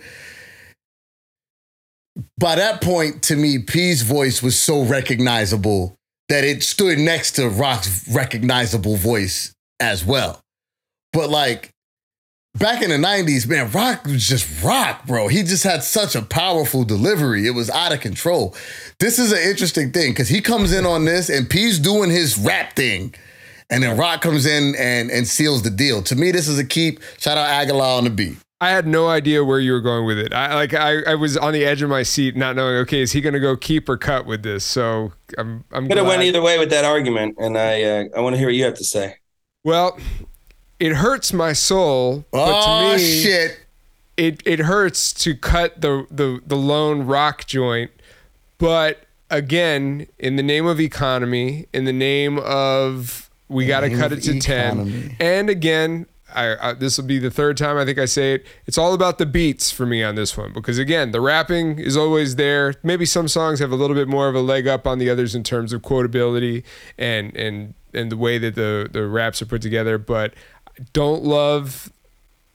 By 2.38 2.54
that 2.56 2.80
point, 2.80 3.24
to 3.24 3.36
me, 3.36 3.58
P's 3.58 4.02
voice 4.02 4.42
was 4.42 4.58
so 4.58 4.84
recognizable 4.84 5.96
that 6.28 6.44
it 6.44 6.62
stood 6.62 6.98
next 6.98 7.32
to 7.32 7.48
Rock's 7.48 8.08
recognizable 8.08 8.96
voice 8.96 9.52
as 9.80 10.04
well. 10.04 10.40
But 11.12 11.30
like 11.30 11.70
back 12.58 12.82
in 12.82 12.90
the 12.90 12.96
90s, 12.96 13.48
man, 13.48 13.70
Rock 13.70 14.04
was 14.04 14.26
just 14.26 14.62
rock, 14.62 15.06
bro. 15.06 15.28
He 15.28 15.42
just 15.42 15.64
had 15.64 15.82
such 15.82 16.14
a 16.14 16.22
powerful 16.22 16.84
delivery. 16.84 17.46
It 17.46 17.50
was 17.54 17.68
out 17.70 17.92
of 17.92 18.00
control. 18.00 18.54
This 19.00 19.18
is 19.18 19.32
an 19.32 19.38
interesting 19.38 19.92
thing 19.92 20.12
because 20.12 20.28
he 20.28 20.40
comes 20.40 20.72
in 20.72 20.86
on 20.86 21.04
this 21.04 21.28
and 21.28 21.50
P's 21.50 21.78
doing 21.78 22.10
his 22.10 22.38
rap 22.38 22.76
thing. 22.76 23.14
And 23.70 23.82
then 23.82 23.96
Rock 23.96 24.20
comes 24.20 24.46
in 24.46 24.74
and, 24.76 25.10
and 25.10 25.26
seals 25.26 25.62
the 25.62 25.70
deal. 25.70 26.02
To 26.02 26.16
me, 26.16 26.30
this 26.30 26.48
is 26.48 26.58
a 26.58 26.64
keep. 26.64 27.00
Shout 27.18 27.38
out 27.38 27.48
Agallah 27.48 27.98
on 27.98 28.04
the 28.04 28.10
beat. 28.10 28.36
I 28.60 28.70
had 28.70 28.86
no 28.86 29.08
idea 29.08 29.44
where 29.44 29.60
you 29.60 29.72
were 29.72 29.80
going 29.80 30.06
with 30.06 30.18
it. 30.18 30.32
I 30.32 30.54
like 30.54 30.72
I, 30.72 31.02
I 31.02 31.14
was 31.16 31.36
on 31.36 31.52
the 31.52 31.66
edge 31.66 31.82
of 31.82 31.90
my 31.90 32.02
seat, 32.02 32.34
not 32.34 32.56
knowing. 32.56 32.76
Okay, 32.76 33.00
is 33.00 33.12
he 33.12 33.20
going 33.20 33.34
to 33.34 33.40
go 33.40 33.56
keep 33.56 33.88
or 33.88 33.98
cut 33.98 34.24
with 34.24 34.42
this? 34.42 34.64
So 34.64 35.12
I'm 35.36 35.64
I'm 35.70 35.86
Could 35.86 35.98
have 35.98 36.06
went 36.06 36.22
either 36.22 36.40
way 36.40 36.58
with 36.58 36.70
that 36.70 36.84
argument, 36.84 37.36
and 37.38 37.58
I 37.58 37.82
uh, 37.82 38.04
I 38.16 38.20
want 38.20 38.34
to 38.34 38.38
hear 38.38 38.48
what 38.48 38.54
you 38.54 38.64
have 38.64 38.74
to 38.74 38.84
say. 38.84 39.16
Well, 39.64 39.98
it 40.78 40.94
hurts 40.94 41.32
my 41.32 41.52
soul, 41.52 42.24
but 42.30 42.64
oh, 42.64 42.92
to 42.92 42.96
me, 42.96 43.22
shit. 43.22 43.60
it 44.16 44.42
it 44.46 44.60
hurts 44.60 45.12
to 45.14 45.34
cut 45.34 45.80
the 45.80 46.06
the 46.10 46.40
the 46.46 46.56
lone 46.56 47.04
rock 47.06 47.46
joint. 47.46 47.90
But 48.56 49.04
again, 49.30 50.06
in 50.18 50.36
the 50.36 50.42
name 50.42 50.64
of 50.64 50.80
economy, 50.80 51.66
in 51.74 51.84
the 51.84 51.92
name 51.92 52.38
of 52.38 53.23
we 53.48 53.66
got 53.66 53.80
to 53.80 53.90
cut 53.90 54.12
it 54.12 54.22
to 54.22 54.36
economy. 54.36 54.90
ten, 54.90 55.16
and 55.20 55.50
again. 55.50 56.06
I, 56.34 56.70
I, 56.70 56.72
this 56.72 56.98
will 56.98 57.04
be 57.04 57.20
the 57.20 57.30
third 57.30 57.56
time 57.56 57.76
I 57.76 57.84
think 57.84 57.96
I 57.96 58.06
say 58.06 58.34
it. 58.34 58.46
It's 58.66 58.76
all 58.76 58.92
about 58.92 59.18
the 59.18 59.26
beats 59.26 59.70
for 59.70 59.86
me 59.86 60.02
on 60.02 60.16
this 60.16 60.36
one 60.36 60.52
because 60.52 60.78
again, 60.78 61.12
the 61.12 61.20
rapping 61.20 61.78
is 61.78 61.96
always 61.96 62.34
there. 62.34 62.74
Maybe 62.82 63.06
some 63.06 63.28
songs 63.28 63.60
have 63.60 63.70
a 63.70 63.76
little 63.76 63.94
bit 63.94 64.08
more 64.08 64.26
of 64.26 64.34
a 64.34 64.40
leg 64.40 64.66
up 64.66 64.84
on 64.84 64.98
the 64.98 65.08
others 65.08 65.36
in 65.36 65.44
terms 65.44 65.72
of 65.72 65.82
quotability 65.82 66.64
and 66.98 67.36
and 67.36 67.74
and 67.92 68.10
the 68.10 68.16
way 68.16 68.38
that 68.38 68.56
the 68.56 68.88
the 68.90 69.06
raps 69.06 69.42
are 69.42 69.46
put 69.46 69.62
together. 69.62 69.96
But 69.96 70.34
I 70.66 70.82
don't 70.92 71.22
love 71.22 71.92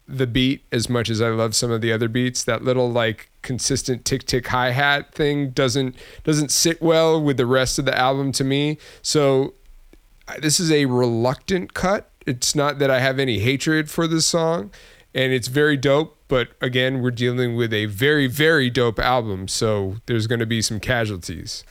the 0.10 0.28
beat 0.28 0.66
as 0.74 0.90
much 0.90 1.10
as 1.10 1.22
I 1.22 1.30
love 1.30 1.56
some 1.56 1.72
of 1.72 1.80
the 1.80 1.94
other 1.94 2.10
beats. 2.10 2.44
That 2.44 2.64
little 2.66 2.92
like 2.92 3.30
consistent 3.44 4.04
tick 4.04 4.26
tick 4.26 4.48
hi 4.48 4.72
hat 4.72 5.14
thing 5.14 5.52
doesn't 5.52 5.96
doesn't 6.26 6.52
sit 6.52 6.82
well 6.82 7.22
with 7.22 7.38
the 7.38 7.46
rest 7.46 7.80
of 7.80 7.86
the 7.86 7.98
album 7.98 8.34
to 8.34 8.44
me. 8.44 8.78
So 9.02 9.54
this 10.40 10.60
is 10.60 10.72
a 10.72 10.86
reluctant 10.86 11.74
cut 11.74 12.12
It's 12.26 12.56
not 12.56 12.80
that 12.80 12.90
I 12.92 13.00
have 13.00 13.20
any 13.20 13.40
hatred 13.40 13.90
for 13.90 14.08
this 14.08 14.26
song, 14.26 14.72
and 15.14 15.34
it's 15.34 15.48
very 15.48 15.78
dope. 15.78 16.18
But 16.28 16.50
again, 16.62 17.02
we're 17.02 17.12
dealing 17.12 17.56
with 17.56 17.74
a 17.74 17.86
very, 17.88 18.28
very 18.28 18.70
dope 18.70 19.00
album, 19.00 19.48
so 19.48 19.96
there's 20.06 20.28
going 20.28 20.40
to 20.40 20.46
be 20.46 20.62
some 20.62 20.80
casualties. 20.80 21.64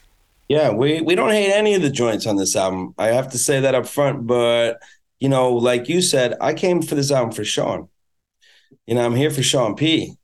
Yeah, 0.48 0.70
we 0.72 1.00
we 1.02 1.14
don't 1.14 1.30
hate 1.30 1.52
any 1.52 1.74
of 1.74 1.82
the 1.82 1.90
joints 1.90 2.26
on 2.26 2.36
this 2.36 2.56
album. 2.56 2.94
I 2.98 3.08
have 3.08 3.28
to 3.32 3.38
say 3.38 3.60
that 3.60 3.74
up 3.74 3.86
front, 3.86 4.26
but 4.26 4.78
you 5.20 5.28
know, 5.28 5.52
like 5.52 5.88
you 5.88 6.00
said, 6.02 6.34
I 6.40 6.54
came 6.54 6.80
for 6.82 6.94
this 6.94 7.10
album 7.10 7.32
for 7.32 7.44
Sean. 7.44 7.88
You 8.86 8.94
know, 8.96 9.04
I'm 9.06 9.16
here 9.16 9.30
for 9.30 9.42
Sean 9.42 9.76
P. 9.76 10.14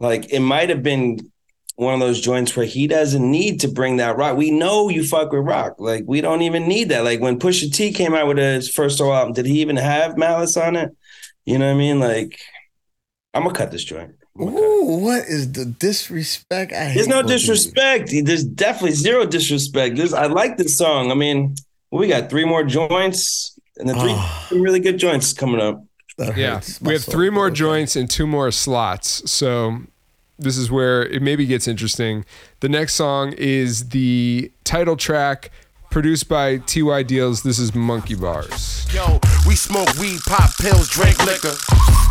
Like 0.00 0.32
it 0.32 0.40
might 0.40 0.70
have 0.70 0.82
been 0.82 1.31
one 1.76 1.94
of 1.94 2.00
those 2.00 2.20
joints 2.20 2.54
where 2.56 2.66
he 2.66 2.86
doesn't 2.86 3.28
need 3.30 3.60
to 3.60 3.68
bring 3.68 3.96
that 3.96 4.16
rock. 4.16 4.36
We 4.36 4.50
know 4.50 4.88
you 4.88 5.04
fuck 5.06 5.32
with 5.32 5.44
rock. 5.44 5.76
Like 5.78 6.04
we 6.06 6.20
don't 6.20 6.42
even 6.42 6.68
need 6.68 6.90
that. 6.90 7.04
Like 7.04 7.20
when 7.20 7.38
Pusha 7.38 7.72
T 7.72 7.92
came 7.92 8.14
out 8.14 8.26
with 8.26 8.38
his 8.38 8.68
first 8.70 8.98
solo 8.98 9.14
album, 9.14 9.32
did 9.32 9.46
he 9.46 9.60
even 9.60 9.76
have 9.76 10.16
Malice 10.18 10.56
on 10.56 10.76
it? 10.76 10.90
You 11.44 11.58
know 11.58 11.66
what 11.66 11.74
I 11.74 11.78
mean? 11.78 11.98
Like 11.98 12.38
I'm 13.34 13.44
gonna 13.44 13.54
cut 13.54 13.70
this 13.70 13.84
joint. 13.84 14.14
I'm 14.38 14.44
gonna 14.46 14.56
cut 14.56 14.62
it. 14.62 14.66
Ooh, 14.70 14.96
what 14.98 15.22
is 15.22 15.52
the 15.52 15.64
disrespect? 15.64 16.72
I 16.72 16.92
There's 16.94 17.08
no 17.08 17.16
working 17.16 17.30
with 17.32 17.40
disrespect. 17.40 18.10
There's 18.24 18.44
definitely 18.44 18.92
zero 18.96 19.26
disrespect. 19.26 19.96
There's, 19.96 20.12
I 20.14 20.26
like 20.26 20.56
this 20.56 20.76
song. 20.76 21.10
I 21.10 21.14
mean, 21.14 21.54
we 21.90 22.08
got 22.08 22.30
three 22.30 22.44
more 22.44 22.64
joints 22.64 23.58
and 23.78 23.88
the 23.88 23.94
three 23.94 24.12
Ah. 24.14 24.48
really 24.50 24.80
good 24.80 24.98
joints 24.98 25.32
coming 25.32 25.60
up. 25.60 25.84
That 26.18 26.36
Yeah, 26.36 26.60
we 26.82 26.92
have 26.92 27.04
three 27.04 27.30
more 27.30 27.50
joints 27.50 27.96
and 27.96 28.08
two 28.08 28.26
more 28.26 28.50
slots. 28.50 29.30
So 29.30 29.80
this 30.42 30.56
is 30.56 30.70
where 30.70 31.04
it 31.06 31.22
maybe 31.22 31.46
gets 31.46 31.66
interesting. 31.66 32.24
The 32.60 32.68
next 32.68 32.94
song 32.94 33.32
is 33.32 33.88
the 33.88 34.52
title 34.64 34.96
track, 34.96 35.50
produced 35.92 36.28
by 36.28 36.56
Ty 36.56 37.02
Deals. 37.04 37.42
This 37.42 37.58
is 37.58 37.74
Monkey 37.74 38.16
Barz. 38.16 38.88
Yo, 38.92 39.20
we 39.46 39.54
smoke 39.54 39.92
weed, 40.00 40.20
pop 40.26 40.50
pills, 40.58 40.88
drink 40.88 41.20
liquor. 41.24 41.52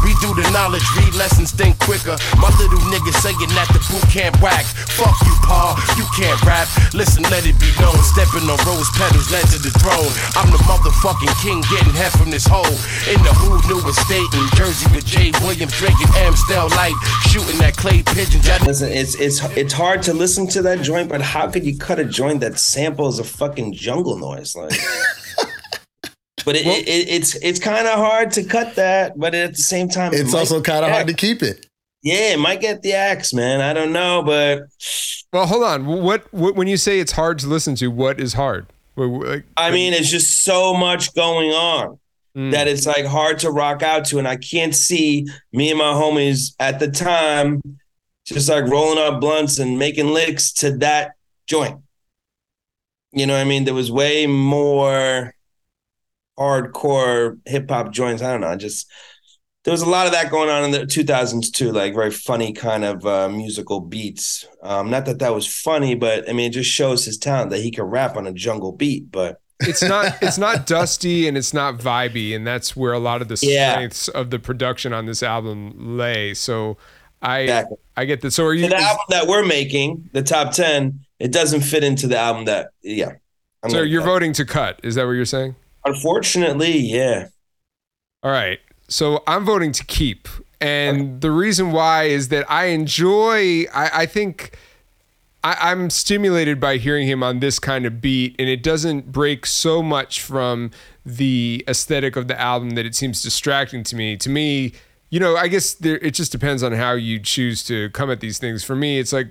We 0.05 0.13
do 0.17 0.33
the 0.33 0.49
knowledge, 0.49 0.81
read 0.97 1.13
lessons, 1.13 1.51
think 1.51 1.77
quicker. 1.77 2.17
My 2.41 2.49
little 2.57 2.81
nigga 2.89 3.13
saying 3.21 3.37
that 3.53 3.69
the 3.69 3.77
boot 3.85 4.01
camp 4.09 4.41
whack. 4.41 4.65
Fuck 4.97 5.13
you, 5.25 5.33
Paul, 5.45 5.77
you 5.93 6.05
can't 6.17 6.41
rap. 6.41 6.65
Listen, 6.93 7.21
let 7.29 7.45
it 7.45 7.53
be 7.61 7.69
known. 7.77 7.97
Stepping 8.01 8.49
on 8.49 8.57
rose 8.65 8.89
petals 8.97 9.29
led 9.29 9.45
to 9.53 9.61
the 9.61 9.69
throne. 9.77 10.09
I'm 10.33 10.49
the 10.49 10.57
motherfucking 10.65 11.33
king 11.45 11.61
getting 11.69 11.93
head 11.93 12.13
from 12.17 12.29
this 12.33 12.45
hole. 12.49 12.65
In 13.09 13.21
the 13.21 13.33
who 13.45 13.61
new 13.69 13.77
estate 13.85 14.25
in 14.33 14.45
Jersey 14.57 14.89
with 14.89 15.05
Jay 15.05 15.29
Williams 15.45 15.73
drinking 15.77 16.09
Amstel 16.17 16.69
Light, 16.73 16.97
shooting 17.29 17.57
that 17.61 17.77
clay 17.77 18.01
pigeon. 18.01 18.41
Jet- 18.41 18.65
Listen, 18.65 18.89
it's 18.89 19.13
it's 19.21 19.41
it's 19.53 19.73
hard 19.73 20.01
to 20.09 20.13
listen 20.13 20.47
to 20.57 20.61
that 20.63 20.81
joint, 20.81 21.09
but 21.09 21.21
how 21.21 21.45
could 21.49 21.63
you 21.65 21.77
cut 21.77 21.99
a 21.99 22.05
joint 22.05 22.41
that 22.41 22.57
samples 22.57 23.19
a 23.19 23.23
fucking 23.23 23.70
jungle 23.73 24.17
noise? 24.17 24.55
Like, 24.55 24.71
but 26.45 26.55
it, 26.55 26.65
it, 26.65 26.87
it's 26.87 27.35
it's 27.35 27.59
kind 27.59 27.87
of 27.87 27.93
hard 27.93 28.31
to 28.31 28.43
cut 28.43 28.75
that, 28.75 29.17
but 29.17 29.35
at 29.35 29.51
the 29.55 29.61
same 29.61 29.87
time, 29.89 30.13
It's 30.13 30.33
might 30.33 30.39
also 30.39 30.61
kind 30.61 30.83
of 30.85 30.91
hard 30.91 31.07
to 31.07 31.13
keep 31.13 31.43
it. 31.43 31.65
Yeah, 32.03 32.33
it 32.33 32.39
might 32.39 32.61
get 32.61 32.81
the 32.81 32.93
axe, 32.93 33.33
man. 33.33 33.61
I 33.61 33.73
don't 33.73 33.93
know, 33.93 34.23
but 34.23 34.63
Well, 35.31 35.45
hold 35.45 35.63
on. 35.63 35.85
What, 35.85 36.25
what 36.33 36.55
when 36.55 36.67
you 36.67 36.77
say 36.77 36.99
it's 36.99 37.11
hard 37.11 37.37
to 37.39 37.47
listen 37.47 37.75
to, 37.75 37.87
what 37.91 38.19
is 38.19 38.33
hard? 38.33 38.65
What- 38.95 39.07
what- 39.09 39.27
Like, 39.27 39.43
I 39.55 39.69
mean, 39.71 39.93
it's 39.93 40.09
just 40.09 40.43
so 40.43 40.73
much 40.73 41.13
going 41.13 41.51
on. 41.51 41.99
Mm. 42.35 42.51
that 42.53 42.69
it's 42.69 42.85
like 42.87 43.05
hard 43.05 43.39
to 43.39 43.51
rock 43.51 43.83
out 43.83 44.05
to. 44.05 44.17
And 44.17 44.25
I 44.25 44.37
can't 44.37 44.73
see 44.73 45.27
me 45.51 45.69
and 45.69 45.77
my 45.77 45.91
homies 45.93 46.55
at 46.61 46.79
the 46.79 46.89
time 46.89 47.61
just 48.25 48.47
like 48.47 48.63
rolling 48.67 48.99
up 48.99 49.19
blunts 49.19 49.59
and 49.59 49.77
making 49.77 50.07
licks 50.13 50.53
to 50.53 50.77
that 50.77 51.11
joint. 51.45 51.81
You 53.13 53.25
know 53.25 53.33
what 53.33 53.41
I 53.41 53.45
mean? 53.45 53.65
There 53.65 53.73
was 53.73 53.91
way 53.91 54.25
more 54.27 55.33
hardcore 56.39 57.39
hip 57.45 57.69
hop 57.69 57.91
joints. 57.91 58.21
I 58.21 58.31
don't 58.31 58.41
know. 58.41 58.55
Just 58.55 58.87
there 59.65 59.71
was 59.71 59.81
a 59.83 59.89
lot 59.89 60.07
of 60.07 60.13
that 60.13 60.31
going 60.31 60.49
on 60.49 60.63
in 60.65 60.71
the 60.71 60.85
2000s 60.85 61.51
too, 61.51 61.71
like 61.71 61.93
very 61.93 62.11
funny 62.11 62.53
kind 62.53 62.83
of 62.85 63.05
uh, 63.05 63.29
musical 63.29 63.81
beats. 63.81 64.47
Um, 64.63 64.89
not 64.89 65.05
that 65.05 65.19
that 65.19 65.35
was 65.35 65.47
funny, 65.47 65.95
but 65.95 66.29
I 66.29 66.33
mean, 66.33 66.49
it 66.51 66.53
just 66.53 66.71
shows 66.71 67.05
his 67.05 67.17
talent 67.17 67.51
that 67.51 67.61
he 67.61 67.71
can 67.71 67.85
rap 67.85 68.17
on 68.17 68.27
a 68.27 68.33
jungle 68.33 68.71
beat. 68.73 69.11
But 69.11 69.41
it's 69.65 69.85
not 69.85 70.17
it's 70.21 70.37
not 70.37 70.65
dusty 70.65 71.27
and 71.27 71.37
it's 71.37 71.53
not 71.53 71.75
vibey, 71.77 72.35
and 72.35 72.45
that's 72.45 72.75
where 72.75 72.93
a 72.93 72.99
lot 72.99 73.21
of 73.21 73.27
the 73.27 73.37
Yeah. 73.41 73.73
strengths 73.73 74.07
of 74.07 74.29
the 74.29 74.39
production 74.39 74.93
on 74.93 75.05
this 75.05 75.21
album 75.23 75.97
lay. 75.97 76.33
So 76.33 76.77
I 77.21 77.39
Exactly. 77.41 77.77
I 77.95 78.05
get 78.05 78.21
that. 78.21 78.31
So 78.31 78.45
are 78.45 78.53
you? 78.53 78.67
the 78.69 78.77
album 78.77 79.05
that 79.09 79.27
we're 79.27 79.45
making, 79.45 80.09
the 80.13 80.23
top 80.23 80.53
10, 80.53 81.01
it 81.21 81.31
doesn't 81.31 81.61
fit 81.61 81.83
into 81.83 82.07
the 82.07 82.17
album 82.17 82.45
that, 82.45 82.69
yeah. 82.81 83.13
I'm 83.63 83.69
so 83.69 83.81
you're 83.81 84.01
cut. 84.01 84.07
voting 84.07 84.33
to 84.33 84.45
cut? 84.45 84.79
Is 84.83 84.95
that 84.95 85.05
what 85.05 85.11
you're 85.11 85.25
saying? 85.25 85.55
Unfortunately, 85.85 86.77
yeah. 86.77 87.27
All 88.23 88.31
right. 88.31 88.59
So 88.87 89.23
I'm 89.27 89.45
voting 89.45 89.71
to 89.73 89.85
keep. 89.85 90.27
And 90.59 91.21
the 91.21 91.31
reason 91.31 91.71
why 91.71 92.03
is 92.03 92.29
that 92.29 92.49
I 92.49 92.65
enjoy, 92.65 93.65
I, 93.73 93.89
I 93.93 94.05
think 94.05 94.57
I, 95.43 95.71
I'm 95.71 95.89
stimulated 95.89 96.59
by 96.59 96.77
hearing 96.77 97.07
him 97.07 97.23
on 97.23 97.39
this 97.39 97.57
kind 97.59 97.85
of 97.85 98.01
beat, 98.01 98.35
and 98.37 98.47
it 98.47 98.61
doesn't 98.61 99.11
break 99.11 99.45
so 99.45 99.81
much 99.81 100.21
from 100.21 100.71
the 101.05 101.63
aesthetic 101.67 102.15
of 102.15 102.27
the 102.27 102.39
album 102.39 102.71
that 102.71 102.85
it 102.85 102.95
seems 102.95 103.23
distracting 103.23 103.83
to 103.85 103.95
me. 103.95 104.17
To 104.17 104.29
me, 104.29 104.73
you 105.09 105.19
know, 105.19 105.35
I 105.35 105.47
guess 105.47 105.73
there, 105.73 105.97
it 105.97 106.13
just 106.13 106.31
depends 106.31 106.61
on 106.63 106.73
how 106.73 106.93
you 106.93 107.19
choose 107.19 107.63
to 107.65 107.89
come 107.89 108.11
at 108.11 108.19
these 108.19 108.37
things. 108.37 108.63
For 108.63 108.75
me, 108.75 108.99
it's 108.99 109.13
like 109.13 109.27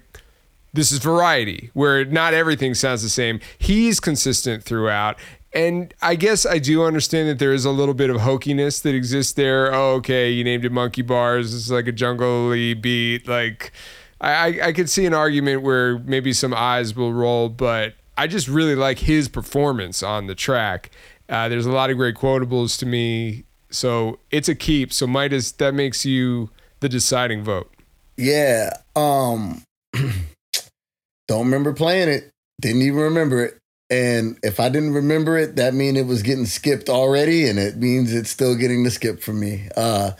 this 0.72 0.92
is 0.92 0.98
variety 0.98 1.70
where 1.74 2.04
not 2.04 2.34
everything 2.34 2.74
sounds 2.74 3.02
the 3.02 3.08
same. 3.08 3.40
He's 3.58 4.00
consistent 4.00 4.62
throughout. 4.62 5.18
And 5.52 5.92
I 6.00 6.14
guess 6.14 6.46
I 6.46 6.58
do 6.58 6.84
understand 6.84 7.28
that 7.28 7.40
there 7.40 7.52
is 7.52 7.64
a 7.64 7.70
little 7.70 7.94
bit 7.94 8.08
of 8.08 8.18
hokiness 8.18 8.82
that 8.82 8.94
exists 8.94 9.32
there. 9.32 9.74
Oh, 9.74 9.94
okay, 9.94 10.30
you 10.30 10.44
named 10.44 10.64
it 10.64 10.70
Monkey 10.70 11.02
Barz. 11.02 11.54
It's 11.54 11.70
like 11.70 11.88
a 11.88 11.92
jungly 11.92 12.74
beat. 12.74 13.26
Like, 13.26 13.72
I, 14.20 14.60
I, 14.62 14.72
could 14.72 14.88
see 14.88 15.06
an 15.06 15.14
argument 15.14 15.62
where 15.62 15.98
maybe 15.98 16.32
some 16.32 16.54
eyes 16.54 16.94
will 16.94 17.12
roll, 17.12 17.48
but 17.48 17.94
I 18.16 18.26
just 18.26 18.46
really 18.46 18.76
like 18.76 19.00
his 19.00 19.28
performance 19.28 20.02
on 20.02 20.26
the 20.26 20.34
track. 20.34 20.90
Uh, 21.28 21.48
there's 21.48 21.66
a 21.66 21.72
lot 21.72 21.90
of 21.90 21.96
great 21.96 22.16
quotables 22.16 22.78
to 22.78 22.86
me. 22.86 23.44
So 23.70 24.18
it's 24.30 24.48
a 24.48 24.54
keep. 24.54 24.92
So 24.92 25.06
MidaZ, 25.06 25.56
that 25.56 25.74
makes 25.74 26.04
you 26.04 26.50
the 26.80 26.88
deciding 26.88 27.42
vote. 27.42 27.72
Yeah. 28.16 28.70
Um 28.94 29.62
don't 31.30 31.44
remember 31.44 31.72
playing 31.72 32.08
it. 32.08 32.28
Didn't 32.60 32.82
even 32.82 32.98
remember 32.98 33.44
it. 33.44 33.56
And 33.88 34.36
if 34.42 34.58
I 34.58 34.68
didn't 34.68 34.94
remember 34.94 35.38
it, 35.38 35.56
that 35.56 35.74
means 35.74 35.96
it 35.96 36.06
was 36.06 36.22
getting 36.22 36.44
skipped 36.44 36.88
already, 36.88 37.48
and 37.48 37.56
it 37.58 37.76
means 37.76 38.12
it's 38.12 38.30
still 38.30 38.56
getting 38.56 38.82
the 38.82 38.90
skip 38.90 39.22
for 39.22 39.32
me. 39.32 39.68
Uh 39.76 40.10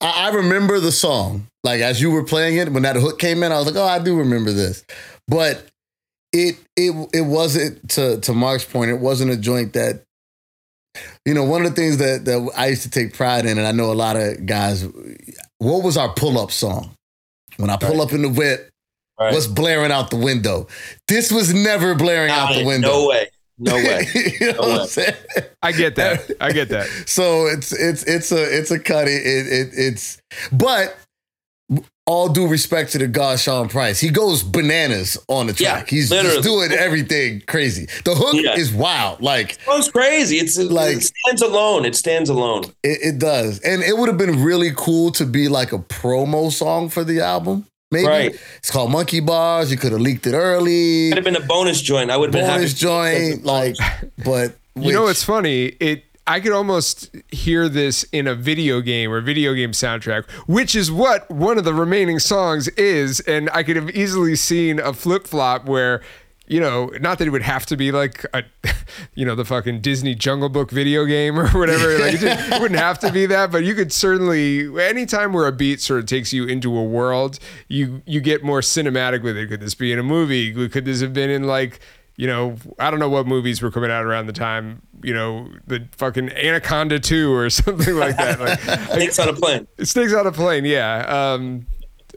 I, 0.00 0.28
I 0.28 0.30
remember 0.30 0.80
the 0.80 0.92
song. 0.92 1.46
Like 1.64 1.82
as 1.82 2.00
you 2.00 2.10
were 2.10 2.24
playing 2.24 2.56
it, 2.56 2.72
when 2.72 2.84
that 2.84 2.96
hook 2.96 3.18
came 3.18 3.42
in, 3.42 3.52
I 3.52 3.58
was 3.58 3.66
like, 3.66 3.76
oh, 3.76 3.84
I 3.84 3.98
do 3.98 4.16
remember 4.16 4.50
this. 4.50 4.84
But 5.26 5.66
it 6.32 6.58
it 6.76 7.10
it 7.12 7.22
wasn't 7.26 7.86
to 7.90 8.18
to 8.20 8.32
Mark's 8.32 8.64
point, 8.64 8.90
it 8.90 9.00
wasn't 9.00 9.30
a 9.30 9.36
joint 9.36 9.74
that 9.74 10.02
you 11.26 11.34
know, 11.34 11.44
one 11.44 11.66
of 11.66 11.74
the 11.74 11.76
things 11.76 11.98
that, 11.98 12.24
that 12.24 12.50
I 12.56 12.68
used 12.68 12.82
to 12.82 12.90
take 12.90 13.12
pride 13.12 13.44
in, 13.44 13.58
and 13.58 13.66
I 13.66 13.72
know 13.72 13.92
a 13.92 13.94
lot 13.94 14.16
of 14.16 14.46
guys, 14.46 14.84
what 15.58 15.84
was 15.84 15.98
our 15.98 16.12
pull 16.14 16.38
up 16.38 16.50
song? 16.50 16.94
When 17.58 17.68
I 17.70 17.76
pull 17.76 18.00
up 18.00 18.12
in 18.12 18.22
the 18.22 18.30
whip, 18.30 18.70
Right. 19.18 19.32
what's 19.34 19.46
blaring 19.46 19.90
out 19.90 20.10
the 20.10 20.16
window? 20.16 20.68
This 21.08 21.32
was 21.32 21.52
never 21.52 21.94
blaring 21.94 22.30
out 22.30 22.54
the 22.54 22.64
window. 22.64 22.88
No 22.88 23.08
way. 23.08 23.26
No 23.58 23.74
way. 23.76 24.06
you 24.14 24.52
know 24.52 24.60
No 24.62 24.68
way. 24.68 24.74
I'm 24.82 24.86
saying? 24.86 25.14
I 25.62 25.72
get 25.72 25.96
that. 25.96 26.30
I 26.40 26.52
get 26.52 26.68
that. 26.68 26.86
So 27.06 27.46
it's 27.46 27.72
it's 27.72 28.04
it's 28.04 28.30
a 28.30 28.58
it's 28.58 28.70
a 28.70 28.78
cut. 28.78 29.08
It, 29.08 29.26
it, 29.26 29.46
it 29.48 29.68
it's 29.74 30.22
but 30.52 30.96
all 32.06 32.28
due 32.30 32.46
respect 32.46 32.92
to 32.92 32.98
the 32.98 33.06
god 33.06 33.38
Sean 33.38 33.68
Price, 33.68 34.00
he 34.00 34.08
goes 34.08 34.42
bananas 34.42 35.18
on 35.28 35.48
the 35.48 35.52
Yeah, 35.58 35.72
track. 35.72 35.90
he's 35.90 36.10
literally. 36.10 36.36
just 36.36 36.48
doing 36.48 36.72
everything 36.72 37.42
crazy. 37.46 37.86
The 38.06 38.14
hook 38.14 38.36
Yeah. 38.36 38.54
is 38.56 38.72
wild. 38.72 39.20
Like 39.20 39.52
It 39.52 39.66
was 39.66 39.90
crazy. 39.90 40.36
It's 40.36 40.56
Like- 40.56 40.96
it 40.98 41.02
stands 41.02 41.42
alone. 41.42 41.84
It 41.84 41.94
stands 41.96 42.30
alone. 42.30 42.64
It, 42.82 42.98
it 43.02 43.18
does. 43.18 43.58
And 43.60 43.82
it 43.82 43.98
would 43.98 44.08
have 44.08 44.16
been 44.16 44.42
really 44.42 44.70
cool 44.74 45.10
to 45.12 45.26
be 45.26 45.48
like 45.48 45.72
a 45.72 45.78
promo 45.78 46.50
song 46.50 46.88
for 46.88 47.04
the 47.04 47.20
album. 47.20 47.66
Maybe. 47.90 48.06
Right. 48.06 48.40
It's 48.58 48.70
called 48.70 48.90
Monkey 48.90 49.20
Barz. 49.20 49.70
You 49.70 49.76
could 49.78 49.92
have 49.92 50.00
leaked 50.00 50.26
it 50.26 50.34
early. 50.34 51.08
Could 51.10 51.18
have 51.18 51.24
been 51.24 51.36
a 51.36 51.46
bonus 51.46 51.80
joint. 51.80 52.10
I 52.10 52.16
would 52.16 52.26
have 52.28 52.32
been 52.32 52.44
happy. 52.44 52.58
Bonus 52.60 52.74
joint. 52.74 53.44
Like, 53.44 53.76
but. 54.24 54.54
You 54.76 54.92
know 54.92 55.00
which- 55.00 55.08
what's 55.08 55.24
funny? 55.24 55.64
It 55.80 56.04
I 56.28 56.38
could 56.38 56.52
almost 56.52 57.10
hear 57.32 57.68
this 57.68 58.04
in 58.12 58.28
a 58.28 58.34
video 58.36 58.80
game 58.80 59.10
or 59.10 59.20
video 59.20 59.54
game 59.54 59.72
soundtrack, 59.72 60.30
which 60.46 60.76
is 60.76 60.92
what 60.92 61.28
one 61.28 61.58
of 61.58 61.64
the 61.64 61.74
remaining 61.74 62.20
songs 62.20 62.68
is, 62.76 63.18
and 63.20 63.50
I 63.52 63.64
could 63.64 63.74
have 63.74 63.90
easily 63.90 64.36
seen 64.36 64.78
a 64.78 64.92
flip 64.92 65.26
flop 65.26 65.64
where. 65.66 66.00
You 66.48 66.60
know, 66.60 66.86
not 67.00 67.18
that 67.18 67.28
it 67.28 67.30
would 67.30 67.42
have 67.42 67.66
to 67.66 67.76
be 67.76 67.92
like 67.92 68.24
a, 68.32 68.42
you 69.14 69.26
know, 69.26 69.34
the 69.34 69.44
fucking 69.44 69.80
Disney 69.80 70.14
Jungle 70.14 70.48
Book 70.48 70.70
video 70.70 71.04
game 71.04 71.38
or 71.38 71.48
whatever. 71.50 71.98
Like 71.98 72.14
it, 72.14 72.20
just, 72.20 72.50
it 72.50 72.60
wouldn't 72.60 72.80
have 72.80 72.98
to 73.00 73.12
be 73.12 73.26
that, 73.26 73.52
but 73.52 73.64
you 73.64 73.74
could 73.74 73.92
certainly, 73.92 74.66
anytime 74.82 75.32
where 75.32 75.46
a 75.46 75.52
beat 75.52 75.80
sort 75.80 76.00
of 76.00 76.06
takes 76.06 76.32
you 76.32 76.44
into 76.44 76.76
a 76.76 76.82
world, 76.82 77.38
you 77.68 78.02
you 78.06 78.20
get 78.20 78.42
more 78.42 78.60
cinematic 78.60 79.22
with 79.22 79.36
it. 79.36 79.48
Could 79.48 79.60
this 79.60 79.74
be 79.74 79.92
in 79.92 79.98
a 79.98 80.02
movie? 80.02 80.68
Could 80.68 80.84
this 80.84 81.00
have 81.00 81.12
been 81.12 81.30
in 81.30 81.44
like 81.44 81.80
you 82.18 82.26
know, 82.26 82.56
I 82.80 82.90
don't 82.90 82.98
know 82.98 83.08
what 83.08 83.28
movies 83.28 83.62
were 83.62 83.70
coming 83.70 83.92
out 83.92 84.04
around 84.04 84.26
the 84.26 84.32
time, 84.32 84.82
you 85.04 85.14
know, 85.14 85.48
the 85.68 85.86
fucking 85.92 86.32
Anaconda 86.32 86.98
2 86.98 87.32
or 87.32 87.48
something 87.50 87.94
like 87.94 88.16
that. 88.16 88.40
Like, 88.40 88.58
Snakes 88.90 89.18
on 89.20 89.28
a 89.28 89.32
plane. 89.32 89.68
Snakes 89.84 90.12
on 90.12 90.26
a 90.26 90.32
plane, 90.32 90.64
yeah. 90.64 91.06
Um, 91.06 91.68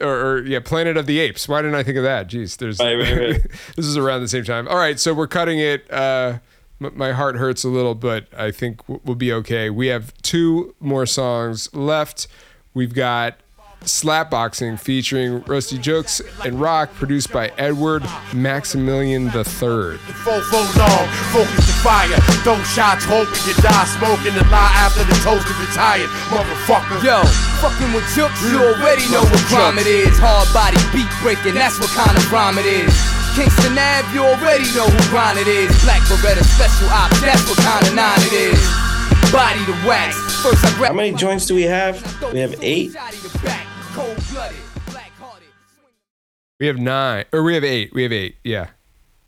or, 0.02 0.14
or 0.38 0.42
yeah, 0.46 0.58
Planet 0.60 0.96
of 0.96 1.06
the 1.06 1.18
Apes. 1.20 1.48
Why 1.48 1.62
didn't 1.62 1.76
I 1.76 1.82
think 1.82 1.96
of 1.96 2.02
that? 2.04 2.28
Jeez, 2.28 2.56
there's 2.58 2.78
Right, 2.78 2.94
right, 2.96 3.16
right. 3.16 3.42
this 3.76 3.86
is 3.86 3.96
around 3.96 4.20
the 4.22 4.28
same 4.28 4.44
time. 4.44 4.66
All 4.68 4.76
right, 4.76 4.98
so 4.98 5.14
we're 5.14 5.26
cutting 5.28 5.58
it. 5.58 5.90
Uh, 5.90 6.38
m- 6.82 6.92
my 6.96 7.12
heart 7.12 7.36
hurts 7.36 7.64
a 7.64 7.68
little, 7.68 7.94
but 7.94 8.26
I 8.36 8.50
think 8.50 8.78
w- 8.86 9.00
we'll 9.04 9.16
be 9.16 9.32
okay. 9.32 9.70
We 9.70 9.86
have 9.88 10.12
two 10.22 10.74
more 10.80 11.06
songs 11.06 11.72
left. 11.74 12.26
We've 12.74 12.94
got 12.94 13.36
Slapboxing 13.84 14.78
featuring 14.78 15.42
Rustee 15.42 15.78
Juxx 15.78 16.22
and 16.44 16.60
Rock, 16.60 16.92
produced 16.94 17.32
by 17.32 17.48
Edward 17.58 18.02
Maximilian 18.34 19.26
III. 19.26 19.98
Fofo 20.22 20.60
long, 20.78 21.06
focus 21.34 21.66
the 21.66 21.76
fire. 21.82 22.16
Throw 22.46 22.58
shots, 22.62 23.04
hoping 23.04 23.38
you 23.46 23.54
die. 23.62 23.84
Smoking 23.98 24.34
the 24.34 24.44
lie 24.50 24.72
after 24.78 25.04
the 25.04 25.14
toast 25.26 25.46
is 25.46 25.58
retired. 25.58 26.08
Motherfucker. 26.30 27.02
Yo, 27.02 27.22
fucking 27.60 27.92
with 27.92 28.06
jokes, 28.14 28.38
you 28.46 28.58
already 28.62 29.06
know 29.10 29.22
what 29.22 29.42
crime 29.50 29.78
it 29.78 29.86
is. 29.86 30.14
Hard 30.18 30.46
body, 30.54 30.78
beat 30.94 31.10
breaking, 31.22 31.54
that's 31.54 31.78
what 31.78 31.90
kind 31.90 32.14
of 32.16 32.24
rhyme 32.32 32.58
it 32.58 32.66
is. 32.66 32.94
Kingston 33.34 33.78
Ave, 33.78 34.12
you 34.12 34.20
already 34.22 34.68
know 34.76 34.84
who 34.86 35.00
grind 35.10 35.38
it 35.38 35.48
is. 35.48 35.72
Black 35.84 36.02
Beretta 36.02 36.44
special 36.44 36.88
ops, 36.90 37.20
that's 37.20 37.42
what 37.48 37.58
kind 37.64 37.86
of 37.86 37.94
nine 37.94 38.20
it 38.28 38.54
is. 38.54 38.60
Body 39.32 39.64
to 39.64 39.72
wax, 39.88 40.14
first 40.42 40.62
I 40.64 40.70
grab. 40.76 40.92
How 40.92 40.96
many 40.96 41.14
joints 41.14 41.46
do 41.46 41.54
we 41.54 41.62
have? 41.62 41.96
We 42.32 42.40
have 42.40 42.54
eight. 42.60 42.94
We 46.58 46.66
have 46.68 46.78
nine, 46.78 47.24
or 47.32 47.42
we 47.42 47.54
have 47.54 47.64
eight. 47.64 47.92
We 47.92 48.04
have 48.04 48.12
eight, 48.12 48.36
yeah. 48.44 48.68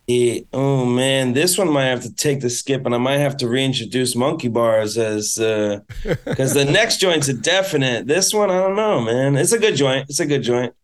Yeah. 0.06 0.40
Oh 0.52 0.84
man, 0.84 1.32
this 1.32 1.58
one 1.58 1.68
might 1.72 1.86
have 1.86 2.02
to 2.02 2.14
take 2.14 2.40
the 2.40 2.50
skip, 2.50 2.86
and 2.86 2.94
I 2.94 2.98
might 2.98 3.18
have 3.18 3.36
to 3.38 3.48
reintroduce 3.48 4.14
Monkey 4.14 4.48
Barz 4.48 4.96
as 4.96 5.38
uh, 5.38 5.80
because 6.24 6.54
the 6.54 6.64
next 6.64 6.98
joint's 6.98 7.28
a 7.28 7.34
definite. 7.34 8.06
This 8.06 8.32
one, 8.32 8.50
I 8.50 8.60
don't 8.60 8.76
know, 8.76 9.00
man. 9.00 9.36
It's 9.36 9.52
a 9.52 9.58
good 9.58 9.76
joint. 9.76 10.06
It's 10.08 10.20
a 10.20 10.26
good 10.26 10.42
joint. 10.42 10.74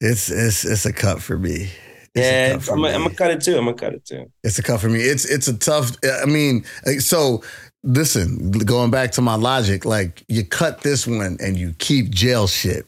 It's 0.00 0.30
it's 0.30 0.64
it's 0.64 0.86
a 0.86 0.92
cut 0.92 1.20
for 1.20 1.38
me. 1.38 1.70
It's 2.14 2.26
Yeah, 2.26 2.58
for 2.58 2.74
I'm 2.74 2.82
gonna 2.82 3.14
cut 3.14 3.30
it 3.30 3.40
too. 3.40 3.56
I'm 3.58 3.64
gonna 3.64 3.76
cut 3.76 3.94
it 3.94 4.04
too. 4.04 4.30
It's 4.44 4.58
a 4.58 4.62
cut 4.62 4.80
for 4.80 4.88
me. 4.88 5.00
It's 5.00 5.24
it's 5.24 5.48
a 5.48 5.56
tough. 5.56 5.96
I 6.22 6.26
mean, 6.26 6.64
so 7.00 7.42
listen. 7.82 8.50
Going 8.50 8.90
back 8.90 9.12
to 9.12 9.22
my 9.22 9.34
logic, 9.36 9.84
like 9.84 10.24
you 10.28 10.44
cut 10.44 10.82
this 10.82 11.06
one 11.06 11.36
and 11.40 11.56
you 11.56 11.74
keep 11.78 12.10
jail 12.10 12.46
shit 12.46 12.86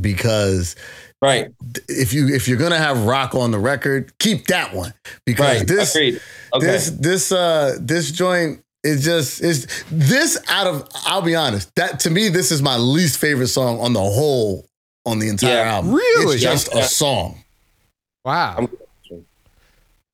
because 0.00 0.76
Right. 1.20 1.52
if 1.88 2.12
you 2.12 2.28
if 2.28 2.46
you're 2.46 2.58
gonna 2.58 2.78
have 2.78 3.04
rock 3.04 3.34
on 3.34 3.50
the 3.50 3.58
record, 3.58 4.12
keep 4.18 4.46
that 4.46 4.72
one 4.74 4.94
because 5.26 5.58
Right. 5.58 5.66
this 5.66 5.96
Okay. 5.96 6.18
this 6.60 6.90
this 6.90 7.32
uh 7.32 7.76
this 7.80 8.12
joint 8.12 8.60
is 8.84 9.04
just 9.04 9.40
is 9.42 9.66
this 9.90 10.38
out 10.48 10.68
of 10.68 10.88
I'll 11.06 11.20
be 11.22 11.34
honest 11.34 11.74
that 11.74 11.98
to 12.00 12.10
me 12.10 12.28
this 12.28 12.52
is 12.52 12.62
my 12.62 12.76
least 12.76 13.18
favorite 13.18 13.48
song 13.48 13.80
on 13.80 13.92
the 13.92 14.00
whole 14.00 14.66
on 15.04 15.18
the 15.18 15.28
entire 15.28 15.54
Yeah. 15.64 15.74
album. 15.74 15.94
Really? 15.94 16.34
it's 16.34 16.42
just 16.42 16.68
Yeah. 16.72 16.82
a 16.82 16.88
song. 16.88 17.42
Wow. 18.24 18.54
I'm- 18.58 18.68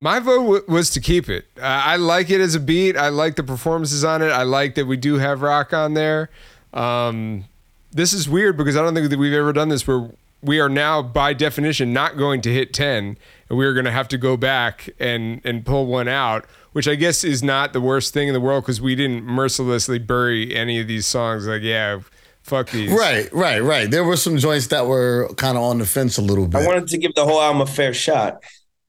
My 0.04 0.18
vote 0.18 0.42
w- 0.42 0.64
was 0.68 0.90
to 0.90 1.00
keep 1.00 1.30
it. 1.30 1.46
Uh, 1.56 1.62
I 1.62 1.96
like 1.96 2.28
it 2.28 2.38
as 2.38 2.54
a 2.54 2.60
beat. 2.60 2.94
I 2.94 3.08
like 3.08 3.36
the 3.36 3.42
performances 3.42 4.04
on 4.04 4.20
it. 4.20 4.26
I 4.26 4.42
like 4.42 4.74
that 4.74 4.84
we 4.84 4.98
do 4.98 5.14
have 5.14 5.40
rock 5.40 5.72
on 5.72 5.94
there. 5.94 6.28
Um, 6.74 7.46
this 7.90 8.12
is 8.12 8.28
weird 8.28 8.58
because 8.58 8.76
I 8.76 8.82
don't 8.82 8.92
think 8.92 9.08
that 9.08 9.18
we've 9.18 9.32
ever 9.32 9.54
done 9.54 9.70
this 9.70 9.86
where 9.86 10.10
we 10.42 10.60
are 10.60 10.68
now, 10.68 11.00
by 11.00 11.32
definition, 11.32 11.94
not 11.94 12.18
going 12.18 12.42
to 12.42 12.52
hit 12.52 12.74
10 12.74 13.16
and 13.48 13.58
we 13.58 13.64
are 13.64 13.72
going 13.72 13.86
to 13.86 13.90
have 13.90 14.06
to 14.08 14.18
go 14.18 14.36
back 14.36 14.90
and, 15.00 15.40
and 15.42 15.64
pull 15.64 15.86
one 15.86 16.06
out, 16.06 16.44
which 16.72 16.86
I 16.86 16.96
guess 16.96 17.24
is 17.24 17.42
not 17.42 17.72
the 17.72 17.80
worst 17.80 18.12
thing 18.12 18.28
in 18.28 18.34
the 18.34 18.40
world 18.42 18.64
because 18.64 18.82
we 18.82 18.94
didn't 18.94 19.24
mercilessly 19.24 19.98
bury 19.98 20.54
any 20.54 20.78
of 20.80 20.86
these 20.86 21.06
songs. 21.06 21.46
Like, 21.46 21.62
yeah, 21.62 22.00
fuck 22.42 22.68
these. 22.68 22.92
Right, 22.92 23.32
right, 23.32 23.62
right. 23.62 23.90
There 23.90 24.04
were 24.04 24.18
some 24.18 24.36
joints 24.36 24.66
that 24.66 24.86
were 24.86 25.30
kind 25.38 25.56
of 25.56 25.62
on 25.64 25.78
the 25.78 25.86
fence 25.86 26.18
a 26.18 26.22
little 26.22 26.46
bit. 26.46 26.60
I 26.60 26.66
wanted 26.66 26.88
to 26.88 26.98
give 26.98 27.14
the 27.14 27.24
whole 27.24 27.40
album 27.40 27.62
a 27.62 27.66
fair 27.66 27.94
shot. 27.94 28.42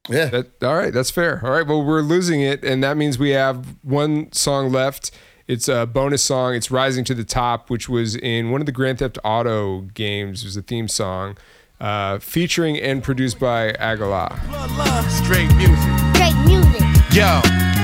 Yeah. 0.09 0.25
That, 0.25 0.63
all 0.63 0.75
right, 0.75 0.93
that's 0.93 1.11
fair. 1.11 1.41
All 1.43 1.51
right, 1.51 1.65
well, 1.65 1.83
we're 1.83 2.01
losing 2.01 2.41
it, 2.41 2.63
and 2.63 2.83
that 2.83 2.97
means 2.97 3.17
we 3.17 3.31
have 3.31 3.75
one 3.81 4.31
song 4.31 4.71
left. 4.71 5.11
It's 5.47 5.67
a 5.67 5.85
bonus 5.85 6.23
song. 6.23 6.55
It's 6.55 6.71
"Rising 6.71 7.03
to 7.05 7.13
the 7.13 7.23
Top," 7.23 7.69
which 7.69 7.87
was 7.87 8.15
in 8.15 8.51
one 8.51 8.61
of 8.61 8.65
the 8.65 8.71
Grand 8.71 8.99
Theft 8.99 9.19
Auto 9.23 9.81
games. 9.81 10.41
It 10.43 10.45
was 10.47 10.57
a 10.57 10.63
theme 10.63 10.87
song, 10.87 11.37
uh, 11.79 12.19
featuring 12.19 12.79
and 12.79 13.03
produced 13.03 13.39
by 13.39 13.73
Agallah. 13.73 14.33
Straight 15.23 15.53
music. 15.55 15.89
Great 16.13 16.35
music. 16.45 16.81
Yo. 17.13 17.74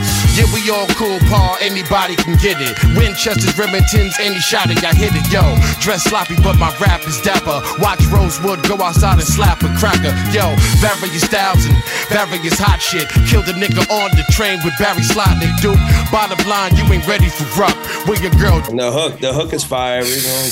Yeah, 0.41 0.49
we 0.57 0.65
all 0.73 0.87
cool, 0.97 1.19
Paul. 1.29 1.57
Anybody 1.61 2.15
can 2.17 2.33
get 2.41 2.57
it. 2.57 2.73
Winchester's, 2.97 3.53
Remingtons, 3.53 4.17
any 4.19 4.39
shot 4.41 4.71
it, 4.73 4.81
I 4.83 4.89
hit 4.93 5.13
it. 5.13 5.29
Yo, 5.29 5.41
dress 5.79 6.03
sloppy, 6.09 6.33
but 6.41 6.57
my 6.57 6.73
rap 6.81 7.05
is 7.05 7.21
dapper. 7.21 7.61
Watch 7.77 8.01
Rosewood 8.09 8.65
go 8.65 8.81
outside 8.81 9.21
and 9.21 9.27
slap 9.27 9.61
a 9.61 9.69
cracker. 9.77 10.09
Yo, 10.33 10.49
various 10.81 11.21
styles 11.21 11.61
and 11.65 11.77
various 12.09 12.57
hot 12.57 12.81
shit. 12.81 13.05
Killed 13.29 13.45
a 13.49 13.53
nigga 13.53 13.85
on 13.93 14.09
the 14.17 14.25
train 14.33 14.57
with 14.65 14.73
Barry 14.81 15.05
Slotnick, 15.05 15.53
dude. 15.61 15.77
Bottom 16.11 16.41
line, 16.49 16.73
you 16.75 16.83
ain't 16.89 17.05
ready 17.07 17.29
for 17.29 17.45
ruck. 17.59 17.77
Where 18.09 18.17
your 18.17 18.31
girl? 18.41 18.57
And 18.65 18.79
the 18.79 18.91
hook, 18.91 19.19
the 19.19 19.33
hook 19.33 19.53
is 19.53 19.63
fire. 19.63 20.01
We 20.01 20.09
gonna 20.25 20.49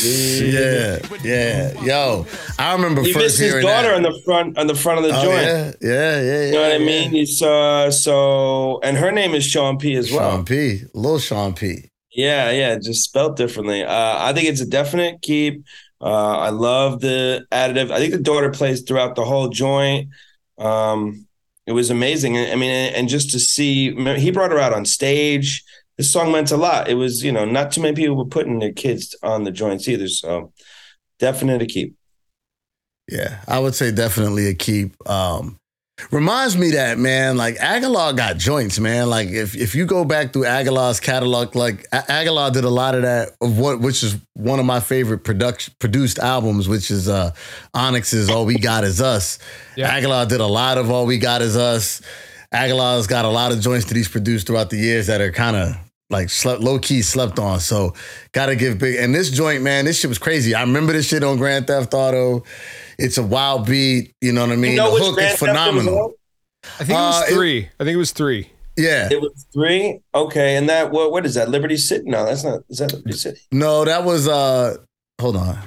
Yeah, 0.54 1.00
yeah. 1.24 1.82
Yo, 1.82 2.26
I 2.60 2.74
remember 2.74 3.02
He 3.02 3.12
first 3.14 3.24
missed 3.26 3.40
his 3.40 3.50
hearing 3.52 3.66
daughter 3.66 3.90
that. 3.90 3.96
on 3.96 4.04
the 4.04 4.22
front 4.24 4.58
on 4.58 4.68
the 4.68 4.76
front 4.76 5.00
of 5.00 5.06
the 5.10 5.18
Oh, 5.18 5.24
joint. 5.24 5.42
yeah, 5.42 5.72
yeah, 5.82 5.90
yeah, 5.90 6.22
yeah. 6.22 6.46
You 6.46 6.52
know 6.54 6.62
what 6.62 6.72
I 6.74 6.78
mean? 6.78 7.10
He's 7.10 7.42
uh 7.42 7.90
so 7.90 8.80
and 8.84 8.98
her 8.98 9.12
name 9.12 9.34
is 9.34 9.44
Sean 9.46 9.79
P 9.80 9.96
as 9.96 10.12
well. 10.12 10.32
Sean 10.32 10.46
P, 10.46 10.82
little 10.94 11.20
Sean 11.20 11.54
P. 11.54 11.90
Yeah, 12.12 12.52
yeah, 12.52 12.78
just 12.78 13.04
spelled 13.04 13.36
differently. 13.36 13.84
Uh, 13.84 14.16
I 14.18 14.34
think 14.34 14.48
it's 14.48 14.62
a 14.62 14.66
definite 14.66 15.22
keep. 15.22 15.64
Uh, 16.02 16.38
I 16.38 16.50
love 16.50 17.02
the 17.02 17.46
additive. 17.52 17.92
I 17.92 18.00
think 18.00 18.14
the 18.14 18.20
daughter 18.20 18.50
plays 18.50 18.82
throughout 18.82 19.16
the 19.16 19.26
whole 19.26 19.50
joint. 19.50 20.10
Um, 20.58 21.28
it 21.66 21.74
was 21.74 21.90
amazing. 21.90 22.38
I 22.38 22.56
mean, 22.56 22.72
and 22.72 23.08
just 23.08 23.32
to 23.32 23.40
see, 23.40 23.94
he 24.16 24.32
brought 24.32 24.52
her 24.52 24.60
out 24.60 24.74
on 24.74 24.86
stage. 24.86 25.64
This 25.98 26.12
song 26.12 26.32
meant 26.32 26.52
a 26.52 26.58
lot. 26.58 26.88
It 26.88 26.96
was, 26.96 27.24
you 27.24 27.32
know, 27.32 27.46
not 27.46 27.72
too 27.72 27.82
many 27.82 27.96
people 27.96 28.16
were 28.16 28.26
putting 28.26 28.60
their 28.60 28.72
kids 28.72 29.16
on 29.22 29.44
the 29.44 29.52
joints 29.52 29.88
either. 29.88 30.08
So, 30.08 30.54
definite 31.20 31.62
a 31.62 31.66
keep. 31.66 31.96
Yeah, 33.08 33.42
I 33.48 33.60
would 33.60 33.76
say 33.76 33.92
definitely 33.92 34.48
a 34.48 34.54
keep. 34.54 34.96
Um, 35.10 35.60
reminds 36.12 36.58
me 36.58 36.72
that 36.72 36.98
man, 36.98 37.38
like 37.38 37.56
Agallah 37.58 38.16
got 38.16 38.38
joints, 38.38 38.80
man. 38.80 39.10
Like 39.10 39.30
if 39.30 39.56
if 39.56 39.76
you 39.76 39.86
go 39.86 40.06
back 40.06 40.34
through 40.34 40.44
Agallah's 40.44 41.00
catalog, 41.00 41.56
like 41.56 41.90
Agallah 41.92 42.52
did 42.52 42.64
a 42.64 42.70
lot 42.70 42.96
of 42.96 43.04
that 43.04 43.32
of 43.42 43.58
what, 43.58 43.80
which 43.80 44.04
is 44.04 44.18
one 44.34 44.60
of 44.60 44.66
my 44.66 44.80
favorite 44.80 45.24
production 45.24 45.74
produced 45.80 46.20
albums, 46.20 46.68
which 46.68 46.92
is 46.92 47.08
uh 47.08 47.32
Onyx's 47.74 48.30
"All 48.30 48.46
We 48.46 48.56
Got 48.56 48.84
Is 48.84 49.02
Us." 49.02 49.40
Yeah. 49.76 49.98
Agallah 50.00 50.28
did 50.28 50.42
a 50.42 50.48
lot 50.48 50.78
of 50.78 50.90
"All 50.90 51.06
We 51.06 51.18
Got 51.18 51.42
Is 51.42 51.58
Us." 51.58 52.02
Agallah's 52.54 53.06
got 53.06 53.26
a 53.26 53.30
lot 53.30 53.52
of 53.52 53.60
joints 53.60 53.86
that 53.86 53.96
he's 53.96 54.08
produced 54.08 54.48
throughout 54.48 54.72
the 54.72 54.78
years 54.78 55.08
that 55.08 55.22
are 55.22 55.32
kind 55.32 55.56
of 55.56 55.76
like 56.10 56.30
slept, 56.30 56.62
low 56.62 56.80
key 56.80 57.02
slept 57.02 57.38
on. 57.38 57.60
So 57.60 57.94
gotta 58.32 58.56
give 58.56 58.80
big. 58.80 58.96
And 58.96 59.14
this 59.14 59.30
joint, 59.30 59.62
man, 59.62 59.86
this 59.86 60.00
shit 60.00 60.10
was 60.10 60.18
crazy. 60.18 60.56
I 60.56 60.62
remember 60.62 60.94
this 60.94 61.08
shit 61.08 61.24
on 61.24 61.38
Grand 61.38 61.68
Theft 61.68 61.94
Auto. 61.94 62.44
It's 63.00 63.18
a 63.18 63.24
wild 63.24 63.66
beat. 63.66 64.14
You 64.22 64.32
know 64.34 64.42
what 64.42 64.52
I 64.52 64.56
mean? 64.56 64.72
You 64.72 64.78
know 64.78 64.98
the 64.98 65.04
hook 65.04 65.16
Grand 65.16 65.34
is 65.34 65.40
Theft 65.40 65.44
it 65.44 65.46
was 65.54 65.58
phenomenal. 65.58 66.14
I 66.66 66.68
think 66.84 66.90
it 66.90 66.94
was 66.94 67.22
Uh, 67.22 67.26
it- 67.30 67.34
three. 67.34 67.70
I 67.80 67.84
think 67.84 67.96
it 67.96 67.98
was 67.98 68.12
three. 68.12 68.52
Yeah. 68.78 69.10
It 69.12 69.22
was 69.22 69.46
three. 69.54 70.00
Okay, 70.16 70.56
and 70.56 70.70
that 70.70 70.92
what 70.92 71.12
what 71.12 71.26
is 71.26 71.34
that? 71.36 71.50
Liberty 71.50 71.78
City? 71.78 72.04
No, 72.10 72.26
that's 72.26 72.44
not. 72.44 72.62
Is 72.70 72.78
that 72.80 72.94
Liberty 72.94 73.18
City? 73.18 73.40
No, 73.52 73.84
that 73.86 74.04
was 74.06 74.28
uh 74.28 74.78
hold 75.20 75.36
on. 75.36 75.58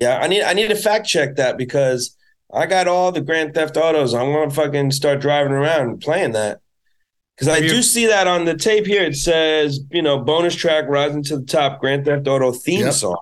Yeah, 0.00 0.18
I 0.18 0.28
need 0.28 0.42
I 0.42 0.52
need 0.54 0.68
to 0.68 0.74
fact 0.76 1.06
check 1.06 1.36
that 1.36 1.56
because 1.58 2.16
I 2.52 2.66
got 2.66 2.88
all 2.88 3.12
the 3.12 3.20
Grand 3.20 3.54
Theft 3.54 3.76
Autos. 3.76 4.14
I'm 4.14 4.32
gonna 4.32 4.50
fucking 4.50 4.90
start 4.92 5.20
driving 5.20 5.52
around 5.52 5.88
and 5.88 6.00
playing 6.00 6.32
that. 6.32 6.60
Because 7.36 7.48
I 7.48 7.58
you- 7.58 7.68
do 7.70 7.82
see 7.82 8.06
that 8.06 8.26
on 8.26 8.44
the 8.44 8.54
tape 8.56 8.86
here. 8.86 9.02
It 9.02 9.16
says, 9.16 9.80
you 9.90 10.02
know, 10.02 10.18
bonus 10.18 10.54
track 10.54 10.84
rising 10.88 11.22
to 11.24 11.38
the 11.38 11.44
top, 11.46 11.80
Grand 11.80 12.04
Theft 12.04 12.26
Auto 12.28 12.52
theme 12.52 12.80
Yep. 12.80 12.92
song. 12.94 13.16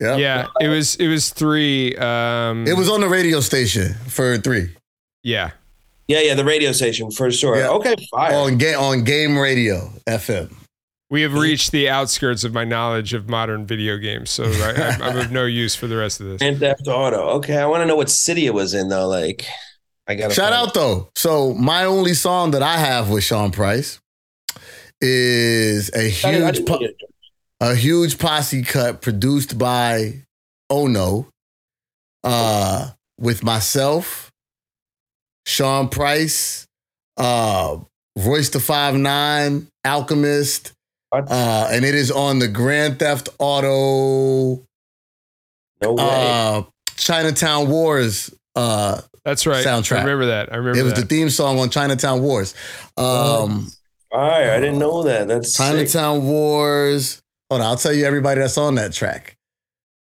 Yep. 0.00 0.18
Yeah, 0.20 0.46
it 0.60 0.68
was. 0.68 0.94
It 0.96 1.08
was 1.08 1.30
three. 1.30 1.96
Um, 1.96 2.66
It 2.66 2.76
was 2.76 2.88
on 2.88 3.00
the 3.00 3.08
radio 3.08 3.40
station 3.40 3.94
for 4.06 4.36
three. 4.38 4.70
Yeah, 5.24 5.50
Yeah, 6.06 6.20
yeah, 6.20 6.34
the 6.34 6.44
radio 6.44 6.70
station 6.72 7.10
for 7.10 7.30
sure. 7.32 7.56
Yeah. 7.58 7.68
Okay, 7.70 7.94
fire. 8.10 8.34
On 8.34 8.56
game 8.58 8.78
on 8.78 9.02
game 9.04 9.36
radio 9.36 9.90
FM. 10.06 10.54
we 11.10 11.22
have 11.22 11.34
reached 11.34 11.72
the 11.72 11.88
outskirts 11.88 12.44
of 12.44 12.52
my 12.54 12.64
knowledge 12.64 13.12
of 13.14 13.28
modern 13.28 13.66
video 13.66 13.96
games, 13.98 14.30
so 14.30 14.44
I, 14.44 14.72
I'm, 14.76 15.02
I'm 15.02 15.16
of 15.18 15.32
no 15.32 15.44
use 15.46 15.74
for 15.74 15.86
the 15.88 15.96
rest 15.96 16.20
of 16.20 16.26
this. 16.28 16.38
Grand 16.38 16.60
Theft 16.60 16.86
Auto. 16.86 17.20
Okay, 17.38 17.56
I 17.58 17.66
want 17.66 17.82
to 17.82 17.86
know 17.86 17.96
what 17.96 18.08
city 18.08 18.46
it 18.46 18.54
was 18.54 18.74
in 18.74 18.88
though. 18.88 19.08
Like, 19.08 19.46
I 20.06 20.14
got 20.14 20.30
Shout 20.32 20.52
out 20.52 20.74
though. 20.74 21.10
So 21.16 21.54
my 21.54 21.84
only 21.84 22.14
song 22.14 22.52
that 22.52 22.62
I 22.62 22.76
have 22.76 23.10
with 23.10 23.24
Sean 23.24 23.50
Price 23.50 23.98
is 25.00 25.90
a 25.94 26.08
huge 26.08 26.64
po- 26.66 26.80
a 27.60 27.74
huge 27.74 28.18
posse 28.18 28.62
cut 28.62 29.02
produced 29.02 29.58
by 29.58 30.22
Ono 30.70 31.28
uh 32.24 32.90
with 33.20 33.42
myself, 33.42 34.30
Sean 35.46 35.88
Price, 35.88 36.66
uh, 37.16 37.78
Royce 38.16 38.50
the 38.50 38.60
Five 38.60 38.94
Nine, 38.94 39.66
Alchemist, 39.84 40.72
uh, 41.12 41.68
and 41.72 41.84
it 41.84 41.94
is 41.94 42.10
on 42.12 42.38
the 42.38 42.46
Grand 42.48 42.98
Theft 42.98 43.28
Auto 43.38 44.64
No 45.82 45.92
way. 45.94 45.96
uh, 45.98 46.62
Chinatown 46.96 47.68
Wars. 47.68 48.32
Uh, 48.54 49.00
That's 49.24 49.46
right. 49.46 49.64
Soundtrack. 49.64 49.98
I 49.98 50.00
remember 50.02 50.26
that. 50.26 50.52
I 50.52 50.56
remember 50.56 50.78
it 50.78 50.82
was 50.84 50.94
that. 50.94 51.00
the 51.02 51.06
theme 51.06 51.30
song 51.30 51.58
on 51.58 51.70
Chinatown 51.70 52.22
Wars. 52.22 52.54
Um, 52.96 53.68
All 54.12 54.20
right, 54.20 54.50
I 54.50 54.60
didn't 54.60 54.78
know 54.78 55.02
that. 55.04 55.28
That's 55.28 55.54
sick. 55.56 55.64
Chinatown 55.66 56.24
Wars. 56.26 57.20
Hold 57.50 57.62
on, 57.62 57.66
I'll 57.66 57.76
tell 57.76 57.92
you 57.92 58.04
everybody 58.04 58.40
that's 58.40 58.58
on 58.58 58.74
that 58.76 58.92
track. 58.92 59.36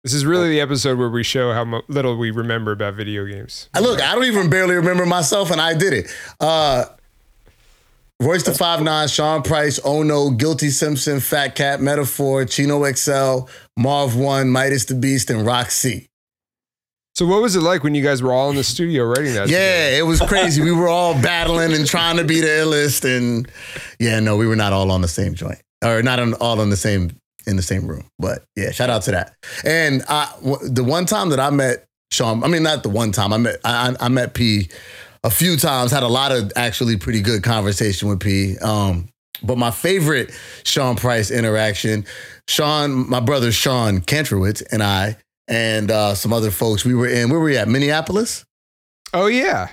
this 0.03 0.13
is 0.13 0.25
really 0.25 0.49
the 0.49 0.61
episode 0.61 0.97
where 0.99 1.09
we 1.09 1.23
show 1.23 1.51
how 1.53 1.63
mo- 1.65 1.81
little 1.87 2.17
we 2.17 2.29
remember 2.31 2.71
about 2.71 2.93
video 2.95 3.25
games. 3.25 3.69
I 3.73 3.79
look, 3.79 4.01
I 4.01 4.13
don't 4.13 4.25
even 4.25 4.49
barely 4.49 4.75
remember 4.75 5.05
myself, 5.05 5.49
and 5.49 5.59
I 5.61 5.73
did 5.73 5.93
it. 5.93 6.11
Uh, 6.39 6.85
Royce 8.21 8.43
the 8.43 8.53
Five 8.53 8.81
Nine, 8.81 9.07
Sean 9.07 9.41
Price, 9.41 9.79
Oh 9.83 10.03
No, 10.03 10.29
Guilty 10.29 10.69
Simpson, 10.69 11.19
Fat 11.19 11.55
Cat, 11.55 11.81
Metaphor, 11.81 12.45
Chino 12.45 12.83
XL, 12.93 13.47
Marv 13.77 14.15
Won, 14.15 14.47
MidaZ 14.47 14.87
the 14.87 14.95
Beast, 14.95 15.29
and 15.29 15.45
Roxy. 15.45 16.07
So 17.15 17.25
what 17.27 17.41
was 17.41 17.55
it 17.55 17.61
like 17.61 17.83
when 17.83 17.93
you 17.95 18.03
guys 18.03 18.21
were 18.23 18.31
all 18.31 18.49
in 18.49 18.55
the 18.55 18.63
studio 18.63 19.03
writing 19.05 19.33
that? 19.33 19.47
Yeah, 19.49 19.89
it 19.97 20.05
was 20.05 20.19
crazy. 20.27 20.61
we 20.61 20.71
were 20.71 20.87
all 20.87 21.13
battling 21.21 21.73
and 21.73 21.85
trying 21.87 22.17
to 22.17 22.23
be 22.23 22.41
the 22.41 22.47
illest, 22.47 23.03
and 23.05 23.47
yeah, 23.99 24.19
no, 24.19 24.37
we 24.37 24.45
were 24.47 24.55
not 24.55 24.71
all 24.73 24.91
on 24.91 25.01
the 25.01 25.07
same 25.07 25.33
joint, 25.33 25.59
or 25.83 26.01
not 26.03 26.19
on, 26.19 26.33
all 26.35 26.61
in 26.61 26.69
the 26.69 26.77
same 26.77 27.11
in 27.47 27.55
the 27.55 27.61
same 27.61 27.87
room. 27.87 28.05
But 28.19 28.43
yeah, 28.55 28.71
shout 28.71 28.89
out 28.89 29.03
to 29.03 29.11
that. 29.11 29.33
And 29.65 30.03
I, 30.09 30.31
w- 30.43 30.69
the 30.69 30.83
one 30.83 31.05
time 31.05 31.29
that 31.29 31.39
I 31.39 31.49
met 31.49 31.85
Sean, 32.11 32.43
I 32.43 32.47
mean, 32.47 32.63
not 32.63 32.83
the 32.83 32.89
one 32.89 33.11
time 33.11 33.33
I 33.33 33.37
met, 33.37 33.57
I, 33.65 33.95
I 33.99 34.09
met 34.09 34.33
P 34.33 34.69
a 35.23 35.29
few 35.29 35.57
times. 35.57 35.91
Had 35.91 36.03
a 36.03 36.07
lot 36.07 36.31
of 36.31 36.51
actually 36.55 36.97
pretty 36.97 37.21
good 37.21 37.43
conversation 37.43 38.09
with 38.09 38.19
P. 38.19 38.57
Um, 38.59 39.09
but 39.41 39.57
my 39.57 39.71
favorite 39.71 40.31
Sean 40.63 40.95
Price 40.95 41.31
interaction, 41.31 42.05
Sean, 42.47 43.09
my 43.09 43.19
brother 43.19 43.51
Sean 43.51 43.99
Kantrowitz, 44.01 44.63
and 44.71 44.81
I. 44.83 45.17
And 45.49 45.91
uh, 45.91 46.15
some 46.15 46.31
other 46.31 46.51
folks. 46.51 46.85
We 46.85 46.95
were 46.95 47.07
in. 47.07 47.29
Where 47.29 47.37
were 47.37 47.45
we 47.45 47.57
at? 47.57 47.67
Minneapolis, 47.67 48.45
Oh 49.13 49.27
yeah. 49.27 49.67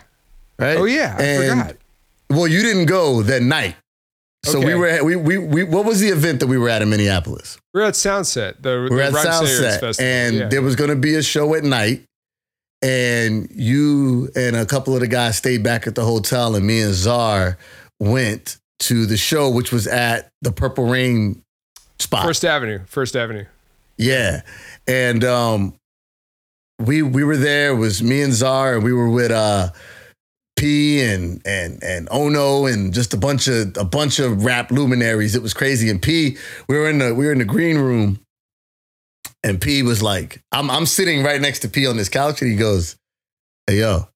right? 0.59 0.77
Oh 0.77 0.85
yeah. 0.85 1.15
I 1.17 1.23
And- 1.23 1.61
forgot. 1.61 1.77
Well, 2.29 2.47
you 2.49 2.61
didn't 2.63 2.87
go 2.87 3.23
that 3.23 3.43
night. 3.43 3.77
So 4.45 4.59
Okay. 4.59 4.69
we 4.69 4.75
were 4.75 4.87
at, 4.87 5.05
we, 5.05 5.17
we 5.17 5.37
we 5.39 5.65
what 5.65 5.85
was 5.85 6.01
the 6.01 6.09
event 6.09 6.41
that 6.41 6.47
we 6.47 6.57
were 6.57 6.69
at 6.71 6.81
in 6.83 6.89
Minneapolis? 6.91 7.59
We're 7.75 7.83
at 7.83 7.95
Soundset. 7.95 8.63
The, 8.63 8.87
We 8.91 8.97
were 8.97 9.11
the 9.11 9.19
at 9.19 9.27
Soundset, 9.27 9.81
Festival. 9.81 9.95
and 10.05 10.37
yeah. 10.37 10.49
there 10.49 10.63
was 10.63 10.77
going 10.77 10.91
to 10.91 10.97
be 10.97 11.15
a 11.17 11.23
show 11.23 11.55
at 11.55 11.63
night, 11.63 12.05
and 12.83 13.49
you 13.51 14.31
and 14.35 14.57
a 14.57 14.65
couple 14.65 14.95
of 14.95 15.01
the 15.01 15.09
guys 15.09 15.37
stayed 15.37 15.63
back 15.63 15.87
at 15.87 15.95
the 15.95 16.05
hotel, 16.05 16.55
and 16.57 16.67
me 16.67 16.81
and 16.81 16.95
Czar 16.95 17.59
went 17.99 18.57
to 18.81 19.05
the 19.05 19.19
show, 19.19 19.51
which 19.51 19.73
was 19.73 19.87
at 19.87 20.29
the 20.41 20.53
Purple 20.53 20.87
Rain 20.87 21.43
spot. 21.99 22.25
First 22.25 22.45
Avenue. 22.45 22.81
First 22.87 23.15
Avenue. 23.17 23.45
Yeah. 23.99 24.41
And 24.89 25.23
um 25.23 25.75
we 26.79 27.03
we 27.03 27.25
were 27.25 27.37
there, 27.37 27.73
it 27.73 27.77
was 27.77 28.03
me 28.03 28.23
and 28.23 28.33
Czar, 28.33 28.77
and 28.77 28.83
we 28.85 28.95
were 28.95 29.11
with 29.11 29.31
uh 29.31 29.69
P 30.61 31.01
and 31.01 31.41
and 31.47 31.83
and 31.83 32.07
Ono 32.11 32.67
and 32.67 32.93
just 32.93 33.15
a 33.15 33.17
bunch 33.17 33.49
of 33.49 33.75
a 33.79 33.85
bunch 33.85 34.19
of 34.19 34.45
rap 34.45 34.71
luminaries. 34.71 35.35
It 35.35 35.41
was 35.41 35.55
crazy. 35.55 35.89
And 35.89 36.03
P, 36.03 36.37
we 36.69 36.77
were 36.77 36.91
in 36.91 36.99
the 36.99 37.15
we 37.15 37.25
were 37.25 37.33
in 37.33 37.39
the 37.39 37.47
green 37.47 37.79
room, 37.79 38.21
and 39.43 39.59
P 39.59 39.83
was 39.83 40.03
like, 40.03 40.43
I'm 40.53 40.71
I'm 40.71 40.85
sitting 40.85 41.23
right 41.23 41.41
next 41.41 41.61
to 41.61 41.69
P 41.69 41.87
on 41.87 41.97
this 41.97 42.11
couch, 42.11 42.43
and 42.43 42.51
he 42.51 42.59
goes, 42.59 42.97
Hey 43.67 43.79
yo, 43.79 44.09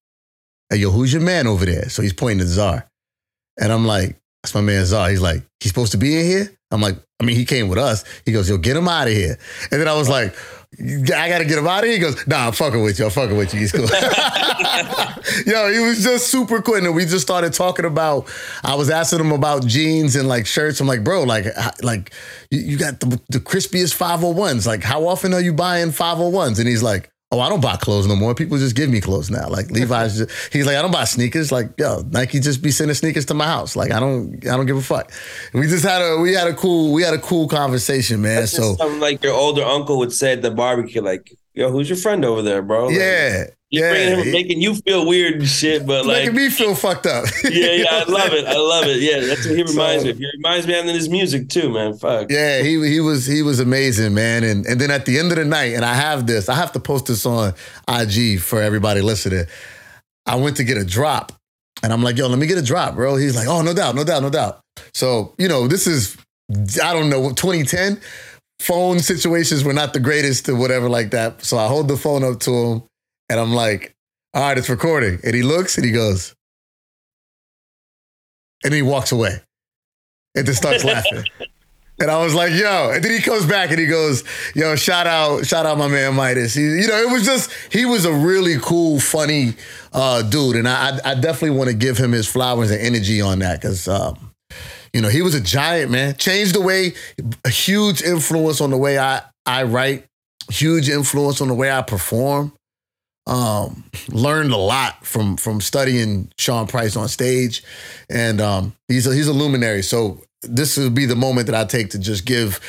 hey 0.68 0.76
yo, 0.76 0.90
who's 0.90 1.14
your 1.14 1.22
man 1.22 1.46
over 1.46 1.64
there? 1.64 1.88
So 1.88 2.02
he's 2.02 2.12
pointing 2.12 2.40
to 2.40 2.46
Czar. 2.46 2.86
And 3.58 3.72
I'm 3.72 3.86
like, 3.86 4.20
that's 4.42 4.54
my 4.54 4.60
man 4.60 4.84
Czar. 4.84 5.08
He's 5.08 5.22
like, 5.22 5.42
he's 5.60 5.70
supposed 5.70 5.92
to 5.92 5.98
be 5.98 6.18
in 6.18 6.26
here? 6.26 6.58
I'm 6.70 6.82
like, 6.82 6.96
I 7.20 7.24
mean, 7.24 7.36
he 7.36 7.46
came 7.46 7.68
with 7.68 7.78
us. 7.78 8.04
He 8.26 8.32
goes, 8.32 8.50
yo, 8.50 8.58
get 8.58 8.76
him 8.76 8.88
out 8.88 9.06
of 9.06 9.14
here. 9.14 9.38
And 9.70 9.80
then 9.80 9.88
I 9.88 9.94
was 9.94 10.08
like, 10.10 10.34
I 10.80 11.28
gotta 11.28 11.44
get 11.44 11.58
him 11.58 11.66
out 11.66 11.84
of 11.84 11.84
here. 11.84 11.94
He 11.94 11.98
goes, 11.98 12.26
nah, 12.26 12.48
I'm 12.48 12.52
fucking 12.52 12.82
with 12.82 12.98
you. 12.98 13.04
I'm 13.04 13.10
fucking 13.10 13.36
with 13.36 13.54
you. 13.54 13.60
He's 13.60 13.72
cool. 13.72 13.82
Yo, 15.46 15.72
he 15.72 15.78
was 15.80 16.02
just 16.02 16.28
super 16.28 16.60
quick. 16.62 16.82
And 16.82 16.94
we 16.94 17.04
just 17.04 17.22
started 17.22 17.52
talking 17.52 17.84
about, 17.84 18.28
I 18.62 18.74
was 18.74 18.90
asking 18.90 19.20
him 19.20 19.32
about 19.32 19.66
jeans 19.66 20.16
and 20.16 20.28
like 20.28 20.46
shirts. 20.46 20.80
I'm 20.80 20.86
like, 20.86 21.04
bro, 21.04 21.22
like, 21.22 21.46
like 21.82 22.12
you, 22.50 22.76
got 22.76 23.00
the, 23.00 23.20
the 23.28 23.38
crispiest 23.38 23.96
501s. 23.96 24.66
Like, 24.66 24.82
how 24.82 25.06
often 25.06 25.32
are 25.32 25.40
you 25.40 25.52
buying 25.52 25.88
501s? 25.88 26.58
And 26.58 26.68
he's 26.68 26.82
like, 26.82 27.10
Oh, 27.34 27.40
I 27.40 27.48
don't 27.48 27.60
buy 27.60 27.74
clothes 27.76 28.06
no 28.06 28.14
more. 28.14 28.32
People 28.32 28.58
just 28.58 28.76
give 28.76 28.88
me 28.88 29.00
clothes 29.00 29.28
now. 29.28 29.48
Like 29.48 29.68
Levi's, 29.72 30.18
just, 30.18 30.52
he's 30.52 30.66
like, 30.66 30.76
I 30.76 30.82
don't 30.82 30.92
buy 30.92 31.02
sneakers. 31.02 31.50
Like, 31.50 31.70
yo, 31.78 32.04
Nike 32.10 32.38
just 32.38 32.62
be 32.62 32.70
sending 32.70 32.94
sneakers 32.94 33.24
to 33.26 33.34
my 33.34 33.46
house. 33.46 33.74
Like, 33.74 33.90
I 33.90 33.98
don't, 33.98 34.46
I 34.46 34.56
don't 34.56 34.66
give 34.66 34.76
a 34.76 34.82
fuck. 34.82 35.10
And 35.52 35.60
we 35.60 35.66
just 35.66 35.84
had 35.84 36.00
a, 36.00 36.18
we 36.20 36.32
had 36.32 36.46
a 36.46 36.54
cool, 36.54 36.92
we 36.92 37.02
had 37.02 37.12
a 37.12 37.18
cool 37.18 37.48
conversation, 37.48 38.22
man. 38.22 38.46
So 38.46 38.74
like 38.98 39.24
your 39.24 39.34
older 39.34 39.64
uncle 39.64 39.98
would 39.98 40.12
say 40.12 40.34
at 40.34 40.42
the 40.42 40.52
barbecue, 40.52 41.02
like, 41.02 41.36
"Yo, 41.54 41.70
who's 41.70 41.88
your 41.88 41.96
friend 41.96 42.24
over 42.24 42.42
there, 42.42 42.62
bro?" 42.62 42.86
Like, 42.86 42.96
yeah, 42.96 43.44
he's 43.70 43.80
yeah, 43.80 43.94
him, 43.94 44.32
making 44.32 44.60
you 44.60 44.74
feel 44.74 45.06
weird 45.06 45.34
and 45.34 45.48
shit, 45.48 45.86
but 45.86 46.04
like, 46.06 46.24
making 46.24 46.36
me 46.36 46.50
feel 46.50 46.74
fucked 46.74 47.06
up. 47.06 47.24
yeah, 47.44 47.72
yeah, 47.72 47.86
I 47.90 48.04
love 48.10 48.32
it. 48.32 48.46
I 48.46 48.56
love 48.56 48.84
it. 48.86 49.00
Yeah, 49.00 49.20
that's 49.20 49.46
what 49.46 49.56
he 49.56 49.62
reminds 49.68 50.02
So- 50.02 50.06
me 50.06 50.10
of. 50.10 50.18
He 50.18 50.26
reminds 50.36 50.66
me 50.66 50.78
of 50.78 50.84
his 50.86 51.08
music 51.08 51.48
too, 51.48 51.70
man. 51.70 51.96
Fuck. 51.96 52.30
Yeah, 52.30 52.62
he 52.62 52.72
he 52.88 53.00
was 53.00 53.26
he 53.26 53.42
was 53.42 53.60
amazing, 53.60 54.14
man. 54.14 54.44
And 54.44 54.66
and 54.66 54.80
then 54.80 54.90
at 54.90 55.06
the 55.06 55.18
end 55.18 55.32
of 55.32 55.38
the 55.38 55.44
night, 55.44 55.74
and 55.74 55.84
I 55.84 55.94
have 55.94 56.26
this, 56.26 56.48
I 56.48 56.54
have 56.54 56.72
to 56.72 56.80
post 56.80 57.06
this 57.06 57.24
on 57.26 57.54
IG 57.88 58.40
for 58.40 58.60
everybody 58.60 59.00
listening. 59.00 59.46
I 60.26 60.36
went 60.36 60.56
to 60.56 60.64
get 60.64 60.76
a 60.78 60.84
drop, 60.84 61.32
and 61.82 61.92
I'm 61.92 62.02
like, 62.02 62.16
yo, 62.16 62.28
let 62.28 62.38
me 62.38 62.46
get 62.46 62.58
a 62.58 62.62
drop, 62.62 62.94
bro. 62.94 63.16
He's 63.16 63.36
like, 63.36 63.46
oh, 63.46 63.60
no 63.62 63.74
doubt, 63.74 63.94
no 63.94 64.04
doubt, 64.04 64.22
no 64.22 64.30
doubt. 64.30 64.60
So 64.92 65.34
you 65.38 65.48
know, 65.48 65.68
this 65.68 65.86
is 65.86 66.16
I 66.82 66.92
don't 66.92 67.10
know 67.10 67.30
2010. 67.30 68.00
Phone 68.60 68.98
situations 69.00 69.64
were 69.64 69.72
not 69.72 69.92
the 69.92 70.00
greatest 70.00 70.48
or 70.48 70.56
whatever 70.56 70.88
like 70.88 71.10
that. 71.10 71.44
So 71.44 71.58
I 71.58 71.66
hold 71.66 71.88
the 71.88 71.96
phone 71.96 72.24
up 72.24 72.40
to 72.40 72.50
him, 72.52 72.82
and 73.28 73.40
I'm 73.40 73.52
like, 73.52 73.94
all 74.32 74.42
right, 74.42 74.58
it's 74.58 74.70
recording. 74.70 75.18
And 75.22 75.34
he 75.34 75.42
looks 75.42 75.76
and 75.76 75.84
he 75.84 75.92
goes, 75.92 76.34
and 78.64 78.72
he 78.72 78.82
walks 78.82 79.12
away, 79.12 79.40
and 80.34 80.46
just 80.46 80.58
starts 80.58 80.84
laughing. 80.84 81.24
And 82.00 82.10
I 82.10 82.22
was 82.22 82.34
like, 82.34 82.52
yo. 82.52 82.90
And 82.90 83.04
then 83.04 83.12
he 83.12 83.20
comes 83.20 83.46
back 83.46 83.70
and 83.70 83.78
he 83.78 83.86
goes, 83.86 84.24
yo, 84.54 84.74
shout 84.74 85.06
out, 85.06 85.46
shout 85.46 85.64
out 85.64 85.78
my 85.78 85.86
man 85.86 86.14
MidaZ. 86.14 86.56
He, 86.56 86.82
you 86.82 86.88
know, 86.88 87.00
it 87.00 87.12
was 87.12 87.24
just, 87.24 87.52
he 87.70 87.84
was 87.84 88.04
a 88.04 88.12
really 88.12 88.56
cool, 88.60 88.98
funny 88.98 89.54
uh, 89.92 90.22
dude. 90.22 90.56
And 90.56 90.68
I, 90.68 90.98
I 91.04 91.14
definitely 91.14 91.56
want 91.56 91.70
to 91.70 91.76
give 91.76 91.96
him 91.96 92.10
his 92.10 92.26
flowers 92.26 92.72
and 92.72 92.80
energy 92.80 93.20
on 93.20 93.38
that 93.40 93.60
because, 93.60 93.86
um, 93.86 94.33
you 94.94 95.00
know, 95.00 95.08
he 95.08 95.22
was 95.22 95.34
a 95.34 95.40
giant, 95.40 95.90
man. 95.90 96.14
Changed 96.14 96.54
the 96.54 96.60
way, 96.60 96.94
a 97.44 97.50
huge 97.50 98.00
influence 98.00 98.60
on 98.60 98.70
the 98.70 98.76
way 98.76 98.96
I, 98.96 99.22
I 99.44 99.64
write, 99.64 100.06
huge 100.48 100.88
influence 100.88 101.40
on 101.40 101.48
the 101.48 101.54
way 101.54 101.70
I 101.70 101.82
perform. 101.82 102.52
Um, 103.26 103.84
learned 104.08 104.52
a 104.52 104.56
lot 104.56 105.04
from 105.04 105.36
from 105.36 105.60
studying 105.60 106.30
Sean 106.38 106.66
Price 106.68 106.94
on 106.94 107.08
stage, 107.08 107.64
and 108.08 108.40
um, 108.40 108.76
he's 108.86 109.06
a, 109.06 109.14
he's 109.14 109.26
a 109.26 109.32
luminary. 109.32 109.82
So 109.82 110.22
this 110.42 110.76
would 110.76 110.94
be 110.94 111.06
the 111.06 111.16
moment 111.16 111.46
that 111.46 111.56
I 111.56 111.64
take 111.64 111.90
to 111.90 111.98
just 111.98 112.24
give 112.24 112.60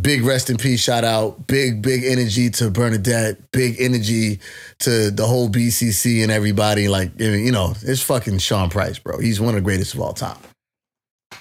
big 0.00 0.24
rest 0.24 0.50
in 0.50 0.56
peace 0.56 0.82
shout 0.82 1.04
out, 1.04 1.46
big 1.46 1.82
big 1.82 2.02
energy 2.02 2.50
to 2.50 2.70
Bernadette, 2.70 3.52
big 3.52 3.76
energy 3.78 4.40
to 4.80 5.10
the 5.10 5.26
whole 5.26 5.48
BCC 5.48 6.22
and 6.22 6.32
everybody. 6.32 6.88
Like 6.88 7.12
you 7.20 7.52
know, 7.52 7.74
it's 7.82 8.02
fucking 8.02 8.38
Sean 8.38 8.70
Price, 8.70 8.98
bro. 8.98 9.18
He's 9.18 9.38
one 9.38 9.50
of 9.50 9.56
the 9.56 9.60
greatest 9.60 9.94
of 9.94 10.00
all 10.00 10.14
time. 10.14 10.38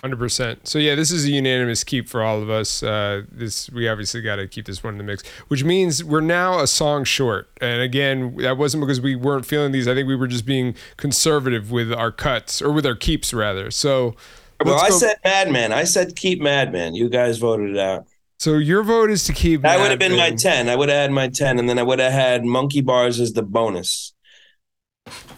Hundred 0.02 0.18
percent. 0.18 0.68
So 0.68 0.80
yeah, 0.80 0.96
this 0.96 1.12
is 1.12 1.26
a 1.26 1.30
unanimous 1.30 1.84
keep 1.84 2.10
for 2.10 2.22
all 2.22 2.42
of 2.42 2.50
us. 2.50 2.84
Uh, 2.84 3.22
this 3.32 3.70
we 3.72 3.88
obviously 3.88 4.22
got 4.22 4.36
to 4.36 4.48
keep 4.48 4.66
this 4.66 4.84
one 4.84 4.94
in 4.96 4.98
the 4.98 5.04
mix, 5.04 5.26
which 5.48 5.64
means 5.64 6.04
we're 6.04 6.20
now 6.22 6.60
a 6.60 6.68
song 6.68 7.04
short. 7.06 7.50
And 7.62 7.82
again, 7.82 8.36
that 8.38 8.58
wasn't 8.58 8.82
because 8.82 9.00
we 9.00 9.16
weren't 9.16 9.46
feeling 9.46 9.72
these. 9.72 9.88
I 9.88 9.94
think 9.96 10.08
we 10.08 10.16
were 10.16 10.28
just 10.28 10.46
being 10.46 10.76
conservative 10.98 11.72
with 11.72 11.94
our 11.94 12.12
cuts 12.12 12.62
or 12.62 12.72
with 12.72 12.86
our 12.86 12.96
keeps 12.96 13.34
rather. 13.34 13.72
So, 13.72 14.16
Well, 14.64 14.78
I 14.80 14.90
go- 14.90 14.98
said 14.98 15.16
Madman. 15.24 15.72
I 15.72 15.86
said 15.86 16.16
keep 16.18 16.42
Madman. 16.42 16.96
You 16.96 17.08
guys 17.10 17.38
voted 17.38 17.70
it 17.72 17.78
out. 17.80 18.06
so 18.40 18.56
your 18.58 18.84
vote 18.84 19.10
is 19.10 19.24
to 19.26 19.34
keep. 19.34 19.62
That 19.62 19.80
would 19.80 19.90
have 19.90 20.00
been 20.00 20.18
my 20.18 20.32
10. 20.32 20.68
I 20.68 20.76
would 20.76 20.90
have 20.90 20.98
had 20.98 21.12
my 21.12 21.30
10, 21.30 21.60
and 21.60 21.70
then 21.70 21.80
I 21.80 21.84
would 21.84 22.00
have 22.00 22.12
had 22.12 22.44
Monkey 22.44 22.82
Barz 22.82 23.22
as 23.22 23.32
the 23.34 23.44
bonus. 23.44 24.14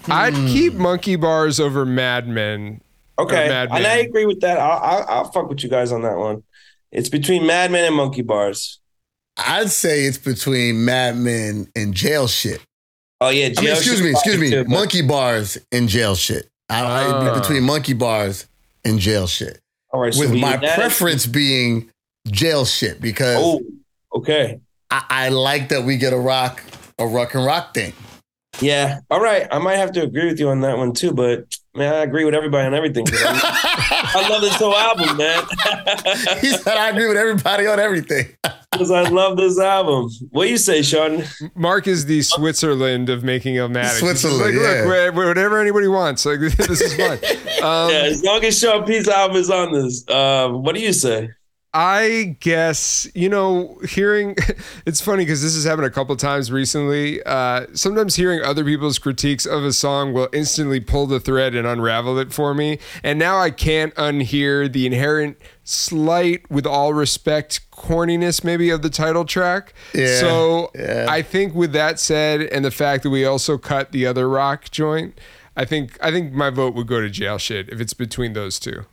I'd 0.07 0.33
Hmm. 0.33 0.47
keep 0.47 0.73
Monkey 0.73 1.17
Barz 1.17 1.59
over 1.59 1.85
Mad 1.85 2.27
Men. 2.27 2.81
Okay. 3.17 3.47
And 3.49 3.85
I 3.87 3.97
agree 3.97 4.25
with 4.25 4.41
that. 4.41 4.57
I'll, 4.59 4.79
I'll, 4.83 5.05
I'll 5.07 5.31
fuck 5.31 5.49
with 5.49 5.63
you 5.63 5.69
guys 5.69 5.91
on 5.91 6.01
that 6.01 6.17
one. 6.17 6.43
It's 6.91 7.09
between 7.09 7.45
Madman 7.45 7.85
and 7.85 7.95
Monkey 7.95 8.23
Barz. 8.23 8.77
I'd 9.37 9.69
say 9.69 10.03
it's 10.05 10.17
between 10.17 10.85
Mad 10.85 11.17
Men 11.17 11.67
and 11.75 11.93
jail 11.93 12.27
shit. 12.27 12.61
Oh, 13.21 13.29
yeah. 13.29 13.49
I 13.57 13.61
mean, 13.61 13.71
excuse 13.71 14.01
me, 14.01 14.11
excuse 14.11 14.37
me, 14.39 14.49
too, 14.49 14.63
but- 14.63 14.69
monkey 14.71 15.01
barz 15.01 15.57
and 15.71 15.87
jail 15.89 16.15
shit. 16.15 16.49
I, 16.69 16.81
I'd 16.83 17.11
Ah. 17.11 17.33
be 17.33 17.39
between 17.39 17.63
monkey 17.63 17.93
barz 17.93 18.45
and 18.83 18.99
jail 18.99 19.27
shit. 19.27 19.59
All 19.91 20.01
right. 20.01 20.13
With 20.17 20.31
we 20.31 20.39
my 20.41 20.57
preference 20.57 21.25
being 21.25 21.89
jail 22.27 22.65
shit 22.65 22.99
because 23.01 23.37
Oh, 23.39 23.61
okay. 24.13 24.59
I, 24.91 25.03
I 25.09 25.29
like 25.29 25.69
that 25.69 25.83
we 25.83 25.97
get 25.97 26.11
a 26.13 26.17
rock, 26.17 26.61
a 26.99 27.05
rock 27.07 27.33
and 27.35 27.45
rock 27.45 27.73
thing. 27.73 27.93
Yeah. 28.61 28.99
All 29.09 29.21
right. 29.21 29.47
I 29.51 29.59
might 29.59 29.77
have 29.77 29.91
to 29.93 30.03
agree 30.03 30.25
with 30.25 30.39
you 30.39 30.49
on 30.49 30.61
that 30.61 30.77
one 30.77 30.93
too, 30.93 31.13
but 31.13 31.45
Man, 31.75 31.93
I 31.93 32.03
agree 32.03 32.23
with 32.23 32.33
everybody 32.33 32.65
on 32.65 32.73
everything. 32.73 33.05
I, 33.09 34.11
I 34.15 34.29
love 34.29 34.41
this 34.41 34.55
whole 34.55 34.73
album, 34.73 35.17
man. 35.17 35.43
he 36.39 36.51
said, 36.51 36.77
"I 36.77 36.89
agree 36.89 37.05
with 37.05 37.17
everybody 37.17 37.67
on 37.67 37.79
everything." 37.79 38.27
Because 38.71 38.91
I 38.91 39.03
love 39.03 39.37
this 39.37 39.57
album. 39.57 40.09
What 40.31 40.43
do 40.43 40.49
you 40.49 40.57
say, 40.57 40.81
Sean? 40.81 41.23
Mark 41.55 41.87
is 41.87 42.07
the 42.07 42.21
Switzerland 42.21 43.07
of 43.07 43.23
making 43.23 43.57
a 43.57 43.69
He's 43.69 43.77
just 43.77 43.99
Switzerland, 43.99 44.41
like, 44.41 44.53
yeah. 44.53 44.83
look, 44.85 45.15
whatever 45.15 45.61
anybody 45.61 45.87
wants. 45.87 46.25
Like 46.25 46.39
this 46.57 46.81
is 46.81 46.93
fun. 46.93 47.13
Um, 47.63 47.89
yeah, 47.89 48.01
as 48.03 48.21
long 48.21 48.43
as 48.43 48.59
Sean 48.59 48.83
P's 48.83 49.07
album 49.07 49.37
is 49.37 49.49
on 49.49 49.71
this, 49.71 50.05
um, 50.09 50.61
what 50.61 50.75
do 50.75 50.81
you 50.81 50.91
say? 50.91 51.29
I 51.77 52.37
guess 52.39 53.05
you 53.13 53.27
know 53.27 53.77
hearing 53.85 54.37
it's 54.85 55.01
funny 55.01 55.25
because 55.25 55.41
this 55.43 55.55
has 55.55 55.65
happened 55.65 55.85
a 55.85 55.91
couple 55.91 56.15
times 56.15 56.49
recently. 56.49 57.21
Uh, 57.23 57.65
sometimes 57.73 58.15
hearing 58.15 58.41
other 58.41 58.63
people's 58.63 58.97
critiques 58.97 59.45
of 59.45 59.65
a 59.65 59.73
song 59.73 60.13
will 60.13 60.29
instantly 60.31 60.79
pull 60.79 61.05
the 61.05 61.19
thread 61.19 61.53
and 61.53 61.67
unravel 61.67 62.17
it 62.17 62.31
for 62.31 62.53
me, 62.53 62.79
and 63.03 63.19
now 63.19 63.37
I 63.37 63.51
can't 63.51 63.93
unhear 63.95 64.71
the 64.71 64.85
inherent 64.85 65.37
slight, 65.65 66.49
with 66.49 66.65
all 66.65 66.93
respect, 66.93 67.69
corniness 67.71 68.41
maybe 68.41 68.69
of 68.69 68.81
the 68.81 68.89
title 68.89 69.25
track. 69.25 69.73
Yeah, 69.93 70.19
So 70.19 70.71
yeah. 70.75 71.07
I 71.09 71.21
think 71.23 71.53
with 71.53 71.73
that 71.73 71.99
said, 71.99 72.43
and 72.43 72.63
the 72.63 72.71
fact 72.71 73.03
that 73.03 73.09
we 73.09 73.25
also 73.25 73.57
cut 73.57 73.91
the 73.91 74.05
other 74.05 74.29
rock 74.29 74.71
joint, 74.71 75.19
I 75.57 75.65
think 75.65 75.97
I 76.01 76.09
think 76.09 76.31
my 76.31 76.51
vote 76.51 76.73
would 76.75 76.87
go 76.87 77.01
to 77.01 77.09
jail 77.09 77.37
shit 77.37 77.67
if 77.67 77.81
it's 77.81 77.93
between 77.93 78.31
those 78.31 78.59
two. 78.59 78.85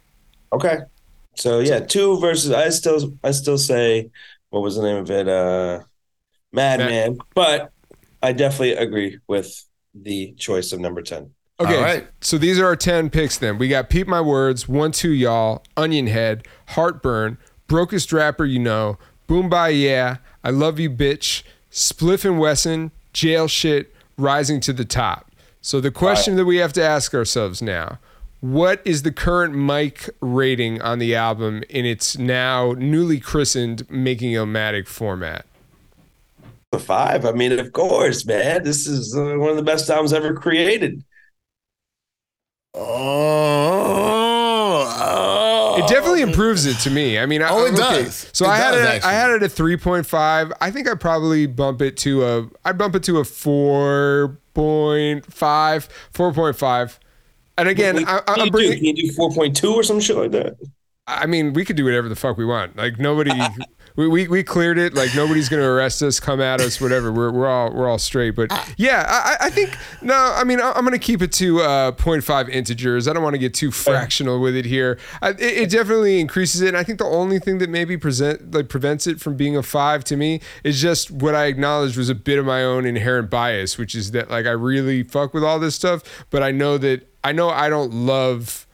Okay. 0.52 0.80
So 1.36 1.60
yeah, 1.60 1.80
two 1.80 2.18
versus 2.20 2.50
I 2.52 2.68
still 2.70 3.16
I 3.24 3.30
still 3.30 3.58
say 3.58 4.10
what 4.50 4.62
was 4.62 4.76
the 4.76 4.82
name 4.82 4.96
of 4.96 5.10
it? 5.10 5.28
Uh 5.28 5.80
Madman. 6.52 7.18
But 7.34 7.72
I 8.22 8.32
definitely 8.32 8.74
agree 8.74 9.18
with 9.26 9.64
the 9.94 10.32
choice 10.38 10.72
of 10.72 10.80
number 10.80 11.02
10. 11.02 11.30
Okay, 11.60 11.76
All 11.76 11.82
right. 11.82 12.06
so 12.20 12.38
these 12.38 12.58
are 12.58 12.66
our 12.66 12.76
10 12.76 13.10
picks 13.10 13.38
then. 13.38 13.58
We 13.58 13.68
got 13.68 13.90
Peep 13.90 14.06
My 14.06 14.20
Words, 14.20 14.68
One 14.68 14.92
Two 14.92 15.10
Y'all, 15.12 15.62
Onion 15.76 16.06
Head, 16.06 16.46
Heartburn, 16.68 17.38
Brokest 17.66 18.12
Rapper 18.12 18.44
You 18.44 18.58
Know, 18.58 18.98
Boom 19.26 19.48
Bye 19.48 19.70
Yeah, 19.70 20.16
I 20.42 20.50
Love 20.50 20.78
You 20.78 20.90
Bitch, 20.90 21.42
Spliff 21.70 22.24
and 22.24 22.38
Wesson, 22.38 22.90
Jail 23.12 23.48
Shit, 23.48 23.94
Rising 24.16 24.60
to 24.60 24.72
the 24.72 24.84
Top. 24.84 25.30
So 25.60 25.80
the 25.80 25.90
question 25.90 26.36
that 26.36 26.44
we 26.44 26.56
have 26.56 26.72
to 26.74 26.82
ask 26.82 27.14
ourselves 27.14 27.62
now, 27.62 27.98
what 28.42 28.82
is 28.84 29.02
the 29.04 29.12
current 29.12 29.54
mic 29.54 30.10
rating 30.20 30.82
on 30.82 30.98
the 30.98 31.14
album 31.14 31.62
in 31.70 31.86
its 31.86 32.18
now 32.18 32.74
newly 32.76 33.20
christened 33.20 33.88
Making 33.90 34.32
Illmatic 34.32 34.86
format? 34.86 35.46
The 36.72 36.78
five. 36.78 37.24
I 37.24 37.32
mean, 37.32 37.58
of 37.58 37.72
course, 37.72 38.24
man. 38.26 38.64
This 38.64 38.86
is 38.86 39.14
uh, 39.16 39.36
one 39.38 39.48
of 39.50 39.56
the 39.56 39.62
best 39.62 39.88
albums 39.90 40.12
ever 40.12 40.34
created. 40.34 41.04
Oh, 42.74 42.82
It 45.74 45.86
definitely 45.86 46.22
improves 46.22 46.66
it 46.66 46.78
to 46.80 46.90
me. 46.90 47.18
I 47.18 47.26
mean, 47.26 47.42
I, 47.42 47.50
Oh, 47.50 47.64
it 47.64 47.74
okay, 47.74 47.74
does. 47.74 48.30
So 48.32 48.44
It 48.44 48.46
I 48.46 48.58
had 48.58 48.72
does, 48.72 48.74
it. 48.74 48.86
actually. 48.86 49.10
I 49.10 49.12
had 49.12 49.30
it 49.30 49.42
at 49.42 49.52
three 49.52 49.76
point 49.76 50.06
five. 50.06 50.52
I 50.60 50.70
think 50.70 50.88
I 50.88 50.94
probably 50.94 51.46
bump 51.46 51.82
it 51.82 51.96
to 51.98 52.24
a. 52.24 52.48
I 52.64 52.72
bump 52.72 52.94
it 52.94 53.02
to 53.04 53.18
a 53.18 53.24
four 53.24 54.38
point 54.54 55.32
five, 55.32 55.84
four 56.12 56.32
point 56.32 56.56
five. 56.56 56.98
And 57.62 57.68
again, 57.70 57.94
What- 57.96 58.24
I, 58.28 58.32
I'm 58.32 58.38
you 58.40 58.44
do? 58.46 58.50
bringing. 58.50 58.76
Can 58.78 58.84
you 58.96 59.10
do 59.10 59.12
4.2 59.16 59.72
or 59.74 59.82
some 59.82 60.00
shit 60.00 60.16
like 60.16 60.30
that? 60.32 60.56
I 61.06 61.26
mean, 61.26 61.52
we 61.52 61.64
could 61.64 61.74
do 61.76 61.84
whatever 61.84 62.08
the 62.08 62.14
fuck 62.14 62.36
we 62.36 62.44
want. 62.44 62.76
Like 62.76 62.96
nobody, 63.00 63.32
we, 63.96 64.06
we, 64.06 64.28
we 64.28 64.44
cleared 64.44 64.78
it. 64.78 64.94
Like 64.94 65.14
nobody's 65.16 65.48
gonna 65.48 65.68
arrest 65.68 66.00
us, 66.00 66.20
come 66.20 66.40
at 66.40 66.60
us, 66.60 66.80
whatever. 66.80 67.10
We're, 67.10 67.32
we're 67.32 67.48
all 67.48 67.72
we're 67.74 67.88
all 67.88 67.98
straight. 67.98 68.36
But 68.36 68.52
yeah, 68.76 69.04
I, 69.08 69.32
I 69.44 69.46
I 69.46 69.50
think 69.50 69.76
no. 70.00 70.14
I 70.14 70.44
mean, 70.44 70.60
I- 70.60 70.70
I'm 70.76 70.84
gonna 70.84 71.00
keep 71.00 71.20
it 71.20 71.32
to 71.32 71.60
uh, 71.60 71.90
0.5 71.92 72.48
integers. 72.48 73.08
I 73.08 73.12
don't 73.12 73.24
want 73.24 73.34
to 73.34 73.38
get 73.38 73.52
too 73.52 73.72
fractional 73.72 74.40
with 74.40 74.54
it 74.54 74.64
here. 74.64 74.96
I, 75.20 75.30
it, 75.30 75.40
it 75.40 75.70
definitely 75.70 76.20
increases 76.20 76.60
it. 76.60 76.68
And 76.68 76.76
I 76.76 76.84
think 76.84 77.00
the 77.00 77.04
only 77.04 77.40
thing 77.40 77.58
that 77.58 77.68
maybe 77.68 77.96
present 77.96 78.54
like 78.54 78.68
prevents 78.68 79.08
it 79.08 79.20
from 79.20 79.36
being 79.36 79.56
a 79.56 79.62
five 79.64 80.04
to 80.04 80.16
me 80.16 80.40
is 80.62 80.80
just 80.80 81.10
what 81.10 81.34
I 81.34 81.46
acknowledged 81.46 81.96
was 81.96 82.10
a 82.10 82.14
bit 82.14 82.38
of 82.38 82.44
my 82.46 82.62
own 82.62 82.86
inherent 82.86 83.28
bias, 83.28 83.76
which 83.76 83.96
is 83.96 84.12
that 84.12 84.30
like 84.30 84.46
I 84.46 84.52
really 84.52 85.02
fuck 85.02 85.34
with 85.34 85.42
all 85.42 85.58
this 85.58 85.74
stuff, 85.74 86.24
but 86.30 86.44
I 86.44 86.52
know 86.52 86.78
that 86.78 87.08
I 87.24 87.32
know 87.32 87.50
I 87.50 87.68
don't 87.68 87.92
love 87.92 88.66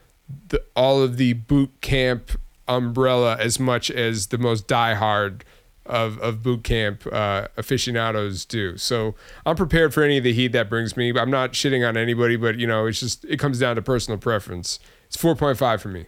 the, 0.48 0.62
all 0.74 1.02
of 1.02 1.16
the 1.16 1.34
boot 1.34 1.80
camp 1.80 2.32
umbrella 2.66 3.36
as 3.38 3.58
much 3.58 3.90
as 3.90 4.28
the 4.28 4.38
most 4.38 4.68
diehard 4.68 5.42
of, 5.86 6.18
of 6.18 6.42
boot 6.42 6.64
camp 6.64 7.06
uh, 7.10 7.48
aficionados 7.56 8.44
do. 8.44 8.76
So 8.76 9.14
I'm 9.46 9.56
prepared 9.56 9.94
for 9.94 10.02
any 10.02 10.18
of 10.18 10.24
the 10.24 10.32
heat 10.32 10.48
that 10.48 10.68
brings 10.68 10.96
me. 10.96 11.16
I'm 11.18 11.30
not 11.30 11.52
shitting 11.52 11.86
on 11.86 11.96
anybody, 11.96 12.36
but 12.36 12.58
you 12.58 12.66
know, 12.66 12.86
it's 12.86 13.00
just 13.00 13.24
it 13.24 13.38
comes 13.38 13.58
down 13.58 13.76
to 13.76 13.82
personal 13.82 14.18
preference. 14.18 14.78
It's 15.06 15.16
4.5 15.16 15.80
for 15.80 15.88
me. 15.88 16.06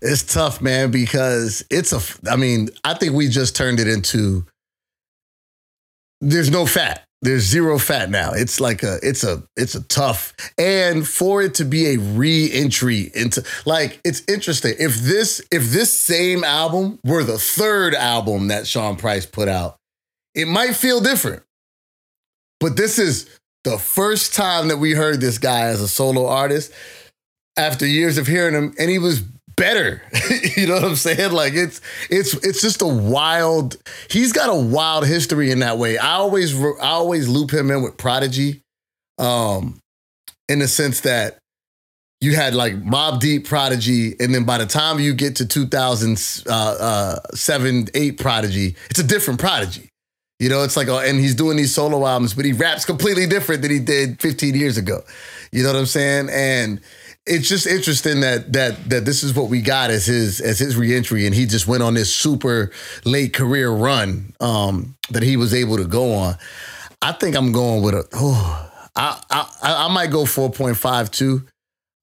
It's 0.00 0.22
tough, 0.22 0.60
man, 0.60 0.90
because 0.90 1.64
it's 1.70 1.92
a. 1.92 2.30
I 2.30 2.36
mean, 2.36 2.70
I 2.84 2.94
think 2.94 3.14
we 3.14 3.28
just 3.28 3.56
turned 3.56 3.80
it 3.80 3.88
into. 3.88 4.46
There's 6.20 6.50
no 6.50 6.64
fat. 6.64 7.05
There's 7.22 7.44
zero 7.44 7.78
fat 7.78 8.10
now. 8.10 8.32
It's 8.32 8.60
like 8.60 8.82
a. 8.82 8.98
It's 9.02 9.24
a. 9.24 9.42
It's 9.56 9.74
a 9.74 9.82
tough. 9.84 10.34
And 10.58 11.06
for 11.08 11.42
it 11.42 11.54
to 11.54 11.64
be 11.64 11.94
a 11.94 11.96
re-entry 11.98 13.10
into, 13.14 13.42
like, 13.64 14.00
it's 14.04 14.22
interesting. 14.28 14.74
If 14.78 14.96
this, 14.96 15.40
if 15.50 15.70
this 15.70 15.92
same 15.92 16.44
album 16.44 16.98
were 17.04 17.24
the 17.24 17.38
third 17.38 17.94
album 17.94 18.48
that 18.48 18.66
Sean 18.66 18.96
Price 18.96 19.24
put 19.26 19.48
out, 19.48 19.76
it 20.34 20.46
might 20.46 20.76
feel 20.76 21.00
different. 21.00 21.42
But 22.60 22.76
this 22.76 22.98
is 22.98 23.28
the 23.64 23.78
first 23.78 24.34
time 24.34 24.68
that 24.68 24.76
we 24.76 24.92
heard 24.92 25.20
this 25.20 25.38
guy 25.38 25.62
as 25.62 25.80
a 25.80 25.88
solo 25.88 26.26
artist 26.26 26.72
after 27.56 27.86
years 27.86 28.18
of 28.18 28.26
hearing 28.26 28.54
him, 28.54 28.74
and 28.78 28.90
he 28.90 28.98
was 28.98 29.22
better. 29.56 30.02
you 30.56 30.66
know 30.66 30.74
what 30.74 30.84
I'm 30.84 30.96
saying? 30.96 31.32
Like 31.32 31.54
it's 31.54 31.80
it's 32.10 32.34
it's 32.44 32.60
just 32.60 32.82
a 32.82 32.86
wild. 32.86 33.76
He's 34.10 34.32
got 34.32 34.48
a 34.48 34.54
wild 34.54 35.06
history 35.06 35.50
in 35.50 35.60
that 35.60 35.78
way. 35.78 35.98
I 35.98 36.14
always 36.14 36.54
I 36.60 36.88
always 36.88 37.28
loop 37.28 37.52
him 37.52 37.70
in 37.70 37.82
with 37.82 37.96
Prodigy, 37.96 38.62
um, 39.18 39.80
in 40.48 40.58
the 40.58 40.68
sense 40.68 41.00
that 41.00 41.38
you 42.20 42.34
had 42.34 42.54
like 42.54 42.74
Mobb 42.82 43.20
Deep 43.20 43.46
Prodigy, 43.46 44.14
and 44.20 44.34
then 44.34 44.44
by 44.44 44.58
the 44.58 44.66
time 44.66 44.98
you 44.98 45.14
get 45.14 45.36
to 45.36 45.46
2007, 45.46 46.52
uh, 46.52 47.20
seven, 47.34 47.86
eight 47.94 48.18
Prodigy, 48.18 48.76
it's 48.90 48.98
a 48.98 49.04
different 49.04 49.40
Prodigy. 49.40 49.88
You 50.38 50.50
know, 50.50 50.64
it's 50.64 50.76
like, 50.76 50.88
oh, 50.88 50.98
and 50.98 51.18
he's 51.18 51.34
doing 51.34 51.56
these 51.56 51.74
solo 51.74 52.06
albums, 52.06 52.34
but 52.34 52.44
he 52.44 52.52
raps 52.52 52.84
completely 52.84 53.26
different 53.26 53.62
than 53.62 53.70
he 53.70 53.78
did 53.78 54.20
15 54.20 54.54
years 54.54 54.76
ago. 54.76 55.02
You 55.50 55.62
know 55.62 55.72
what 55.72 55.78
I'm 55.78 55.86
saying? 55.86 56.28
And 56.30 56.80
it's 57.26 57.48
just 57.48 57.66
interesting 57.66 58.20
that 58.20 58.52
that 58.52 58.88
that 58.88 59.04
this 59.04 59.22
is 59.22 59.34
what 59.34 59.48
we 59.48 59.60
got 59.60 59.90
as 59.90 60.06
his 60.06 60.40
as 60.40 60.58
his 60.58 60.76
reentry, 60.76 61.26
and 61.26 61.34
he 61.34 61.46
just 61.46 61.66
went 61.66 61.82
on 61.82 61.94
this 61.94 62.14
super 62.14 62.70
late 63.04 63.32
career 63.32 63.70
run 63.70 64.34
um, 64.40 64.96
that 65.10 65.22
he 65.22 65.36
was 65.36 65.52
able 65.52 65.76
to 65.76 65.84
go 65.84 66.14
on. 66.14 66.36
I 67.02 67.12
think 67.12 67.36
I'm 67.36 67.52
going 67.52 67.82
with 67.82 67.94
a. 67.94 68.08
Oh, 68.12 68.70
I 68.94 69.20
I 69.30 69.48
I 69.62 69.92
might 69.92 70.10
go 70.10 70.24
4.5 70.24 71.10
too. 71.10 71.46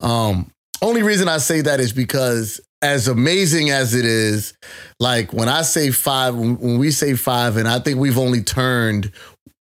Um, 0.02 0.52
only 0.82 1.04
reason 1.04 1.30
I 1.30 1.38
say 1.38 1.62
that 1.62 1.80
is 1.80 1.94
because 1.94 2.60
as 2.82 3.08
amazing 3.08 3.70
as 3.70 3.95
it 3.95 4.06
is, 4.06 4.54
like 5.00 5.32
when 5.32 5.48
I 5.48 5.62
say 5.62 5.91
five, 5.91 6.36
when 6.36 6.78
we 6.78 6.91
say 6.91 7.16
five, 7.16 7.56
and 7.56 7.68
I 7.68 7.80
think 7.80 7.98
we've 7.98 8.18
only 8.18 8.44
turned 8.44 9.12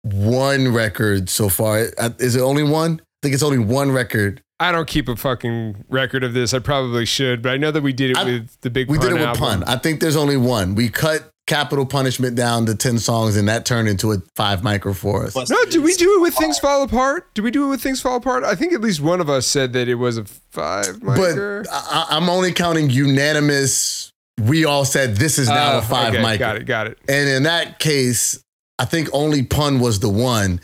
one 0.04 0.74
record 0.74 1.30
so 1.30 1.50
far. 1.50 1.80
Is 2.20 2.38
it 2.38 2.42
only 2.42 2.64
one? 2.64 3.02
I 3.02 3.20
think 3.22 3.34
it's 3.34 3.44
only 3.44 3.58
one 3.60 3.92
record. 3.92 4.42
I 4.60 4.72
don't 4.72 4.88
keep 4.88 5.08
a 5.08 5.16
fucking 5.16 5.86
record 5.88 6.24
of 6.24 6.34
this. 6.34 6.54
I 6.54 6.60
probably 6.60 7.06
should, 7.06 7.42
but 7.42 7.52
I 7.54 7.58
know 7.58 7.72
that 7.72 7.82
we 7.82 7.94
did 7.94 8.12
it 8.12 8.18
I- 8.18 8.24
with 8.26 8.60
the 8.62 8.70
big 8.70 8.90
We 8.90 8.98
pun 8.98 9.08
did 9.08 9.12
it 9.16 9.20
with 9.20 9.28
album. 9.28 9.42
Pun. 9.42 9.64
I 9.64 9.78
think 9.78 10.02
there's 10.02 10.18
only 10.18 10.36
one. 10.38 10.76
We 10.76 10.90
cut 10.90 11.32
Capital 11.48 11.86
Punishment 11.86 12.36
down 12.36 12.66
to 12.68 12.76
10 12.76 13.00
songs, 13.00 13.36
and 13.36 13.48
that 13.48 13.66
turned 13.66 13.88
into 13.88 14.12
a 14.12 14.18
five 14.36 14.62
micro 14.64 14.94
for 14.94 15.26
us. 15.26 15.50
No, 15.50 15.66
did 15.66 15.82
we 15.82 15.94
do 15.96 16.18
it 16.18 16.22
with 16.22 16.36
Things 16.36 16.60
Fall 16.60 16.84
Apart? 16.84 17.34
Did 17.34 17.42
we 17.44 17.52
do 17.52 17.66
it 17.66 17.70
with 17.70 17.82
Things 17.82 18.02
Fall 18.02 18.18
Apart? 18.18 18.44
I 18.44 18.54
think 18.54 18.74
at 18.74 18.82
least 18.82 19.00
one 19.02 19.20
of 19.20 19.30
us 19.30 19.48
said 19.48 19.74
that 19.74 19.88
it 19.88 19.96
was 19.96 20.18
a 20.18 20.26
five 20.26 21.00
But. 21.02 21.66
I, 21.72 22.08
I'm 22.12 22.30
only 22.30 22.52
counting 22.52 22.90
unanimous. 22.90 24.12
We 24.40 24.66
all 24.66 24.86
said 24.86 25.16
this 25.16 25.40
is 25.40 25.50
now 25.50 25.74
Oh, 25.74 25.76
a 25.76 25.78
ah, 25.80 25.82
five 25.82 26.14
okay, 26.14 26.22
micro. 26.22 26.46
Got 26.48 26.56
it, 26.58 26.64
got 26.66 26.88
it. 26.88 27.00
And 27.10 27.28
in 27.30 27.44
that 27.44 27.80
case, 27.80 28.42
I 28.78 28.86
think 28.86 29.10
only 29.14 29.44
Pun 29.44 29.80
was 29.80 30.00
the 30.02 30.10
one. 30.10 30.62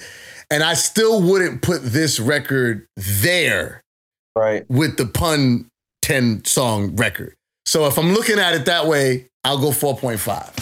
And 0.51 0.61
I 0.61 0.75
still 0.75 1.21
wouldn't 1.21 1.61
put 1.63 1.81
this 1.83 2.19
record 2.19 2.85
there 2.95 3.81
Right. 4.35 4.65
with 4.69 4.97
the 4.97 5.05
Pun 5.05 5.69
10 6.01 6.43
song 6.45 6.95
record. 6.95 7.35
So 7.65 7.85
if 7.87 7.97
I'm 7.97 8.13
looking 8.13 8.37
at 8.37 8.53
it 8.53 8.65
that 8.65 8.85
way, 8.85 9.27
I'll 9.43 9.57
go 9.59 9.69
4.5. 9.69 10.61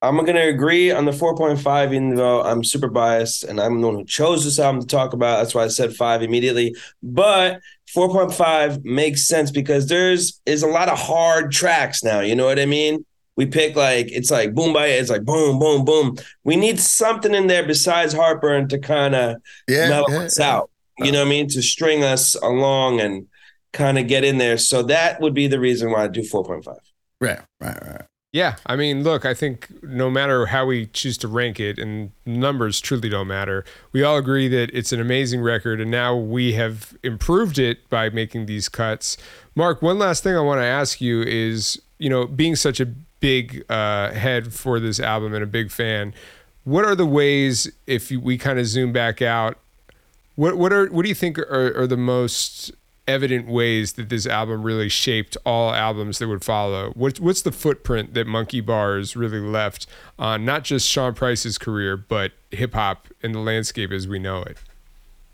I'm 0.00 0.24
gonna 0.24 0.46
agree 0.46 0.92
on 0.92 1.06
the 1.06 1.10
4.5, 1.10 1.86
even 1.92 2.14
though 2.14 2.42
I'm 2.42 2.62
super 2.62 2.86
biased 2.88 3.42
and 3.42 3.60
I'm 3.60 3.80
the 3.80 3.86
one 3.88 3.96
who 3.96 4.04
chose 4.04 4.44
this 4.44 4.60
album 4.60 4.80
to 4.82 4.86
talk 4.86 5.12
about. 5.12 5.38
That's 5.38 5.54
why 5.56 5.64
I 5.64 5.68
said 5.68 5.92
five 5.96 6.22
immediately. 6.22 6.76
But 7.02 7.60
4.5 7.92 8.84
makes 8.84 9.26
sense 9.26 9.50
because 9.50 9.88
there's 9.88 10.40
is 10.46 10.62
a 10.62 10.68
lot 10.68 10.88
of 10.88 10.98
hard 10.98 11.50
tracks 11.50 12.04
now. 12.04 12.20
You 12.20 12.36
know 12.36 12.44
what 12.44 12.60
I 12.60 12.66
mean? 12.66 13.04
We 13.36 13.46
pick 13.46 13.74
like 13.74 14.10
it's 14.12 14.30
like 14.30 14.54
boom 14.54 14.72
by 14.72 14.86
it's 14.86 15.10
like 15.10 15.24
boom, 15.24 15.58
boom, 15.58 15.84
boom. 15.84 16.16
We 16.44 16.54
need 16.54 16.78
something 16.78 17.34
in 17.34 17.48
there 17.48 17.66
besides 17.66 18.12
Heartburn 18.12 18.68
to 18.68 18.78
kind 18.78 19.14
of 19.16 19.36
Yeah. 19.68 19.88
mellow 19.88 20.10
yeah, 20.10 20.18
us 20.18 20.38
yeah. 20.38 20.54
out. 20.54 20.70
You 20.98 21.12
know 21.12 21.20
what 21.20 21.26
I 21.26 21.30
mean? 21.30 21.48
To 21.48 21.62
string 21.62 22.04
us 22.04 22.34
along 22.36 23.00
and 23.00 23.26
kind 23.72 23.98
of 23.98 24.06
get 24.06 24.24
in 24.24 24.38
there. 24.38 24.58
So 24.58 24.82
that 24.84 25.20
would 25.20 25.34
be 25.34 25.46
the 25.46 25.60
reason 25.60 25.90
why 25.90 26.04
I 26.04 26.08
do 26.08 26.22
4.5. 26.22 26.76
Right, 27.20 27.40
right, 27.60 27.86
right. 27.86 28.02
Yeah, 28.32 28.56
I 28.66 28.76
mean, 28.76 29.04
look, 29.04 29.24
I 29.24 29.32
think 29.32 29.68
no 29.82 30.10
matter 30.10 30.46
how 30.46 30.66
we 30.66 30.86
choose 30.86 31.16
to 31.18 31.28
rank 31.28 31.58
it, 31.58 31.78
and 31.78 32.12
numbers 32.26 32.78
truly 32.78 33.08
don't 33.08 33.26
matter, 33.26 33.64
we 33.92 34.02
all 34.02 34.18
agree 34.18 34.48
that 34.48 34.70
it's 34.74 34.92
an 34.92 35.00
amazing 35.00 35.40
record, 35.40 35.80
and 35.80 35.90
now 35.90 36.14
we 36.14 36.52
have 36.52 36.94
improved 37.02 37.58
it 37.58 37.88
by 37.88 38.10
making 38.10 38.44
these 38.44 38.68
cuts. 38.68 39.16
Mark, 39.54 39.80
one 39.80 39.98
last 39.98 40.22
thing 40.22 40.36
I 40.36 40.40
want 40.40 40.60
to 40.60 40.64
ask 40.64 41.00
you 41.00 41.22
is, 41.22 41.80
you 41.98 42.10
know, 42.10 42.26
being 42.26 42.54
such 42.54 42.80
a 42.80 42.86
big 43.20 43.64
uh, 43.70 44.12
head 44.12 44.52
for 44.52 44.78
this 44.78 45.00
album 45.00 45.32
and 45.32 45.42
a 45.42 45.46
big 45.46 45.70
fan, 45.70 46.12
what 46.64 46.84
are 46.84 46.94
the 46.94 47.06
ways, 47.06 47.72
if 47.86 48.10
we 48.10 48.36
kind 48.36 48.58
of 48.58 48.66
zoom 48.66 48.92
back 48.92 49.22
out, 49.22 49.56
what 50.38 50.56
what 50.56 50.72
are 50.72 50.86
what 50.86 51.02
do 51.02 51.08
you 51.08 51.16
think 51.16 51.36
are, 51.36 51.76
are 51.76 51.86
the 51.88 51.96
most 51.96 52.70
evident 53.08 53.48
ways 53.48 53.94
that 53.94 54.08
this 54.08 54.24
album 54.24 54.62
really 54.62 54.88
shaped 54.88 55.36
all 55.44 55.74
albums 55.74 56.20
that 56.20 56.28
would 56.28 56.44
follow? 56.44 56.92
What's 56.94 57.18
what's 57.18 57.42
the 57.42 57.50
footprint 57.50 58.14
that 58.14 58.28
Monkey 58.28 58.62
Barz 58.62 59.16
really 59.16 59.40
left 59.40 59.88
on 60.16 60.44
not 60.44 60.62
just 60.62 60.88
Sean 60.88 61.12
Price's 61.12 61.58
career, 61.58 61.96
but 61.96 62.30
hip 62.52 62.74
hop 62.74 63.08
and 63.20 63.34
the 63.34 63.40
landscape 63.40 63.90
as 63.90 64.06
we 64.06 64.20
know 64.20 64.42
it? 64.42 64.58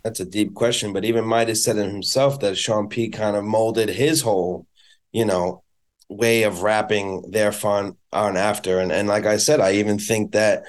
That's 0.04 0.20
a 0.20 0.24
deep 0.24 0.54
question, 0.54 0.94
but 0.94 1.04
even 1.04 1.24
MidaZ 1.24 1.58
said 1.58 1.76
it 1.76 1.90
himself 1.90 2.40
that 2.40 2.56
Sean 2.56 2.88
P 2.88 3.10
kind 3.10 3.36
of 3.36 3.44
molded 3.44 3.90
his 3.90 4.22
whole, 4.22 4.66
you 5.12 5.26
know, 5.26 5.62
way 6.08 6.44
of 6.44 6.62
rapping 6.62 7.30
there 7.30 7.52
fun 7.52 7.98
on 8.10 8.38
after. 8.38 8.80
And 8.80 8.90
and 8.90 9.06
like 9.06 9.26
I 9.26 9.36
said, 9.36 9.60
I 9.60 9.72
even 9.72 9.98
think 9.98 10.32
that 10.32 10.62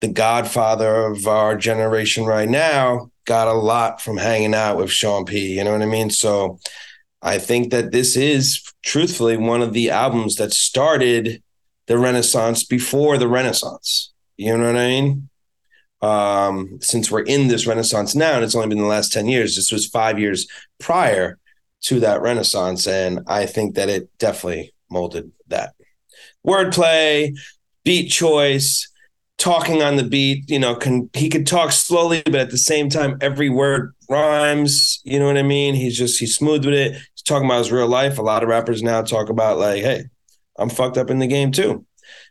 the 0.00 0.08
godfather 0.08 1.06
of 1.06 1.28
our 1.28 1.56
generation 1.56 2.24
right 2.24 2.48
now 2.48 3.11
got 3.24 3.48
a 3.48 3.52
lot 3.52 4.00
from 4.00 4.16
hanging 4.16 4.54
out 4.54 4.76
with 4.76 4.90
Sean 4.90 5.24
P. 5.24 5.56
You 5.56 5.64
know 5.64 5.72
what 5.72 5.82
I 5.82 5.86
mean? 5.86 6.10
So 6.10 6.58
I 7.20 7.38
think 7.38 7.70
that 7.70 7.92
this 7.92 8.16
is 8.16 8.62
truthfully 8.82 9.36
one 9.36 9.62
of 9.62 9.72
the 9.72 9.90
albums 9.90 10.36
that 10.36 10.52
started 10.52 11.42
the 11.86 11.98
Renaissance 11.98 12.64
before 12.64 13.18
the 13.18 13.28
Renaissance. 13.28 14.12
You 14.36 14.56
know 14.56 14.66
what 14.66 14.76
I 14.76 14.88
mean? 14.88 15.28
Um, 16.00 16.78
since 16.80 17.10
we're 17.10 17.22
in 17.22 17.46
this 17.46 17.66
Renaissance 17.66 18.14
now, 18.14 18.34
and 18.34 18.44
it's 18.44 18.56
only 18.56 18.68
been 18.68 18.78
the 18.78 18.84
last 18.84 19.12
10 19.12 19.28
years, 19.28 19.54
this 19.54 19.70
was 19.70 19.86
five 19.86 20.18
years 20.18 20.48
prior 20.80 21.38
to 21.82 22.00
that 22.00 22.22
Renaissance. 22.22 22.88
And 22.88 23.20
I 23.28 23.46
think 23.46 23.76
that 23.76 23.88
it 23.88 24.10
definitely 24.18 24.74
molded 24.90 25.30
that. 25.48 25.74
Wordplay, 26.44 27.36
beat 27.84 28.08
choice, 28.08 28.88
talking 29.42 29.82
on 29.82 29.96
the 29.96 30.04
beat, 30.04 30.48
you 30.48 30.58
know, 30.58 30.76
can 30.76 31.10
he 31.14 31.28
could 31.28 31.48
talk 31.48 31.72
slowly, 31.72 32.22
but 32.24 32.36
at 32.36 32.50
the 32.50 32.56
same 32.56 32.88
time, 32.88 33.18
every 33.20 33.50
word 33.50 33.92
rhymes. 34.08 35.00
You 35.02 35.18
know 35.18 35.26
what 35.26 35.36
I 35.36 35.42
mean? 35.42 35.74
He's 35.74 35.98
just 35.98 36.20
he's 36.20 36.36
smooth 36.36 36.64
with 36.64 36.74
it. 36.74 36.92
He's 36.92 37.22
talking 37.24 37.46
about 37.46 37.58
his 37.58 37.72
real 37.72 37.88
life. 37.88 38.18
A 38.18 38.22
lot 38.22 38.44
of 38.44 38.48
rappers 38.48 38.84
now 38.84 39.02
talk 39.02 39.30
about 39.30 39.58
like, 39.58 39.82
hey, 39.82 40.04
I'm 40.56 40.70
fucked 40.70 40.96
up 40.96 41.10
in 41.10 41.18
the 41.18 41.26
game 41.26 41.50
too. 41.50 41.84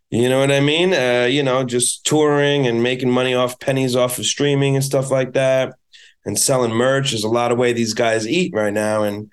You 0.10 0.30
know 0.30 0.40
what 0.40 0.52
I 0.54 0.62
mean? 0.62 0.94
Uh, 0.94 1.28
you 1.30 1.44
know, 1.44 1.66
just 1.66 2.06
touring 2.06 2.66
and 2.66 2.82
making 2.82 3.12
money 3.12 3.34
off 3.34 3.60
pennies 3.60 3.96
off 3.96 4.18
of 4.18 4.26
streaming 4.26 4.76
and 4.76 4.84
stuff 4.84 5.12
like 5.12 5.34
that, 5.34 5.74
and 6.26 6.40
selling 6.40 6.72
merch. 6.72 7.12
There's 7.12 7.26
a 7.26 7.30
lot 7.30 7.52
of 7.52 7.58
way 7.58 7.74
these 7.74 7.94
guys 7.94 8.26
eat 8.26 8.54
right 8.56 8.74
now, 8.74 9.04
and 9.04 9.30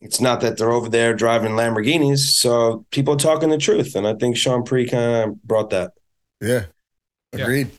it's 0.00 0.20
not 0.20 0.40
that 0.40 0.58
they're 0.58 0.72
over 0.72 0.88
there 0.88 1.14
driving 1.14 1.52
Lamborghinis. 1.52 2.18
So 2.18 2.84
people 2.90 3.16
talking 3.16 3.50
the 3.50 3.58
truth, 3.58 3.94
and 3.94 4.04
I 4.04 4.14
think 4.14 4.36
Sean 4.36 4.64
Price 4.64 4.90
kind 4.90 5.30
of 5.30 5.42
brought 5.44 5.70
that. 5.70 5.92
Yeah. 6.40 6.64
Agreed. 7.42 7.70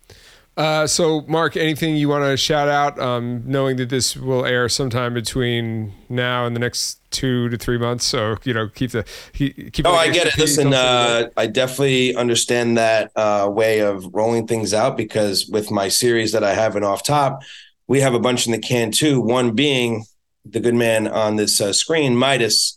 Uh, 0.57 0.87
so, 0.87 1.21
Mark, 1.27 1.57
anything 1.57 1.97
you 1.97 2.07
want 2.07 2.23
to 2.23 2.37
shout 2.37 2.69
out, 2.69 2.97
um, 2.97 3.43
knowing 3.45 3.75
that 3.75 3.89
this 3.89 4.15
will 4.15 4.45
air 4.45 4.69
sometime 4.69 5.13
between 5.13 5.93
now 6.07 6.45
and 6.45 6.55
the 6.55 6.61
next 6.61 7.01
two 7.11 7.49
to 7.49 7.57
three 7.57 7.77
months? 7.77 8.05
So, 8.05 8.37
you 8.45 8.53
know, 8.53 8.69
keep 8.69 8.91
the 8.91 9.03
keep. 9.33 9.73
keep 9.73 9.85
Oh, 9.85 9.91
the 9.91 9.97
I 9.97 10.09
get 10.09 10.27
it. 10.27 10.37
Listen, 10.37 10.73
uh, 10.73 11.29
I 11.35 11.47
definitely 11.47 12.15
understand 12.15 12.77
that 12.77 13.11
uh, 13.17 13.49
way 13.51 13.79
of 13.79 14.05
rolling 14.13 14.47
things 14.47 14.73
out 14.73 14.95
because 14.95 15.45
with 15.47 15.71
my 15.71 15.89
series 15.89 16.31
that 16.31 16.43
I 16.43 16.53
have 16.53 16.77
in 16.77 16.85
off 16.85 17.03
top, 17.03 17.41
we 17.87 17.99
have 17.99 18.13
a 18.13 18.19
bunch 18.19 18.45
in 18.45 18.53
the 18.53 18.59
can 18.59 18.91
too. 18.91 19.19
One 19.19 19.51
being 19.51 20.05
the 20.45 20.61
good 20.61 20.75
man 20.75 21.07
on 21.07 21.35
this 21.35 21.59
uh, 21.59 21.73
screen, 21.73 22.13
MidaZ. 22.13 22.75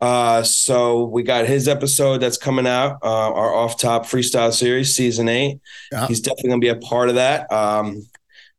Uh, 0.00 0.42
so 0.42 1.04
we 1.04 1.22
got 1.22 1.46
his 1.46 1.68
episode 1.68 2.18
that's 2.18 2.36
coming 2.36 2.66
out, 2.66 2.98
uh, 3.02 3.32
our 3.32 3.54
off 3.54 3.78
top 3.78 4.04
freestyle 4.04 4.52
series, 4.52 4.94
season 4.94 5.28
eight. 5.28 5.60
Yeah. 5.90 6.06
He's 6.06 6.20
definitely 6.20 6.50
gonna 6.50 6.60
be 6.60 6.68
a 6.68 6.76
part 6.76 7.08
of 7.08 7.14
that. 7.14 7.50
Um, 7.50 8.06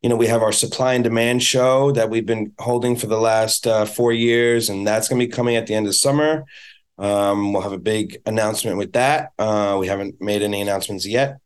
you 0.02 0.10
know, 0.10 0.16
we 0.16 0.28
have 0.28 0.42
our 0.42 0.52
supply 0.52 0.94
and 0.94 1.04
demand 1.04 1.44
show 1.44 1.92
that 1.92 2.10
we've 2.10 2.26
been 2.26 2.54
holding 2.60 2.96
for 2.96 3.08
the 3.08 3.20
last 3.20 3.68
uh, 3.68 3.86
four 3.86 4.14
years, 4.14 4.70
and 4.70 4.86
that's 4.86 5.08
gonna 5.08 5.20
be 5.20 5.28
coming 5.28 5.56
at 5.56 5.68
the 5.68 5.76
end 5.76 5.88
of 5.88 5.96
summer. 5.96 6.46
Um, 6.98 7.54
we'll 7.54 7.62
have 7.62 7.72
a 7.72 7.78
big 7.78 8.18
announcement 8.26 8.78
with 8.78 8.94
that. 8.94 9.32
Uh, 9.38 9.78
we 9.80 9.88
haven't 9.88 10.20
made 10.20 10.42
any 10.42 10.62
announcements 10.62 11.06
yet. 11.06 11.38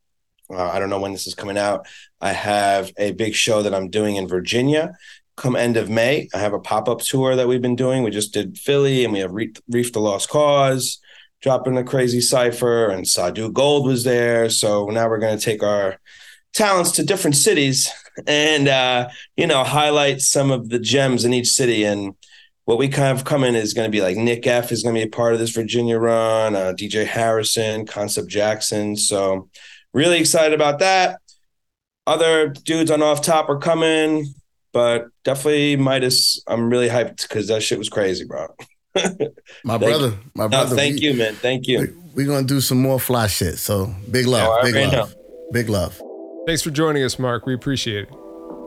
Uh, 0.50 0.70
I 0.70 0.80
don't 0.80 0.90
know 0.90 1.00
when 1.00 1.12
this 1.12 1.28
is 1.28 1.36
coming 1.36 1.58
out. 1.58 1.88
I 2.20 2.32
have 2.32 2.92
a 2.98 3.12
big 3.12 3.36
show 3.36 3.62
that 3.64 3.74
I'm 3.74 3.90
doing 3.90 4.16
in 4.16 4.28
Virginia 4.28 4.94
come 5.42 5.56
end 5.56 5.76
of 5.76 5.90
May. 5.90 6.30
I 6.34 6.38
have 6.38 6.54
a 6.54 6.60
pop 6.60 6.88
up 6.88 7.00
tour 7.00 7.36
that 7.36 7.48
we've 7.48 7.62
been 7.62 7.76
doing. 7.76 8.04
We 8.04 8.12
just 8.12 8.34
did 8.34 8.58
Philly 8.58 9.04
and 9.04 9.12
we 9.12 9.20
have 9.20 9.32
Reef, 9.32 9.56
Reef 9.68 9.92
the 9.92 10.00
Lost 10.00 10.30
Cause, 10.30 11.00
dropping 11.42 11.78
a 11.78 11.84
crazy 11.84 12.22
cipher, 12.22 12.90
and 12.90 13.08
Sadu 13.08 13.52
Gold 13.52 13.88
was 13.88 14.04
there. 14.04 14.50
So 14.50 14.86
now 14.88 15.10
we're 15.10 15.20
going 15.20 15.38
to 15.38 15.44
take 15.44 15.64
our 15.64 16.00
talents 16.54 16.92
to 16.92 17.04
different 17.04 17.36
cities 17.36 17.90
and, 18.28 18.68
uh, 18.68 19.10
you 19.36 19.48
know, 19.48 19.64
highlight 19.64 20.22
some 20.22 20.52
of 20.52 20.70
the 20.70 20.80
gems 20.80 21.26
in 21.26 21.34
each 21.34 21.48
city. 21.48 21.84
And 21.86 22.14
what 22.66 22.78
we 22.78 22.88
kind 22.88 23.18
of 23.18 23.26
come 23.26 23.44
in 23.44 23.56
is 23.56 23.74
going 23.74 23.88
to 23.88 23.92
be 23.92 24.02
like 24.02 24.18
Nick 24.18 24.46
F 24.46 24.72
is 24.72 24.84
going 24.84 24.94
to 24.94 25.00
be 25.00 25.08
a 25.08 25.10
part 25.12 25.34
of 25.34 25.40
this 25.40 25.52
Virginia 25.52 25.98
run, 25.98 26.56
uh, 26.56 26.74
DJ 26.78 27.06
Harrison, 27.06 27.88
Concept 27.88 28.28
Jackson. 28.28 28.96
So 28.96 29.50
really 29.94 30.20
excited 30.20 30.54
about 30.54 30.80
that. 30.80 31.18
Other 32.06 32.50
dudes 32.50 32.92
on 32.92 33.02
off 33.02 33.24
top 33.24 33.50
are 33.50 33.60
coming, 33.60 34.34
but 34.74 35.08
definitely 35.24 35.78
MidaZ. 35.78 36.40
I'm 36.48 36.70
really 36.70 36.90
hyped 36.90 37.22
because 37.24 37.48
that 37.48 37.62
shit 37.64 37.78
was 37.78 37.90
crazy, 37.90 38.26
bro. 38.26 38.48
My 39.64 39.78
brother, 39.78 40.08
you. 40.10 40.20
my 40.36 40.44
No, 40.46 40.50
brother. 40.50 40.76
thank 40.76 40.96
we- 40.96 41.08
you, 41.08 41.14
man. 41.14 41.36
Thank 41.36 41.68
you. 41.68 41.98
We're 42.14 42.28
gonna 42.28 42.46
do 42.46 42.60
some 42.60 42.82
more 42.82 43.00
fly 43.00 43.28
shit. 43.28 43.58
So 43.58 43.94
big 44.10 44.28
love, 44.28 44.50
I 44.60 44.64
big 44.64 44.76
already 44.76 44.98
love, 44.98 45.16
big 45.54 45.70
love. 45.70 46.02
Thanks 46.46 46.62
for 46.62 46.70
joining 46.72 47.04
us, 47.04 47.18
Mark. 47.18 47.46
We 47.46 47.54
appreciate 47.54 48.04
it. 48.10 48.12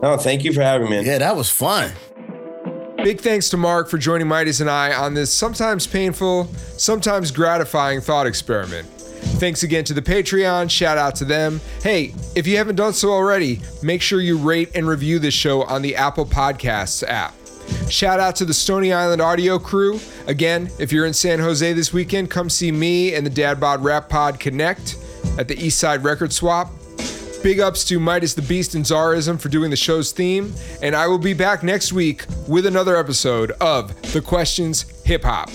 No, 0.01 0.17
thank 0.17 0.43
you 0.43 0.51
for 0.51 0.61
having 0.61 0.89
me. 0.89 1.05
Yeah, 1.05 1.19
that 1.19 1.35
was 1.35 1.49
fun. 1.51 1.91
Big 3.03 3.21
thanks 3.21 3.49
to 3.49 3.57
Mark 3.57 3.87
for 3.87 3.99
joining 3.99 4.25
MidaZ 4.25 4.61
and 4.61 4.69
I 4.69 4.93
on 4.95 5.13
this 5.13 5.31
sometimes 5.31 5.85
painful, 5.85 6.45
sometimes 6.77 7.29
gratifying 7.29 8.01
thought 8.01 8.25
experiment. 8.25 8.87
Thanks 9.37 9.63
again 9.63 9.83
to 9.85 9.93
the 9.93 10.01
Patreon. 10.01 10.69
Shout 10.69 10.97
out 10.97 11.15
to 11.15 11.25
them. 11.25 11.59
Hey, 11.83 12.13
if 12.35 12.47
you 12.47 12.57
haven't 12.57 12.77
done 12.77 12.93
so 12.93 13.11
already, 13.11 13.59
make 13.83 14.01
sure 14.01 14.21
you 14.21 14.37
rate 14.37 14.71
and 14.75 14.87
review 14.87 15.19
this 15.19 15.33
show 15.33 15.63
on 15.63 15.81
the 15.81 15.95
Apple 15.95 16.25
Podcasts 16.25 17.03
app. 17.07 17.33
Shout 17.89 18.19
out 18.19 18.35
to 18.37 18.45
the 18.45 18.53
Stony 18.53 18.93
Island 18.93 19.21
audio 19.21 19.59
crew. 19.59 19.99
Again, 20.27 20.69
if 20.79 20.91
you're 20.91 21.05
in 21.05 21.13
San 21.13 21.39
Jose 21.39 21.73
this 21.73 21.91
weekend, 21.91 22.29
come 22.29 22.49
see 22.49 22.71
me 22.71 23.13
and 23.13 23.25
the 23.25 23.29
Dad 23.29 23.59
Bod 23.59 23.83
Rap 23.83 24.07
Pod 24.07 24.39
Connect 24.39 24.97
at 25.37 25.47
the 25.47 25.55
Eastside 25.55 26.03
Record 26.03 26.31
Swap. 26.31 26.71
Big 27.43 27.59
ups 27.59 27.83
to 27.85 27.99
MidaZ 27.99 28.35
the 28.35 28.41
Beast 28.41 28.73
and 28.73 28.83
Zarism 28.83 29.39
for 29.39 29.49
doing 29.49 29.69
the 29.69 29.75
show's 29.75 30.11
theme. 30.11 30.53
And 30.81 30.95
I 30.95 31.07
will 31.07 31.19
be 31.19 31.33
back 31.33 31.61
next 31.61 31.93
week 31.93 32.25
with 32.47 32.65
another 32.65 32.97
episode 32.97 33.51
of 33.61 34.13
The 34.13 34.21
Questions 34.21 34.83
Hip 35.05 35.23
Hop. 35.23 35.49